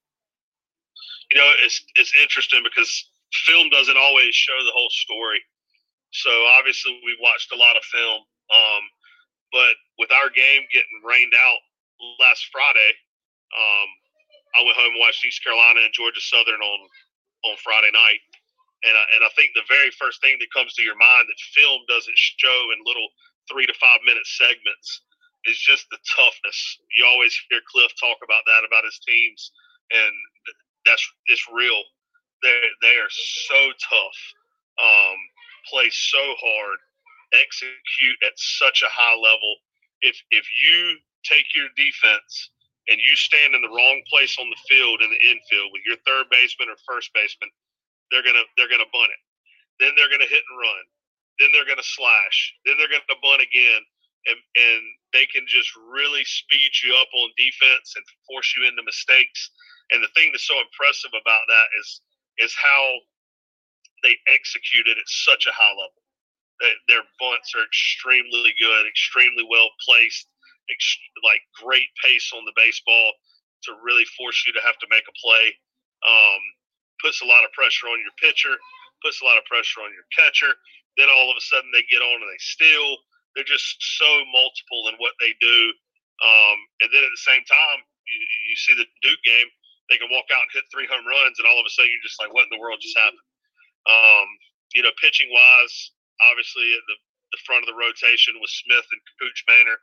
You 1.31 1.39
know, 1.39 1.49
it's 1.65 1.83
it's 1.95 2.13
interesting 2.21 2.63
because 2.63 3.09
film 3.45 3.69
doesn't 3.69 3.97
always 3.97 4.33
show 4.33 4.57
the 4.63 4.71
whole 4.73 4.89
story. 4.89 5.41
So 6.11 6.29
obviously 6.57 6.93
we 7.03 7.17
watched 7.21 7.51
a 7.51 7.57
lot 7.57 7.75
of 7.75 7.83
film. 7.83 8.21
Um, 8.47 8.83
but 9.51 9.75
with 9.99 10.11
our 10.11 10.29
game 10.29 10.63
getting 10.71 11.03
rained 11.03 11.33
out 11.35 11.59
last 12.19 12.47
Friday, 12.51 12.91
um, 13.51 13.89
I 14.55 14.63
went 14.63 14.77
home 14.77 14.95
and 14.95 15.03
watched 15.03 15.25
East 15.25 15.43
Carolina 15.43 15.81
and 15.83 15.93
Georgia 15.93 16.21
Southern 16.21 16.61
on 16.61 16.79
on 17.49 17.57
Friday 17.63 17.91
night. 17.93 18.21
And 18.85 18.93
I, 18.93 19.03
and 19.17 19.21
I 19.25 19.31
think 19.33 19.51
the 19.57 19.65
very 19.65 19.89
first 19.97 20.21
thing 20.21 20.37
that 20.37 20.53
comes 20.53 20.77
to 20.77 20.85
your 20.85 20.97
mind 20.97 21.25
that 21.25 21.39
film 21.57 21.81
doesn't 21.89 22.17
show 22.17 22.59
in 22.75 22.85
little 22.85 23.09
three 23.49 23.65
to 23.65 23.73
five 23.81 23.99
minute 24.05 24.27
segments 24.27 25.01
is 25.45 25.57
just 25.57 25.87
the 25.89 25.97
toughness. 26.15 26.59
You 26.95 27.05
always 27.05 27.33
hear 27.49 27.61
Cliff 27.71 27.91
talk 27.99 28.19
about 28.21 28.43
that 28.45 28.67
about 28.67 28.85
his 28.85 28.99
teams, 29.01 29.51
and 29.91 30.13
that's 30.85 31.01
it's 31.27 31.45
real. 31.51 31.81
They 32.43 32.59
they 32.81 32.95
are 33.01 33.09
so 33.09 33.59
tough, 33.89 34.19
um, 34.77 35.17
play 35.71 35.89
so 35.89 36.21
hard, 36.21 36.79
execute 37.33 38.17
at 38.25 38.35
such 38.37 38.83
a 38.83 38.91
high 38.91 39.15
level. 39.15 39.57
If 40.01 40.21
if 40.29 40.45
you 40.61 40.99
take 41.23 41.47
your 41.55 41.67
defense 41.75 42.51
and 42.87 42.99
you 42.99 43.15
stand 43.15 43.55
in 43.55 43.61
the 43.61 43.71
wrong 43.71 43.99
place 44.09 44.35
on 44.39 44.49
the 44.49 44.63
field 44.67 45.01
in 45.03 45.11
the 45.11 45.23
infield 45.27 45.71
with 45.75 45.83
your 45.85 45.99
third 46.07 46.31
baseman 46.31 46.71
or 46.71 46.79
first 46.87 47.11
baseman, 47.13 47.51
they're 48.11 48.23
gonna 48.23 48.45
they're 48.55 48.71
gonna 48.71 48.89
bunt 48.91 49.11
it. 49.11 49.23
Then 49.79 49.93
they're 49.95 50.11
gonna 50.11 50.29
hit 50.29 50.43
and 50.43 50.59
run. 50.59 50.85
Then 51.39 51.49
they're 51.51 51.67
gonna 51.67 51.85
slash. 51.85 52.37
Then 52.65 52.79
they're 52.79 52.91
gonna 52.91 53.19
bunt 53.21 53.43
again. 53.43 53.83
And, 54.27 54.35
and 54.59 54.83
they 55.15 55.23
can 55.31 55.47
just 55.47 55.71
really 55.77 56.25
speed 56.27 56.71
you 56.83 56.91
up 56.99 57.07
on 57.15 57.31
defense 57.39 57.95
and 57.95 58.03
force 58.27 58.51
you 58.59 58.67
into 58.67 58.83
mistakes. 58.83 59.51
And 59.91 60.03
the 60.03 60.11
thing 60.19 60.35
that's 60.35 60.47
so 60.47 60.59
impressive 60.59 61.15
about 61.15 61.47
that 61.47 61.67
is 61.79 62.01
is 62.39 62.53
how 62.59 62.83
they 64.03 64.15
execute 64.27 64.87
it 64.87 64.97
at 64.97 65.07
such 65.07 65.47
a 65.47 65.55
high 65.55 65.73
level. 65.73 66.01
Their 66.89 67.05
bunts 67.19 67.53
are 67.55 67.63
extremely 67.63 68.53
good, 68.59 68.83
extremely 68.87 69.45
well 69.49 69.69
placed, 69.85 70.27
ex- 70.69 70.99
like 71.23 71.41
great 71.57 71.87
pace 72.03 72.31
on 72.35 72.45
the 72.45 72.55
baseball 72.55 73.13
to 73.63 73.75
really 73.81 74.05
force 74.17 74.43
you 74.45 74.53
to 74.53 74.63
have 74.63 74.77
to 74.79 74.87
make 74.89 75.05
a 75.07 75.15
play. 75.17 75.45
Um, 76.05 76.41
puts 77.01 77.21
a 77.21 77.29
lot 77.29 77.45
of 77.45 77.53
pressure 77.53 77.89
on 77.89 78.01
your 78.01 78.13
pitcher, 78.21 78.53
puts 79.01 79.21
a 79.21 79.25
lot 79.25 79.37
of 79.37 79.45
pressure 79.45 79.81
on 79.81 79.93
your 79.93 80.05
catcher. 80.13 80.53
Then 80.97 81.09
all 81.09 81.29
of 81.29 81.37
a 81.37 81.45
sudden 81.45 81.69
they 81.73 81.85
get 81.89 82.01
on 82.01 82.21
and 82.21 82.29
they 82.29 82.41
steal. 82.41 82.97
They're 83.37 83.45
just 83.45 83.77
so 84.01 84.09
multiple 84.33 84.89
in 84.89 84.97
what 84.97 85.13
they 85.21 85.33
do. 85.37 85.59
Um, 86.25 86.57
and 86.81 86.89
then 86.89 87.05
at 87.05 87.13
the 87.13 87.27
same 87.29 87.45
time, 87.45 87.79
you, 88.09 88.17
you 88.49 88.55
see 88.57 88.73
the 88.73 88.89
Duke 89.05 89.21
game, 89.21 89.45
they 89.93 90.01
can 90.01 90.09
walk 90.09 90.27
out 90.33 90.41
and 90.41 90.53
hit 90.57 90.65
three 90.73 90.89
home 90.89 91.05
runs, 91.05 91.37
and 91.37 91.47
all 91.47 91.61
of 91.61 91.67
a 91.67 91.71
sudden 91.71 91.93
you're 91.93 92.03
just 92.03 92.19
like, 92.19 92.33
what 92.33 92.49
in 92.49 92.51
the 92.51 92.59
world 92.59 92.81
just 92.81 92.97
happened? 92.97 93.23
Um, 93.87 94.27
you 94.75 94.83
know, 94.83 94.91
pitching 94.99 95.31
wise, 95.31 95.75
obviously 96.27 96.75
at 96.75 96.83
the, 96.89 96.97
the 97.37 97.43
front 97.45 97.63
of 97.63 97.69
the 97.71 97.77
rotation 97.77 98.35
with 98.41 98.51
Smith 98.51 98.83
and 98.83 99.01
Kuchmaner, 99.21 99.79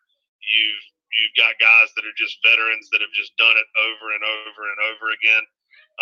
you've 0.48 0.84
you've 1.14 1.38
got 1.38 1.54
guys 1.62 1.94
that 1.94 2.06
are 2.06 2.18
just 2.18 2.42
veterans 2.42 2.90
that 2.90 3.02
have 3.02 3.14
just 3.14 3.34
done 3.38 3.54
it 3.54 3.68
over 3.78 4.06
and 4.14 4.24
over 4.24 4.62
and 4.66 4.80
over 4.90 5.06
again. 5.14 5.44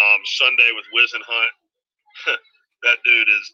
Um, 0.00 0.20
Sunday 0.40 0.72
with 0.72 0.88
Whisenhunt, 0.88 1.54
that 2.88 2.98
dude 3.04 3.28
is 3.28 3.46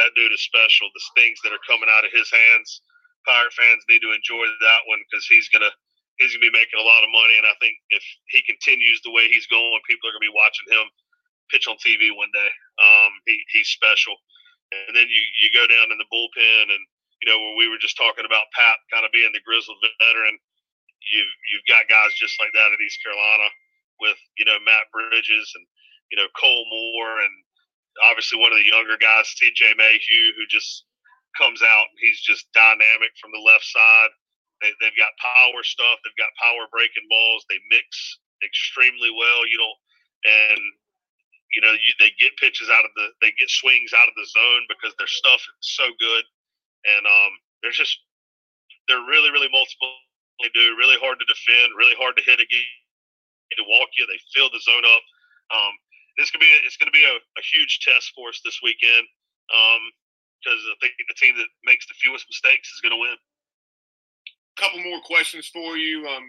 that 0.00 0.16
dude 0.16 0.32
is 0.32 0.42
special. 0.42 0.90
The 0.90 1.04
things 1.14 1.38
that 1.44 1.54
are 1.54 1.68
coming 1.68 1.92
out 1.92 2.08
of 2.08 2.12
his 2.14 2.26
hands, 2.32 2.82
Pirate 3.28 3.54
fans 3.54 3.84
need 3.88 4.02
to 4.02 4.16
enjoy 4.16 4.44
that 4.64 4.82
one 4.88 5.00
because 5.06 5.28
he's 5.28 5.48
gonna 5.52 5.70
he's 6.18 6.34
gonna 6.34 6.50
be 6.50 6.56
making 6.56 6.80
a 6.80 6.88
lot 6.88 7.04
of 7.04 7.12
money. 7.12 7.36
And 7.38 7.46
I 7.46 7.56
think 7.60 7.76
if 7.92 8.04
he 8.32 8.42
continues 8.48 9.00
the 9.04 9.14
way 9.14 9.28
he's 9.28 9.46
going, 9.48 9.88
people 9.88 10.08
are 10.08 10.14
gonna 10.16 10.28
be 10.28 10.34
watching 10.34 10.68
him 10.72 10.86
pitch 11.52 11.68
on 11.68 11.76
TV 11.84 12.08
one 12.16 12.32
day. 12.32 12.50
Um, 12.80 13.12
he, 13.28 13.36
he's 13.52 13.68
special. 13.68 14.16
And 14.72 14.96
then 14.96 15.06
you 15.06 15.22
you 15.38 15.52
go 15.52 15.68
down 15.68 15.92
in 15.92 15.98
the 16.00 16.08
bullpen 16.10 16.72
and 16.72 16.84
you 17.22 17.26
know 17.30 17.38
where 17.38 17.56
we 17.58 17.68
were 17.68 17.80
just 17.80 17.98
talking 17.98 18.26
about 18.26 18.50
Papp 18.56 18.78
kind 18.92 19.06
of 19.06 19.12
being 19.14 19.30
the 19.32 19.44
grizzled 19.44 19.78
veteran. 20.00 20.36
You've 21.12 21.34
you've 21.52 21.68
got 21.68 21.90
guys 21.90 22.16
just 22.16 22.38
like 22.40 22.52
that 22.54 22.72
at 22.72 22.82
East 22.82 23.02
Carolina 23.04 23.48
with 24.00 24.18
you 24.38 24.46
know 24.46 24.58
Matt 24.64 24.90
Bridges 24.90 25.52
and 25.54 25.64
you 26.10 26.16
know 26.18 26.28
Cole 26.38 26.66
Moore 26.70 27.22
and 27.22 27.34
obviously 28.08 28.40
one 28.40 28.50
of 28.50 28.58
the 28.58 28.66
younger 28.66 28.98
guys, 28.98 29.30
C.J. 29.38 29.78
Mayhew, 29.78 30.34
who 30.34 30.44
just 30.50 30.84
comes 31.38 31.62
out. 31.62 31.86
He's 32.02 32.18
just 32.22 32.50
dynamic 32.54 33.14
from 33.22 33.30
the 33.30 33.42
left 33.42 33.66
side. 33.66 34.12
They, 34.62 34.70
they've 34.82 34.98
got 34.98 35.14
power 35.22 35.62
stuff. 35.62 36.02
They've 36.02 36.18
got 36.18 36.34
power 36.42 36.66
breaking 36.70 37.06
balls. 37.10 37.46
They 37.46 37.60
mix 37.70 37.86
extremely 38.42 39.10
well. 39.14 39.46
You 39.46 39.58
don't 39.58 39.78
and 40.24 40.60
you 41.54 41.60
know 41.62 41.72
you, 41.72 41.92
they 42.00 42.12
get 42.18 42.36
pitches 42.40 42.68
out 42.72 42.84
of 42.84 42.92
the 42.96 43.06
they 43.22 43.32
get 43.38 43.48
swings 43.48 43.92
out 43.92 44.08
of 44.08 44.16
the 44.16 44.26
zone 44.26 44.64
because 44.68 44.96
their 44.96 45.10
stuff 45.10 45.40
is 45.40 45.68
so 45.76 45.86
good 46.00 46.24
and 46.84 47.04
um 47.06 47.32
they're 47.62 47.74
just 47.74 47.96
they're 48.88 49.04
really 49.08 49.30
really 49.30 49.50
multiple 49.52 49.94
they 50.42 50.50
do 50.52 50.76
really 50.76 50.98
hard 51.00 51.18
to 51.20 51.26
defend 51.28 51.72
really 51.76 51.96
hard 51.96 52.16
to 52.16 52.24
hit 52.24 52.40
again 52.40 52.74
to 53.54 53.64
walk 53.70 53.88
you 53.94 54.02
they 54.06 54.18
fill 54.34 54.50
the 54.50 54.60
zone 54.60 54.82
up. 54.82 55.04
Um 55.54 55.72
it's 56.18 56.30
gonna 56.30 56.42
be 56.42 56.52
it's 56.66 56.76
gonna 56.76 56.94
be 56.94 57.04
a, 57.06 57.16
a 57.16 57.42
huge 57.54 57.80
test 57.86 58.12
for 58.14 58.28
us 58.30 58.40
this 58.44 58.58
weekend 58.62 59.06
um 59.54 59.82
because 60.42 60.60
I 60.68 60.76
think 60.82 60.94
the 61.00 61.16
team 61.16 61.36
that 61.38 61.48
makes 61.64 61.86
the 61.86 61.96
fewest 61.96 62.26
mistakes 62.28 62.68
is 62.68 62.80
gonna 62.82 63.00
win. 63.00 63.14
A 63.14 64.60
couple 64.60 64.82
more 64.82 65.00
questions 65.06 65.48
for 65.48 65.76
you 65.76 66.06
um 66.08 66.26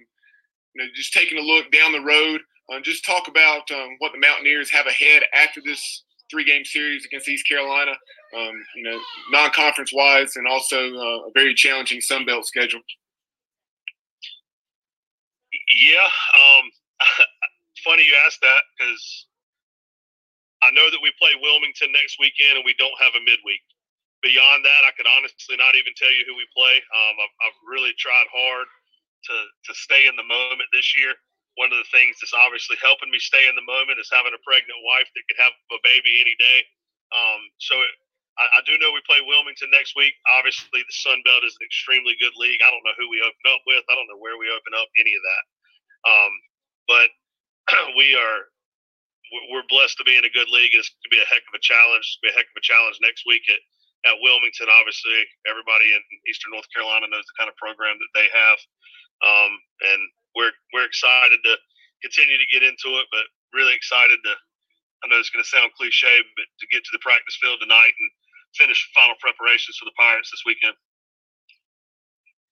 you 0.75 0.83
know 0.83 0.89
just 0.93 1.13
taking 1.13 1.39
a 1.39 1.41
look 1.41 1.71
down 1.71 1.91
the 1.91 2.01
road 2.05 2.41
um, 2.73 2.81
just 2.83 3.05
talk 3.05 3.27
about 3.27 3.69
um, 3.71 3.95
what 3.99 4.11
the 4.11 4.19
Mountaineers 4.19 4.71
have 4.71 4.87
ahead 4.87 5.23
after 5.33 5.61
this 5.63 6.03
three-game 6.29 6.65
series 6.65 7.05
against 7.05 7.29
East 7.29 7.47
Carolina. 7.47 7.91
Um, 8.35 8.55
you 8.75 8.83
know, 8.83 8.99
non-conference 9.31 9.93
wise, 9.93 10.35
and 10.35 10.47
also 10.47 10.93
uh, 10.93 11.27
a 11.27 11.31
very 11.33 11.53
challenging 11.53 12.01
Sun 12.01 12.25
Belt 12.25 12.45
schedule. 12.45 12.81
Yeah, 15.75 16.09
um, 16.35 16.65
funny 17.85 18.03
you 18.03 18.15
asked 18.25 18.41
that 18.41 18.63
because 18.75 19.27
I 20.63 20.71
know 20.71 20.89
that 20.89 20.99
we 21.01 21.13
play 21.19 21.31
Wilmington 21.39 21.91
next 21.93 22.17
weekend, 22.19 22.57
and 22.57 22.65
we 22.65 22.75
don't 22.77 22.97
have 22.99 23.13
a 23.15 23.23
midweek. 23.23 23.61
Beyond 24.23 24.65
that, 24.65 24.81
I 24.83 24.91
could 24.97 25.05
honestly 25.05 25.55
not 25.55 25.77
even 25.77 25.93
tell 25.93 26.09
you 26.09 26.25
who 26.25 26.33
we 26.33 26.47
play. 26.49 26.81
Um, 26.81 27.15
I've, 27.21 27.35
I've 27.45 27.59
really 27.69 27.93
tried 28.01 28.25
hard 28.33 28.67
to 29.29 29.35
to 29.69 29.71
stay 29.73 30.07
in 30.07 30.15
the 30.17 30.25
moment 30.25 30.65
this 30.73 30.97
year 30.97 31.13
one 31.55 31.71
of 31.71 31.79
the 31.79 31.91
things 31.91 32.19
that's 32.19 32.35
obviously 32.35 32.75
helping 32.83 33.11
me 33.11 33.19
stay 33.19 33.47
in 33.47 33.55
the 33.55 33.65
moment 33.65 33.99
is 33.99 34.11
having 34.11 34.35
a 34.35 34.45
pregnant 34.45 34.79
wife 34.83 35.07
that 35.15 35.25
could 35.27 35.39
have 35.39 35.55
a 35.71 35.79
baby 35.87 36.19
any 36.19 36.35
day. 36.35 36.59
Um, 37.15 37.41
so 37.63 37.79
it, 37.79 37.93
I, 38.35 38.59
I, 38.59 38.61
do 38.67 38.75
know 38.75 38.91
we 38.91 38.99
play 39.07 39.23
Wilmington 39.23 39.71
next 39.71 39.95
week. 39.95 40.11
Obviously, 40.35 40.83
the 40.83 40.99
Sun 41.05 41.23
Belt 41.23 41.47
is 41.47 41.55
an 41.55 41.63
extremely 41.63 42.17
good 42.19 42.35
league. 42.35 42.59
I 42.59 42.67
don't 42.67 42.83
know 42.83 42.97
who 42.99 43.07
we 43.07 43.23
open 43.23 43.45
up 43.47 43.63
with. 43.63 43.87
I 43.87 43.95
don't 43.95 44.09
know 44.11 44.19
where 44.19 44.35
we 44.35 44.51
open 44.51 44.75
up 44.75 44.89
any 44.99 45.13
of 45.15 45.23
that. 45.23 45.43
Um, 46.05 46.33
but 46.91 47.09
we 47.99 48.13
are 48.19 48.51
we're 49.49 49.65
blessed 49.73 49.97
to 49.97 50.05
be 50.05 50.19
in 50.19 50.27
a 50.27 50.37
good 50.37 50.51
league. 50.53 50.75
It's 50.75 50.91
going 50.91 51.07
to 51.09 51.15
be 51.17 51.23
a 51.23 51.31
heck 51.31 51.41
of 51.49 51.57
a 51.57 51.63
challenge. 51.63 52.05
It's 52.05 52.17
going 52.21 52.29
to 52.29 52.29
be 52.29 52.33
a 52.35 52.37
heck 52.37 52.49
of 52.51 52.61
a 52.61 52.65
challenge 52.65 52.97
next 53.01 53.25
week 53.25 53.41
at, 53.49 53.61
at 54.11 54.21
Wilmington. 54.21 54.69
Obviously, 54.69 55.17
everybody 55.49 55.91
in 55.95 56.01
Eastern 56.29 56.53
North 56.53 56.69
Carolina 56.69 57.09
knows 57.09 57.25
the 57.25 57.39
kind 57.39 57.49
of 57.49 57.57
program 57.57 57.97
that 57.97 58.13
they 58.13 58.29
have. 58.29 58.59
Um, 59.25 59.51
and 59.81 60.01
we're 60.35 60.53
we're 60.73 60.85
excited 60.85 61.39
to 61.43 61.53
continue 62.03 62.37
to 62.37 62.53
get 62.53 62.63
into 62.63 62.99
it, 62.99 63.07
but 63.11 63.25
really 63.53 63.73
excited 63.73 64.19
to. 64.23 64.33
I 65.03 65.07
know 65.07 65.19
it's 65.19 65.29
going 65.29 65.43
to 65.43 65.49
sound 65.49 65.69
cliche, 65.77 66.17
but 66.35 66.47
to 66.59 66.65
get 66.71 66.81
to 66.81 66.93
the 66.93 67.03
practice 67.03 67.37
field 67.37 67.59
tonight 67.61 67.93
and 67.93 68.09
finish 68.57 68.89
final 68.95 69.15
preparations 69.19 69.77
for 69.77 69.85
the 69.85 69.93
Pirates 69.99 70.31
this 70.31 70.41
weekend. 70.45 70.73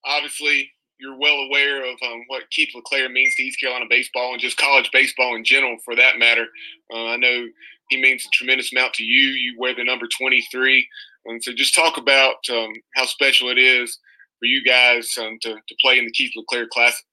Obviously, 0.06 0.70
you're 1.00 1.18
well 1.18 1.36
aware 1.48 1.84
of 1.84 1.98
um, 2.06 2.24
what 2.28 2.50
Keith 2.52 2.70
LeClair 2.76 3.10
means 3.10 3.36
to 3.36 3.44
East 3.44 3.60
Carolina 3.60 3.86
baseball 3.90 4.34
and 4.34 4.42
just 4.42 4.58
college 4.58 4.90
baseball 4.92 5.36
in 5.36 5.44
general, 5.44 5.78
for 5.84 5.96
that 5.96 6.20
matter. 6.20 6.46
Uh, 6.94 7.08
I 7.08 7.18
know 7.18 7.48
he 7.90 8.02
means 8.02 8.26
a 8.26 8.30
tremendous 8.34 8.72
amount 8.72 8.94
to 8.96 9.04
you. 9.04 9.30
You 9.30 9.56
wear 9.58 9.74
the 9.74 9.84
number 9.84 10.08
23, 10.08 10.88
and 11.26 11.44
so 11.44 11.54
just 11.54 11.76
talk 11.76 11.98
about 11.98 12.36
um, 12.52 12.72
how 12.96 13.06
special 13.06 13.50
it 13.50 13.58
is 13.58 13.98
for 14.40 14.46
you 14.46 14.64
guys 14.64 15.10
um, 15.20 15.38
to, 15.42 15.56
to 15.56 15.76
play 15.82 15.98
in 15.98 16.06
the 16.06 16.12
Keith 16.12 16.32
LeClair 16.36 16.68
Classic. 16.72 17.04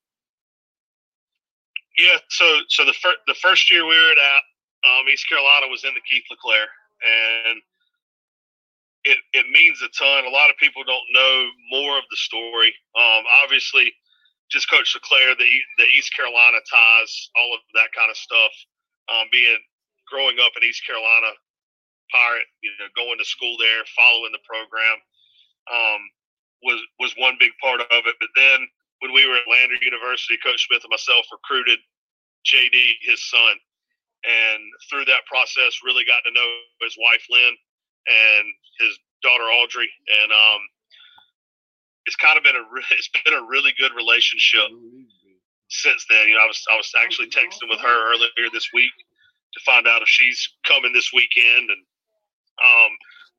Yeah, 2.01 2.17
so 2.33 2.45
so 2.69 2.81
the 2.83 2.97
first 2.97 3.21
the 3.27 3.37
first 3.37 3.69
year 3.69 3.85
we 3.85 3.93
were 3.93 4.17
at 4.17 4.43
um, 4.89 5.05
East 5.05 5.29
Carolina 5.29 5.69
was 5.69 5.85
in 5.85 5.93
the 5.93 6.01
Keith 6.01 6.25
LeClair, 6.33 6.65
and 6.65 7.61
it 9.05 9.21
it 9.37 9.45
means 9.53 9.77
a 9.85 9.89
ton. 9.93 10.25
A 10.25 10.33
lot 10.33 10.49
of 10.49 10.57
people 10.57 10.81
don't 10.81 11.05
know 11.13 11.35
more 11.69 12.01
of 12.01 12.05
the 12.09 12.17
story. 12.17 12.73
Um, 12.97 13.21
obviously, 13.45 13.93
just 14.49 14.65
Coach 14.65 14.97
LeClair, 14.97 15.37
the 15.37 15.45
the 15.77 15.85
East 15.93 16.09
Carolina 16.17 16.57
ties, 16.65 17.13
all 17.37 17.53
of 17.53 17.61
that 17.77 17.93
kind 17.93 18.09
of 18.09 18.17
stuff. 18.17 18.53
Um, 19.13 19.29
being 19.29 19.61
growing 20.09 20.41
up 20.41 20.57
in 20.57 20.65
East 20.65 20.81
Carolina, 20.81 21.37
Pirate, 22.09 22.49
you 22.65 22.73
know, 22.81 22.89
going 22.97 23.21
to 23.21 23.25
school 23.29 23.61
there, 23.61 23.85
following 23.93 24.33
the 24.33 24.41
program, 24.41 24.97
um, 25.69 26.01
was 26.65 26.81
was 26.97 27.13
one 27.21 27.37
big 27.37 27.53
part 27.61 27.81
of 27.81 28.01
it. 28.09 28.17
But 28.17 28.33
then 28.33 28.65
when 29.05 29.13
we 29.13 29.29
were 29.29 29.37
at 29.37 29.45
Lander 29.45 29.77
University, 29.85 30.41
Coach 30.41 30.65
Smith 30.65 30.81
and 30.81 30.89
myself 30.89 31.29
recruited 31.29 31.77
JD, 32.45 32.75
his 33.01 33.21
son, 33.29 33.55
and 34.23 34.61
through 34.89 35.05
that 35.05 35.25
process, 35.25 35.81
really 35.83 36.05
got 36.05 36.21
to 36.25 36.33
know 36.33 36.49
his 36.81 36.95
wife 36.99 37.25
Lynn 37.29 37.55
and 38.07 38.45
his 38.79 38.97
daughter 39.23 39.45
Audrey, 39.45 39.89
and 40.21 40.31
um, 40.31 40.61
it's 42.05 42.15
kind 42.15 42.37
of 42.37 42.43
been 42.43 42.55
a 42.55 42.65
it's 42.91 43.09
been 43.23 43.33
a 43.33 43.43
really 43.43 43.73
good 43.79 43.93
relationship 43.95 44.69
since 45.69 46.05
then. 46.09 46.27
You 46.27 46.35
know, 46.35 46.43
I 46.43 46.47
was 46.47 46.61
I 46.71 46.77
was 46.77 46.91
actually 47.01 47.29
texting 47.29 47.69
with 47.69 47.79
her 47.79 48.13
earlier 48.13 48.49
this 48.51 48.69
week, 48.73 48.93
to 49.53 49.59
find 49.65 49.87
out 49.87 50.01
if 50.01 50.07
she's 50.07 50.39
coming 50.65 50.93
this 50.93 51.11
weekend. 51.13 51.69
And 51.69 51.81
um, 52.61 52.91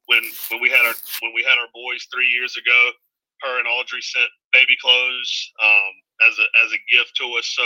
when 0.06 0.22
when 0.50 0.60
we 0.60 0.70
had 0.70 0.84
our 0.86 0.94
when 1.20 1.32
we 1.34 1.42
had 1.42 1.58
our 1.58 1.70
boys 1.74 2.06
three 2.12 2.28
years 2.28 2.56
ago, 2.56 2.90
Sent 3.88 4.30
baby 4.52 4.76
clothes 4.80 5.32
um, 5.62 5.92
as 6.28 6.34
a 6.38 6.46
as 6.64 6.70
a 6.72 6.80
gift 6.90 7.16
to 7.18 7.26
us. 7.38 7.48
So 7.56 7.64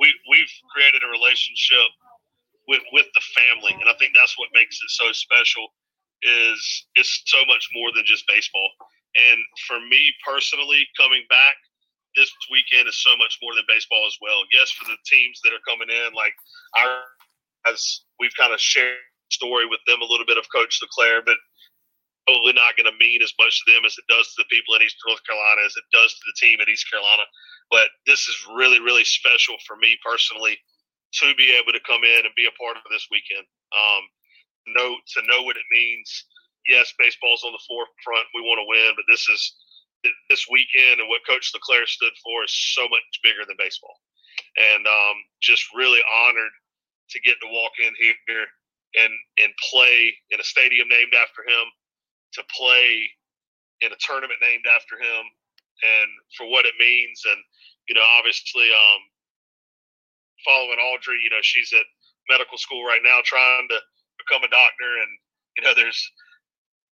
we 0.00 0.12
we've 0.30 0.50
created 0.74 1.02
a 1.02 1.10
relationship 1.10 1.88
with 2.68 2.82
with 2.92 3.06
the 3.14 3.24
family, 3.36 3.74
and 3.78 3.88
I 3.88 3.94
think 3.98 4.12
that's 4.14 4.38
what 4.38 4.48
makes 4.54 4.76
it 4.82 4.90
so 4.90 5.12
special. 5.12 5.68
Is 6.22 6.60
it's 6.94 7.22
so 7.26 7.42
much 7.46 7.68
more 7.74 7.90
than 7.94 8.06
just 8.06 8.26
baseball. 8.28 8.70
And 9.12 9.38
for 9.66 9.78
me 9.80 10.08
personally, 10.24 10.86
coming 10.96 11.22
back 11.28 11.58
this 12.16 12.30
weekend 12.50 12.88
is 12.88 13.02
so 13.02 13.16
much 13.16 13.36
more 13.42 13.54
than 13.54 13.64
baseball 13.68 14.04
as 14.06 14.16
well. 14.22 14.44
Yes, 14.52 14.70
for 14.70 14.84
the 14.86 14.96
teams 15.04 15.40
that 15.44 15.52
are 15.52 15.64
coming 15.66 15.90
in, 15.90 16.14
like 16.14 16.32
our 16.78 17.02
as 17.66 18.04
we've 18.18 18.34
kind 18.38 18.52
of 18.52 18.60
shared 18.60 18.98
story 19.30 19.66
with 19.66 19.80
them 19.86 20.02
a 20.02 20.08
little 20.08 20.26
bit 20.26 20.38
of 20.38 20.46
Coach 20.54 20.78
LeClair, 20.82 21.22
but 21.24 21.36
probably 22.26 22.54
not 22.54 22.78
going 22.78 22.90
to 22.90 23.02
mean 23.02 23.22
as 23.22 23.34
much 23.38 23.62
to 23.62 23.72
them 23.72 23.84
as 23.84 23.98
it 23.98 24.06
does 24.06 24.30
to 24.32 24.42
the 24.42 24.52
people 24.52 24.74
in 24.74 24.82
East 24.82 24.98
North 25.06 25.22
Carolina 25.26 25.66
as 25.66 25.74
it 25.74 25.86
does 25.90 26.14
to 26.14 26.24
the 26.26 26.38
team 26.38 26.62
at 26.62 26.70
East 26.70 26.86
Carolina. 26.90 27.26
But 27.70 27.90
this 28.06 28.28
is 28.28 28.36
really, 28.54 28.78
really 28.78 29.04
special 29.04 29.56
for 29.66 29.76
me 29.76 29.98
personally 30.04 30.58
to 31.20 31.34
be 31.34 31.52
able 31.52 31.72
to 31.72 31.88
come 31.88 32.04
in 32.04 32.22
and 32.24 32.34
be 32.38 32.48
a 32.48 32.58
part 32.60 32.78
of 32.78 32.86
this 32.88 33.08
weekend. 33.10 33.44
Um, 33.74 34.02
know 34.76 34.94
to 34.94 35.20
know 35.26 35.42
what 35.42 35.58
it 35.58 35.66
means. 35.74 36.08
Yes, 36.68 36.94
baseball's 36.98 37.42
on 37.42 37.52
the 37.52 37.66
forefront. 37.66 38.30
We 38.34 38.46
want 38.46 38.62
to 38.62 38.70
win, 38.70 38.94
but 38.94 39.08
this 39.10 39.26
is 39.26 39.42
this 40.30 40.46
weekend 40.50 40.98
and 40.98 41.08
what 41.08 41.26
Coach 41.26 41.50
LeClair 41.54 41.86
stood 41.86 42.14
for 42.22 42.42
is 42.42 42.54
so 42.74 42.82
much 42.90 43.02
bigger 43.22 43.46
than 43.46 43.54
baseball. 43.58 43.94
And 44.58 44.86
um, 44.86 45.16
just 45.40 45.66
really 45.74 46.02
honored 46.26 46.54
to 47.10 47.20
get 47.22 47.38
to 47.40 47.54
walk 47.54 47.72
in 47.78 47.92
here 47.98 48.46
and 48.98 49.12
and 49.42 49.52
play 49.70 50.12
in 50.30 50.40
a 50.40 50.44
stadium 50.44 50.88
named 50.88 51.14
after 51.16 51.42
him, 51.46 51.66
to 52.34 52.42
play 52.54 53.08
in 53.82 53.92
a 53.92 54.02
tournament 54.04 54.38
named 54.42 54.64
after 54.70 54.96
him, 54.96 55.24
and 55.82 56.10
for 56.36 56.46
what 56.48 56.66
it 56.66 56.74
means. 56.78 57.22
And 57.26 57.40
you 57.88 57.94
know, 57.94 58.06
obviously, 58.18 58.68
um, 58.70 59.02
following 60.44 60.78
Audrey, 60.78 61.18
you 61.22 61.30
know, 61.30 61.42
she's 61.42 61.72
at 61.72 61.86
medical 62.30 62.58
school 62.58 62.84
right 62.84 63.02
now 63.02 63.20
trying 63.24 63.68
to 63.70 63.78
become 64.18 64.44
a 64.44 64.52
doctor, 64.52 64.90
and 65.02 65.10
you 65.58 65.62
know, 65.64 65.74
there's 65.74 66.00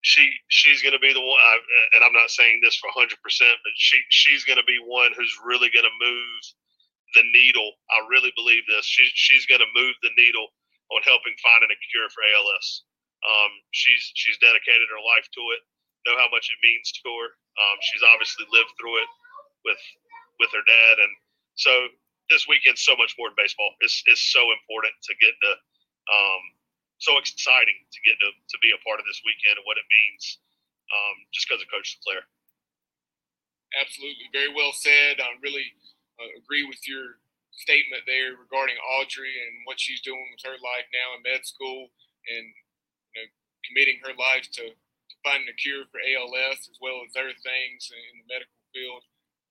she 0.02 0.32
she's 0.48 0.82
going 0.82 0.96
to 0.96 1.04
be 1.04 1.12
the 1.14 1.22
one, 1.22 1.40
and 1.96 2.04
I'm 2.04 2.16
not 2.16 2.32
saying 2.32 2.62
this 2.64 2.78
for 2.80 2.88
100, 2.96 3.20
percent 3.22 3.56
but 3.64 3.74
she 3.76 4.00
she's 4.10 4.46
going 4.46 4.60
to 4.60 4.68
be 4.68 4.80
one 4.80 5.12
who's 5.18 5.36
really 5.44 5.70
going 5.70 5.88
to 5.88 6.04
move 6.04 6.42
the 7.16 7.24
needle. 7.34 7.72
I 7.92 8.06
really 8.10 8.32
believe 8.36 8.64
this. 8.70 8.86
She, 8.86 9.08
she's 9.14 9.46
going 9.46 9.62
to 9.62 9.76
move 9.76 9.96
the 10.04 10.14
needle 10.18 10.48
on 10.94 11.02
helping 11.06 11.34
finding 11.42 11.72
a 11.72 11.80
cure 11.90 12.10
for 12.10 12.22
ALS. 12.36 12.84
Um, 13.26 13.52
she's 13.76 14.04
she's 14.16 14.40
dedicated 14.40 14.88
her 14.88 15.04
life 15.04 15.28
to 15.36 15.44
it. 15.56 15.62
Know 16.08 16.16
how 16.16 16.32
much 16.32 16.48
it 16.48 16.60
means 16.64 16.88
to 17.04 17.10
her. 17.10 17.30
Um, 17.60 17.78
she's 17.84 18.04
obviously 18.16 18.48
lived 18.50 18.72
through 18.80 18.98
it 19.04 19.10
with 19.68 19.82
with 20.40 20.52
her 20.56 20.64
dad, 20.64 20.96
and 21.04 21.14
so 21.60 21.72
this 22.32 22.48
weekend's 22.48 22.86
so 22.86 22.96
much 22.96 23.18
more 23.20 23.28
than 23.28 23.40
baseball. 23.40 23.76
It's 23.84 24.00
it's 24.08 24.24
so 24.32 24.40
important 24.56 24.96
to 25.10 25.14
get 25.20 25.36
to, 25.36 25.52
um, 26.14 26.44
so 27.04 27.20
exciting 27.20 27.76
to 27.76 28.00
get 28.08 28.16
to 28.24 28.30
to 28.32 28.58
be 28.64 28.72
a 28.72 28.80
part 28.88 29.04
of 29.04 29.06
this 29.10 29.20
weekend 29.28 29.60
and 29.60 29.68
what 29.68 29.76
it 29.76 29.88
means, 29.92 30.40
um, 30.88 31.16
just 31.36 31.50
because 31.50 31.60
of 31.60 31.68
Coach 31.68 32.00
LeClair. 32.00 32.24
Absolutely, 33.78 34.32
very 34.32 34.50
well 34.56 34.72
said. 34.74 35.20
I 35.20 35.36
really 35.44 35.68
uh, 36.18 36.32
agree 36.40 36.64
with 36.66 36.82
your 36.88 37.20
statement 37.52 38.08
there 38.08 38.40
regarding 38.40 38.80
Audrey 38.98 39.36
and 39.36 39.68
what 39.68 39.78
she's 39.78 40.00
doing 40.02 40.24
with 40.32 40.42
her 40.48 40.58
life 40.64 40.88
now 40.96 41.14
in 41.18 41.22
med 41.28 41.44
school 41.44 41.92
and 42.32 42.48
committing 43.68 44.00
her 44.04 44.16
life 44.16 44.48
to, 44.60 44.72
to 44.72 45.16
finding 45.24 45.50
a 45.52 45.58
cure 45.58 45.88
for 45.90 46.00
ALS 46.00 46.68
as 46.68 46.78
well 46.80 47.04
as 47.04 47.16
other 47.16 47.36
things 47.36 47.92
in 47.92 48.24
the 48.24 48.28
medical 48.30 48.60
field. 48.72 49.04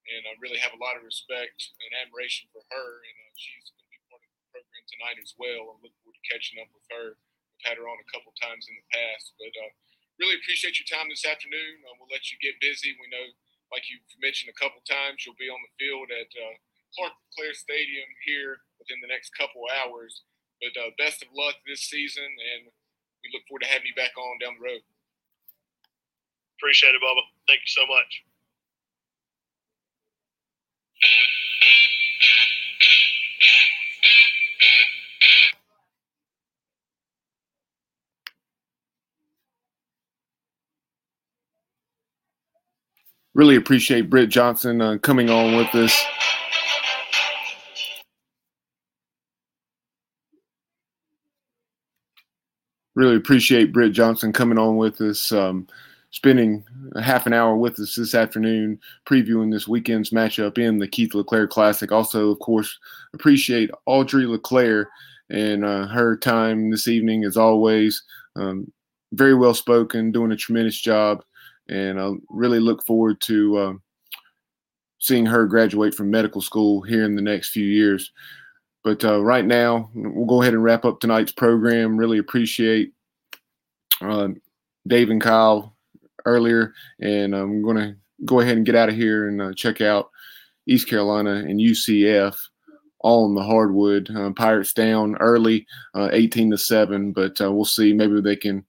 And 0.08 0.24
I 0.24 0.32
really 0.40 0.60
have 0.60 0.72
a 0.72 0.80
lot 0.80 0.96
of 0.96 1.04
respect 1.04 1.76
and 1.84 1.92
admiration 2.00 2.48
for 2.48 2.64
her. 2.72 2.90
And 3.04 3.16
uh, 3.28 3.34
she's 3.36 3.68
going 3.68 3.84
to 3.84 3.92
be 3.92 4.00
part 4.08 4.24
of 4.24 4.30
the 4.32 4.48
program 4.48 4.84
tonight 4.88 5.18
as 5.20 5.36
well. 5.36 5.76
I 5.76 5.84
look 5.84 5.94
forward 6.00 6.16
to 6.16 6.28
catching 6.32 6.60
up 6.64 6.72
with 6.72 6.86
her. 6.88 7.06
I've 7.14 7.64
had 7.68 7.76
her 7.76 7.90
on 7.90 8.00
a 8.00 8.08
couple 8.08 8.32
times 8.40 8.70
in 8.70 8.74
the 8.78 8.88
past, 8.88 9.36
but 9.36 9.52
uh, 9.52 9.70
really 10.16 10.38
appreciate 10.38 10.80
your 10.80 10.88
time 10.88 11.10
this 11.10 11.26
afternoon. 11.26 11.84
Uh, 11.84 11.94
we'll 11.98 12.10
let 12.10 12.30
you 12.30 12.40
get 12.40 12.58
busy. 12.62 12.94
We 12.98 13.10
know, 13.12 13.26
like 13.70 13.86
you've 13.86 14.06
mentioned 14.18 14.48
a 14.48 14.58
couple 14.58 14.82
times, 14.86 15.22
you'll 15.26 15.38
be 15.38 15.50
on 15.50 15.60
the 15.60 15.76
field 15.76 16.08
at 16.08 16.30
uh, 16.32 16.54
Clark 16.96 17.14
LeClair 17.14 17.54
Stadium 17.54 18.08
here 18.24 18.64
within 18.80 18.98
the 19.04 19.10
next 19.10 19.36
couple 19.36 19.62
hours. 19.68 20.24
But 20.58 20.74
uh, 20.74 20.90
best 20.98 21.22
of 21.22 21.30
luck 21.30 21.54
this 21.62 21.86
season, 21.86 22.26
and 22.26 22.74
we 23.28 23.38
look 23.38 23.46
forward 23.48 23.62
to 23.62 23.68
having 23.68 23.86
you 23.86 23.94
back 23.94 24.16
on 24.16 24.38
down 24.40 24.54
the 24.58 24.64
road. 24.64 24.80
Appreciate 26.58 26.94
it, 26.94 27.00
Bubba. 27.02 27.22
Thank 27.46 27.60
you 27.60 27.68
so 27.68 27.86
much. 27.86 28.22
Really 43.34 43.54
appreciate 43.54 44.10
Britt 44.10 44.30
Johnson 44.30 44.80
uh, 44.82 44.98
coming 44.98 45.30
on 45.30 45.54
with 45.56 45.72
us. 45.76 45.96
Really 52.98 53.14
appreciate 53.14 53.72
Britt 53.72 53.92
Johnson 53.92 54.32
coming 54.32 54.58
on 54.58 54.76
with 54.76 55.00
us, 55.00 55.30
um, 55.30 55.68
spending 56.10 56.64
a 56.96 57.00
half 57.00 57.26
an 57.26 57.32
hour 57.32 57.56
with 57.56 57.78
us 57.78 57.94
this 57.94 58.12
afternoon, 58.12 58.80
previewing 59.06 59.52
this 59.52 59.68
weekend's 59.68 60.10
matchup 60.10 60.58
in 60.58 60.80
the 60.80 60.88
Keith 60.88 61.14
LeClair 61.14 61.46
Classic. 61.46 61.92
Also, 61.92 62.28
of 62.30 62.40
course, 62.40 62.76
appreciate 63.14 63.70
Audrey 63.86 64.26
LeClair 64.26 64.90
and 65.30 65.64
uh, 65.64 65.86
her 65.86 66.16
time 66.16 66.70
this 66.72 66.88
evening, 66.88 67.22
as 67.22 67.36
always. 67.36 68.02
Um, 68.34 68.72
very 69.12 69.34
well 69.34 69.54
spoken, 69.54 70.10
doing 70.10 70.32
a 70.32 70.36
tremendous 70.36 70.80
job, 70.80 71.22
and 71.68 72.00
I 72.00 72.10
really 72.28 72.58
look 72.58 72.84
forward 72.84 73.20
to 73.22 73.58
uh, 73.58 73.72
seeing 74.98 75.24
her 75.24 75.46
graduate 75.46 75.94
from 75.94 76.10
medical 76.10 76.40
school 76.40 76.82
here 76.82 77.04
in 77.04 77.14
the 77.14 77.22
next 77.22 77.50
few 77.50 77.64
years. 77.64 78.10
But 78.84 79.04
uh, 79.04 79.22
right 79.22 79.44
now, 79.44 79.90
we'll 79.94 80.26
go 80.26 80.42
ahead 80.42 80.54
and 80.54 80.62
wrap 80.62 80.84
up 80.84 81.00
tonight's 81.00 81.32
program. 81.32 81.96
Really 81.96 82.18
appreciate 82.18 82.92
uh, 84.00 84.28
Dave 84.86 85.10
and 85.10 85.20
Kyle 85.20 85.76
earlier, 86.24 86.72
and 87.00 87.34
I'm 87.34 87.62
going 87.62 87.76
to 87.76 87.96
go 88.24 88.40
ahead 88.40 88.56
and 88.56 88.66
get 88.66 88.74
out 88.76 88.88
of 88.88 88.94
here 88.94 89.28
and 89.28 89.42
uh, 89.42 89.52
check 89.54 89.80
out 89.80 90.10
East 90.66 90.88
Carolina 90.88 91.34
and 91.34 91.60
UCF 91.60 92.36
all 93.00 93.24
on 93.24 93.34
the 93.34 93.42
hardwood. 93.42 94.10
Uh, 94.14 94.30
Pirates 94.32 94.72
down 94.72 95.16
early, 95.16 95.66
uh, 95.94 96.08
18 96.12 96.50
to 96.50 96.58
seven, 96.58 97.12
but 97.12 97.40
uh, 97.40 97.50
we'll 97.50 97.64
see. 97.64 97.92
Maybe 97.92 98.20
they 98.20 98.36
can 98.36 98.64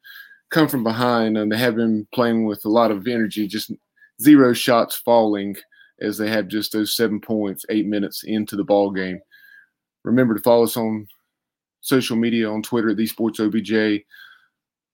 come 0.50 0.68
from 0.68 0.84
behind. 0.84 1.38
And 1.38 1.52
they 1.52 1.58
have 1.58 1.76
been 1.76 2.08
playing 2.14 2.46
with 2.46 2.64
a 2.66 2.70
lot 2.70 2.92
of 2.92 3.08
energy, 3.08 3.48
just 3.48 3.72
zero 4.22 4.54
shots 4.54 4.96
falling 4.96 5.56
as 6.02 6.18
they 6.18 6.30
have 6.30 6.48
just 6.48 6.72
those 6.72 6.96
seven 6.96 7.20
points, 7.20 7.66
eight 7.70 7.86
minutes 7.86 8.24
into 8.24 8.56
the 8.56 8.64
ball 8.64 8.92
game. 8.92 9.20
Remember 10.10 10.36
to 10.36 10.42
follow 10.42 10.64
us 10.64 10.76
on 10.76 11.08
social 11.82 12.18
media 12.18 12.50
on 12.50 12.62
Twitter 12.62 12.90
at 12.90 12.98
the 12.98 13.06
Sports 13.08 13.40
OBJ, 13.40 13.72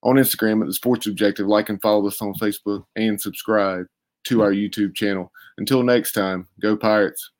on 0.03 0.15
Instagram 0.15 0.61
at 0.61 0.67
the 0.67 0.73
Sports 0.73 1.07
Objective. 1.07 1.47
Like 1.47 1.69
and 1.69 1.81
follow 1.81 2.07
us 2.07 2.21
on 2.21 2.33
Facebook 2.35 2.85
and 2.95 3.19
subscribe 3.19 3.85
to 4.25 4.41
our 4.41 4.51
YouTube 4.51 4.93
channel. 4.95 5.31
Until 5.57 5.83
next 5.83 6.11
time, 6.11 6.47
go 6.61 6.75
Pirates. 6.75 7.31